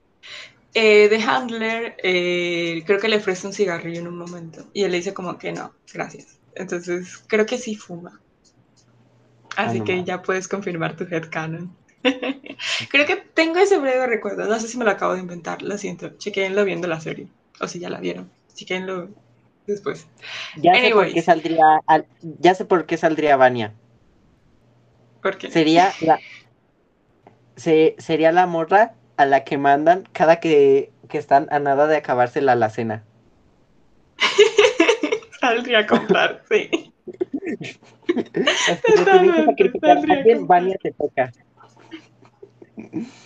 Eh, 0.74 1.10
The 1.10 1.22
Handler 1.24 1.96
eh, 2.04 2.84
creo 2.88 3.00
que 3.00 3.10
le 3.10 3.18
ofrece 3.18 3.48
un 3.48 3.54
cigarrillo 3.54 4.02
en 4.02 4.08
un 4.10 4.18
momento 4.20 4.70
y 4.74 4.84
él 4.86 4.92
le 4.92 4.98
dice 5.00 5.14
como 5.16 5.38
que 5.40 5.54
no, 5.54 5.76
gracias. 5.94 6.40
Entonces 6.56 7.20
creo 7.28 7.46
que 7.48 7.60
sí 7.60 7.76
fuma. 7.76 8.22
Así 9.58 9.80
Ah, 9.80 9.84
que 9.86 10.04
ya 10.04 10.22
puedes 10.22 10.48
confirmar 10.48 10.96
tu 10.96 11.04
headcanon. 11.06 11.76
creo 12.92 13.06
que 13.06 13.16
tengo 13.34 13.60
ese 13.60 13.80
breve 13.80 14.06
recuerdo, 14.08 14.46
no 14.48 14.60
sé 14.60 14.68
si 14.68 14.78
me 14.78 14.86
lo 14.86 14.92
acabo 14.92 15.14
de 15.14 15.22
inventar, 15.22 15.62
lo 15.62 15.78
siento. 15.78 16.10
Chequenlo 16.18 16.64
viendo 16.66 16.88
la 16.88 17.02
serie, 17.02 17.28
o 17.60 17.68
si 17.68 17.80
ya 17.80 17.90
la 17.90 18.00
vieron. 18.00 18.32
Chequenlo 18.54 19.10
después. 19.66 20.08
Ya 20.56 20.74
sé 20.80 20.90
por 20.92 21.12
qué 21.12 21.22
saldría, 21.22 21.80
al- 21.88 22.06
ya 22.40 22.56
sé 22.56 22.66
por 22.66 22.86
qué 22.86 22.98
saldría 22.98 23.38
Vania. 23.38 23.74
Porque 25.22 25.50
Sería 25.52 25.92
la, 26.02 26.20
se- 27.56 27.96
sería 27.98 28.32
la 28.32 28.46
morra 28.48 28.94
a 29.18 29.26
la 29.26 29.44
que 29.44 29.58
mandan 29.58 30.04
cada 30.14 30.40
que, 30.40 30.92
que 31.10 31.18
están 31.18 31.48
a 31.52 31.60
nada 31.60 31.88
de 31.88 31.98
acabarse 31.98 32.42
la 32.42 32.54
alacena. 32.54 33.04
saldría 35.40 35.80
a 35.80 35.88
comprar, 35.88 36.44
sí. 36.50 36.70
Vania 40.48 40.78
te 40.82 40.92
toca. 40.92 41.32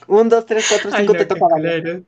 Un, 0.07 0.29
dos, 0.29 0.45
tres, 0.45 0.65
cuatro, 0.69 0.89
Ay, 0.93 1.01
cinco, 1.01 1.13
no, 1.13 1.19
te 1.19 1.25
toca 1.25 1.47
Vania. 1.47 2.01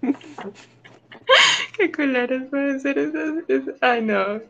qué 1.76 1.92
culeros 1.92 2.44
puede 2.50 2.80
ser 2.80 2.98
eso. 2.98 3.18
es- 3.48 3.74
Ay, 3.80 4.02
no. 4.02 4.40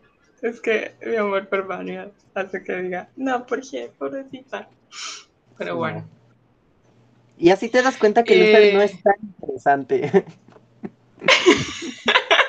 Es 0.42 0.60
que 0.60 0.92
mi 1.04 1.16
amor 1.16 1.48
por 1.48 1.66
Vania 1.66 2.10
hace 2.34 2.62
que 2.62 2.76
diga, 2.82 3.08
no, 3.16 3.46
¿por 3.46 3.60
qué? 3.68 3.90
Pobrecita. 3.98 4.68
Pero 5.58 5.72
Sí, 5.72 5.78
bueno. 5.78 6.00
no. 6.00 6.08
Y 7.38 7.50
así 7.50 7.68
te 7.68 7.82
das 7.82 7.96
cuenta 7.96 8.24
que 8.24 8.34
Luther 8.34 8.74
no 8.74 8.80
Eh. 8.80 8.84
es 8.84 9.02
tan 9.02 9.14
interesante. 9.22 10.24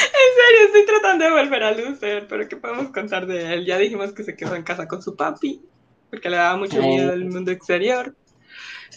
En 0.00 0.34
serio, 0.34 0.66
estoy 0.66 0.86
tratando 0.86 1.24
de 1.24 1.30
volver 1.30 1.62
a 1.62 1.72
Lucer, 1.72 2.26
pero 2.28 2.48
¿qué 2.48 2.56
podemos 2.56 2.90
contar 2.92 3.26
de 3.26 3.54
él? 3.54 3.66
Ya 3.66 3.78
dijimos 3.78 4.12
que 4.12 4.24
se 4.24 4.36
quedó 4.36 4.54
en 4.54 4.62
casa 4.62 4.86
con 4.86 5.02
su 5.02 5.16
papi, 5.16 5.62
porque 6.10 6.30
le 6.30 6.36
daba 6.36 6.56
mucho 6.56 6.80
miedo 6.80 7.12
el 7.12 7.24
mundo 7.26 7.50
exterior. 7.50 8.14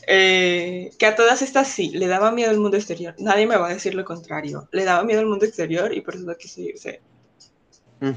Eh, 0.07 0.91
que 0.97 1.05
a 1.05 1.15
todas 1.15 1.41
estas 1.41 1.67
sí, 1.67 1.91
le 1.91 2.07
daba 2.07 2.31
miedo 2.31 2.51
el 2.51 2.59
mundo 2.59 2.77
exterior. 2.77 3.13
Nadie 3.19 3.45
me 3.45 3.57
va 3.57 3.67
a 3.67 3.73
decir 3.73 3.93
lo 3.93 4.05
contrario. 4.05 4.67
Le 4.71 4.83
daba 4.85 5.03
miedo 5.03 5.21
el 5.21 5.27
mundo 5.27 5.45
exterior 5.45 5.93
y 5.93 6.01
por 6.01 6.15
eso 6.15 6.25
no 6.25 6.35
quiso 6.35 6.61
irse. 6.61 7.01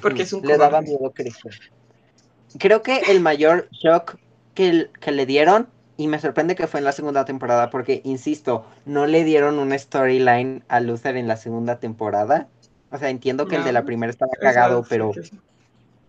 Porque 0.00 0.22
es 0.22 0.32
un 0.32 0.46
Le 0.46 0.56
daba 0.56 0.78
cobarde. 0.78 0.88
miedo 0.88 1.10
crecer. 1.12 1.52
Creo 2.58 2.82
que 2.82 2.98
el 3.08 3.20
mayor 3.20 3.68
shock 3.70 4.16
que, 4.54 4.90
que 5.00 5.12
le 5.12 5.26
dieron, 5.26 5.68
y 5.96 6.06
me 6.06 6.18
sorprende 6.18 6.54
que 6.54 6.66
fue 6.66 6.80
en 6.80 6.84
la 6.84 6.92
segunda 6.92 7.24
temporada, 7.24 7.70
porque, 7.70 8.00
insisto, 8.04 8.64
no 8.86 9.06
le 9.06 9.24
dieron 9.24 9.58
una 9.58 9.78
storyline 9.78 10.64
a 10.68 10.80
Luther 10.80 11.16
en 11.16 11.28
la 11.28 11.36
segunda 11.36 11.80
temporada. 11.80 12.48
O 12.94 12.98
sea, 12.98 13.10
entiendo 13.10 13.48
que 13.48 13.56
el 13.56 13.64
de 13.64 13.72
la 13.72 13.84
primera 13.84 14.08
estaba 14.08 14.30
cagado, 14.40 14.86
pero 14.88 15.10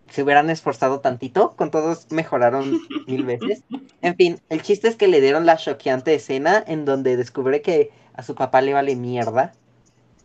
se 0.08 0.22
hubieran 0.22 0.50
esforzado 0.50 1.00
tantito, 1.00 1.56
con 1.56 1.72
todos 1.72 2.06
mejoraron 2.12 2.80
mil 3.08 3.24
veces. 3.24 3.64
En 4.02 4.14
fin, 4.14 4.40
el 4.50 4.62
chiste 4.62 4.86
es 4.86 4.94
que 4.94 5.08
le 5.08 5.20
dieron 5.20 5.46
la 5.46 5.56
choqueante 5.56 6.14
escena 6.14 6.62
en 6.64 6.84
donde 6.84 7.16
descubre 7.16 7.60
que 7.60 7.90
a 8.14 8.22
su 8.22 8.36
papá 8.36 8.60
le 8.60 8.72
vale 8.72 8.94
mierda, 8.94 9.52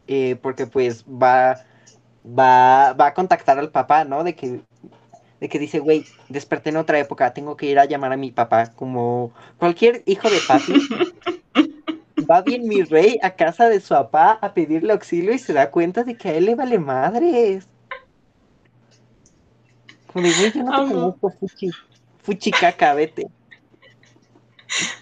eh, 0.07 0.35
porque 0.39 0.67
pues 0.67 1.03
va, 1.05 1.65
va, 2.23 2.93
va 2.93 3.07
a 3.07 3.13
contactar 3.15 3.57
al 3.57 3.71
papá, 3.71 4.03
¿no? 4.05 4.23
De 4.23 4.35
que, 4.35 4.61
de 5.39 5.49
que 5.49 5.57
dice, 5.57 5.79
güey, 5.79 6.05
desperté 6.29 6.69
en 6.69 6.77
otra 6.77 6.99
época, 6.99 7.33
tengo 7.33 7.57
que 7.57 7.65
ir 7.65 7.79
a 7.79 7.85
llamar 7.85 8.13
a 8.13 8.17
mi 8.17 8.29
papá, 8.29 8.71
como 8.73 9.31
cualquier 9.57 10.03
hijo 10.05 10.29
de 10.29 10.39
papi. 10.47 10.73
Va 12.31 12.41
bien 12.41 12.65
mi 12.65 12.81
rey 12.83 13.19
a 13.21 13.35
casa 13.35 13.67
de 13.67 13.81
su 13.81 13.89
papá 13.89 14.39
a 14.41 14.53
pedirle 14.53 14.93
auxilio 14.93 15.33
y 15.33 15.39
se 15.39 15.51
da 15.51 15.69
cuenta 15.69 16.05
de 16.05 16.15
que 16.15 16.29
a 16.29 16.35
él 16.35 16.45
le 16.45 16.55
vale 16.55 16.79
madres. 16.79 17.67
Como 20.07 20.27
güey, 20.27 20.51
yo 20.53 20.63
no 20.63 20.71
te 20.71 20.93
conozco, 20.93 21.33
fuchi. 21.37 21.69
Fuchi 22.23 22.51
caca, 22.51 22.93
vete. 22.93 23.27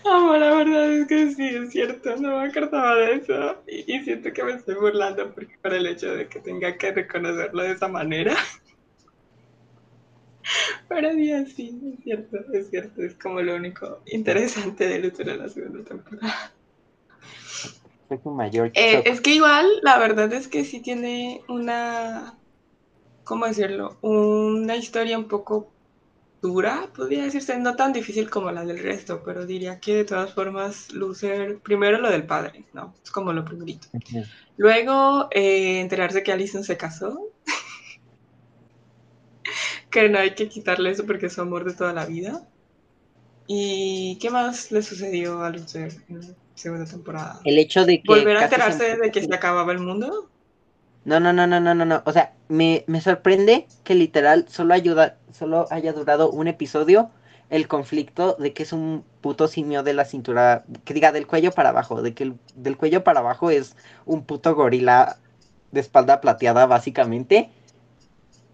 Amo, 0.05 0.37
la 0.37 0.55
verdad 0.55 0.91
es 0.91 1.07
que 1.07 1.31
sí, 1.35 1.49
es 1.49 1.71
cierto, 1.71 2.15
no 2.15 2.39
me 2.39 2.47
acordaba 2.47 2.95
de 2.95 3.17
eso 3.17 3.61
y, 3.67 3.95
y 3.95 4.03
siento 4.03 4.33
que 4.33 4.43
me 4.43 4.53
estoy 4.53 4.73
burlando 4.73 5.31
porque 5.31 5.55
por 5.61 5.75
el 5.75 5.85
hecho 5.85 6.15
de 6.15 6.27
que 6.27 6.39
tenga 6.39 6.75
que 6.77 6.91
reconocerlo 6.91 7.61
de 7.61 7.73
esa 7.73 7.87
manera. 7.87 8.33
Pero 10.87 11.11
sí, 11.11 11.45
sí, 11.55 11.93
es 11.93 12.03
cierto, 12.03 12.37
es 12.53 12.69
cierto, 12.71 13.03
es 13.03 13.13
como 13.13 13.39
lo 13.41 13.55
único 13.55 14.01
interesante 14.07 14.87
de 14.87 14.97
Luther 14.97 15.29
en 15.29 15.37
la 15.37 15.49
segunda 15.49 15.83
temporada. 15.83 16.51
Mayor 18.25 18.71
Eh, 18.73 19.03
es 19.05 19.21
que 19.21 19.35
igual, 19.35 19.67
la 19.83 19.99
verdad 19.99 20.31
es 20.33 20.47
que 20.47 20.65
sí 20.65 20.79
tiene 20.79 21.41
una, 21.47 22.35
¿cómo 23.23 23.45
decirlo? 23.45 23.97
Una 24.01 24.75
historia 24.75 25.17
un 25.17 25.27
poco 25.27 25.71
dura, 26.41 26.89
podría 26.95 27.23
decirse, 27.23 27.57
no 27.59 27.75
tan 27.75 27.93
difícil 27.93 28.29
como 28.29 28.51
la 28.51 28.65
del 28.65 28.79
resto, 28.79 29.21
pero 29.23 29.45
diría 29.45 29.79
que 29.79 29.97
de 29.97 30.05
todas 30.05 30.33
formas, 30.33 30.91
Lucer, 30.93 31.59
primero 31.59 31.99
lo 31.99 32.09
del 32.09 32.25
padre, 32.25 32.65
¿no? 32.73 32.93
Es 33.03 33.11
como 33.11 33.33
lo 33.33 33.45
primerito. 33.45 33.87
Luego, 34.57 35.27
eh, 35.31 35.81
enterarse 35.81 36.23
que 36.23 36.31
Alison 36.31 36.63
se 36.63 36.77
casó. 36.77 37.19
que 39.91 40.09
no 40.09 40.19
hay 40.19 40.35
que 40.35 40.47
quitarle 40.47 40.91
eso 40.91 41.05
porque 41.05 41.27
es 41.27 41.33
su 41.33 41.41
amor 41.41 41.65
de 41.65 41.73
toda 41.73 41.93
la 41.93 42.05
vida. 42.05 42.47
¿Y 43.47 44.17
qué 44.21 44.29
más 44.29 44.71
le 44.71 44.83
sucedió 44.83 45.41
a 45.41 45.49
Lucer 45.49 45.91
segunda 46.59 46.85
temporada? 46.85 47.39
El 47.43 47.57
hecho 47.57 47.85
de 47.85 48.01
que. 48.01 48.07
¿Volver 48.07 48.37
a 48.37 48.43
enterarse 48.43 48.85
siempre- 48.85 49.07
de 49.07 49.11
que 49.11 49.21
se 49.23 49.33
acababa 49.33 49.71
el 49.71 49.79
mundo? 49.79 50.29
No, 51.05 51.19
no, 51.19 51.33
no, 51.33 51.47
no, 51.47 51.59
no, 51.59 51.73
no, 51.73 51.85
no. 51.85 52.03
O 52.05 52.11
sea, 52.11 52.33
me, 52.49 52.83
me 52.87 53.01
sorprende 53.01 53.67
que 53.83 53.95
literal 53.95 54.45
solo 54.49 54.73
ayuda, 54.73 55.17
solo 55.31 55.65
haya 55.71 55.93
durado 55.93 56.29
un 56.29 56.47
episodio 56.47 57.09
el 57.49 57.67
conflicto 57.67 58.35
de 58.37 58.53
que 58.53 58.61
es 58.63 58.73
un 58.73 59.03
puto 59.21 59.47
simio 59.47 59.81
de 59.81 59.93
la 59.93 60.05
cintura, 60.05 60.65
que 60.85 60.93
diga 60.93 61.11
del 61.11 61.25
cuello 61.25 61.51
para 61.51 61.69
abajo, 61.69 62.01
de 62.03 62.13
que 62.13 62.23
el, 62.23 62.35
del 62.55 62.77
cuello 62.77 63.03
para 63.03 63.21
abajo 63.21 63.49
es 63.49 63.75
un 64.05 64.23
puto 64.23 64.53
gorila 64.53 65.17
de 65.71 65.79
espalda 65.79 66.21
plateada 66.21 66.67
básicamente. 66.67 67.49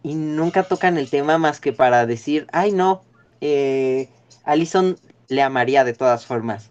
Y 0.03 0.13
nunca 0.15 0.63
tocan 0.63 0.97
el 0.97 1.09
tema 1.09 1.37
más 1.37 1.59
que 1.59 1.73
para 1.73 2.05
decir, 2.05 2.47
ay 2.53 2.71
no, 2.71 3.01
eh, 3.41 4.07
Allison 4.43 4.97
le 5.27 5.41
amaría 5.41 5.83
de 5.83 5.93
todas 5.93 6.25
formas. 6.25 6.69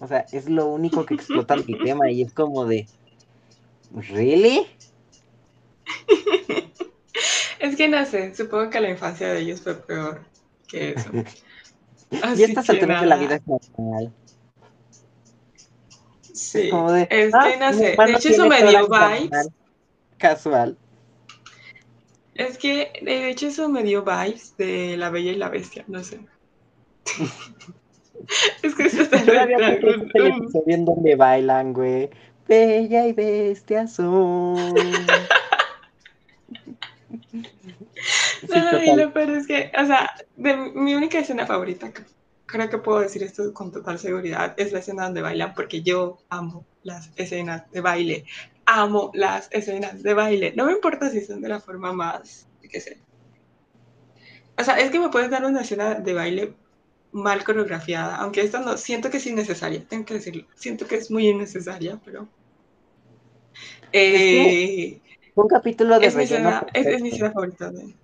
O 0.00 0.06
sea, 0.06 0.26
es 0.32 0.48
lo 0.48 0.66
único 0.66 1.06
que 1.06 1.14
explotan 1.14 1.64
el 1.66 1.78
tema 1.82 2.10
y 2.10 2.22
es 2.22 2.32
como 2.32 2.66
de, 2.66 2.86
¿really? 3.92 4.66
Es 7.58 7.76
que 7.76 7.88
no 7.88 8.04
sé, 8.04 8.34
supongo 8.34 8.70
que 8.70 8.80
la 8.80 8.90
infancia 8.90 9.32
de 9.32 9.40
ellos 9.40 9.62
fue 9.62 9.74
peor 9.74 10.20
que 10.68 10.90
eso. 10.92 11.10
Y 12.36 12.42
estas 12.42 12.68
alturas 12.70 13.00
de 13.00 13.06
la 13.06 13.16
vida 13.16 13.36
es 13.36 13.42
normal. 13.46 14.12
Sí, 16.34 16.68
como 16.68 16.92
de, 16.92 17.08
es 17.10 17.34
"Ah, 17.34 17.48
que 17.50 17.56
no 17.56 17.70
mi 17.70 17.78
sé, 17.78 17.96
de 17.96 18.12
hecho 18.12 18.28
eso 18.28 18.46
me 18.46 18.62
dio 18.62 18.88
vibes. 18.88 19.48
Casual. 20.18 20.76
Es 22.34 22.58
que 22.58 22.92
de 23.00 23.30
hecho 23.30 23.46
eso 23.46 23.68
me 23.70 23.82
dio 23.82 24.04
vibes 24.04 24.54
de 24.58 24.96
La 24.98 25.08
Bella 25.08 25.32
y 25.32 25.36
la 25.36 25.48
Bestia, 25.48 25.84
no 25.88 26.04
sé. 26.04 26.20
es 28.62 28.74
que 28.74 28.82
eso 28.84 28.98
visto 29.02 29.16
un- 29.16 30.42
episodio 30.42 30.74
en 30.74 30.84
donde 30.84 31.14
bailan, 31.16 31.72
güey. 31.72 32.10
Bella 32.48 33.06
y 33.06 33.12
bestia 33.12 33.86
son. 33.88 34.74
Sí, 37.18 38.48
No, 38.48 38.82
y 38.82 38.86
total. 38.86 38.96
lo 38.98 39.12
peor 39.12 39.30
es 39.30 39.46
que, 39.46 39.72
o 39.80 39.86
sea, 39.86 40.10
de 40.36 40.56
mi 40.56 40.94
única 40.94 41.18
escena 41.18 41.46
favorita, 41.46 41.90
creo 42.46 42.70
que 42.70 42.78
puedo 42.78 43.00
decir 43.00 43.22
esto 43.22 43.52
con 43.52 43.72
total 43.72 43.98
seguridad, 43.98 44.54
es 44.56 44.72
la 44.72 44.78
escena 44.80 45.04
donde 45.04 45.22
bailan, 45.22 45.54
porque 45.54 45.82
yo 45.82 46.18
amo 46.28 46.64
las 46.82 47.10
escenas 47.16 47.70
de 47.70 47.80
baile. 47.80 48.24
amo 48.66 49.10
las 49.14 49.48
escenas 49.52 50.02
de 50.02 50.14
baile. 50.14 50.52
No 50.56 50.66
me 50.66 50.72
importa 50.72 51.10
si 51.10 51.20
son 51.24 51.40
de 51.40 51.48
la 51.48 51.60
forma 51.60 51.92
más, 51.92 52.46
qué 52.70 52.80
sé. 52.80 52.98
O 54.58 54.64
sea, 54.64 54.78
es 54.78 54.90
que 54.90 54.98
me 55.00 55.08
puedes 55.08 55.30
dar 55.30 55.44
una 55.44 55.60
escena 55.62 55.94
de 55.94 56.14
baile 56.14 56.54
mal 57.12 57.44
coreografiada, 57.44 58.16
aunque 58.16 58.42
esta 58.42 58.60
no, 58.60 58.76
siento 58.76 59.10
que 59.10 59.18
es 59.18 59.26
innecesaria, 59.26 59.84
tengo 59.88 60.04
que 60.04 60.14
decirlo. 60.14 60.44
Siento 60.54 60.86
que 60.86 60.96
es 60.96 61.10
muy 61.10 61.28
innecesaria, 61.28 61.98
pero... 62.04 62.28
Eh, 63.92 65.00
un 65.34 65.48
capítulo 65.48 65.98
de 65.98 66.06
es, 66.06 66.16
mi 66.16 66.24
escena, 66.24 66.66
es, 66.72 67.00
mi 67.00 67.08
escena 67.08 67.30
favorita 67.30 67.70
de, 67.70 67.94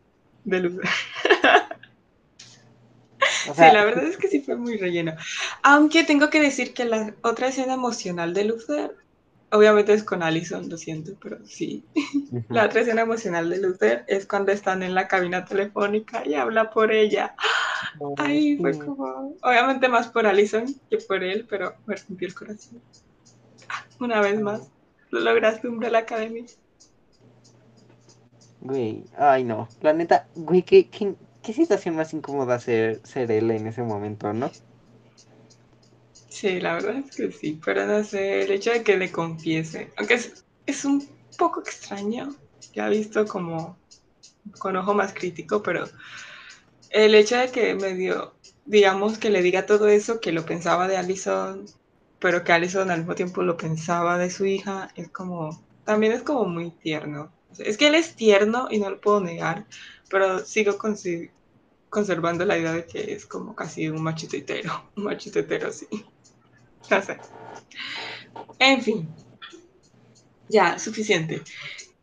de 0.45 0.61
Luther. 0.61 0.89
sí, 3.55 3.57
la 3.57 3.85
verdad 3.85 4.05
es 4.05 4.17
que 4.17 4.29
sí 4.29 4.41
fue 4.41 4.57
muy 4.57 4.77
relleno. 4.77 5.15
Aunque 5.63 6.05
tengo 6.05 6.31
que 6.31 6.41
decir 6.41 6.75
que 6.75 6.85
la 6.85 7.15
otra 7.23 7.49
escena 7.49 7.75
emocional 7.75 8.35
de 8.35 8.45
Luther, 8.45 8.97
obviamente 9.53 9.93
es 9.93 10.03
con 10.03 10.23
Allison, 10.23 10.69
lo 10.69 10.77
siento, 10.77 11.13
pero 11.21 11.39
sí. 11.45 11.85
La 12.49 12.65
otra 12.65 12.81
escena 12.81 13.03
emocional 13.03 13.51
de 13.51 13.59
Luther 13.59 14.05
es 14.09 14.27
cuando 14.27 14.51
están 14.53 14.83
en 14.83 14.95
la 14.95 15.07
cabina 15.07 15.45
telefónica 15.45 16.27
y 16.27 16.35
habla 16.35 16.71
por 16.71 16.91
ella. 16.91 17.35
Ay, 18.17 18.57
fue 18.57 18.79
como. 18.79 19.37
Obviamente 19.43 19.89
más 19.89 20.09
por 20.09 20.27
Allison 20.27 20.65
que 20.91 20.99
por 20.99 21.23
él, 21.23 21.47
pero 21.49 21.75
me 21.87 21.95
rompió 21.97 22.29
el 22.29 22.35
corazón. 22.35 22.81
Una 24.01 24.21
vez 24.21 24.41
más, 24.41 24.71
lo 25.11 25.21
lograste, 25.21 25.69
la 25.69 25.99
Academy. 25.99 26.47
Güey, 28.61 29.05
ay 29.19 29.45
no. 29.45 29.69
La 29.81 29.93
neta, 29.93 30.29
güey, 30.35 30.63
¿qué, 30.63 30.89
qué, 30.89 31.53
situación 31.53 31.97
más 31.97 32.15
incómoda 32.15 32.59
ser, 32.59 33.01
ser 33.05 33.31
él 33.31 33.51
en 33.51 33.67
ese 33.67 33.83
momento, 33.83 34.33
¿no? 34.33 34.51
Sí, 36.33 36.61
la 36.61 36.73
verdad 36.73 36.97
es 36.97 37.15
que 37.15 37.31
sí, 37.31 37.61
pero 37.63 37.87
no 37.87 38.03
sé, 38.03 38.43
el 38.43 38.53
hecho 38.53 38.71
de 38.71 38.83
que 38.83 38.97
le 38.97 39.13
confiese, 39.13 39.93
aunque 39.99 40.19
es, 40.67 40.85
un 40.87 41.07
poco 41.37 41.61
extraño, 41.61 42.35
ya 42.73 42.89
visto 42.89 43.27
como 43.27 43.77
con 44.59 44.77
ojo 44.77 44.95
más 44.95 45.13
crítico, 45.13 45.63
pero 45.63 45.85
el 46.89 47.15
hecho 47.15 47.37
de 47.37 47.51
que 47.51 47.75
medio, 47.75 48.35
digamos, 48.65 49.19
que 49.19 49.29
le 49.29 49.43
diga 49.43 49.67
todo 49.67 49.89
eso, 49.89 50.21
que 50.21 50.33
lo 50.33 50.47
pensaba 50.47 50.89
de 50.89 50.97
Allison, 50.97 51.67
pero 52.19 52.43
que 52.45 52.53
Allison 52.53 52.91
al 52.91 53.01
mismo 53.01 53.15
tiempo 53.15 53.43
lo 53.43 53.59
pensaba 53.59 54.17
de 54.17 54.31
su 54.31 54.47
hija, 54.47 54.89
es 54.97 55.11
como, 55.11 55.63
también 55.85 56.13
es 56.13 56.23
como 56.23 56.47
muy 56.47 56.71
tierno. 56.71 57.31
Es 57.59 57.77
que 57.77 57.89
él 57.89 57.95
es 57.95 58.17
tierno 58.17 58.69
y 58.71 58.79
no 58.79 58.89
lo 58.89 59.01
puedo 59.03 59.21
negar, 59.21 59.67
pero 60.09 60.39
sigo 60.47 60.79
conservando 61.91 62.47
la 62.47 62.57
idea 62.57 62.73
de 62.73 62.87
que 62.87 63.13
es 63.13 63.27
como 63.27 63.55
casi 63.55 63.91
un 63.91 64.03
machito 64.03 64.37
un 64.97 65.05
machito 65.05 65.41
sí. 65.73 65.87
Sé. 66.83 67.19
En 68.59 68.83
fin. 68.83 69.09
Ya, 70.49 70.79
suficiente. 70.79 71.43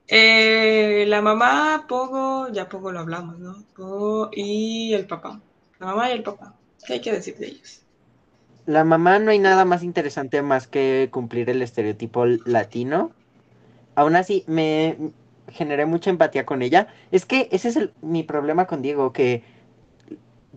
Eh, 0.07 1.05
la 1.07 1.21
mamá, 1.21 1.85
Pogo, 1.87 2.49
ya 2.51 2.67
Pogo 2.67 2.91
lo 2.91 2.99
hablamos, 2.99 3.37
¿no? 3.39 3.63
Pogo 3.75 4.29
y 4.33 4.93
el 4.93 5.05
papá. 5.05 5.39
La 5.79 5.87
mamá 5.87 6.09
y 6.09 6.13
el 6.13 6.23
papá. 6.23 6.55
¿Qué 6.85 6.93
hay 6.93 7.01
que 7.01 7.11
decir 7.11 7.37
de 7.37 7.47
ellos? 7.47 7.81
La 8.65 8.83
mamá 8.83 9.19
no 9.19 9.31
hay 9.31 9.39
nada 9.39 9.65
más 9.65 9.83
interesante 9.83 10.41
más 10.41 10.67
que 10.67 11.09
cumplir 11.11 11.49
el 11.49 11.61
estereotipo 11.61 12.25
latino. 12.25 13.11
Aún 13.95 14.15
así, 14.15 14.43
me 14.47 14.97
generé 15.51 15.85
mucha 15.85 16.09
empatía 16.09 16.45
con 16.45 16.61
ella. 16.61 16.87
Es 17.11 17.25
que 17.25 17.49
ese 17.51 17.69
es 17.69 17.79
mi 18.01 18.23
problema 18.23 18.65
con 18.65 18.81
Diego, 18.81 19.13
que, 19.13 19.43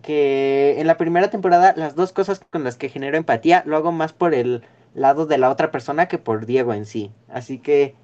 que 0.01 0.79
en 0.79 0.87
la 0.87 0.97
primera 0.97 1.29
temporada 1.29 1.73
las 1.77 1.95
dos 1.95 2.11
cosas 2.11 2.41
con 2.49 2.63
las 2.63 2.75
que 2.75 2.89
genero 2.89 3.17
empatía 3.17 3.63
lo 3.65 3.77
hago 3.77 3.91
más 3.91 4.13
por 4.13 4.33
el 4.33 4.63
lado 4.93 5.25
de 5.25 5.37
la 5.37 5.49
otra 5.49 5.71
persona 5.71 6.07
que 6.07 6.17
por 6.17 6.45
Diego 6.45 6.73
en 6.73 6.85
sí. 6.85 7.11
Así 7.29 7.59
que 7.59 7.95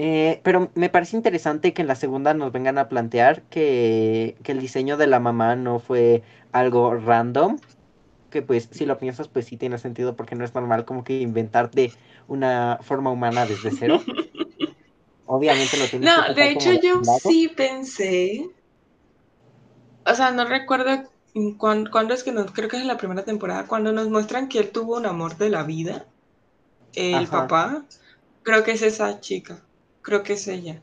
eh, 0.00 0.40
pero 0.44 0.70
me 0.76 0.88
parece 0.88 1.16
interesante 1.16 1.72
que 1.72 1.82
en 1.82 1.88
la 1.88 1.96
segunda 1.96 2.32
nos 2.32 2.52
vengan 2.52 2.78
a 2.78 2.88
plantear 2.88 3.42
que, 3.42 4.36
el 4.44 4.60
diseño 4.60 4.96
de 4.96 5.08
la 5.08 5.18
mamá 5.18 5.56
no 5.56 5.80
fue 5.80 6.22
algo 6.52 6.94
random. 6.94 7.58
Que 8.30 8.42
pues 8.42 8.68
si 8.70 8.86
lo 8.86 8.98
piensas 8.98 9.26
pues 9.26 9.46
sí 9.46 9.56
tiene 9.56 9.78
sentido 9.78 10.14
porque 10.14 10.36
no 10.36 10.44
es 10.44 10.54
normal 10.54 10.84
como 10.84 11.02
que 11.02 11.20
inventarte 11.20 11.92
una 12.28 12.78
forma 12.82 13.10
humana 13.10 13.44
desde 13.44 13.72
cero. 13.72 14.00
Obviamente 15.26 15.76
lo 15.76 15.86
tienes 15.86 16.08
No, 16.08 16.34
de 16.34 16.50
hecho 16.50 16.72
yo 16.74 17.02
sí 17.04 17.48
pensé, 17.54 18.48
o 20.10 20.14
sea, 20.14 20.30
no 20.30 20.44
recuerdo 20.44 21.04
cuándo, 21.58 22.14
es 22.14 22.24
que 22.24 22.32
nos, 22.32 22.50
creo 22.52 22.68
que 22.68 22.76
es 22.76 22.82
en 22.82 22.88
la 22.88 22.96
primera 22.96 23.24
temporada, 23.24 23.66
cuando 23.66 23.92
nos 23.92 24.08
muestran 24.08 24.48
que 24.48 24.58
él 24.58 24.70
tuvo 24.70 24.96
un 24.96 25.06
amor 25.06 25.36
de 25.36 25.50
la 25.50 25.62
vida, 25.62 26.06
el 26.94 27.26
papá, 27.28 27.84
creo 28.42 28.64
que 28.64 28.72
es 28.72 28.82
esa 28.82 29.20
chica. 29.20 29.60
Creo 30.02 30.22
que 30.22 30.32
es 30.34 30.48
ella. 30.48 30.80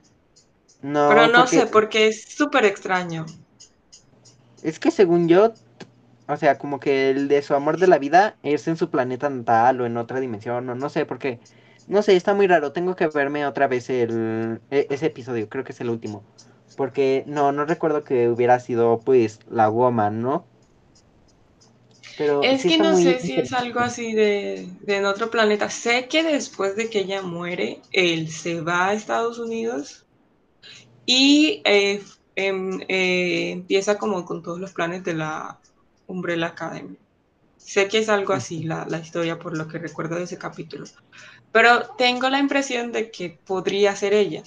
No, 0.81 1.09
Pero 1.09 1.27
no 1.27 1.47
sé, 1.47 1.65
porque 1.65 2.07
es 2.07 2.25
súper 2.25 2.65
extraño. 2.65 3.25
Es 4.61 4.79
que 4.79 4.91
según 4.91 5.27
yo, 5.27 5.53
o 6.27 6.37
sea, 6.37 6.57
como 6.57 6.79
que 6.79 7.09
el 7.09 7.27
de 7.27 7.41
su 7.41 7.55
amor 7.55 7.77
de 7.77 7.87
la 7.87 7.97
vida 7.97 8.35
es 8.43 8.67
en 8.67 8.77
su 8.77 8.89
planeta 8.89 9.29
natal 9.29 9.81
o 9.81 9.85
en 9.85 9.97
otra 9.97 10.19
dimensión, 10.19 10.69
o 10.69 10.75
no 10.75 10.89
sé, 10.89 11.05
porque, 11.05 11.39
no 11.87 12.01
sé, 12.01 12.15
está 12.15 12.33
muy 12.33 12.47
raro. 12.47 12.71
Tengo 12.71 12.95
que 12.95 13.07
verme 13.07 13.45
otra 13.45 13.67
vez 13.67 13.89
el, 13.89 14.61
e, 14.69 14.87
ese 14.89 15.07
episodio, 15.07 15.49
creo 15.49 15.63
que 15.63 15.71
es 15.71 15.81
el 15.81 15.89
último. 15.89 16.23
Porque 16.75 17.23
no, 17.27 17.51
no 17.51 17.65
recuerdo 17.65 18.03
que 18.03 18.29
hubiera 18.29 18.59
sido, 18.59 18.99
pues, 18.99 19.39
la 19.49 19.69
woman, 19.69 20.21
¿no? 20.21 20.45
Pero 22.17 22.43
es 22.43 22.63
que 22.63 22.77
no 22.77 22.95
sé 22.95 23.19
si 23.19 23.33
es 23.33 23.51
algo 23.51 23.81
así 23.81 24.13
de, 24.13 24.69
en 24.87 25.05
otro 25.05 25.29
planeta. 25.29 25.69
Sé 25.69 26.07
que 26.07 26.23
después 26.23 26.75
de 26.75 26.89
que 26.89 26.99
ella 26.99 27.21
muere, 27.21 27.81
él 27.91 28.31
se 28.31 28.61
va 28.61 28.87
a 28.87 28.93
Estados 28.93 29.37
Unidos 29.37 30.05
y 31.05 31.61
eh, 31.65 32.01
em, 32.35 32.81
eh, 32.87 33.51
empieza 33.51 33.97
como 33.97 34.25
con 34.25 34.43
todos 34.43 34.59
los 34.59 34.71
planes 34.71 35.03
de 35.03 35.15
la 35.15 35.59
Umbrella 36.07 36.47
Academy. 36.47 36.97
Sé 37.57 37.87
que 37.87 37.97
es 37.97 38.09
algo 38.09 38.33
así 38.33 38.63
la, 38.63 38.87
historia 38.99 39.39
por 39.39 39.57
lo 39.57 39.67
que 39.67 39.79
recuerdo 39.79 40.15
de 40.15 40.23
ese 40.23 40.37
capítulo. 40.37 40.85
Pero 41.51 41.87
tengo 41.97 42.29
la 42.29 42.39
impresión 42.39 42.91
de 42.91 43.11
que 43.11 43.39
podría 43.45 43.95
ser 43.95 44.13
ella. 44.13 44.43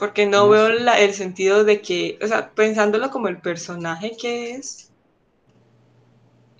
Porque 0.00 0.26
no, 0.26 0.48
veo 0.48 0.66
el 0.66 1.14
sentido 1.14 1.62
de 1.62 1.80
que, 1.80 2.18
o 2.20 2.26
sea, 2.26 2.50
pensándolo 2.50 3.10
como 3.10 3.28
el 3.28 3.38
personaje 3.38 4.16
que 4.20 4.56
es, 4.56 4.90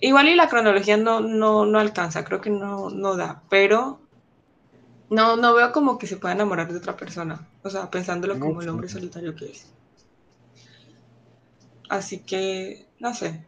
Igual 0.03 0.29
y 0.29 0.35
la 0.35 0.49
cronología 0.49 0.97
no, 0.97 1.19
no, 1.19 1.67
no 1.67 1.77
alcanza, 1.77 2.25
creo 2.25 2.41
que 2.41 2.49
no, 2.49 2.89
no 2.89 3.15
da, 3.15 3.43
pero 3.49 3.99
no, 5.11 5.37
no 5.37 5.53
veo 5.53 5.71
como 5.71 5.99
que 5.99 6.07
se 6.07 6.17
pueda 6.17 6.33
enamorar 6.33 6.71
de 6.71 6.79
otra 6.79 6.97
persona. 6.97 7.47
O 7.61 7.69
sea, 7.69 7.91
pensándolo 7.91 8.39
como 8.39 8.63
el 8.63 8.69
hombre 8.69 8.89
solitario 8.89 9.35
que 9.35 9.51
es. 9.51 9.71
Así 11.87 12.19
que, 12.19 12.87
no 12.99 13.13
sé. 13.13 13.45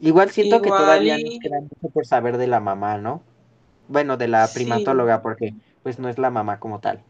Igual 0.00 0.30
siento 0.30 0.62
que 0.62 0.70
todavía 0.70 1.18
nos 1.18 1.38
queda 1.40 1.60
mucho 1.60 1.92
por 1.92 2.06
saber 2.06 2.38
de 2.38 2.46
la 2.46 2.60
mamá, 2.60 2.96
¿no? 2.96 3.22
Bueno, 3.86 4.16
de 4.16 4.28
la 4.28 4.48
primatóloga, 4.48 5.20
porque 5.20 5.54
pues 5.82 5.98
no 5.98 6.08
es 6.08 6.16
la 6.16 6.30
mamá 6.30 6.58
como 6.58 6.80
tal. 6.80 7.02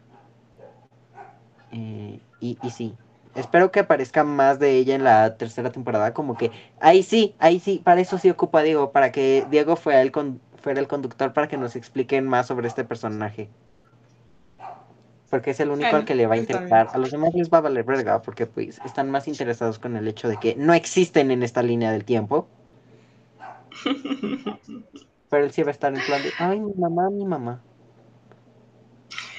Eh, 1.73 2.21
y, 2.41 2.59
y 2.63 2.71
sí, 2.71 2.95
espero 3.35 3.71
que 3.71 3.81
aparezca 3.81 4.25
más 4.25 4.59
de 4.59 4.77
ella 4.77 4.95
en 4.95 5.05
la 5.05 5.37
tercera 5.37 5.71
temporada, 5.71 6.15
como 6.15 6.37
que 6.37 6.51
ahí 6.81 7.03
sí, 7.03 7.35
ahí 7.39 7.61
sí, 7.61 7.81
para 7.85 8.01
eso 8.01 8.19
sí 8.19 8.31
ocupa 8.31 8.63
Diego, 8.63 8.93
para 8.93 9.13
que 9.13 9.47
Diego 9.51 9.77
fuera 9.77 10.03
el, 10.03 10.13
fuera 10.61 10.81
el 10.81 10.89
conductor 10.89 11.33
para 11.33 11.49
que 11.49 11.57
nos 11.57 11.77
expliquen 11.77 12.27
más 12.27 12.47
sobre 12.49 12.69
este 12.69 12.85
personaje. 12.85 13.49
Porque 15.31 15.51
es 15.53 15.61
el 15.61 15.71
único 15.71 15.95
al 15.95 16.05
que 16.05 16.17
le 16.17 16.27
va 16.27 16.35
a 16.35 16.39
interesar. 16.39 16.89
A 16.93 16.99
los 16.99 17.11
demás 17.13 17.33
les 17.35 17.51
va 17.51 17.59
a 17.59 17.61
valer 17.61 17.85
verga, 17.85 18.21
porque 18.21 18.47
pues 18.47 18.81
están 18.85 19.11
más 19.11 19.29
interesados 19.29 19.79
con 19.79 19.97
el 19.97 20.09
hecho 20.09 20.29
de 20.29 20.39
que 20.39 20.57
no 20.57 20.75
existen 20.75 21.31
en 21.31 21.45
esta 21.45 21.63
línea 21.63 21.93
del 21.93 22.05
tiempo. 22.05 22.49
Pero 25.31 25.45
él 25.45 25.53
sí 25.53 25.63
va 25.63 25.69
a 25.69 25.73
estar 25.73 25.95
en 25.95 26.03
plan 26.03 26.23
de, 26.23 26.35
ay, 26.39 26.61
mi 26.61 26.73
mamá, 26.75 27.11
mi 27.11 27.25
mamá. 27.25 27.63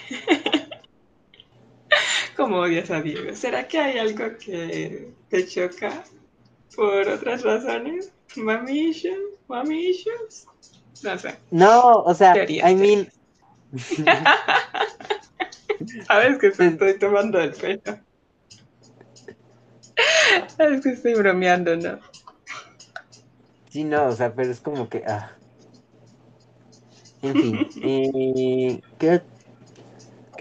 como 2.41 2.57
odias 2.57 2.89
a 2.89 3.01
Diego? 3.01 3.35
¿Será 3.35 3.67
que 3.67 3.77
hay 3.77 3.99
algo 3.99 4.35
que 4.39 5.13
te 5.29 5.47
choca 5.47 6.03
por 6.75 7.07
otras 7.07 7.43
razones? 7.43 8.11
¿Mami 8.35 8.89
issues? 8.89 10.47
No 11.03 11.19
sé. 11.19 11.37
No, 11.51 12.01
o 12.01 12.13
sea, 12.15 12.33
I 12.49 12.75
mean... 12.75 13.07
Sabes 16.07 16.39
que 16.39 16.47
estoy 16.47 16.97
tomando 16.99 17.39
el 17.39 17.53
pelo. 17.53 17.99
Es 20.57 20.81
que 20.81 20.89
estoy 20.89 21.13
bromeando, 21.13 21.75
¿no? 21.75 21.99
Sí, 23.69 23.83
no, 23.83 24.07
o 24.07 24.13
sea, 24.13 24.33
pero 24.33 24.51
es 24.51 24.59
como 24.59 24.89
que... 24.89 25.03
Ah. 25.07 25.31
En 27.21 27.33
fin, 27.33 27.69
eh, 27.83 28.81
¿qué 28.97 29.21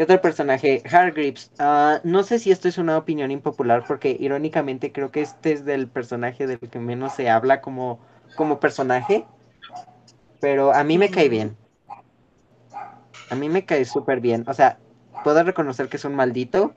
¿Qué 0.00 0.04
otro 0.04 0.22
personaje? 0.22 0.82
Hargreaves. 0.90 1.50
Uh, 1.60 2.00
no 2.04 2.22
sé 2.22 2.38
si 2.38 2.50
esto 2.50 2.68
es 2.68 2.78
una 2.78 2.96
opinión 2.96 3.30
impopular 3.30 3.84
porque 3.86 4.16
irónicamente 4.18 4.92
creo 4.92 5.10
que 5.10 5.20
este 5.20 5.52
es 5.52 5.66
del 5.66 5.88
personaje 5.88 6.46
del 6.46 6.58
que 6.58 6.78
menos 6.78 7.12
se 7.12 7.28
habla 7.28 7.60
como, 7.60 8.00
como 8.34 8.60
personaje. 8.60 9.26
Pero 10.40 10.72
a 10.72 10.84
mí 10.84 10.96
me 10.96 11.10
cae 11.10 11.28
bien. 11.28 11.54
A 13.28 13.34
mí 13.34 13.50
me 13.50 13.66
cae 13.66 13.84
súper 13.84 14.20
bien. 14.20 14.46
O 14.48 14.54
sea, 14.54 14.78
puedo 15.22 15.42
reconocer 15.42 15.90
que 15.90 15.98
es 15.98 16.04
un 16.06 16.14
maldito 16.14 16.72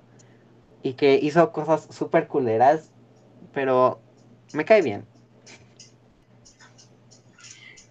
y 0.81 0.95
que 0.95 1.15
hizo 1.15 1.53
cosas 1.53 1.87
súper 1.91 2.27
culeras, 2.27 2.91
pero 3.53 4.01
me 4.51 4.65
cae 4.65 4.81
bien. 4.81 5.05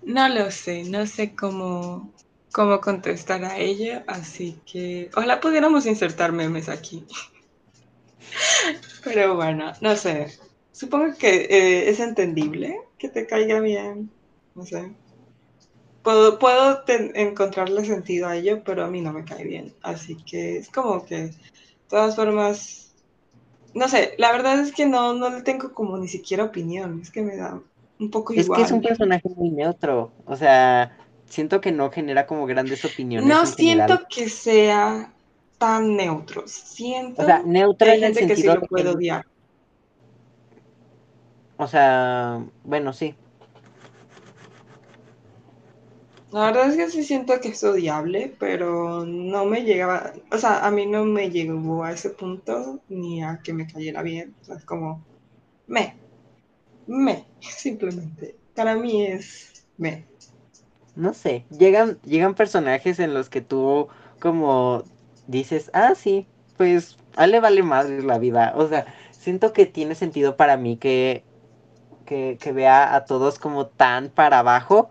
No 0.04 0.28
lo 0.28 0.50
sé, 0.50 0.84
no 0.84 1.06
sé 1.06 1.34
cómo, 1.34 2.12
cómo 2.52 2.80
contestar 2.80 3.44
a 3.44 3.58
ella, 3.58 4.04
así 4.06 4.60
que 4.70 5.10
ojalá 5.14 5.40
pudiéramos 5.40 5.86
insertar 5.86 6.32
memes 6.32 6.68
aquí. 6.68 7.04
Pero 9.04 9.34
bueno, 9.34 9.72
no 9.80 9.96
sé. 9.96 10.38
Supongo 10.72 11.14
que 11.18 11.46
eh, 11.50 11.90
es 11.90 12.00
entendible 12.00 12.78
que 12.98 13.08
te 13.08 13.26
caiga 13.26 13.60
bien. 13.60 14.10
No 14.54 14.64
sé. 14.64 14.92
Puedo, 16.02 16.38
puedo 16.38 16.82
encontrarle 16.86 17.84
sentido 17.84 18.26
a 18.26 18.36
ello, 18.36 18.62
pero 18.64 18.84
a 18.84 18.88
mí 18.88 19.00
no 19.00 19.12
me 19.12 19.24
cae 19.24 19.44
bien. 19.44 19.72
Así 19.82 20.16
que 20.16 20.58
es 20.58 20.68
como 20.68 21.04
que, 21.06 21.16
de 21.16 21.34
todas 21.88 22.16
formas, 22.16 22.92
no 23.72 23.88
sé, 23.88 24.14
la 24.18 24.32
verdad 24.32 24.58
es 24.58 24.72
que 24.72 24.86
no, 24.86 25.14
no 25.14 25.30
le 25.30 25.42
tengo 25.42 25.72
como 25.72 25.96
ni 25.98 26.08
siquiera 26.08 26.42
opinión. 26.42 27.00
Es 27.00 27.10
que 27.12 27.22
me 27.22 27.36
da 27.36 27.60
un 28.00 28.10
poco 28.10 28.32
igual. 28.32 28.60
Es 28.60 28.66
que 28.66 28.66
es 28.66 28.72
un 28.72 28.82
personaje 28.82 29.28
muy 29.36 29.50
neutro. 29.50 30.10
O 30.26 30.36
sea, 30.36 30.96
siento 31.32 31.62
que 31.62 31.72
no 31.72 31.90
genera 31.90 32.26
como 32.26 32.44
grandes 32.44 32.84
opiniones. 32.84 33.26
No 33.26 33.46
siento 33.46 34.02
que 34.08 34.28
sea 34.28 35.10
tan 35.56 35.96
neutro. 35.96 36.46
Siento 36.46 37.22
o 37.22 37.24
sea, 37.24 37.42
neutro 37.42 37.86
que 37.86 37.92
hay 37.92 38.00
gente 38.00 38.26
que 38.26 38.36
sí 38.36 38.42
lo 38.42 38.60
puede 38.60 38.90
odiar. 38.90 39.24
O 41.56 41.66
sea, 41.66 42.44
bueno, 42.64 42.92
sí. 42.92 43.14
La 46.32 46.46
verdad 46.46 46.68
es 46.68 46.76
que 46.76 46.90
sí 46.90 47.02
siento 47.02 47.40
que 47.40 47.48
es 47.48 47.64
odiable, 47.64 48.34
pero 48.38 49.06
no 49.06 49.44
me 49.44 49.62
llegaba, 49.62 50.12
o 50.30 50.38
sea, 50.38 50.66
a 50.66 50.70
mí 50.70 50.86
no 50.86 51.04
me 51.04 51.30
llegó 51.30 51.84
a 51.84 51.92
ese 51.92 52.10
punto 52.10 52.80
ni 52.88 53.22
a 53.22 53.40
que 53.42 53.54
me 53.54 53.66
cayera 53.66 54.02
bien. 54.02 54.34
O 54.42 54.44
sea, 54.44 54.56
es 54.56 54.64
como, 54.64 55.02
me, 55.66 55.96
me, 56.86 57.24
simplemente. 57.40 58.36
Para 58.54 58.76
mí 58.76 59.06
es 59.06 59.64
me. 59.78 60.11
No 60.94 61.14
sé, 61.14 61.44
llegan, 61.50 61.98
llegan 62.02 62.34
personajes 62.34 62.98
en 62.98 63.14
los 63.14 63.28
que 63.28 63.40
tú 63.40 63.88
como 64.20 64.84
dices, 65.26 65.70
ah, 65.74 65.94
sí, 65.96 66.26
pues 66.56 66.96
a 67.16 67.26
le 67.26 67.40
vale 67.40 67.62
madre 67.62 68.02
la 68.02 68.18
vida. 68.18 68.52
O 68.56 68.68
sea, 68.68 68.86
siento 69.10 69.52
que 69.52 69.66
tiene 69.66 69.94
sentido 69.94 70.36
para 70.36 70.56
mí 70.56 70.76
que, 70.76 71.24
que, 72.06 72.38
que 72.40 72.52
vea 72.52 72.94
a 72.94 73.04
todos 73.04 73.38
como 73.38 73.66
tan 73.66 74.10
para 74.10 74.40
abajo 74.40 74.90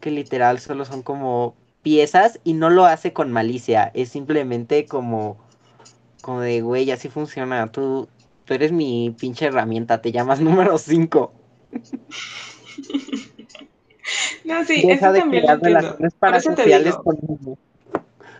que 0.00 0.10
literal 0.10 0.60
solo 0.60 0.84
son 0.84 1.02
como 1.02 1.56
piezas 1.82 2.40
y 2.44 2.54
no 2.54 2.70
lo 2.70 2.86
hace 2.86 3.12
con 3.12 3.32
malicia, 3.32 3.90
es 3.94 4.10
simplemente 4.10 4.86
como, 4.86 5.38
como 6.22 6.40
de, 6.40 6.62
güey, 6.62 6.90
así 6.90 7.08
funciona, 7.08 7.70
tú, 7.72 8.08
tú 8.44 8.54
eres 8.54 8.72
mi 8.72 9.14
pinche 9.18 9.46
herramienta, 9.46 10.00
te 10.02 10.12
llamas 10.12 10.40
número 10.42 10.78
5. 10.78 11.32
no, 14.44 14.64
sí, 14.64 14.84
eso 14.88 15.12
también 15.12 15.44
lo 15.46 15.56
relaciones 15.56 16.14
parasociales 16.14 16.94
conmigo. 16.96 17.58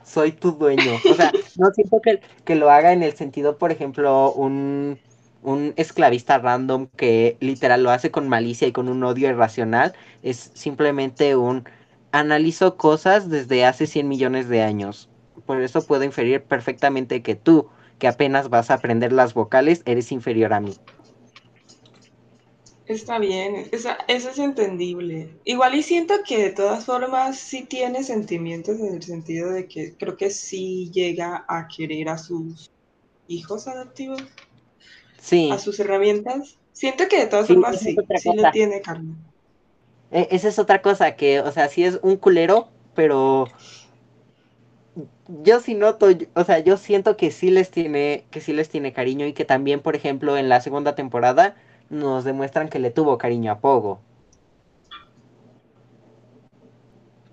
Soy 0.05 0.33
tu 0.33 0.53
dueño. 0.53 0.99
O 1.11 1.15
sea, 1.15 1.31
no 1.57 1.71
siento 1.71 2.01
que, 2.01 2.21
que 2.45 2.55
lo 2.57 2.71
haga 2.71 2.93
en 2.93 3.03
el 3.03 3.15
sentido, 3.15 3.59
por 3.59 3.71
ejemplo, 3.71 4.33
un 4.33 4.99
un 5.43 5.73
esclavista 5.77 6.39
random 6.39 6.89
que 6.97 7.37
literal 7.41 7.83
lo 7.83 7.91
hace 7.91 8.11
con 8.11 8.29
malicia 8.29 8.69
y 8.69 8.73
con 8.73 8.89
un 8.89 9.03
odio 9.05 9.29
irracional, 9.29 9.95
es 10.23 10.51
simplemente 10.55 11.37
un 11.37 11.65
analizo 12.13 12.77
cosas 12.77 13.31
desde 13.31 13.65
hace 13.65 13.87
100 13.87 14.09
millones 14.09 14.49
de 14.49 14.63
años. 14.63 15.09
Por 15.47 15.63
eso 15.63 15.87
puedo 15.87 16.05
inferir 16.05 16.43
perfectamente 16.43 17.23
que 17.23 17.37
tú, 17.37 17.69
que 17.99 18.09
apenas 18.09 18.51
vas 18.51 18.71
a 18.71 18.75
aprender 18.75 19.13
las 19.13 19.35
vocales, 19.35 19.83
eres 19.87 20.13
inferior 20.13 20.53
a 20.53 20.61
mí. 20.61 20.75
Está 22.91 23.21
bien, 23.21 23.69
eso 23.71 23.95
es 24.09 24.39
entendible. 24.41 25.31
Igual 25.45 25.77
y 25.77 25.85
siento 25.85 26.15
que 26.27 26.43
de 26.43 26.51
todas 26.51 26.85
formas 26.85 27.39
sí 27.39 27.62
tiene 27.62 28.03
sentimientos 28.03 28.81
en 28.81 28.95
el 28.95 29.03
sentido 29.05 29.53
de 29.53 29.69
que 29.69 29.95
creo 29.97 30.17
que 30.17 30.29
sí 30.31 30.91
llega 30.93 31.45
a 31.47 31.69
querer 31.69 32.09
a 32.09 32.19
sus 32.19 32.69
hijos 33.29 33.69
adoptivos 33.69 34.25
a 35.53 35.59
sus 35.59 35.79
herramientas. 35.79 36.59
Siento 36.73 37.07
que 37.07 37.21
de 37.21 37.27
todas 37.27 37.47
formas 37.47 37.79
sí, 37.79 37.95
sí 38.17 38.31
le 38.35 38.51
tiene 38.51 38.81
carne. 38.81 39.15
Esa 40.11 40.49
es 40.49 40.59
otra 40.59 40.83
cosa, 40.83 41.15
que, 41.15 41.39
o 41.39 41.53
sea, 41.53 41.69
sí 41.69 41.85
es 41.85 42.01
un 42.03 42.17
culero, 42.17 42.71
pero 42.97 43.47
yo 45.45 45.61
sí 45.61 45.75
noto, 45.75 46.09
o 46.35 46.43
sea, 46.43 46.59
yo 46.59 46.77
siento 46.77 47.17
que 47.17 47.31
sí 47.31 47.53
les 47.53 47.71
tiene, 47.71 48.25
que 48.33 48.41
sí 48.41 48.53
les 48.53 48.69
tiene 48.69 48.93
cariño 48.93 49.27
y 49.27 49.33
que 49.33 49.45
también, 49.45 49.79
por 49.79 49.95
ejemplo, 49.95 50.37
en 50.37 50.49
la 50.49 50.61
segunda 50.61 50.97
temporada 50.97 51.55
nos 51.91 52.25
demuestran 52.25 52.69
que 52.69 52.79
le 52.79 52.91
tuvo 52.91 53.19
cariño 53.19 53.53
a 53.53 53.59
Pogo. 53.59 54.01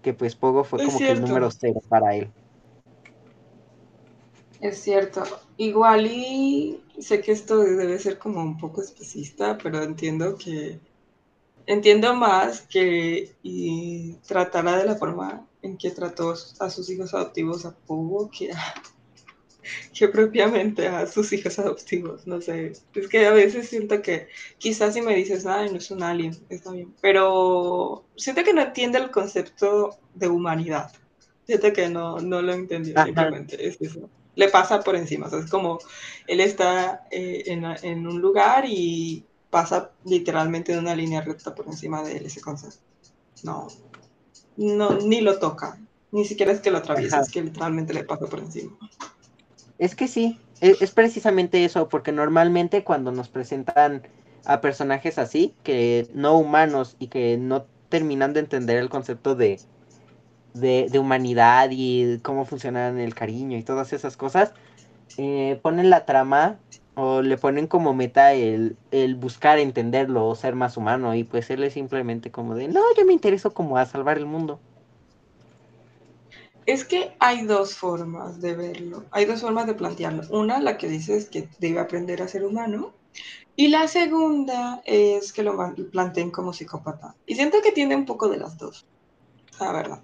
Que 0.02 0.14
pues 0.14 0.36
Pogo 0.36 0.64
fue 0.64 0.84
como 0.84 0.98
que 0.98 1.12
el 1.12 1.22
número 1.22 1.50
cero 1.52 1.82
para 1.88 2.16
él. 2.16 2.30
Es 4.60 4.82
cierto. 4.82 5.24
Igual 5.58 6.08
y 6.08 6.82
sé 7.00 7.22
que 7.22 7.32
esto 7.32 7.60
debe 7.60 8.00
ser 8.00 8.18
como 8.18 8.42
un 8.42 8.58
poco 8.58 8.82
especista, 8.82 9.58
pero 9.62 9.84
entiendo 9.84 10.36
que 10.36 10.80
entiendo 11.68 12.16
más 12.16 12.62
que 12.62 13.36
y 13.44 14.14
tratará 14.26 14.78
de 14.78 14.86
la 14.86 14.96
forma 14.96 15.46
en 15.62 15.78
que 15.78 15.92
trató 15.92 16.34
a 16.60 16.70
sus 16.70 16.90
hijos 16.90 17.14
adoptivos 17.14 17.66
a 17.66 17.76
Pogo 17.76 18.32
que, 18.32 18.52
que 19.98 20.08
propiamente 20.08 20.88
a 20.88 21.08
sus 21.08 21.32
hijos 21.34 21.60
adoptivos. 21.60 22.28
No 22.28 22.42
sé, 22.42 22.74
es 22.96 23.08
que 23.08 23.26
a 23.26 23.32
veces 23.32 23.70
siento 23.70 24.02
que 24.02 24.28
quizás 24.58 24.94
si 24.94 25.02
me 25.02 25.16
dices, 25.16 25.46
nada, 25.46 25.66
no 25.68 25.78
es 25.78 25.92
un 25.92 26.04
alien, 26.04 26.38
está 26.50 26.72
bien, 26.72 26.94
pero 27.02 28.06
siento 28.16 28.44
que 28.44 28.54
no 28.54 28.62
entiende 28.62 28.98
el 29.00 29.12
concepto 29.12 29.98
de 30.16 30.28
humanidad. 30.28 30.92
Siento 31.46 31.72
que 31.72 31.90
no, 31.90 32.20
no 32.20 32.42
lo 32.42 32.54
entendió, 32.54 33.04
simplemente 33.04 33.68
es 33.68 33.78
eso 33.80 34.10
le 34.38 34.50
pasa 34.50 34.80
por 34.82 34.96
encima. 34.96 35.28
O 35.28 35.30
sea, 35.30 35.40
es 35.40 35.50
como 35.50 35.80
él 36.28 36.40
está 36.40 37.06
eh, 37.12 37.44
en, 37.48 38.08
un 38.08 38.22
lugar 38.22 38.66
y 38.68 39.26
pasa 39.50 39.92
literalmente 40.06 40.72
de 40.72 40.80
una 40.80 40.96
línea 40.96 41.22
recta 41.22 41.54
por 41.54 41.66
encima 41.66 42.04
de 42.04 42.18
él 42.18 42.26
ese 42.28 42.40
concepto. 42.40 42.80
No, 43.44 43.68
no, 44.56 44.94
ni 45.00 45.22
lo 45.22 45.40
toca. 45.40 45.78
Ni 46.12 46.24
siquiera 46.24 46.52
es 46.52 46.62
que 46.62 46.72
lo 46.72 46.78
atraviesa, 46.78 47.20
es 47.20 47.30
que 47.30 47.42
literalmente 47.42 47.94
le 47.94 48.04
pasa 48.04 48.28
por 48.28 48.40
encima. 48.40 48.78
Es 49.78 49.96
que 49.96 50.08
sí, 50.08 50.40
es, 50.62 50.82
es 50.82 50.92
precisamente 50.92 51.64
eso, 51.66 51.90
porque 51.90 52.12
normalmente 52.12 52.84
cuando 52.84 53.12
nos 53.12 53.30
presentan 53.30 54.04
a 54.46 54.62
personajes 54.62 55.18
así, 55.18 55.54
que 55.64 56.08
no 56.14 56.38
humanos 56.38 56.96
y 57.00 57.08
que 57.08 57.38
no 57.38 57.66
terminan 57.90 58.34
de 58.34 58.42
entender 58.42 58.78
el 58.78 58.90
concepto 58.90 59.36
de 59.36 59.60
de, 60.60 61.00
humanidad 61.00 61.70
y 61.72 62.20
cómo 62.20 62.46
funciona 62.46 62.90
el 62.90 63.16
cariño 63.16 63.58
y 63.58 63.64
todas 63.64 63.94
esas 63.94 64.18
cosas, 64.18 64.54
eh, 65.18 65.60
ponen 65.62 65.90
la 65.90 66.06
trama 66.06 66.58
o 66.96 67.22
le 67.22 67.38
ponen 67.38 67.68
como 67.68 67.94
meta 67.94 68.34
el, 68.34 68.78
el, 68.92 69.16
buscar 69.16 69.60
entenderlo 69.60 70.28
o 70.28 70.36
ser 70.36 70.56
más 70.56 70.78
humano 70.78 71.14
y 71.16 71.24
pues 71.24 71.50
él 71.50 71.64
es 71.64 71.74
simplemente 71.74 72.32
como 72.32 72.56
de, 72.56 72.68
no, 72.68 72.82
yo 72.98 73.06
me 73.06 73.14
intereso 73.14 73.54
como 73.54 73.78
a 73.78 73.86
salvar 73.86 74.18
el 74.18 74.26
mundo. 74.26 74.60
Es 76.68 76.86
que 76.86 77.16
hay 77.20 77.48
dos 77.48 77.74
formas 77.74 78.40
de 78.40 78.56
verlo, 78.56 79.06
hay 79.10 79.26
dos 79.26 79.42
formas 79.42 79.66
de 79.66 79.74
plantearlo. 79.74 80.22
Una, 80.30 80.60
la 80.60 80.78
que 80.78 80.88
dices 80.88 81.30
que 81.30 81.50
debe 81.60 81.80
aprender 81.80 82.22
a 82.22 82.28
ser 82.28 82.46
humano, 82.46 82.94
y 83.56 83.70
la 83.70 83.88
segunda 83.88 84.84
es 84.86 85.34
que 85.34 85.42
lo 85.42 85.58
planteen 85.92 86.30
como 86.30 86.54
psicópata. 86.54 87.16
Y 87.26 87.34
siento 87.34 87.58
que 87.64 87.72
tiene 87.72 87.96
un 87.96 88.06
poco 88.06 88.30
de 88.30 88.38
las 88.38 88.60
dos, 88.60 88.86
la 89.60 89.72
verdad 89.72 90.04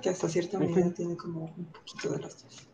que 0.00 0.10
hasta 0.10 0.28
cierta 0.28 0.58
medida 0.58 0.92
tiene 0.92 1.16
como 1.16 1.52
un 1.56 1.64
poquito 1.66 2.10
de 2.10 2.20
los 2.20 2.42
dos. 2.42 2.68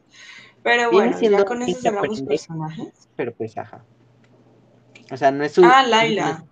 Pero 0.62 0.90
bueno, 0.90 1.18
ya 1.18 1.44
con 1.44 1.62
eso 1.62 1.80
cerramos 1.80 2.22
personajes. 2.22 3.08
Pero 3.16 3.34
pues, 3.34 3.56
ajá. 3.56 3.84
O 5.10 5.16
sea, 5.16 5.30
no 5.30 5.44
es 5.44 5.56
un... 5.56 5.64
Ah, 5.64 5.84
Laila. 5.86 6.44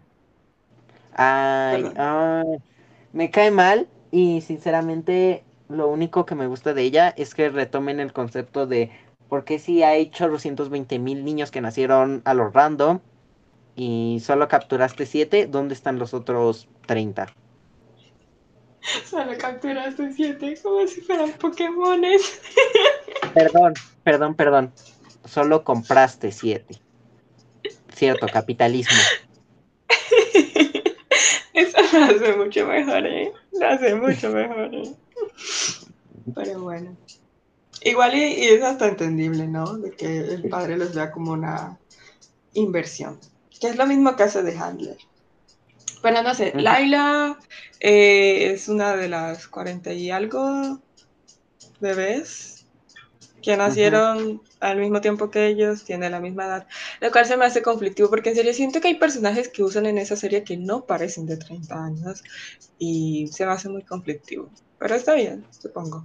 Ay, 1.13 1.85
ay, 1.97 2.59
me 3.13 3.31
cae 3.31 3.51
mal 3.51 3.89
y 4.11 4.41
sinceramente 4.43 5.45
lo 5.69 5.89
único 5.89 6.27
que 6.27 6.35
me 6.35 6.47
gusta 6.47 6.75
de 6.75 6.83
ella 6.83 7.15
es 7.17 7.35
que 7.35 7.49
retomen 7.49 8.01
el 8.01 8.13
concepto 8.13 8.67
de 8.67 8.91
por 9.29 9.45
qué 9.45 9.59
si 9.59 9.83
hay 9.83 10.11
820 10.13 10.99
mil 10.99 11.25
niños 11.25 11.51
que 11.51 11.61
nacieron 11.61 12.23
a 12.25 12.35
lo 12.35 12.51
random 12.51 13.01
y 13.75 14.21
solo 14.23 14.49
capturaste 14.49 15.07
7, 15.07 15.47
¿dónde 15.47 15.75
están 15.75 15.99
los 15.99 16.15
otros 16.15 16.69
30? 16.87 17.27
Solo 19.05 19.37
capturaste 19.39 20.13
siete 20.13 20.57
como 20.63 20.87
si 20.87 21.01
fueran 21.01 21.33
Pokémones. 21.33 22.41
Perdón, 23.35 23.75
perdón, 24.05 24.35
perdón. 24.35 24.73
Solo 25.25 25.65
compraste 25.65 26.31
siete. 26.31 26.81
Cierto, 27.93 28.27
capitalismo. 28.33 28.97
Eso 31.53 31.99
lo 31.99 32.05
hace 32.05 32.37
mucho 32.37 32.67
mejor, 32.67 33.07
¿eh? 33.07 33.33
Lo 33.53 33.67
hace 33.67 33.95
mucho 33.95 34.31
mejor, 34.31 34.75
¿eh? 34.75 34.95
Pero 36.35 36.61
bueno. 36.61 36.97
Igual 37.83 38.15
y, 38.15 38.25
y 38.25 38.45
es 38.45 38.63
hasta 38.63 38.89
entendible, 38.89 39.47
¿no? 39.47 39.79
De 39.79 39.91
que 39.93 40.19
el 40.19 40.49
padre 40.49 40.77
los 40.77 40.95
vea 40.95 41.13
como 41.13 41.33
una 41.33 41.79
inversión. 42.55 43.19
Que 43.61 43.69
es 43.69 43.77
lo 43.77 43.87
mismo 43.87 44.17
que 44.17 44.25
hace 44.25 44.43
de 44.43 44.57
Handler. 44.57 44.99
Bueno, 46.03 46.23
no 46.23 46.35
sé. 46.35 46.53
Laila 46.55 47.39
eh, 47.81 48.53
es 48.53 48.69
una 48.69 48.97
de 48.97 49.09
las 49.09 49.49
40 49.49 49.93
y 49.93 50.11
algo 50.11 50.81
bebés 51.81 52.56
que 53.47 53.57
nacieron 53.57 54.43
al 54.61 54.79
mismo 54.79 55.01
tiempo 55.01 55.31
que 55.31 55.47
ellos, 55.47 55.85
tiene 55.85 56.11
la 56.11 56.21
misma 56.21 56.47
edad, 56.47 56.69
lo 57.01 57.13
cual 57.13 57.27
se 57.27 57.37
me 57.39 57.47
hace 57.47 57.63
conflictivo 57.63 58.11
porque 58.11 58.31
en 58.31 58.37
serio 58.37 58.53
siento 58.55 58.81
que 58.81 58.89
hay 58.89 58.97
personajes 58.97 59.49
que 59.49 59.63
usan 59.63 59.87
en 59.87 59.99
esa 59.99 60.17
serie 60.17 60.45
que 60.45 60.59
no 60.59 60.87
parecen 60.87 61.27
de 61.27 61.39
30 61.39 61.85
años 61.85 62.23
y 62.79 63.29
se 63.33 63.47
me 63.47 63.53
hace 63.53 63.69
muy 63.71 63.85
conflictivo, 63.85 64.51
pero 64.79 64.97
está 64.97 65.15
bien, 65.15 65.47
supongo. 65.51 66.05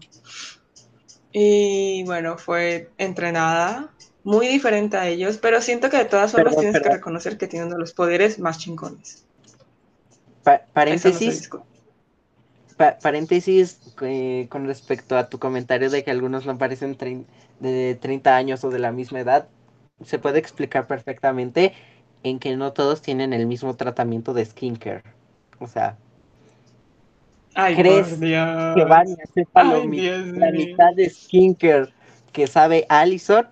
Y 1.33 2.03
bueno, 2.05 2.37
fue 2.37 2.93
entrenada, 2.97 3.95
muy 4.23 4.47
diferente 4.47 4.97
a 4.97 5.07
ellos, 5.09 5.37
pero 5.39 5.61
siento 5.61 5.89
que 5.89 5.97
de 5.97 6.05
todas 6.05 6.31
formas 6.31 6.57
tienes 6.57 6.79
que 6.79 6.89
reconocer 6.89 7.37
que 7.37 7.47
tiene 7.47 7.65
uno 7.65 7.75
de 7.75 7.81
los 7.81 7.93
poderes 7.93 8.39
más 8.39 8.59
chingones. 8.59 9.25
Pa- 10.43 10.61
no 10.87 10.97
paréntesis. 11.19 11.49
Pa- 12.81 12.97
paréntesis 12.99 13.79
eh, 14.01 14.47
con 14.49 14.65
respecto 14.65 15.15
a 15.17 15.29
tu 15.29 15.37
comentario 15.37 15.89
de 15.91 16.03
que 16.03 16.09
algunos 16.09 16.47
no 16.47 16.57
parecen 16.57 16.97
de 17.59 17.95
30 18.01 18.35
años 18.35 18.63
o 18.63 18.71
de 18.71 18.79
la 18.79 18.91
misma 18.91 19.19
edad, 19.19 19.47
se 20.03 20.17
puede 20.17 20.39
explicar 20.39 20.87
perfectamente 20.87 21.73
en 22.23 22.39
que 22.39 22.55
no 22.57 22.73
todos 22.73 23.01
tienen 23.03 23.33
el 23.33 23.45
mismo 23.45 23.75
tratamiento 23.75 24.33
de 24.33 24.45
skincare. 24.45 25.03
O 25.59 25.67
sea, 25.67 25.97
Ay, 27.53 27.75
¿crees 27.75 28.19
que 28.73 28.85
Vanya 28.85 29.23
sepa 29.35 29.63
lo 29.63 29.81
Ay, 29.81 29.87
mi- 29.87 30.01
Dios 30.01 30.35
la 30.37 30.51
mitad 30.51 30.93
de 30.95 31.09
skincare 31.09 31.89
que 32.31 32.47
sabe 32.47 32.85
Allison? 32.89 33.47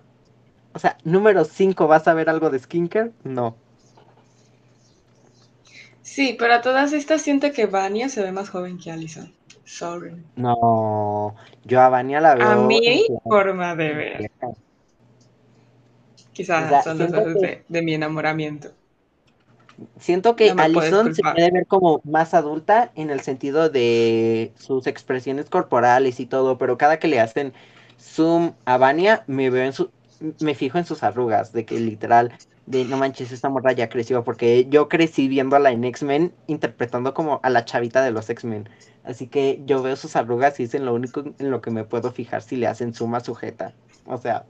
O 0.74 0.78
sea, 0.80 0.98
número 1.04 1.44
5, 1.44 1.86
¿vas 1.88 2.08
a 2.08 2.14
ver 2.14 2.28
algo 2.30 2.50
de 2.50 2.58
skincare? 2.58 3.12
No. 3.24 3.56
Sí, 6.14 6.36
pero 6.38 6.52
a 6.54 6.60
todas 6.60 6.92
estas 6.92 7.22
siento 7.22 7.52
que 7.52 7.64
Vania 7.64 8.10
se 8.10 8.22
ve 8.22 8.32
más 8.32 8.50
joven 8.50 8.76
que 8.76 8.90
Allison. 8.90 9.34
Sorry. 9.64 10.24
No, 10.36 11.36
yo 11.64 11.80
a 11.80 11.88
Vanya 11.88 12.20
la 12.20 12.34
veo 12.34 12.50
A 12.50 12.56
mi 12.56 12.80
forma 13.28 13.76
de 13.76 13.94
ver. 13.94 14.30
Quizás 16.32 16.66
O 16.66 16.68
sea, 16.68 16.82
son 16.82 16.98
los 16.98 17.12
siento 17.12 17.20
ojos 17.20 17.38
que- 17.40 17.40
de, 17.40 17.64
de 17.68 17.82
mi 17.82 17.94
enamoramiento. 17.94 18.74
Siento 19.98 20.36
que 20.36 20.54
No 20.54 20.64
Allison 20.64 21.12
se 21.14 21.22
puede 21.24 21.50
ver 21.50 21.66
como 21.66 22.00
más 22.04 22.34
adulta 22.34 22.92
en 22.96 23.10
el 23.10 23.20
sentido 23.20 23.68
de 23.70 24.52
sus 24.58 24.86
expresiones 24.86 25.48
corporales 25.48 26.20
y 26.20 26.26
todo, 26.26 26.58
pero 26.58 26.76
cada 26.78 26.98
que 26.98 27.08
le 27.08 27.20
hacen 27.20 27.52
zoom 27.98 28.52
a 28.64 28.76
Vania, 28.78 29.24
me 29.26 29.50
veo 29.50 29.64
en 29.64 29.72
su, 29.72 29.90
me 30.40 30.54
fijo 30.54 30.78
en 30.78 30.84
sus 30.86 31.02
arrugas, 31.02 31.52
de 31.52 31.64
que 31.64 31.78
literal, 31.80 32.32
de 32.66 32.84
no 32.84 32.96
manches, 32.96 33.32
esta 33.32 33.48
morra 33.48 33.72
ya 33.72 33.88
creció, 33.88 34.24
porque 34.24 34.66
yo 34.68 34.88
crecí 34.88 35.28
viéndola 35.28 35.70
en 35.72 35.84
X-Men, 35.84 36.34
interpretando 36.46 37.14
como 37.14 37.40
a 37.42 37.50
la 37.50 37.64
chavita 37.64 38.02
de 38.02 38.10
los 38.12 38.30
X-Men. 38.30 38.68
Así 39.02 39.28
que 39.28 39.62
yo 39.64 39.82
veo 39.82 39.96
sus 39.96 40.16
arrugas 40.16 40.60
y 40.60 40.64
es 40.64 40.74
en 40.74 40.84
lo 40.84 40.94
único 40.94 41.22
en 41.38 41.50
lo 41.50 41.60
que 41.60 41.70
me 41.70 41.84
puedo 41.84 42.12
fijar 42.12 42.42
si 42.42 42.56
le 42.56 42.66
hacen 42.68 42.94
zoom 42.94 43.14
a 43.14 43.20
sujeta. 43.20 43.74
O 44.04 44.18
sea, 44.18 44.46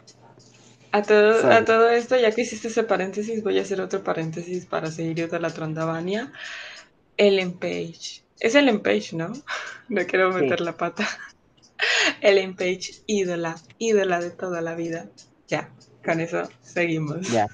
A 0.92 1.02
todo, 1.02 1.34
Sorry. 1.34 1.54
a 1.54 1.64
todo 1.64 1.88
esto, 1.88 2.16
ya 2.16 2.32
que 2.32 2.42
hiciste 2.42 2.68
ese 2.68 2.82
paréntesis, 2.84 3.42
voy 3.44 3.58
a 3.58 3.62
hacer 3.62 3.80
otro 3.80 4.02
paréntesis 4.02 4.66
para 4.66 4.90
seguir 4.90 5.18
idolatrando 5.20 5.80
a 5.82 5.84
Vania. 5.86 6.32
Ellen 7.16 7.58
Page. 7.58 8.24
Es 8.40 8.54
Ellen 8.54 8.82
Page, 8.82 9.14
¿no? 9.16 9.32
No 9.88 10.06
quiero 10.06 10.32
Sí. 10.32 10.40
meter 10.40 10.60
la 10.60 10.76
pata. 10.76 11.06
Ellen 12.20 12.56
Page, 12.56 13.02
ídola, 13.06 13.56
ídola 13.78 14.20
de 14.20 14.30
toda 14.30 14.60
la 14.60 14.74
vida. 14.74 15.06
Ya, 15.48 15.70
con 16.04 16.20
eso 16.20 16.48
seguimos. 16.62 17.28
Ya. 17.28 17.46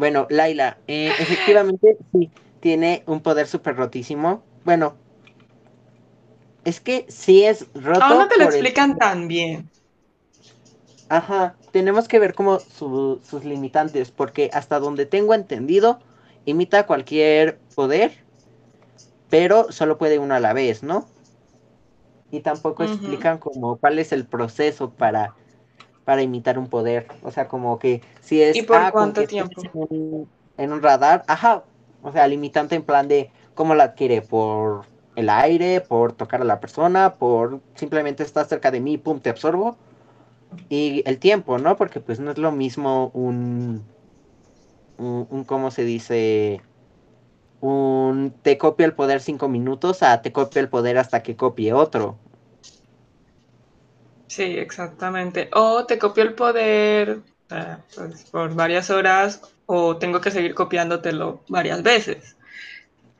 Bueno, 0.00 0.26
Laila, 0.30 0.78
eh, 0.88 1.08
efectivamente 1.18 1.98
sí, 2.10 2.30
tiene 2.60 3.02
un 3.06 3.20
poder 3.20 3.46
súper 3.46 3.76
rotísimo. 3.76 4.42
Bueno, 4.64 4.96
es 6.64 6.80
que 6.80 7.04
sí 7.08 7.44
es 7.44 7.66
roto. 7.74 8.00
Aún 8.04 8.18
no 8.18 8.28
te 8.28 8.38
lo 8.38 8.44
el- 8.44 8.50
explican 8.50 8.96
tan 8.96 9.28
bien. 9.28 9.70
Ajá, 11.10 11.56
tenemos 11.72 12.08
que 12.08 12.18
ver 12.18 12.34
como 12.34 12.60
su- 12.60 13.20
sus 13.28 13.44
limitantes, 13.44 14.10
porque 14.10 14.48
hasta 14.54 14.78
donde 14.78 15.04
tengo 15.04 15.34
entendido, 15.34 15.98
imita 16.46 16.86
cualquier 16.86 17.58
poder, 17.74 18.12
pero 19.30 19.70
solo 19.72 19.98
puede 19.98 20.18
uno 20.18 20.34
a 20.34 20.40
la 20.40 20.52
vez, 20.52 20.82
¿no? 20.82 21.08
Y 22.30 22.40
tampoco 22.40 22.82
explican 22.84 23.38
como 23.38 23.76
cuál 23.78 23.98
es 23.98 24.12
el 24.12 24.26
proceso 24.26 24.90
para, 24.90 25.34
para 26.10 26.22
imitar 26.22 26.58
un 26.58 26.66
poder. 26.66 27.06
O 27.22 27.30
sea, 27.30 27.46
como 27.46 27.78
que 27.78 28.02
si 28.20 28.42
es 28.42 28.56
¿Y 28.56 28.62
por 28.62 28.78
ah, 28.78 28.90
cuánto 28.90 29.24
tiempo? 29.28 29.62
En 29.62 29.70
un, 29.74 30.28
en 30.58 30.72
un 30.72 30.82
radar, 30.82 31.22
ajá. 31.28 31.62
O 32.02 32.10
sea, 32.10 32.26
limitante 32.26 32.74
en 32.74 32.82
plan 32.82 33.06
de 33.06 33.30
cómo 33.54 33.76
la 33.76 33.84
adquiere, 33.84 34.20
por 34.20 34.86
el 35.14 35.28
aire, 35.30 35.80
por 35.80 36.12
tocar 36.12 36.40
a 36.40 36.44
la 36.44 36.58
persona, 36.58 37.14
por 37.14 37.60
simplemente 37.76 38.24
estar 38.24 38.44
cerca 38.44 38.72
de 38.72 38.80
mí, 38.80 38.98
pum, 38.98 39.20
te 39.20 39.30
absorbo. 39.30 39.76
Y 40.68 41.04
el 41.06 41.20
tiempo, 41.20 41.58
¿no? 41.58 41.76
Porque 41.76 42.00
pues 42.00 42.18
no 42.18 42.32
es 42.32 42.38
lo 42.38 42.50
mismo 42.50 43.12
un, 43.14 43.84
un, 44.98 45.28
un 45.30 45.44
¿cómo 45.44 45.70
se 45.70 45.84
dice? 45.84 46.60
Un 47.60 48.34
te 48.42 48.58
copio 48.58 48.84
el 48.84 48.94
poder 48.94 49.20
cinco 49.20 49.46
minutos 49.48 50.02
a 50.02 50.22
te 50.22 50.32
copio 50.32 50.60
el 50.60 50.68
poder 50.68 50.98
hasta 50.98 51.22
que 51.22 51.36
copie 51.36 51.72
otro. 51.72 52.16
Sí, 54.30 54.44
exactamente. 54.44 55.50
O 55.54 55.84
te 55.86 55.98
copio 55.98 56.22
el 56.22 56.34
poder 56.34 57.18
eh, 57.50 57.76
pues, 57.96 58.24
por 58.30 58.54
varias 58.54 58.88
horas 58.88 59.42
o 59.66 59.96
tengo 59.96 60.20
que 60.20 60.30
seguir 60.30 60.54
copiándotelo 60.54 61.40
varias 61.48 61.82
veces. 61.82 62.36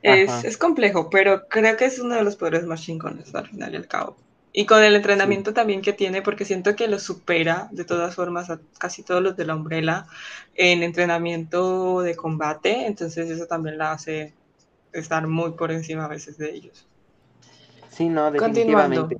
Es, 0.01 0.45
es 0.45 0.57
complejo, 0.57 1.09
pero 1.09 1.49
creo 1.49 1.75
que 1.75 1.83
es 1.83 1.99
uno 1.99 2.15
de 2.15 2.23
los 2.23 2.37
poderes 2.37 2.63
más 2.63 2.81
chingones 2.81 3.35
al 3.35 3.49
final 3.49 3.73
y 3.73 3.75
al 3.75 3.89
cabo. 3.89 4.15
Y 4.53 4.65
con 4.65 4.81
el 4.83 4.95
entrenamiento 4.95 5.53
también 5.53 5.81
que 5.81 5.91
tiene, 5.91 6.21
porque 6.21 6.45
siento 6.45 6.77
que 6.77 6.87
lo 6.87 6.97
supera 6.97 7.67
de 7.71 7.83
todas 7.83 8.15
formas 8.15 8.49
a 8.49 8.61
casi 8.79 9.03
todos 9.03 9.21
los 9.21 9.35
de 9.35 9.45
la 9.45 9.55
Umbrella 9.55 10.05
en 10.55 10.81
entrenamiento 10.81 12.01
de 12.01 12.15
combate, 12.15 12.85
entonces 12.85 13.29
eso 13.29 13.47
también 13.47 13.77
la 13.77 13.91
hace 13.91 14.33
estar 14.93 15.27
muy 15.27 15.51
por 15.51 15.73
encima 15.73 16.05
a 16.05 16.07
veces 16.07 16.37
de 16.37 16.51
ellos. 16.51 16.87
Sí, 17.91 18.07
no, 18.07 18.31
definitivamente. 18.31 19.17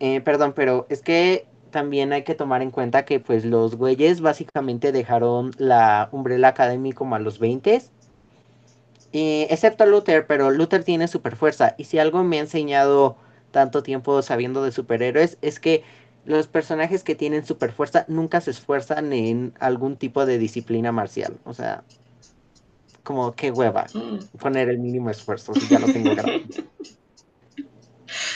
Eh, 0.00 0.20
perdón, 0.20 0.52
pero 0.54 0.86
es 0.88 1.02
que 1.02 1.46
también 1.70 2.12
hay 2.12 2.22
que 2.24 2.34
tomar 2.34 2.62
en 2.62 2.70
cuenta 2.70 3.04
que 3.04 3.20
pues 3.20 3.44
los 3.44 3.76
güeyes 3.76 4.20
básicamente 4.20 4.92
dejaron 4.92 5.50
la 5.58 6.08
Umbrella 6.12 6.48
Academy 6.48 6.92
como 6.92 7.16
a 7.16 7.18
los 7.18 7.38
20 7.38 7.82
eh, 9.12 9.46
excepto 9.50 9.86
Luther, 9.86 10.26
pero 10.26 10.50
Luther 10.50 10.84
tiene 10.84 11.08
super 11.08 11.36
fuerza 11.36 11.74
y 11.78 11.84
si 11.84 11.98
algo 11.98 12.22
me 12.24 12.38
ha 12.38 12.40
enseñado 12.40 13.16
tanto 13.50 13.82
tiempo 13.82 14.20
sabiendo 14.22 14.62
de 14.62 14.72
superhéroes 14.72 15.38
es 15.42 15.60
que 15.60 15.82
los 16.24 16.48
personajes 16.48 17.04
que 17.04 17.14
tienen 17.14 17.46
super 17.46 17.72
fuerza 17.72 18.04
nunca 18.08 18.40
se 18.40 18.50
esfuerzan 18.50 19.12
en 19.12 19.54
algún 19.60 19.96
tipo 19.96 20.26
de 20.26 20.38
disciplina 20.38 20.92
marcial, 20.92 21.38
o 21.44 21.54
sea, 21.54 21.84
como 23.04 23.34
qué 23.34 23.50
hueva 23.52 23.86
Mm. 23.94 24.38
poner 24.38 24.68
el 24.68 24.78
mínimo 24.80 25.08
esfuerzo 25.10 25.54
si 25.54 25.68
ya 25.68 25.78
lo 25.78 25.86
tengo 25.86 26.10
grabado. 26.14 26.40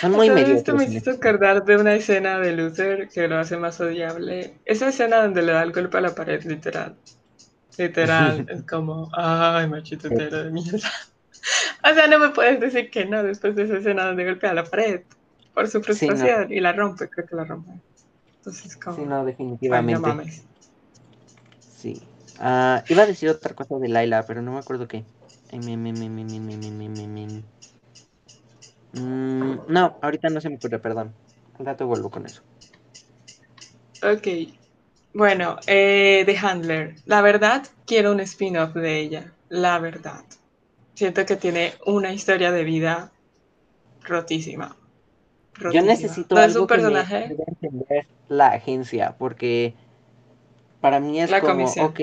Son 0.00 0.12
muy 0.12 0.30
mediocres. 0.30 0.58
esto 0.60 0.74
me 0.74 0.84
hiciste 0.84 1.10
acordar 1.10 1.64
de 1.64 1.76
una 1.76 1.94
escena 1.94 2.38
de 2.38 2.52
Luther 2.52 3.08
que 3.08 3.28
lo 3.28 3.38
hace 3.38 3.56
más 3.56 3.80
odiable. 3.80 4.54
Esa 4.64 4.88
escena 4.88 5.22
donde 5.22 5.42
le 5.42 5.52
da 5.52 5.62
el 5.62 5.72
golpe 5.72 5.98
a 5.98 6.00
la 6.00 6.14
pared, 6.14 6.42
literal. 6.44 6.96
Literal, 7.76 8.46
es 8.48 8.62
como, 8.64 9.10
ay, 9.14 9.68
machito 9.68 10.08
de 10.08 10.50
mierda. 10.50 10.88
O 11.84 11.94
sea, 11.94 12.06
no 12.06 12.18
me 12.18 12.30
puedes 12.30 12.60
decir 12.60 12.90
que 12.90 13.06
no 13.06 13.22
después 13.22 13.56
de 13.56 13.64
esa 13.64 13.78
escena 13.78 14.04
donde 14.06 14.24
golpea 14.24 14.52
la 14.52 14.64
pared 14.64 15.02
por 15.54 15.68
su 15.68 15.82
Sí, 15.90 16.06
no. 16.08 16.14
frustración 16.16 16.52
y 16.52 16.60
la 16.60 16.72
rompe, 16.72 17.08
creo 17.08 17.26
que 17.26 17.36
la 17.36 17.44
rompe. 17.44 17.70
Entonces, 18.38 18.76
como, 18.76 18.96
Sí, 18.96 19.04
no, 19.04 19.16
ay, 19.20 19.24
no 19.24 19.28
definitivamente. 19.32 20.00
mames. 20.00 20.44
Sí. 21.76 22.02
Ah, 22.38 22.84
iba 22.88 23.02
a 23.02 23.06
decir 23.06 23.28
otra 23.30 23.54
cosa 23.54 23.78
de 23.78 23.88
Laila, 23.88 24.24
pero 24.26 24.42
no 24.42 24.52
me 24.52 24.58
acuerdo 24.58 24.88
qué. 24.88 25.04
Mm, 28.92 29.54
no, 29.68 29.96
ahorita 30.02 30.28
no 30.30 30.40
se 30.40 30.48
me 30.50 30.56
ocurre, 30.56 30.78
perdón. 30.78 31.12
Al 31.58 31.66
rato 31.66 31.86
vuelvo 31.86 32.10
con 32.10 32.26
eso. 32.26 32.42
Ok. 34.02 34.26
Bueno, 35.12 35.56
eh, 35.66 36.22
The 36.26 36.36
Handler. 36.38 36.94
La 37.04 37.20
verdad, 37.20 37.66
quiero 37.86 38.12
un 38.12 38.20
spin-off 38.20 38.74
de 38.74 38.98
ella. 39.00 39.32
La 39.48 39.78
verdad. 39.78 40.24
Siento 40.94 41.24
que 41.26 41.36
tiene 41.36 41.74
una 41.86 42.12
historia 42.12 42.52
de 42.52 42.64
vida 42.64 43.12
rotísima. 44.02 44.76
Yo 45.72 45.82
necesito 45.82 46.34
No 46.34 46.40
es 46.42 46.46
algo 46.54 46.62
un 46.62 46.66
que 46.68 46.74
me 46.76 46.82
personaje. 46.82 47.36
la 48.28 48.48
agencia, 48.52 49.16
porque 49.18 49.74
para 50.80 51.00
mí 51.00 51.20
es 51.20 51.30
La 51.30 51.40
como, 51.40 51.52
comisión. 51.54 51.86
ok. 51.86 52.00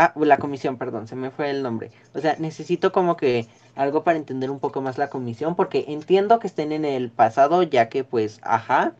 Ah, 0.00 0.12
la 0.16 0.38
comisión, 0.38 0.78
perdón, 0.78 1.08
se 1.08 1.16
me 1.16 1.30
fue 1.30 1.50
el 1.50 1.62
nombre. 1.62 1.90
O 2.14 2.20
sea, 2.20 2.36
necesito 2.38 2.92
como 2.92 3.16
que 3.16 3.48
algo 3.74 4.04
para 4.04 4.16
entender 4.18 4.50
un 4.50 4.60
poco 4.60 4.80
más 4.80 4.96
la 4.98 5.10
comisión, 5.10 5.56
porque 5.56 5.84
entiendo 5.88 6.38
que 6.38 6.46
estén 6.46 6.72
en 6.72 6.84
el 6.84 7.10
pasado, 7.10 7.62
ya 7.64 7.88
que 7.88 8.04
pues, 8.04 8.38
ajá, 8.42 8.96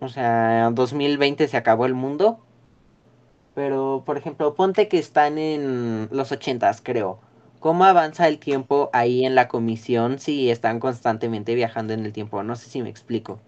O 0.00 0.08
sea, 0.08 0.70
2020 0.72 1.46
se 1.46 1.56
acabó 1.56 1.86
el 1.86 1.94
mundo. 1.94 2.40
Pero, 3.54 4.04
por 4.06 4.16
ejemplo, 4.16 4.54
ponte 4.54 4.88
que 4.88 4.98
están 4.98 5.36
en 5.38 6.08
los 6.12 6.32
80, 6.32 6.72
creo. 6.82 7.20
¿Cómo 7.58 7.84
avanza 7.84 8.26
el 8.28 8.38
tiempo 8.38 8.88
ahí 8.92 9.24
en 9.24 9.34
la 9.34 9.48
comisión 9.48 10.18
si 10.18 10.50
están 10.50 10.80
constantemente 10.80 11.54
viajando 11.54 11.92
en 11.92 12.06
el 12.06 12.12
tiempo? 12.12 12.42
No 12.42 12.56
sé 12.56 12.70
si 12.70 12.82
me 12.82 12.88
explico. 12.90 13.42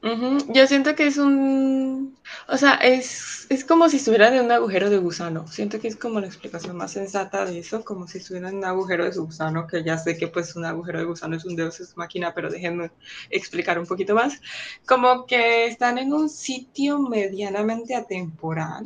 Yo 0.00 0.66
siento 0.66 0.94
que 0.94 1.06
es 1.08 1.18
un, 1.18 2.16
o 2.46 2.56
sea, 2.56 2.74
es, 2.74 3.46
es 3.48 3.64
como 3.64 3.88
si 3.88 3.96
estuvieran 3.96 4.34
en 4.34 4.44
un 4.44 4.52
agujero 4.52 4.90
de 4.90 4.98
gusano. 4.98 5.46
Siento 5.48 5.80
que 5.80 5.88
es 5.88 5.96
como 5.96 6.20
la 6.20 6.26
explicación 6.26 6.76
más 6.76 6.92
sensata 6.92 7.44
de 7.44 7.58
eso, 7.58 7.84
como 7.84 8.06
si 8.06 8.18
estuvieran 8.18 8.52
en 8.52 8.58
un 8.58 8.64
agujero 8.64 9.04
de 9.04 9.16
gusano, 9.16 9.66
que 9.66 9.82
ya 9.82 9.98
sé 9.98 10.16
que 10.16 10.28
pues 10.28 10.54
un 10.54 10.64
agujero 10.64 11.00
de 11.00 11.04
gusano 11.04 11.36
es 11.36 11.44
un 11.44 11.56
deus 11.56 11.80
es 11.80 11.96
máquina, 11.96 12.32
pero 12.32 12.48
déjenme 12.48 12.92
explicar 13.30 13.78
un 13.78 13.86
poquito 13.86 14.14
más. 14.14 14.40
Como 14.86 15.26
que 15.26 15.66
están 15.66 15.98
en 15.98 16.12
un 16.12 16.28
sitio 16.28 17.00
medianamente 17.00 17.96
atemporal 17.96 18.84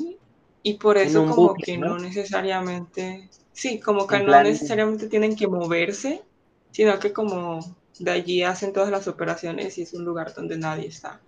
y 0.63 0.75
por 0.75 0.97
eso 0.97 1.27
como 1.27 1.55
que 1.55 1.77
¿no? 1.77 1.99
necesariamente, 1.99 3.29
sí, 3.53 3.81
como 3.81 4.07
que 4.07 4.21
no 4.21 4.43
necesariamente 4.43 5.09
tienen 5.09 5.37
que 5.37 5.47
moverse, 5.47 6.23
sino 6.71 6.99
que 6.99 7.13
como 7.13 7.61
de 7.99 8.11
allí 8.11 8.43
hacen 8.43 8.73
todas 8.73 8.91
las 8.91 9.09
operaciones 9.09 9.79
y 9.79 9.83
es 9.83 9.93
un 9.93 10.05
lugar 10.05 10.35
donde 10.35 10.57
nadie 10.59 10.87
está. 10.87 11.21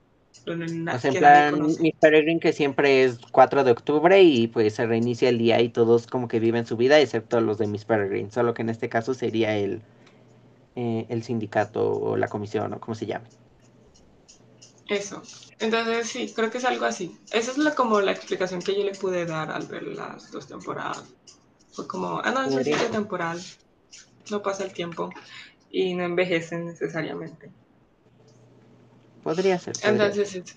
Donde 0.44 0.68
sea, 0.98 1.10
en 1.10 1.16
plan, 1.16 1.66
Miss 1.80 1.94
Peregrine 1.98 2.40
que 2.40 2.52
siempre 2.52 3.04
es 3.04 3.18
4 3.30 3.64
de 3.64 3.70
octubre 3.70 4.22
y 4.22 4.48
pues 4.48 4.74
se 4.74 4.86
reinicia 4.86 5.28
el 5.28 5.38
día 5.38 5.60
y 5.60 5.70
todos 5.70 6.06
como 6.06 6.28
que 6.28 6.38
viven 6.38 6.66
su 6.66 6.76
vida, 6.76 6.98
excepto 6.98 7.40
los 7.40 7.56
de 7.56 7.66
Miss 7.66 7.84
Peregrine, 7.84 8.30
solo 8.30 8.52
que 8.52 8.62
en 8.62 8.68
este 8.68 8.88
caso 8.88 9.14
sería 9.14 9.56
el, 9.56 9.80
eh, 10.76 11.06
el 11.08 11.22
sindicato 11.22 11.90
o 11.90 12.16
la 12.16 12.28
comisión 12.28 12.74
o 12.74 12.80
como 12.80 12.94
se 12.94 13.06
llame. 13.06 13.28
Eso. 14.88 15.22
Entonces 15.60 16.08
sí, 16.08 16.32
creo 16.34 16.50
que 16.50 16.58
es 16.58 16.64
algo 16.64 16.84
así. 16.84 17.16
Esa 17.32 17.52
es 17.52 17.58
la, 17.58 17.74
como 17.74 18.00
la 18.00 18.12
explicación 18.12 18.60
que 18.60 18.76
yo 18.76 18.84
le 18.84 18.92
pude 18.92 19.24
dar 19.24 19.50
al 19.50 19.66
ver 19.66 19.84
las 19.84 20.30
dos 20.30 20.46
temporadas. 20.46 21.04
Fue 21.72 21.86
como, 21.86 22.20
ah, 22.22 22.30
no, 22.32 22.42
es 22.42 22.54
un 22.54 22.64
sitio 22.64 22.90
temporal. 22.90 23.40
No 24.30 24.42
pasa 24.42 24.64
el 24.64 24.72
tiempo 24.72 25.10
y 25.74 25.94
no 25.94 26.04
envejecen 26.04 26.66
necesariamente. 26.66 27.50
Podría 29.24 29.58
ser. 29.58 29.74
Entonces, 29.82 30.56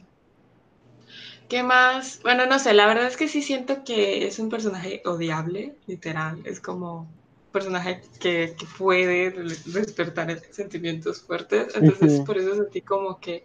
¿qué 1.50 1.64
más? 1.64 2.20
Bueno, 2.22 2.46
no 2.46 2.60
sé, 2.60 2.76
la 2.76 2.86
verdad 2.86 3.08
es 3.08 3.18
que 3.18 3.28
sí 3.28 3.42
siento 3.42 3.84
que 3.84 4.28
es 4.28 4.38
un 4.38 4.50
personaje 4.50 5.02
odiable, 5.06 5.76
literal. 5.88 6.42
Es 6.46 6.60
como 6.60 7.00
un 7.00 7.52
personaje 7.52 8.02
que, 8.20 8.56
puede 8.78 9.32
despertar 9.66 10.40
sentimientos 10.52 11.24
fuertes. 11.24 11.76
Entonces, 11.76 12.20
por 12.20 12.38
eso 12.38 12.54
sentí 12.54 12.82
como 12.82 13.20
que. 13.20 13.44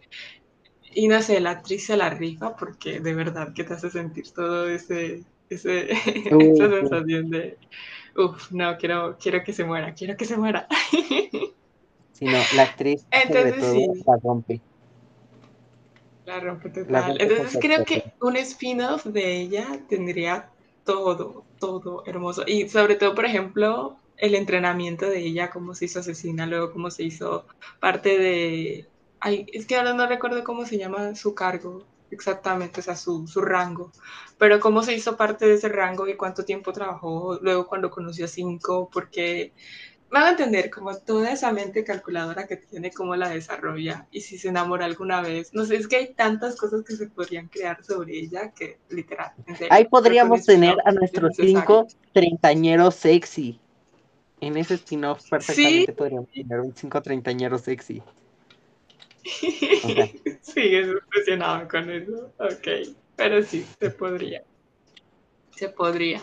Y 0.94 1.08
no 1.08 1.22
sé, 1.22 1.40
la 1.40 1.52
actriz 1.52 1.86
se 1.86 1.96
la 1.96 2.10
rifa 2.10 2.54
porque 2.54 3.00
de 3.00 3.14
verdad 3.14 3.54
que 3.54 3.64
te 3.64 3.72
hace 3.72 3.88
sentir 3.88 4.30
todo 4.34 4.68
ese. 4.68 5.24
ese 5.48 5.90
esa 5.90 6.68
sensación 6.68 7.30
de. 7.30 7.56
Uf, 8.14 8.52
no, 8.52 8.76
quiero, 8.76 9.16
quiero 9.18 9.42
que 9.42 9.54
se 9.54 9.64
muera, 9.64 9.94
quiero 9.94 10.18
que 10.18 10.26
se 10.26 10.36
muera. 10.36 10.68
sino 12.22 12.38
la 12.54 12.62
actriz 12.62 13.04
sobre 13.26 13.52
todo 13.52 13.94
la 14.06 14.16
rompe. 14.22 14.60
La 16.24 16.38
rompe 16.38 16.70
total. 16.70 17.20
Entonces 17.20 17.58
creo 17.60 17.84
que 17.84 18.12
un 18.20 18.36
spin-off 18.36 19.04
de 19.06 19.40
ella 19.40 19.80
tendría 19.88 20.48
todo, 20.84 21.44
todo 21.58 22.04
hermoso. 22.06 22.44
Y 22.46 22.68
sobre 22.68 22.94
todo, 22.94 23.16
por 23.16 23.24
ejemplo, 23.24 23.96
el 24.18 24.36
entrenamiento 24.36 25.06
de 25.06 25.18
ella, 25.18 25.50
cómo 25.50 25.74
se 25.74 25.86
hizo 25.86 25.98
asesina, 25.98 26.46
luego 26.46 26.72
cómo 26.72 26.90
se 26.92 27.02
hizo 27.02 27.44
parte 27.80 28.18
de... 28.18 28.86
Ay, 29.18 29.46
es 29.52 29.66
que 29.66 29.76
ahora 29.76 29.94
no 29.94 30.06
recuerdo 30.06 30.44
cómo 30.44 30.64
se 30.64 30.78
llama 30.78 31.16
su 31.16 31.34
cargo 31.34 31.84
exactamente, 32.12 32.80
o 32.80 32.82
sea, 32.82 32.94
su, 32.94 33.26
su 33.26 33.40
rango, 33.40 33.90
pero 34.38 34.60
cómo 34.60 34.82
se 34.82 34.94
hizo 34.94 35.16
parte 35.16 35.46
de 35.46 35.54
ese 35.54 35.68
rango 35.68 36.06
y 36.06 36.16
cuánto 36.16 36.44
tiempo 36.44 36.72
trabajó, 36.72 37.38
luego 37.40 37.66
cuando 37.66 37.90
conoció 37.90 38.26
a 38.26 38.28
Cinco, 38.28 38.90
porque 38.92 39.52
van 40.12 40.24
a 40.24 40.30
entender 40.30 40.70
como 40.70 40.94
toda 40.94 41.32
esa 41.32 41.52
mente 41.52 41.84
calculadora 41.84 42.46
que 42.46 42.58
tiene, 42.58 42.90
cómo 42.90 43.16
la 43.16 43.30
desarrolla 43.30 44.06
y 44.12 44.20
si 44.20 44.38
se 44.38 44.48
enamora 44.48 44.84
alguna 44.84 45.22
vez. 45.22 45.54
No 45.54 45.64
sé, 45.64 45.76
es 45.76 45.88
que 45.88 45.96
hay 45.96 46.14
tantas 46.14 46.56
cosas 46.56 46.84
que 46.84 46.94
se 46.94 47.06
podrían 47.06 47.48
crear 47.48 47.82
sobre 47.82 48.18
ella 48.18 48.52
que 48.52 48.78
literal. 48.90 49.32
Ahí 49.70 49.86
podríamos 49.86 50.44
tener 50.44 50.76
a 50.84 50.92
nuestros 50.92 51.34
cinco 51.36 51.86
treintañeros 52.12 52.94
sexy. 52.94 53.58
En 54.40 54.56
ese 54.56 54.74
spin-off 54.74 55.28
perfectamente 55.30 55.92
podríamos 55.92 56.28
tener 56.30 56.60
un 56.60 56.74
cinco 56.76 57.00
treintañeros 57.00 57.62
sexy. 57.62 58.02
Okay. 59.84 60.20
sí, 60.42 60.74
es 60.74 60.88
impresionado 60.88 61.66
con 61.68 61.90
eso. 61.90 62.32
Ok, 62.38 62.94
pero 63.16 63.42
sí, 63.42 63.64
se 63.78 63.90
podría. 63.90 64.42
Se 65.56 65.68
podría. 65.68 66.20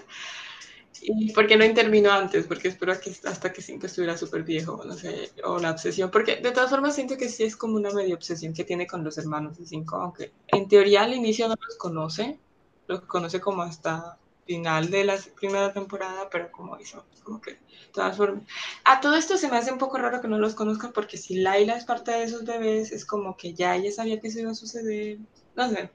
¿Y 1.01 1.31
por 1.33 1.47
qué 1.47 1.57
no 1.57 1.65
intervino 1.65 2.11
antes? 2.11 2.47
Porque 2.47 2.69
espero 2.69 2.99
que 2.99 3.15
hasta 3.25 3.51
que 3.53 3.61
Cinco 3.61 3.85
estuviera 3.85 4.17
súper 4.17 4.43
viejo, 4.43 4.83
no 4.85 4.93
sé, 4.93 5.31
o 5.43 5.59
la 5.59 5.71
obsesión. 5.71 6.11
Porque 6.11 6.37
de 6.37 6.51
todas 6.51 6.69
formas 6.69 6.95
siento 6.95 7.17
que 7.17 7.29
sí 7.29 7.43
es 7.43 7.55
como 7.55 7.75
una 7.75 7.91
medio 7.91 8.15
obsesión 8.15 8.53
que 8.53 8.63
tiene 8.63 8.87
con 8.87 9.03
los 9.03 9.17
hermanos 9.17 9.57
de 9.57 9.65
Cinco, 9.65 9.97
aunque 9.97 10.31
en 10.47 10.67
teoría 10.67 11.03
al 11.03 11.13
inicio 11.13 11.47
no 11.47 11.55
los 11.59 11.77
conoce, 11.77 12.39
los 12.87 13.01
conoce 13.01 13.39
como 13.39 13.61
hasta 13.61 14.17
final 14.45 14.89
de 14.89 15.03
la 15.03 15.17
primera 15.39 15.71
temporada, 15.71 16.27
pero 16.31 16.51
como 16.51 16.79
hizo, 16.79 17.05
como 17.23 17.39
que 17.39 17.51
de 17.51 17.59
todas 17.93 18.17
formas. 18.17 18.43
A 18.83 18.99
todo 18.99 19.15
esto 19.15 19.37
se 19.37 19.47
me 19.47 19.57
hace 19.57 19.71
un 19.71 19.77
poco 19.77 19.99
raro 19.99 20.21
que 20.21 20.27
no 20.27 20.39
los 20.39 20.55
conozcan 20.55 20.91
porque 20.91 21.17
si 21.17 21.35
Laila 21.35 21.75
es 21.75 21.85
parte 21.85 22.11
de 22.11 22.23
esos 22.23 22.45
bebés, 22.45 22.91
es 22.91 23.05
como 23.05 23.37
que 23.37 23.53
ya 23.53 23.75
ella 23.75 23.91
sabía 23.91 24.19
que 24.19 24.27
eso 24.29 24.39
iba 24.39 24.51
a 24.51 24.55
suceder. 24.55 25.19
No 25.55 25.69
sé. 25.69 25.91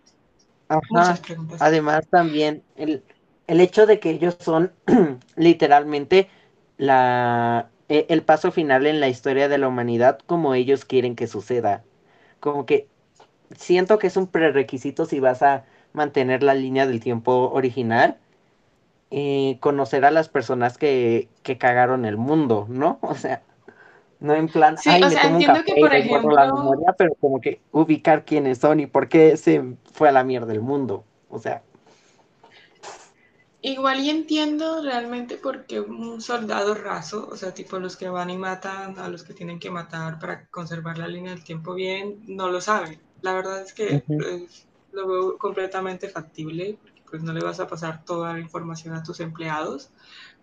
Ajá. 0.68 0.81
Muchas 0.89 1.20
preguntas. 1.20 1.60
Además 1.60 2.06
también 2.09 2.62
el 2.76 3.02
el 3.47 3.61
hecho 3.61 3.87
de 3.87 4.01
que 4.01 4.11
ellos 4.11 4.37
son 4.41 4.73
literalmente 5.37 6.29
la, 6.77 7.69
e, 7.89 8.07
el 8.09 8.23
paso 8.23 8.53
final 8.53 8.87
en 8.87 9.01
la 9.01 9.09
historia 9.09 9.49
de 9.49 9.59
la 9.59 9.69
humanidad 9.69 10.19
como 10.27 10.55
ellos 10.55 10.85
quieren 10.85 11.16
que 11.16 11.27
suceda. 11.27 11.85
Como 12.41 12.66
que 12.66 12.89
siento 13.57 13.99
que 13.99 14.07
es 14.07 14.16
un 14.16 14.27
prerequisito 14.27 15.07
si 15.07 15.21
vas 15.21 15.43
a 15.43 15.65
mantener 15.93 16.43
la 16.43 16.55
línea 16.55 16.87
del 16.87 17.01
tiempo 17.01 17.51
original. 17.53 18.19
Eh, 19.11 19.59
conocer 19.61 20.05
a 20.05 20.11
las 20.11 20.29
personas 20.29 20.77
que, 20.77 21.29
que 21.45 21.57
cagaron 21.57 22.05
el 22.05 22.16
mundo, 22.16 22.66
¿no? 22.69 22.99
O 23.03 23.15
sea, 23.15 23.43
no 24.19 24.35
en 24.35 24.49
plan, 24.49 24.79
sí, 24.79 24.91
o 24.91 25.11
sea, 25.11 25.25
entiendo 25.25 25.62
que 25.65 25.75
por 25.79 25.95
ejemplo, 25.95 26.35
la 26.35 26.47
memoria, 26.47 26.95
pero 26.97 27.15
como 27.21 27.41
que 27.41 27.61
ubicar 27.73 28.25
quiénes 28.25 28.59
son 28.59 28.81
y 28.81 28.87
por 28.87 29.09
qué 29.09 29.37
se 29.37 29.62
fue 29.93 30.09
a 30.09 30.12
la 30.12 30.25
mierda 30.25 30.53
el 30.53 30.62
mundo. 30.62 31.05
O 31.29 31.39
sea, 31.39 31.62
Igual 33.66 34.01
y 34.01 34.11
entiendo 34.11 34.82
realmente 34.82 35.39
porque 35.39 35.81
un 35.81 36.20
soldado 36.20 36.74
raso, 36.74 37.27
o 37.32 37.35
sea, 37.35 37.55
tipo 37.55 37.78
los 37.78 37.97
que 37.97 38.11
van 38.11 38.28
y 38.28 38.36
matan 38.36 38.99
a 38.99 39.09
los 39.09 39.23
que 39.23 39.32
tienen 39.32 39.59
que 39.59 39.70
matar 39.70 40.19
para 40.19 40.47
conservar 40.49 40.99
la 40.99 41.09
línea 41.09 41.32
del 41.32 41.43
tiempo 41.43 41.73
bien, 41.73 42.23
no 42.27 42.51
lo 42.51 42.61
saben. 42.61 43.01
La 43.23 43.32
verdad 43.32 43.62
es 43.62 43.73
que 43.73 44.05
pues, 44.07 44.69
lo 44.93 45.09
veo 45.09 45.39
completamente 45.39 46.11
factible, 46.11 46.77
porque 46.78 47.01
pues 47.09 47.23
no 47.23 47.32
le 47.32 47.43
vas 47.43 47.59
a 47.59 47.66
pasar 47.66 48.05
toda 48.05 48.35
la 48.35 48.41
información 48.41 48.93
a 48.93 49.03
tus 49.03 49.20
empleados, 49.20 49.91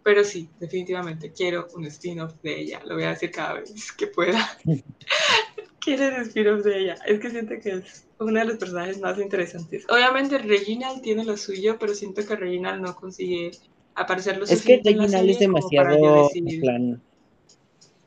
pero 0.02 0.24
sí, 0.24 0.50
definitivamente 0.60 1.32
quiero 1.32 1.68
un 1.76 1.86
spin-off 1.86 2.34
de 2.42 2.60
ella, 2.60 2.82
lo 2.88 2.96
voy 2.96 3.04
a 3.04 3.10
decir 3.10 3.30
cada 3.30 3.54
vez 3.54 3.92
que 3.92 4.08
pueda. 4.08 4.50
quiero 5.80 6.16
un 6.16 6.24
spin-off 6.24 6.64
de 6.64 6.80
ella, 6.80 6.96
es 7.06 7.20
que 7.20 7.30
siento 7.30 7.54
que 7.62 7.70
es 7.70 8.08
uno 8.22 8.40
de 8.40 8.46
los 8.46 8.58
personajes 8.58 9.00
más 9.00 9.18
interesantes. 9.20 9.86
Obviamente 9.90 10.38
Reginald 10.38 11.02
tiene 11.02 11.26
lo 11.26 11.36
suyo, 11.38 11.78
pero 11.80 11.94
siento 11.94 12.26
que 12.26 12.36
Reginald 12.36 12.82
no 12.82 12.96
consigue 12.96 13.52
aparecer 13.96 14.38
lo 14.38 14.46
Es 14.46 14.62
que 14.62 14.82
Reginald 14.84 15.30
es 15.30 15.40
demasiado 15.40 16.30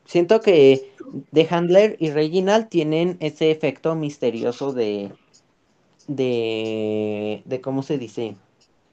Siento 0.05 0.39
que 0.39 0.91
The 1.33 1.47
Handler 1.49 1.97
y 1.99 2.11
Reginald 2.11 2.69
tienen 2.69 3.17
ese 3.19 3.51
efecto 3.51 3.95
misterioso 3.95 4.71
de 4.71 5.11
de 6.07 7.41
de 7.45 7.61
cómo 7.61 7.81
se 7.83 7.97
dice, 7.97 8.35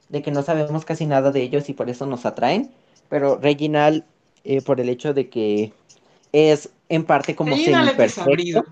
de 0.09 0.21
que 0.23 0.31
no 0.31 0.41
sabemos 0.41 0.83
casi 0.85 1.05
nada 1.05 1.31
de 1.31 1.43
ellos 1.43 1.69
y 1.69 1.73
por 1.73 1.89
eso 1.89 2.05
nos 2.07 2.25
atraen, 2.25 2.71
pero 3.09 3.37
Reginald 3.37 4.03
eh, 4.43 4.61
por 4.61 4.81
el 4.81 4.89
hecho 4.89 5.13
de 5.13 5.29
que 5.29 5.71
es 6.31 6.71
en 6.89 7.05
parte 7.05 7.35
como 7.35 7.55
semi 7.55 7.91
perfecto. 7.95 8.65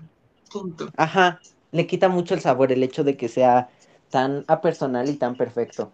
Punto. 0.50 0.90
Ajá, 0.96 1.40
le 1.72 1.86
quita 1.86 2.08
mucho 2.08 2.34
el 2.34 2.40
sabor 2.40 2.70
el 2.70 2.82
hecho 2.82 3.02
de 3.02 3.16
que 3.16 3.28
sea 3.28 3.70
tan 4.10 4.44
apersonal 4.46 5.08
y 5.08 5.14
tan 5.14 5.36
perfecto. 5.36 5.92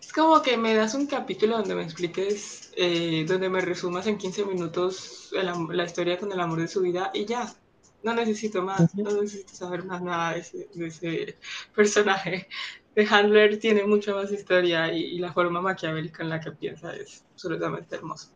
Es 0.00 0.12
como 0.12 0.42
que 0.42 0.56
me 0.56 0.74
das 0.74 0.94
un 0.94 1.06
capítulo 1.06 1.58
donde 1.58 1.74
me 1.74 1.84
expliques, 1.84 2.72
eh, 2.76 3.24
donde 3.28 3.48
me 3.48 3.60
resumas 3.60 4.06
en 4.06 4.18
15 4.18 4.44
minutos 4.46 5.30
la 5.32 5.84
historia 5.84 6.18
con 6.18 6.32
el 6.32 6.40
amor 6.40 6.60
de 6.60 6.68
su 6.68 6.80
vida 6.80 7.10
y 7.14 7.26
ya. 7.26 7.54
No 8.02 8.14
necesito 8.14 8.62
más, 8.62 8.94
no 8.94 9.10
necesito 9.12 9.54
saber 9.54 9.84
más 9.84 10.00
nada 10.00 10.32
de 10.32 10.86
ese, 10.86 11.36
personaje. 11.74 12.48
De 12.94 13.06
Handler 13.06 13.58
tiene 13.58 13.84
mucha 13.84 14.14
más 14.14 14.32
historia 14.32 14.92
y, 14.92 15.02
y, 15.02 15.18
la 15.18 15.32
forma 15.32 15.60
maquiavélica 15.60 16.22
en 16.22 16.30
la 16.30 16.40
que 16.40 16.50
piensa 16.50 16.96
es 16.96 17.24
absolutamente 17.34 17.94
hermoso. 17.94 18.30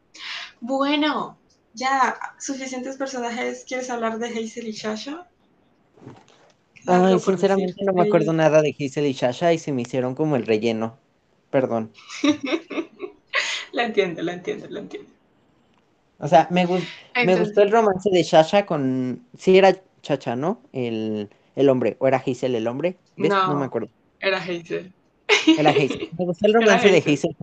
Bueno, 0.60 1.38
ya, 1.72 2.16
suficientes 2.38 2.96
personajes. 2.96 3.64
¿Quieres 3.66 3.88
hablar 3.90 4.18
de 4.18 4.28
Hazel 4.28 4.68
y 4.68 4.72
Shasha? 4.72 5.26
Ay, 6.86 7.18
sinceramente 7.18 7.84
no 7.84 7.92
me 7.92 8.02
acuerdo 8.02 8.32
nada 8.32 8.60
de 8.62 8.74
Hazel 8.78 9.06
y 9.06 9.12
Shasha 9.12 9.52
y 9.52 9.58
se 9.58 9.72
me 9.72 9.82
hicieron 9.82 10.14
como 10.14 10.36
el 10.36 10.46
relleno. 10.46 10.98
Perdón. 11.50 11.92
la 13.72 13.84
entiendo, 13.84 14.22
la 14.22 14.32
entiendo, 14.34 14.66
la 14.68 14.80
entiendo. 14.80 15.10
O 16.18 16.28
sea, 16.28 16.48
me, 16.50 16.66
me 17.24 17.36
gustó 17.36 17.62
el 17.62 17.70
romance 17.70 18.10
de 18.10 18.22
Shasha 18.22 18.66
con... 18.66 19.26
Sí 19.36 19.58
era 19.58 19.76
Chacha, 20.02 20.36
¿no? 20.36 20.60
El, 20.72 21.28
el 21.56 21.68
hombre. 21.68 21.96
¿O 21.98 22.06
era 22.06 22.22
Hazel 22.24 22.54
el 22.54 22.66
hombre? 22.66 22.96
No, 23.16 23.48
no 23.48 23.56
me 23.56 23.64
acuerdo. 23.64 23.88
Era 24.20 24.38
Hazel. 24.38 24.92
Era. 25.58 25.72
Me 26.18 26.24
gustó 26.24 26.46
el 26.46 26.54
romance 26.54 26.88
de 26.88 26.98
Hazel 26.98 27.36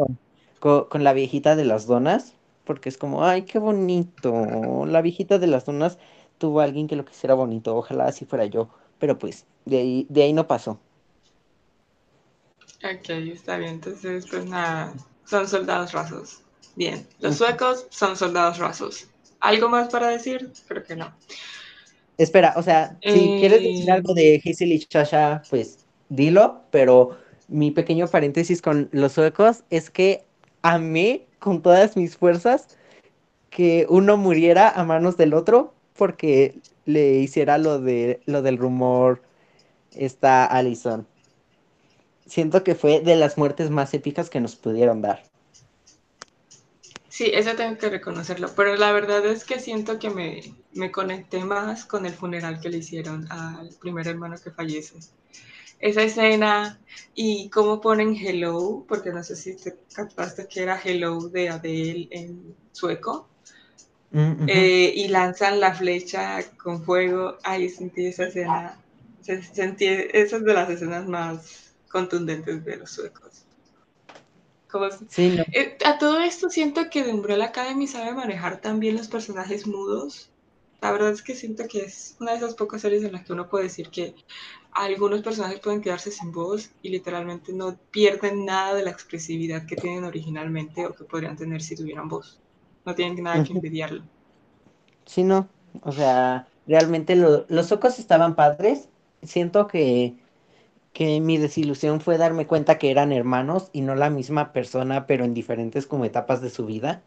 con, 0.59 0.87
con, 0.87 1.03
la 1.03 1.13
viejita 1.13 1.55
de 1.55 1.65
las 1.65 1.85
donas. 1.85 2.35
Porque 2.63 2.89
es 2.89 2.97
como, 2.97 3.25
ay, 3.25 3.43
qué 3.43 3.59
bonito. 3.59 4.85
La 4.85 5.01
viejita 5.01 5.39
de 5.39 5.47
las 5.47 5.65
donas 5.65 5.97
tuvo 6.37 6.61
a 6.61 6.63
alguien 6.63 6.87
que 6.87 6.95
lo 6.95 7.05
quisiera 7.05 7.33
bonito. 7.33 7.75
Ojalá 7.75 8.05
así 8.05 8.25
fuera 8.25 8.45
yo. 8.45 8.69
Pero 9.01 9.17
pues, 9.17 9.45
de 9.65 9.79
ahí, 9.79 10.05
de 10.09 10.23
ahí 10.23 10.31
no 10.31 10.47
pasó. 10.47 10.79
Ok, 12.83 13.09
está 13.09 13.57
bien. 13.57 13.71
Entonces, 13.71 14.27
pues 14.29 14.45
nada, 14.45 14.93
son 15.25 15.47
soldados 15.47 15.91
rasos. 15.91 16.43
Bien, 16.75 17.05
los 17.19 17.35
suecos 17.37 17.87
son 17.89 18.15
soldados 18.15 18.59
rasos. 18.59 19.07
¿Algo 19.39 19.69
más 19.69 19.89
para 19.89 20.09
decir? 20.09 20.51
Creo 20.67 20.83
que 20.83 20.95
no. 20.95 21.11
Espera, 22.19 22.53
o 22.55 22.61
sea, 22.61 22.95
si 23.01 23.37
quieres 23.39 23.63
decir 23.63 23.89
eh, 23.89 23.91
algo 23.91 24.13
de 24.13 24.39
Hazel 24.45 24.71
y 24.71 24.79
Chasha, 24.79 25.41
pues 25.49 25.79
dilo, 26.09 26.61
pero 26.69 27.17
mi 27.47 27.71
pequeño 27.71 28.07
paréntesis 28.07 28.61
con 28.61 28.87
los 28.91 29.13
suecos 29.13 29.63
es 29.71 29.89
que 29.89 30.23
amé 30.61 31.25
con 31.39 31.63
todas 31.63 31.97
mis 31.97 32.15
fuerzas 32.15 32.77
que 33.49 33.87
uno 33.89 34.15
muriera 34.17 34.69
a 34.69 34.83
manos 34.83 35.17
del 35.17 35.33
otro 35.33 35.73
porque 35.95 36.59
le 36.91 37.19
hiciera 37.19 37.57
lo 37.57 37.79
de 37.79 38.21
lo 38.25 38.41
del 38.41 38.57
rumor 38.57 39.21
esta 39.93 40.45
Allison. 40.45 41.07
Siento 42.25 42.63
que 42.63 42.75
fue 42.75 43.01
de 43.01 43.15
las 43.15 43.37
muertes 43.37 43.69
más 43.69 43.93
épicas 43.93 44.29
que 44.29 44.39
nos 44.39 44.55
pudieron 44.55 45.01
dar. 45.01 45.23
Sí, 47.09 47.29
eso 47.33 47.55
tengo 47.55 47.77
que 47.77 47.89
reconocerlo, 47.89 48.49
pero 48.55 48.75
la 48.77 48.93
verdad 48.93 49.25
es 49.25 49.43
que 49.43 49.59
siento 49.59 49.99
que 49.99 50.09
me, 50.09 50.55
me 50.71 50.91
conecté 50.91 51.43
más 51.43 51.85
con 51.85 52.05
el 52.05 52.13
funeral 52.13 52.61
que 52.61 52.69
le 52.69 52.77
hicieron 52.77 53.29
al 53.31 53.69
primer 53.81 54.07
hermano 54.07 54.37
que 54.41 54.49
fallece. 54.49 54.97
Esa 55.79 56.03
escena 56.03 56.79
y 57.13 57.49
cómo 57.49 57.81
ponen 57.81 58.15
hello, 58.15 58.85
porque 58.87 59.11
no 59.11 59.23
sé 59.23 59.35
si 59.35 59.57
te 59.57 59.77
captaste 59.93 60.47
que 60.47 60.63
era 60.63 60.79
hello 60.81 61.27
de 61.27 61.49
Adele 61.49 62.07
en 62.11 62.55
sueco. 62.71 63.27
Eh, 64.13 64.91
y 64.95 65.07
lanzan 65.07 65.59
la 65.59 65.73
flecha 65.73 66.39
con 66.57 66.83
fuego. 66.83 67.37
Ahí 67.43 67.69
sentí 67.69 68.07
esa 68.07 68.25
escena. 68.25 68.77
Sentí, 69.21 69.85
esa 69.85 70.37
es 70.37 70.43
de 70.43 70.53
las 70.53 70.69
escenas 70.69 71.07
más 71.07 71.73
contundentes 71.89 72.65
de 72.65 72.77
los 72.77 72.91
suecos. 72.91 73.45
Eh, 75.51 75.77
a 75.85 75.97
todo 75.97 76.19
esto 76.21 76.49
siento 76.49 76.89
que 76.89 77.03
The 77.03 77.13
Umbrella 77.13 77.45
Academy 77.45 77.87
sabe 77.87 78.13
manejar 78.13 78.61
también 78.61 78.95
los 78.95 79.07
personajes 79.07 79.67
mudos. 79.67 80.31
La 80.81 80.91
verdad 80.91 81.11
es 81.11 81.21
que 81.21 81.35
siento 81.35 81.67
que 81.67 81.81
es 81.81 82.15
una 82.19 82.31
de 82.31 82.37
esas 82.37 82.55
pocas 82.55 82.81
series 82.81 83.03
en 83.03 83.11
las 83.11 83.25
que 83.25 83.33
uno 83.33 83.49
puede 83.49 83.65
decir 83.65 83.89
que 83.89 84.15
algunos 84.71 85.21
personajes 85.21 85.59
pueden 85.59 85.81
quedarse 85.81 86.09
sin 86.09 86.31
voz 86.31 86.71
y 86.81 86.89
literalmente 86.89 87.53
no 87.53 87.77
pierden 87.91 88.45
nada 88.45 88.73
de 88.73 88.83
la 88.83 88.91
expresividad 88.91 89.65
que 89.67 89.75
tienen 89.75 90.05
originalmente 90.05 90.85
o 90.87 90.95
que 90.95 91.03
podrían 91.03 91.37
tener 91.37 91.61
si 91.61 91.75
tuvieran 91.75 92.07
voz. 92.07 92.39
No 92.85 92.95
tienen 92.95 93.23
nada 93.23 93.43
que 93.43 93.53
envidiarlo. 93.53 94.03
Sí, 95.05 95.23
no. 95.23 95.47
O 95.81 95.91
sea, 95.91 96.47
realmente 96.67 97.15
los 97.15 97.71
ojos 97.71 97.99
estaban 97.99 98.35
padres. 98.35 98.89
Siento 99.23 99.67
que 99.67 100.15
que 100.93 101.21
mi 101.21 101.37
desilusión 101.37 102.01
fue 102.01 102.17
darme 102.17 102.47
cuenta 102.47 102.77
que 102.77 102.91
eran 102.91 103.11
hermanos 103.11 103.69
y 103.73 103.81
no 103.81 103.95
la 103.95 104.09
misma 104.09 104.51
persona, 104.51 105.07
pero 105.07 105.23
en 105.23 105.33
diferentes 105.33 105.85
como 105.85 106.05
etapas 106.05 106.41
de 106.41 106.49
su 106.49 106.65
vida. 106.65 107.01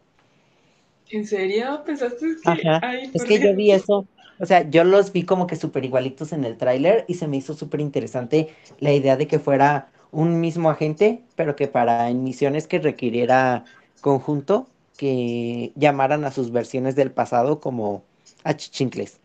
¿En 1.09 1.27
serio? 1.27 1.83
¿Pensaste 1.85 2.25
que...? 2.43 3.11
es 3.13 3.23
que 3.23 3.39
yo 3.39 3.55
vi 3.55 3.71
eso, 3.71 4.07
o 4.39 4.45
sea, 4.45 4.67
yo 4.69 4.83
los 4.83 5.11
vi 5.11 5.23
como 5.23 5.45
que 5.45 5.55
súper 5.55 5.85
igualitos 5.85 6.33
en 6.33 6.45
el 6.45 6.57
tráiler 6.57 7.05
y 7.07 7.13
se 7.15 7.27
me 7.27 7.37
hizo 7.37 7.53
súper 7.53 7.79
interesante 7.79 8.49
la 8.79 8.91
idea 8.91 9.17
de 9.17 9.27
que 9.27 9.39
fuera 9.39 9.91
un 10.11 10.39
mismo 10.39 10.69
agente, 10.69 11.23
pero 11.35 11.55
que 11.55 11.67
para 11.67 12.09
misiones 12.11 12.67
que 12.67 12.79
requiriera 12.79 13.65
conjunto, 14.01 14.67
que 14.97 15.71
llamaran 15.75 16.25
a 16.25 16.31
sus 16.31 16.51
versiones 16.51 16.95
del 16.95 17.11
pasado 17.11 17.59
como 17.59 18.03
achichincles. 18.43 19.19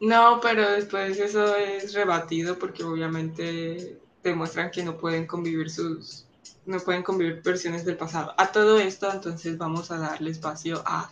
No, 0.00 0.40
pero 0.40 0.70
después 0.70 1.18
eso 1.18 1.54
es 1.56 1.92
rebatido 1.92 2.58
porque 2.58 2.82
obviamente 2.84 3.98
demuestran 4.22 4.70
que 4.70 4.82
no 4.82 4.96
pueden 4.96 5.26
convivir 5.26 5.70
sus 5.70 6.26
no 6.66 6.78
pueden 6.78 7.02
convivir 7.02 7.42
versiones 7.42 7.84
del 7.84 7.96
pasado. 7.96 8.34
A 8.36 8.52
todo 8.52 8.78
esto, 8.78 9.10
entonces 9.10 9.58
vamos 9.58 9.90
a 9.90 9.98
darle 9.98 10.30
espacio 10.30 10.82
a 10.86 11.10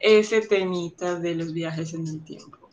ese 0.00 0.40
temita 0.40 1.18
de 1.18 1.34
los 1.34 1.52
viajes 1.52 1.94
en 1.94 2.06
el 2.06 2.24
tiempo. 2.24 2.63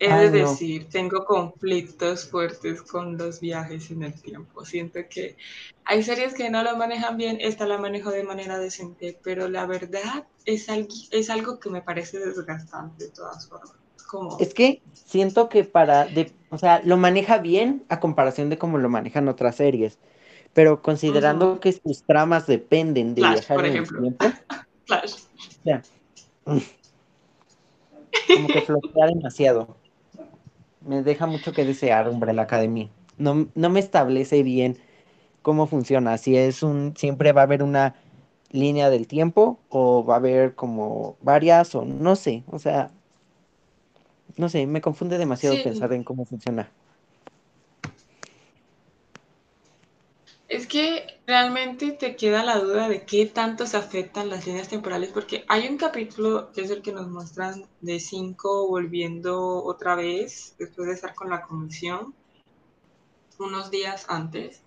Es 0.00 0.32
decir, 0.32 0.88
tengo 0.88 1.26
conflictos 1.26 2.26
fuertes 2.26 2.80
con 2.80 3.18
los 3.18 3.38
viajes 3.38 3.90
en 3.90 4.02
el 4.02 4.14
tiempo. 4.14 4.64
Siento 4.64 5.00
que 5.10 5.36
hay 5.84 6.02
series 6.02 6.32
que 6.32 6.48
no 6.48 6.62
lo 6.62 6.74
manejan 6.78 7.18
bien, 7.18 7.36
esta 7.38 7.66
la 7.66 7.76
manejo 7.76 8.10
de 8.10 8.24
manera 8.24 8.58
decente, 8.58 9.18
pero 9.22 9.48
la 9.48 9.66
verdad 9.66 10.26
es 10.46 10.70
algo, 10.70 10.88
es 11.10 11.28
algo 11.28 11.60
que 11.60 11.68
me 11.68 11.82
parece 11.82 12.18
desgastante 12.18 13.04
de 13.04 13.10
todas 13.10 13.46
formas. 13.46 13.74
Es 14.40 14.54
que 14.54 14.82
siento 14.92 15.50
que 15.50 15.64
para, 15.64 16.06
de, 16.06 16.32
o 16.48 16.56
sea, 16.56 16.80
lo 16.82 16.96
maneja 16.96 17.36
bien 17.36 17.84
a 17.90 18.00
comparación 18.00 18.48
de 18.48 18.56
cómo 18.56 18.78
lo 18.78 18.88
manejan 18.88 19.28
otras 19.28 19.56
series, 19.56 19.98
pero 20.54 20.80
considerando 20.80 21.60
que 21.60 21.72
sus 21.72 22.04
tramas 22.04 22.46
dependen 22.46 23.14
de 23.14 23.20
viajar 23.20 23.66
en 23.66 23.76
el 23.76 23.88
tiempo. 23.88 24.24
Flash. 24.86 25.14
O 25.14 25.62
sea, 25.62 25.82
como 28.34 28.48
que 28.48 28.60
flojea 28.62 29.06
demasiado. 29.06 29.79
Me 30.86 31.02
deja 31.02 31.26
mucho 31.26 31.52
que 31.52 31.64
desear, 31.64 32.08
hombre, 32.08 32.32
la 32.32 32.42
academia. 32.42 32.88
No, 33.18 33.48
no 33.54 33.70
me 33.70 33.80
establece 33.80 34.42
bien 34.42 34.78
cómo 35.42 35.66
funciona. 35.66 36.16
Si 36.18 36.36
es 36.36 36.62
un, 36.62 36.94
siempre 36.96 37.32
va 37.32 37.42
a 37.42 37.44
haber 37.44 37.62
una 37.62 37.94
línea 38.50 38.90
del 38.90 39.06
tiempo 39.06 39.58
o 39.68 40.04
va 40.04 40.14
a 40.14 40.18
haber 40.18 40.54
como 40.54 41.16
varias 41.22 41.74
o 41.74 41.84
no 41.84 42.16
sé. 42.16 42.44
O 42.50 42.58
sea, 42.58 42.90
no 44.36 44.48
sé, 44.48 44.66
me 44.66 44.80
confunde 44.80 45.18
demasiado 45.18 45.56
pensar 45.62 45.92
en 45.92 46.02
cómo 46.04 46.24
funciona. 46.24 46.70
Es 50.48 50.66
que 50.66 51.09
realmente 51.30 51.92
te 51.92 52.16
queda 52.16 52.42
la 52.42 52.58
duda 52.58 52.88
de 52.88 53.04
qué 53.04 53.24
tanto 53.24 53.64
se 53.64 53.76
afectan 53.76 54.28
las 54.28 54.48
líneas 54.48 54.66
temporales, 54.66 55.10
porque 55.10 55.44
hay 55.46 55.68
un 55.68 55.76
capítulo 55.76 56.50
que 56.50 56.62
es 56.62 56.70
el 56.72 56.82
que 56.82 56.90
nos 56.90 57.06
muestran 57.06 57.66
de 57.80 58.00
cinco 58.00 58.66
volviendo 58.66 59.62
otra 59.62 59.94
vez, 59.94 60.56
después 60.58 60.88
de 60.88 60.94
estar 60.94 61.14
con 61.14 61.30
la 61.30 61.42
comisión, 61.42 62.16
unos 63.38 63.70
días 63.70 64.06
antes, 64.08 64.62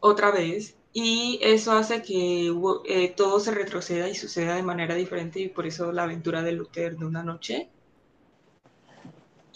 otra 0.00 0.30
vez, 0.30 0.76
y 0.92 1.40
eso 1.40 1.72
hace 1.72 2.02
que 2.02 2.54
eh, 2.84 3.08
todo 3.16 3.40
se 3.40 3.52
retroceda 3.52 4.10
y 4.10 4.14
suceda 4.14 4.54
de 4.54 4.62
manera 4.62 4.94
diferente, 4.96 5.40
y 5.40 5.48
por 5.48 5.66
eso 5.66 5.92
la 5.92 6.02
aventura 6.02 6.42
de 6.42 6.52
Luther 6.52 6.98
de 6.98 7.06
una 7.06 7.22
noche 7.22 7.70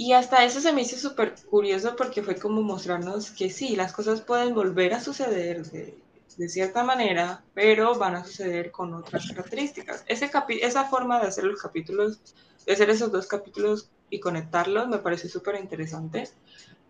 y 0.01 0.15
hasta 0.15 0.47
eso 0.47 0.63
se 0.63 0.73
me 0.73 0.81
hizo 0.81 0.97
súper 0.97 1.35
curioso 1.51 1.95
porque 1.95 2.23
fue 2.23 2.35
como 2.35 2.63
mostrarnos 2.63 3.33
que 3.33 3.51
sí, 3.51 3.77
las 3.77 3.93
cosas 3.93 4.23
pueden 4.23 4.55
volver 4.55 4.95
a 4.95 5.01
suceder 5.03 5.63
de, 5.67 6.49
cierta 6.49 6.83
manera, 6.83 7.45
pero 7.53 7.95
van 7.99 8.15
a 8.15 8.25
suceder 8.25 8.71
con 8.71 8.95
otras 8.95 9.29
características. 9.29 10.03
Ese 10.07 10.31
esa 10.63 10.85
forma 10.87 11.21
de 11.21 11.27
hacer 11.27 11.45
los 11.45 11.61
capítulos, 11.61 12.19
de 12.65 12.73
hacer 12.73 12.89
esos 12.89 13.13
dos 13.13 13.27
capítulos 13.27 13.91
y 14.09 14.21
conectarlos, 14.21 14.89
me 14.89 15.01
parece 15.01 15.29
súper 15.29 15.57
interesante. 15.57 16.31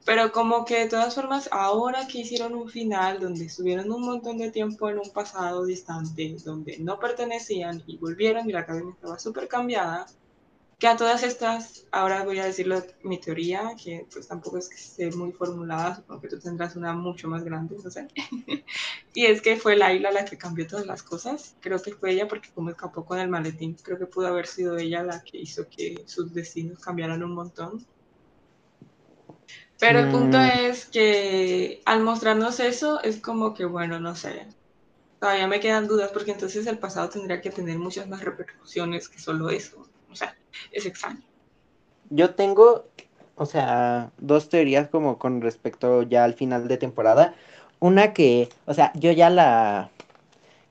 Pero 0.04 0.30
como 0.30 0.64
que 0.64 0.78
de 0.78 0.88
todas 0.88 1.12
formas, 1.12 1.48
ahora 1.50 2.06
que 2.06 2.20
hicieron 2.20 2.54
un 2.54 2.68
final 2.68 3.18
donde 3.18 3.46
estuvieron 3.46 3.90
un 3.90 4.02
montón 4.02 4.38
de 4.38 4.52
tiempo 4.52 4.88
en 4.88 5.00
un 5.00 5.10
pasado 5.10 5.64
distante, 5.64 6.36
donde 6.44 6.78
no 6.78 7.00
pertenecían 7.00 7.82
y 7.88 7.96
volvieron 7.96 8.48
y 8.48 8.52
la 8.52 8.60
academia 8.60 8.94
estaba 8.94 9.18
súper 9.18 9.48
cambiada, 9.48 10.06
que 10.80 10.88
a 10.88 10.96
todas 10.96 11.22
estas, 11.22 11.84
ahora 11.92 12.24
voy 12.24 12.38
a 12.38 12.46
decirlo 12.46 12.82
mi 13.02 13.20
teoría, 13.20 13.76
que 13.82 14.06
pues 14.10 14.26
tampoco 14.26 14.56
es 14.56 14.70
que 14.70 14.76
esté 14.76 15.10
muy 15.10 15.30
formulada, 15.30 15.96
supongo 15.96 16.22
que 16.22 16.28
tú 16.28 16.40
tendrás 16.40 16.74
una 16.74 16.94
mucho 16.94 17.28
más 17.28 17.44
grande, 17.44 17.76
no 17.84 17.90
sé. 17.90 18.08
y 19.14 19.26
es 19.26 19.42
que 19.42 19.58
fue 19.58 19.76
Laila 19.76 20.10
la 20.10 20.24
que 20.24 20.38
cambió 20.38 20.66
todas 20.66 20.86
las 20.86 21.02
cosas. 21.02 21.54
Creo 21.60 21.82
que 21.82 21.92
fue 21.92 22.12
ella 22.12 22.26
porque 22.26 22.48
como 22.54 22.70
escapó 22.70 23.04
con 23.04 23.18
el 23.18 23.28
maletín, 23.28 23.76
creo 23.82 23.98
que 23.98 24.06
pudo 24.06 24.28
haber 24.28 24.46
sido 24.46 24.78
ella 24.78 25.02
la 25.02 25.22
que 25.22 25.36
hizo 25.36 25.68
que 25.68 26.02
sus 26.06 26.32
destinos 26.32 26.78
cambiaran 26.78 27.22
un 27.22 27.34
montón. 27.34 27.86
Pero 29.78 29.98
el 29.98 30.10
punto 30.10 30.38
mm. 30.38 30.60
es 30.62 30.86
que 30.86 31.82
al 31.84 32.00
mostrarnos 32.02 32.58
eso, 32.58 33.02
es 33.02 33.20
como 33.20 33.52
que, 33.52 33.66
bueno, 33.66 34.00
no 34.00 34.16
sé, 34.16 34.46
todavía 35.20 35.46
me 35.46 35.60
quedan 35.60 35.86
dudas 35.86 36.10
porque 36.10 36.32
entonces 36.32 36.66
el 36.66 36.78
pasado 36.78 37.10
tendría 37.10 37.42
que 37.42 37.50
tener 37.50 37.78
muchas 37.78 38.08
más 38.08 38.24
repercusiones 38.24 39.10
que 39.10 39.18
solo 39.18 39.50
eso. 39.50 39.86
O 40.10 40.16
sea, 40.16 40.34
es 40.72 40.86
extraño. 40.86 41.20
Yo 42.10 42.34
tengo, 42.34 42.86
o 43.36 43.46
sea, 43.46 44.10
dos 44.18 44.48
teorías 44.48 44.88
como 44.88 45.18
con 45.18 45.40
respecto 45.40 46.02
ya 46.02 46.24
al 46.24 46.34
final 46.34 46.68
de 46.68 46.76
temporada. 46.76 47.34
Una 47.78 48.12
que, 48.12 48.48
o 48.66 48.74
sea, 48.74 48.92
yo 48.94 49.12
ya 49.12 49.30
la, 49.30 49.90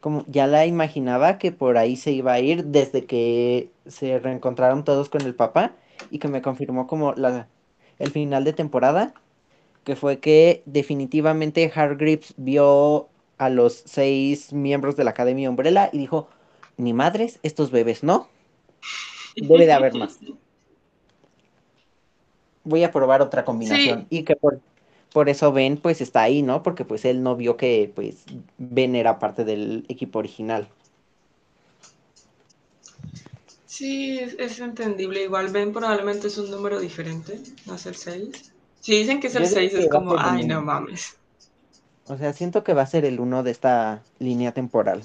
como 0.02 0.24
ya 0.28 0.48
la 0.48 0.66
imaginaba 0.66 1.38
que 1.38 1.52
por 1.52 1.78
ahí 1.78 1.96
se 1.96 2.12
iba 2.12 2.34
a 2.34 2.40
ir 2.40 2.66
desde 2.66 3.06
que 3.06 3.70
se 3.88 4.20
reencontraron 4.20 4.84
todos 4.84 5.10
con 5.10 5.22
el 5.22 5.36
papá 5.36 5.74
y 6.12 6.20
que 6.20 6.28
me 6.28 6.42
confirmó 6.42 6.88
como 6.88 7.14
la, 7.14 7.48
el 8.00 8.12
final 8.12 8.44
de 8.44 8.54
temporada, 8.54 9.14
que 9.84 9.96
fue 9.96 10.20
que 10.20 10.64
definitivamente 10.66 11.72
Hargreaves 11.74 12.34
vio 12.38 13.10
a 13.38 13.50
los 13.50 13.84
seis 13.86 14.54
miembros 14.54 14.96
de 14.96 15.04
la 15.04 15.12
Academia 15.12 15.50
Umbrella 15.50 15.90
y 15.92 15.98
dijo, 15.98 16.30
ni 16.78 16.94
madres, 16.94 17.40
estos 17.44 17.72
bebés 17.72 18.04
no, 18.04 18.28
debe 19.36 19.66
de 19.66 19.74
haber 19.74 19.96
más. 19.96 20.20
Voy 22.64 22.84
a 22.84 22.92
probar 22.92 23.22
otra 23.22 23.46
combinación 23.46 24.06
y 24.10 24.24
que 24.24 24.36
por, 24.36 24.60
por 25.12 25.30
eso 25.30 25.52
Ben 25.52 25.78
pues 25.78 26.02
está 26.02 26.22
ahí, 26.22 26.42
¿no? 26.42 26.62
Porque 26.62 26.86
pues 26.86 27.06
él 27.06 27.24
no 27.24 27.36
vio 27.36 27.58
que 27.58 27.92
pues 27.94 28.26
Ben 28.58 28.96
era 28.96 29.20
parte 29.20 29.44
del 29.44 29.86
equipo 29.88 30.20
original. 30.20 30.68
Sí, 33.66 34.20
es, 34.20 34.60
entendible. 34.60 35.24
Igual 35.24 35.48
Ben 35.50 35.72
probablemente 35.72 36.28
es 36.28 36.38
un 36.38 36.52
número 36.52 36.80
diferente, 36.80 37.40
no 37.66 37.76
es 37.76 37.86
el 37.86 37.96
6. 37.96 38.52
Si 38.82 38.98
dicen 38.98 39.20
que 39.20 39.28
es 39.28 39.36
el 39.36 39.46
6 39.46 39.74
es 39.74 39.90
como, 39.90 40.16
ay, 40.18 40.46
no 40.46 40.62
mames. 40.62 41.16
O 42.08 42.18
sea, 42.18 42.34
siento 42.34 42.64
que 42.64 42.74
va 42.74 42.82
a 42.82 42.88
ser 42.88 43.06
el 43.06 43.20
1 43.20 43.44
de 43.44 43.52
esta 43.52 44.04
línea 44.18 44.52
temporal. 44.52 45.02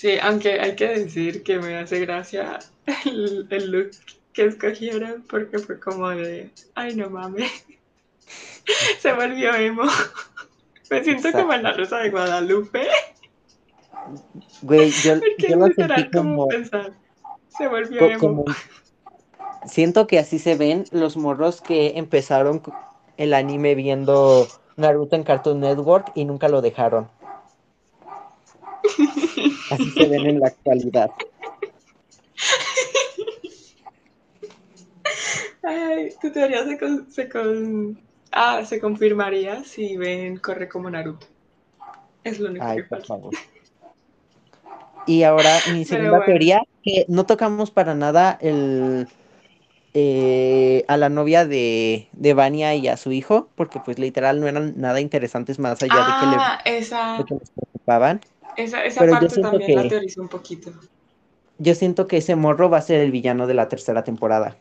Sí, 0.00 0.18
aunque 0.22 0.58
hay 0.58 0.76
que 0.76 0.88
decir 0.88 1.42
que 1.42 1.58
me 1.58 1.76
hace 1.76 2.00
gracia 2.00 2.58
el, 3.04 3.46
el 3.50 3.70
look 3.70 3.90
que 4.32 4.46
escogieron 4.46 5.22
porque 5.28 5.58
fue 5.58 5.78
como 5.78 6.08
de, 6.08 6.50
ay, 6.74 6.96
no 6.96 7.10
mames. 7.10 7.66
Se 9.00 9.12
volvió 9.12 9.54
emo. 9.54 9.82
Me 10.88 11.04
siento 11.04 11.30
como 11.32 11.52
en 11.52 11.64
la 11.64 11.74
Rosa 11.74 11.98
de 11.98 12.08
Guadalupe. 12.08 12.88
Güey, 14.62 14.90
yo, 14.90 15.16
yo 15.38 15.56
lo 15.56 15.66
sentí 15.66 16.10
como... 16.10 16.48
Pensar. 16.48 16.94
Se 17.58 17.68
volvió 17.68 18.06
emo. 18.06 18.46
Siento 19.66 20.06
que 20.06 20.18
así 20.18 20.38
se 20.38 20.56
ven 20.56 20.84
los 20.92 21.18
morros 21.18 21.60
que 21.60 21.98
empezaron 21.98 22.62
el 23.18 23.34
anime 23.34 23.74
viendo 23.74 24.48
Naruto 24.78 25.14
en 25.16 25.24
Cartoon 25.24 25.60
Network 25.60 26.12
y 26.14 26.24
nunca 26.24 26.48
lo 26.48 26.62
dejaron. 26.62 27.10
Así 29.70 29.90
se 29.90 30.08
ven 30.08 30.26
en 30.26 30.40
la 30.40 30.48
actualidad. 30.48 31.10
Ay, 35.62 36.10
tu 36.20 36.32
teoría 36.32 36.64
se, 36.64 36.78
se, 37.10 37.28
con, 37.28 37.98
Ah, 38.32 38.64
se 38.64 38.80
confirmaría 38.80 39.64
si 39.64 39.96
ven 39.96 40.36
corre 40.36 40.68
como 40.68 40.88
Naruto. 40.88 41.26
Es 42.22 42.38
lo 42.38 42.50
único 42.50 42.66
que 42.74 42.84
falta. 42.84 43.16
Y 45.06 45.22
ahora 45.24 45.58
mi 45.72 45.84
segunda 45.84 46.24
teoría, 46.24 46.62
que 46.82 47.06
no 47.08 47.26
tocamos 47.26 47.70
para 47.70 47.94
nada 47.94 48.38
el 48.40 49.08
eh, 49.92 50.84
a 50.86 50.96
la 50.96 51.08
novia 51.08 51.44
de, 51.44 52.08
de 52.12 52.34
Vania 52.34 52.76
y 52.76 52.86
a 52.86 52.96
su 52.96 53.10
hijo, 53.10 53.48
porque 53.56 53.80
pues 53.80 53.98
literal 53.98 54.40
no 54.40 54.46
eran 54.46 54.74
nada 54.76 55.00
interesantes 55.00 55.58
más 55.58 55.82
allá 55.82 55.96
de 55.96 56.12
que, 56.20 56.26
le, 56.26 56.36
ah, 56.38 56.60
esa, 56.64 57.18
les 57.18 57.50
preocupaban. 57.50 58.20
Esa, 58.60 58.84
esa 58.84 59.06
parte 59.06 59.40
también 59.40 59.76
la 59.76 59.88
teorizó 59.88 60.22
un 60.22 60.28
poquito. 60.28 60.72
Yo 61.58 61.74
siento 61.74 62.06
que 62.06 62.18
ese 62.18 62.36
morro 62.36 62.70
va 62.70 62.78
a 62.78 62.82
ser 62.82 63.00
el 63.00 63.10
villano 63.10 63.46
de 63.46 63.54
la 63.54 63.68
tercera 63.68 64.04
temporada. 64.04 64.56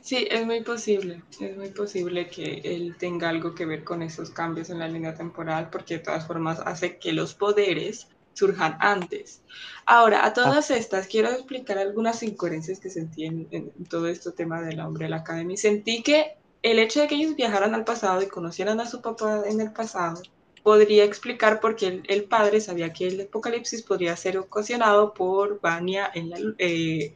Sí, 0.00 0.28
es 0.30 0.44
muy 0.44 0.62
posible, 0.62 1.22
es 1.40 1.56
muy 1.56 1.70
posible 1.70 2.28
que 2.28 2.60
él 2.62 2.94
tenga 2.98 3.30
algo 3.30 3.54
que 3.54 3.64
ver 3.64 3.84
con 3.84 4.02
esos 4.02 4.30
cambios 4.30 4.68
en 4.68 4.78
la 4.78 4.86
línea 4.86 5.14
temporal, 5.14 5.70
porque 5.70 5.94
de 5.94 6.04
todas 6.04 6.26
formas 6.26 6.60
hace 6.60 6.98
que 6.98 7.12
los 7.12 7.34
poderes 7.34 8.08
surjan 8.34 8.76
antes. 8.80 9.40
Ahora, 9.86 10.26
a 10.26 10.34
todas 10.34 10.70
ah. 10.70 10.76
estas, 10.76 11.06
quiero 11.06 11.30
explicar 11.30 11.78
algunas 11.78 12.22
incoherencias 12.22 12.80
que 12.80 12.90
sentí 12.90 13.24
en, 13.24 13.72
todo 13.88 14.08
este 14.08 14.30
tema 14.32 14.60
del 14.60 14.80
hombre 14.80 15.06
de 15.06 15.10
la 15.10 15.16
academia. 15.16 15.56
Sentí 15.56 16.02
que 16.02 16.36
el 16.62 16.78
hecho 16.78 17.00
de 17.00 17.08
que 17.08 17.14
ellos 17.14 17.34
viajaran 17.34 17.74
al 17.74 17.84
pasado 17.84 18.20
y 18.20 18.26
conocieran 18.26 18.80
a 18.80 18.86
su 18.86 19.00
papá 19.00 19.42
en 19.46 19.60
el 19.60 19.72
pasado 19.72 20.20
podría 20.64 21.04
explicar 21.04 21.60
por 21.60 21.76
qué 21.76 22.02
el, 22.08 22.24
padre 22.24 22.60
sabía 22.60 22.92
que 22.92 23.06
el 23.06 23.20
apocalipsis 23.20 23.82
podría 23.82 24.16
ser 24.16 24.38
ocasionado 24.38 25.14
por 25.14 25.60
Vania 25.60 26.10
en 26.12 26.30
la, 26.30 26.38
eh, 26.58 27.14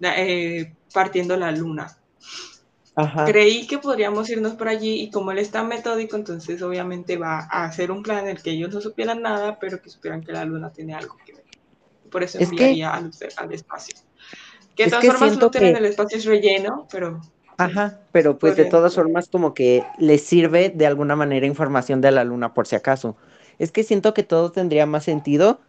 eh, 0.00 0.72
partiendo 0.92 1.36
la 1.36 1.50
luna 1.50 1.98
Creí 3.26 3.66
que 3.66 3.78
podríamos 3.78 4.28
irnos 4.28 4.52
por 4.52 4.68
allí 4.68 5.00
y 5.02 5.10
como 5.10 5.32
él 5.32 5.38
está 5.38 5.64
metódico, 5.64 6.16
entonces 6.16 6.60
obviamente 6.60 7.16
va 7.16 7.48
a 7.50 7.64
hacer 7.64 7.90
un 7.90 8.02
plan 8.02 8.24
en 8.24 8.36
el 8.36 8.42
que 8.42 8.50
ellos 8.50 8.74
no 8.74 8.82
supieran 8.82 9.22
nada, 9.22 9.58
pero 9.58 9.80
que 9.80 9.88
supieran 9.88 10.22
que 10.22 10.32
la 10.32 10.44
luna 10.44 10.70
tiene 10.70 10.94
algo 10.94 11.16
que 11.24 11.32
ver. 11.32 11.44
Por 12.10 12.22
eso 12.22 12.38
enviaría 12.38 12.92
al, 12.92 13.10
espacio. 13.52 13.96
Que 14.76 14.84
de 14.84 14.90
todas 14.90 15.06
formas 15.06 15.38
Luther 15.38 15.64
en 15.64 15.76
el 15.76 15.86
espacio 15.86 16.18
es 16.18 16.24
relleno, 16.26 16.86
pero... 16.90 17.20
Ajá, 17.64 18.00
pero 18.12 18.38
pues 18.38 18.56
de 18.56 18.64
todas 18.64 18.94
formas 18.94 19.28
como 19.28 19.54
que 19.54 19.84
le 19.98 20.18
sirve 20.18 20.70
de 20.70 20.86
alguna 20.86 21.16
manera 21.16 21.46
información 21.46 22.00
de 22.00 22.10
la 22.10 22.24
luna 22.24 22.54
por 22.54 22.66
si 22.66 22.76
acaso. 22.76 23.16
Es 23.58 23.72
que 23.72 23.84
siento 23.84 24.14
que 24.14 24.22
todo 24.22 24.52
tendría 24.52 24.86
más 24.86 25.04
sentido 25.04 25.60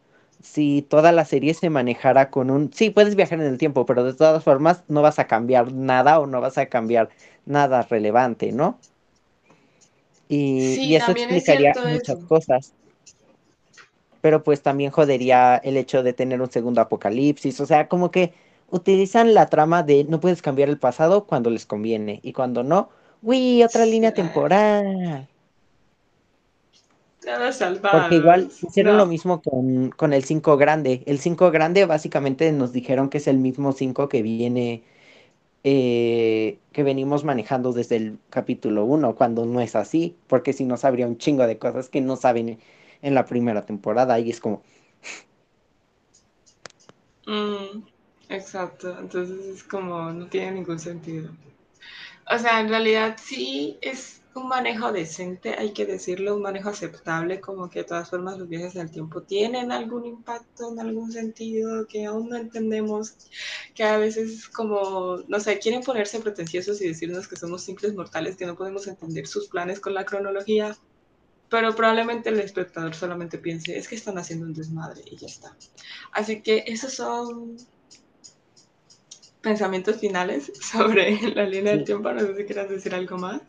si 0.42 0.82
toda 0.82 1.12
la 1.12 1.26
serie 1.26 1.54
se 1.54 1.70
manejara 1.70 2.30
con 2.30 2.52
un... 2.52 2.72
Sí, 2.74 2.90
puedes 2.90 3.16
viajar 3.16 3.40
en 3.40 3.48
el 3.48 3.58
tiempo, 3.58 3.86
pero 3.86 4.04
de 4.04 4.14
todas 4.14 4.44
formas 4.44 4.84
no 4.90 5.02
vas 5.02 5.18
a 5.18 5.28
cambiar 5.28 5.72
nada 5.72 6.20
o 6.20 6.28
no 6.28 6.42
vas 6.42 6.58
a 6.58 6.66
cambiar 6.66 7.10
nada 7.46 7.84
relevante, 7.84 8.52
¿no? 8.52 8.78
Y, 10.28 10.96
eso 10.96 11.12
explicaría 11.12 11.74
muchas 11.88 12.18
cosas. 12.26 12.74
Pero 14.22 14.44
pues 14.44 14.62
también 14.62 14.92
jodería 14.92 15.58
el 15.58 15.78
hecho 15.78 16.04
de 16.04 16.14
tener 16.14 16.42
un 16.42 16.52
segundo 16.52 16.82
apocalipsis. 16.82 17.60
O 17.62 17.66
sea, 17.66 17.88
como 17.88 18.12
que 18.12 18.34
utilizan 18.74 19.36
la 19.36 19.46
trama 19.46 19.84
de 19.84 20.04
no 20.06 20.20
puedes 20.20 20.42
cambiar 20.42 20.68
el 20.68 20.80
pasado 20.80 21.26
cuando 21.26 21.52
les 21.52 21.66
conviene 21.68 22.20
y 22.24 22.34
cuando 22.34 22.64
no, 22.64 22.90
uy, 23.22 23.64
otra 23.64 23.86
línea 23.86 24.14
temporal. 24.14 25.28
Porque 28.00 28.16
igual 28.16 28.50
hicieron 28.68 28.98
lo 28.98 29.06
mismo 29.06 29.42
con, 29.42 30.14
el 30.14 30.24
5 30.24 30.58
grande. 30.58 31.04
El 31.06 31.20
5 31.20 31.52
grande 31.52 31.86
básicamente 31.86 32.52
nos 32.52 32.74
dijeron 32.74 33.10
que 33.10 33.20
es 33.20 33.28
el 33.28 33.38
mismo 33.38 33.74
5 33.74 34.10
que 34.10 34.24
viene, 34.24 34.84
eh, 35.64 36.58
que 36.72 36.82
venimos 36.82 37.24
manejando 37.24 37.74
desde 37.74 37.98
el 37.98 38.18
capítulo 38.32 38.86
1, 38.86 39.16
cuando 39.16 39.46
no 39.46 39.62
es 39.62 39.76
así, 39.76 40.18
porque 40.26 40.52
si 40.52 40.66
no 40.66 40.78
sabría 40.78 41.08
un 41.08 41.20
chingo 41.20 41.46
de 41.46 41.60
cosas 41.60 41.90
que 41.90 42.02
no 42.02 42.16
saben 42.16 42.58
en 43.04 43.14
la 43.14 43.26
primera 43.26 43.68
temporada 43.68 44.20
y 44.20 44.32
es 44.32 44.40
como... 44.40 44.64
Mm, 47.28 47.93
exacto, 48.34 48.98
entonces 49.00 49.46
es 49.46 49.64
como, 49.64 50.12
no 50.12 50.28
tiene 50.28 50.52
ningún 50.54 50.80
sentido. 50.80 51.32
O 52.32 52.38
sea, 52.40 52.60
en 52.60 52.70
realidad 52.70 53.18
sí 53.22 53.78
es 53.82 54.22
un 54.36 54.48
manejo 54.48 54.92
decente, 54.92 55.56
hay 55.58 55.74
que 55.74 55.86
decirlo, 55.86 56.36
un 56.36 56.42
manejo 56.42 56.70
aceptable, 56.70 57.40
como 57.40 57.70
que 57.70 57.80
de 57.80 57.86
todas 57.86 58.10
formas 58.10 58.38
los 58.38 58.50
viajes 58.50 58.76
en 58.76 58.82
el 58.82 58.92
tiempo 58.92 59.22
tienen 59.22 59.72
algún 59.72 60.06
impacto 60.06 60.72
en 60.72 60.80
algún 60.80 61.12
sentido 61.12 61.86
que 61.88 62.06
aún 62.06 62.30
no 62.30 62.38
entendemos, 62.38 63.16
que 63.76 63.84
a 63.84 63.98
veces 63.98 64.48
como, 64.50 65.18
no 65.28 65.40
sé, 65.40 65.60
quieren 65.60 65.84
ponerse 65.84 66.20
pretenciosos 66.20 66.82
y 66.82 66.88
decirnos 66.88 67.28
que 67.28 67.36
somos 67.36 67.64
simples 67.64 67.94
mortales, 67.94 68.36
que 68.38 68.46
no 68.46 68.56
podemos 68.56 68.88
entender 68.88 69.28
sus 69.28 69.50
planes 69.50 69.80
con 69.80 69.94
la 69.94 70.06
cronología, 70.06 70.76
pero 71.50 71.76
probablemente 71.76 72.30
el 72.30 72.40
espectador 72.40 72.96
solamente 72.96 73.38
piense, 73.38 73.78
es 73.78 73.88
que 73.88 73.96
están 73.96 74.18
haciendo 74.18 74.46
un 74.46 74.54
desmadre 74.54 75.04
y 75.06 75.18
ya 75.18 75.28
está. 75.28 75.56
Así 76.12 76.42
que 76.42 76.64
esos 76.66 76.94
son 76.94 77.58
pensamientos 79.44 79.98
finales 79.98 80.52
sobre 80.60 81.20
la 81.36 81.46
línea 81.46 81.74
del 81.74 81.84
tiempo, 81.84 82.12
no 82.12 82.22
sé 82.22 82.36
si 82.36 82.46
quieras 82.46 82.70
decir 82.70 82.96
algo 82.96 83.18
más. 83.18 83.42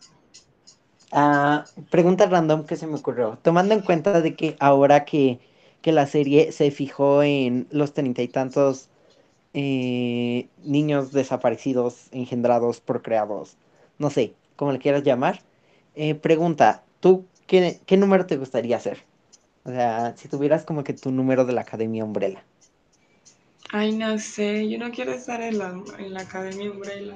Ah, 1.12 1.64
pregunta 1.90 2.26
random 2.26 2.66
que 2.66 2.76
se 2.76 2.86
me 2.86 2.96
ocurrió. 2.96 3.38
Tomando 3.40 3.72
en 3.72 3.80
cuenta 3.80 4.20
de 4.20 4.34
que 4.34 4.56
ahora 4.58 5.06
que, 5.06 5.38
la 5.84 6.06
serie 6.06 6.50
se 6.50 6.70
fijó 6.70 7.22
en 7.22 7.66
los 7.70 7.92
treinta 7.92 8.22
y 8.22 8.28
tantos 8.28 8.88
eh, 9.52 10.48
niños 10.64 11.12
desaparecidos, 11.12 12.08
engendrados, 12.10 12.80
procreados, 12.80 13.58
no 13.98 14.10
sé, 14.10 14.34
como 14.56 14.72
le 14.72 14.78
quieras 14.78 15.02
llamar, 15.02 15.42
eh, 15.94 16.14
pregunta, 16.14 16.82
¿tú 17.00 17.26
qué, 17.46 17.80
qué 17.86 17.96
número 17.98 18.26
te 18.26 18.38
gustaría 18.38 18.80
ser? 18.80 19.04
O 19.64 19.70
sea, 19.70 20.16
si 20.16 20.28
tuvieras 20.28 20.64
como 20.64 20.84
que 20.84 20.94
tu 20.94 21.10
número 21.12 21.44
de 21.44 21.52
la 21.52 21.60
Academia 21.62 22.04
Umbrella. 22.04 22.44
Ay, 23.72 23.92
no 23.94 24.18
sé, 24.18 24.70
yo 24.70 24.78
no 24.78 24.90
quiero 24.90 25.12
estar 25.12 25.42
en 25.42 25.58
la, 25.58 25.68
en 25.98 26.14
la 26.14 26.22
Academia 26.22 26.70
Umbrella. 26.70 27.14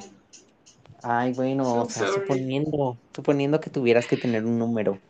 Ay, 1.03 1.33
bueno, 1.33 1.83
o 1.83 1.89
sea, 1.89 2.07
suponiendo, 2.07 3.01
suponiendo 3.15 3.61
que 3.61 3.71
tuvieras 3.71 4.07
que 4.07 4.17
tener 4.17 4.45
un 4.45 4.59
número. 4.59 5.01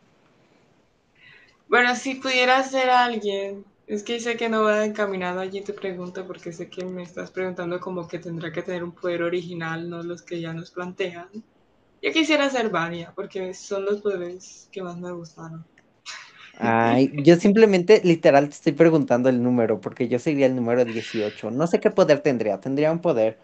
Bueno, 1.67 1.95
si 1.95 2.15
pudiera 2.15 2.61
ser 2.63 2.89
alguien, 2.89 3.65
Es 3.87 4.03
que 4.03 4.19
sé 4.19 4.35
que 4.37 4.49
no 4.49 4.63
va 4.63 4.85
encaminado 4.85 5.39
allí 5.39 5.63
tu 5.63 5.73
pregunta 5.73 6.27
porque 6.27 6.51
sé 6.53 6.69
que 6.69 6.83
me 6.85 7.03
estás 7.03 7.31
preguntando 7.31 7.79
como 7.79 8.07
que 8.07 8.19
tendrá 8.19 8.51
que 8.51 8.61
tener 8.61 8.83
un 8.83 8.93
poder 8.93 9.23
original, 9.23 9.89
no 9.89 10.03
los 10.03 10.21
que 10.21 10.39
ya 10.41 10.53
nos 10.53 10.71
plantean. 10.71 11.29
Yo 12.01 12.11
quisiera 12.13 12.49
ser 12.49 12.69
Vania 12.69 13.13
porque 13.15 13.53
son 13.55 13.85
los 13.85 14.01
poderes 14.01 14.69
que 14.71 14.83
más 14.83 14.97
me 14.99 15.11
gustaron. 15.13 15.65
Ay, 16.59 17.11
yo 17.23 17.37
simplemente, 17.37 18.01
literal, 18.03 18.49
te 18.49 18.55
estoy 18.55 18.73
preguntando 18.73 19.29
el 19.29 19.41
número, 19.41 19.79
porque 19.79 20.07
yo 20.09 20.19
sería 20.19 20.45
el 20.45 20.55
número 20.55 20.83
18. 20.83 21.51
No 21.51 21.67
sé 21.67 21.79
qué 21.79 21.89
poder 21.89 22.19
tendría. 22.19 22.59
Tendría 22.59 22.91
un 22.91 22.99
poder 22.99 23.37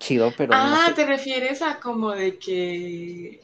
chido, 0.00 0.32
pero 0.36 0.54
ah, 0.54 0.70
no 0.70 0.76
sé. 0.76 0.92
¿te 0.94 1.06
refieres 1.06 1.62
a 1.62 1.78
como 1.78 2.10
de 2.10 2.38
que 2.38 3.40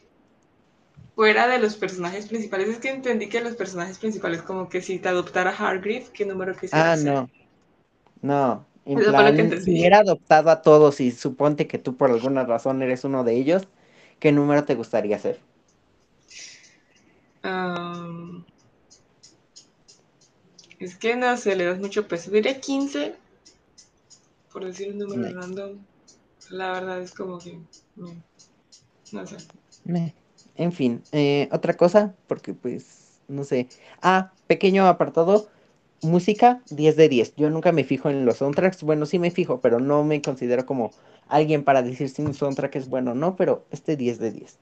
fuera 1.15 1.47
de 1.47 1.59
los 1.59 1.77
personajes 1.77 2.27
principales? 2.27 2.69
Es 2.69 2.79
que 2.79 2.91
entendí 2.91 3.29
que 3.29 3.41
los 3.41 3.55
personajes 3.55 3.99
principales, 3.99 4.43
como 4.43 4.69
que 4.69 4.83
si 4.83 4.99
te 4.99 5.09
adoptara 5.09 5.51
Hargreave, 5.51 6.07
¿qué 6.13 6.27
número 6.27 6.57
quisieras 6.57 7.05
Ah, 7.05 7.11
no. 7.11 7.31
No. 8.23 8.67
En 8.87 8.99
que 8.99 9.05
plan, 9.05 9.63
si 9.63 9.71
hubiera 9.71 9.99
adoptado 9.99 10.51
a 10.51 10.61
todos 10.63 11.01
y 11.01 11.11
suponte 11.11 11.67
que 11.67 11.79
tú 11.79 11.97
por 11.97 12.11
alguna 12.11 12.45
razón 12.45 12.83
eres 12.83 13.05
uno 13.05 13.25
de 13.25 13.35
ellos, 13.35 13.67
¿qué 14.19 14.31
número 14.31 14.65
te 14.65 14.75
gustaría 14.75 15.19
ser? 15.19 15.39
Um, 17.45 18.34
es 20.85 20.97
que 20.97 21.17
no 21.17 21.37
sé, 21.37 21.57
le 21.57 21.65
das 21.65 21.79
mucho 21.79 22.07
peso. 22.07 22.31
Diré 22.31 22.61
15, 22.61 23.15
por 24.53 24.65
decir 24.65 24.93
un 24.93 24.99
número 24.99 25.23
Nice. 25.23 25.35
random. 25.35 25.79
La 26.51 26.73
verdad 26.73 27.01
es 27.01 27.13
como 27.13 27.39
que. 27.39 27.59
No, 27.97 28.15
no 29.13 29.27
sé. 29.27 29.37
En 30.57 30.73
fin, 30.73 31.03
eh, 31.13 31.49
otra 31.53 31.75
cosa, 31.75 32.15
porque 32.27 32.55
pues, 32.55 33.21
no 33.29 33.45
sé. 33.45 33.69
Ah, 34.03 34.33
pequeño 34.47 34.87
apartado, 34.87 35.49
música 36.03 36.63
10 36.71 36.97
de 36.97 37.09
10. 37.09 37.35
Yo 37.37 37.51
nunca 37.51 37.73
me 37.73 37.85
fijo 37.85 38.11
en 38.11 38.25
los 38.25 38.37
soundtracks. 38.37 38.83
Bueno, 38.83 39.07
sí 39.07 39.19
me 39.19 39.31
fijo, 39.31 39.61
pero 39.61 39.81
no 39.81 40.05
me 40.05 40.21
considero 40.23 40.67
como 40.67 40.93
alguien 41.29 41.65
para 41.65 41.83
decir 41.83 42.09
si 42.11 42.23
un 42.23 42.35
soundtrack 42.35 42.77
es 42.77 42.89
bueno 42.89 43.13
o 43.13 43.15
no, 43.15 43.37
pero 43.37 43.65
este 43.71 43.97
10 43.97 44.19
de 44.19 44.31
10. 44.31 44.59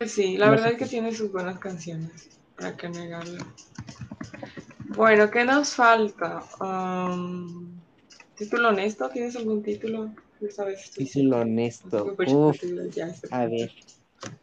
Pues 0.00 0.12
sí, 0.12 0.38
la 0.38 0.46
No 0.46 0.52
verdad 0.52 0.68
sé 0.68 0.72
es 0.72 0.78
que 0.78 0.86
tiene 0.86 1.14
sus 1.14 1.30
buenas 1.30 1.58
canciones. 1.58 2.30
Para 2.56 2.74
qué 2.74 2.88
negarlo. 2.88 3.44
Bueno, 4.96 5.30
¿qué 5.30 5.44
nos 5.44 5.74
falta? 5.74 6.42
Um, 6.58 7.78
¿Título 8.34 8.70
honesto? 8.70 9.10
¿Tienes 9.10 9.36
algún 9.36 9.62
título? 9.62 10.10
Estoy 10.40 11.04
Título 11.04 11.40
honesto. 11.40 12.16
Uf, 12.26 12.56
ya. 12.94 13.12
a 13.30 13.44
ver, 13.44 13.70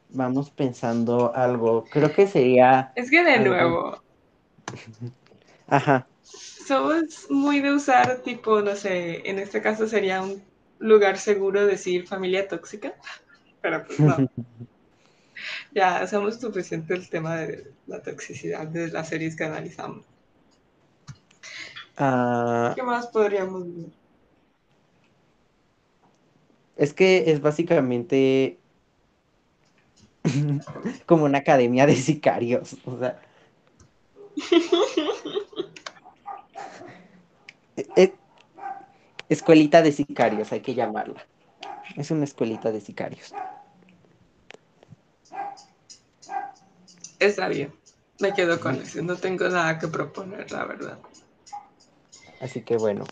vamos 0.10 0.52
pensando 0.52 1.34
algo. 1.34 1.86
Creo 1.92 2.14
que 2.14 2.28
sería 2.28 2.92
Es 2.96 3.10
que 3.10 3.24
de 3.24 3.32
algo. 3.32 3.50
nuevo, 3.50 4.04
Ajá. 5.68 6.08
somos 6.22 7.26
muy 7.32 7.62
de 7.62 7.72
usar 7.74 8.22
tipo, 8.22 8.62
no 8.62 8.76
sé, 8.76 9.28
en 9.28 9.40
este 9.40 9.60
caso 9.64 9.88
sería 9.88 10.22
un 10.22 10.40
lugar 10.78 11.18
seguro 11.18 11.66
decir 11.66 12.08
familia 12.08 12.48
tóxica, 12.48 12.94
pero 13.62 13.84
pues 13.88 14.00
no, 14.00 14.18
ya 15.78 16.02
usamos 16.04 16.40
suficiente 16.40 16.96
el 16.96 17.08
tema 17.08 17.36
de 17.36 17.72
la 17.86 18.02
toxicidad 18.02 18.66
de 18.68 18.88
las 18.88 19.10
series 19.10 19.36
que 19.36 19.44
analizamos. 19.44 20.04
Ah, 21.98 22.74
¿Qué 22.76 22.82
más 22.82 23.06
podríamos 23.08 23.64
ver? 23.64 23.92
es 26.78 26.94
que 26.94 27.32
es 27.32 27.42
básicamente 27.42 28.58
como 31.06 31.26
una 31.26 31.40
academia 31.40 31.86
de 31.86 31.96
sicarios. 31.96 32.78
O 32.86 32.98
sea, 32.98 33.20
e- 37.78 37.88
e- 37.96 38.14
escuelita 39.30 39.84
de 39.84 39.92
sicarios, 39.92 40.52
hay 40.52 40.62
que 40.62 40.74
llamarla. 40.74 41.24
Es 41.96 42.10
una 42.12 42.24
escuelita 42.24 42.72
de 42.72 42.82
sicarios. 42.82 43.34
Está 47.20 47.48
bien, 47.48 47.74
me 48.20 48.34
quedo 48.34 48.60
con 48.60 48.82
eso, 48.82 49.02
no 49.02 49.16
tengo 49.16 49.48
nada 49.50 49.80
que 49.80 49.88
proponer, 49.88 50.52
la 50.52 50.66
verdad. 50.66 51.00
Así 52.40 52.62
que 52.62 52.78
bueno. 52.78 53.06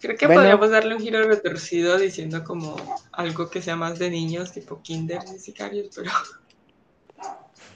Creo 0.00 0.16
que 0.16 0.26
Bueno. 0.26 0.40
podríamos 0.40 0.70
darle 0.70 0.94
un 0.94 1.00
giro 1.00 1.26
retorcido 1.26 1.98
diciendo 1.98 2.44
como 2.44 2.76
algo 3.12 3.50
que 3.50 3.60
sea 3.60 3.76
más 3.76 3.98
de 3.98 4.10
niños, 4.10 4.52
tipo 4.52 4.80
kinder 4.82 5.20
y 5.34 5.38
sicarios, 5.38 5.88
pero, 5.94 6.10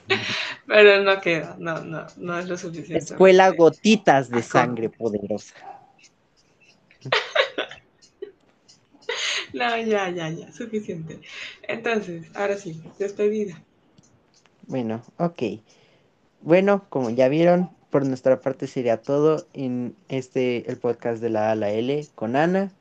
pero 0.67 1.03
no 1.03 1.19
queda, 1.21 1.55
no, 1.59 1.83
no, 1.83 2.07
no 2.17 2.39
es 2.39 2.47
lo 2.47 2.57
suficiente. 2.57 2.97
Escuela 2.97 3.49
gotitas 3.49 4.29
de 4.29 4.41
sangre 4.41 4.89
poderosa. 4.89 5.55
No, 9.53 9.77
ya, 9.77 10.09
ya, 10.09 10.29
ya, 10.29 10.49
suficiente. 10.53 11.19
Entonces, 11.63 12.25
ahora 12.35 12.55
sí, 12.55 12.81
despedida. 12.97 13.61
Bueno, 14.71 15.03
ok. 15.17 15.43
Bueno, 16.39 16.85
como 16.87 17.09
ya 17.09 17.27
vieron, 17.27 17.69
por 17.89 18.05
nuestra 18.05 18.39
parte 18.39 18.67
sería 18.67 19.01
todo 19.01 19.45
en 19.51 19.97
este, 20.07 20.71
el 20.71 20.77
podcast 20.77 21.21
de 21.21 21.29
la 21.29 21.51
A 21.51 21.55
la 21.55 21.71
L 21.71 22.07
con 22.15 22.37
Ana. 22.37 22.71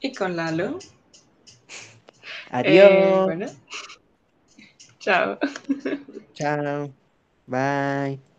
Y 0.00 0.14
con 0.14 0.36
Lalo. 0.36 0.78
Adiós. 2.50 2.90
Eh, 2.90 3.22
bueno. 3.26 3.46
Chao. 5.00 5.38
Chao. 6.32 6.90
Bye. 7.46 8.33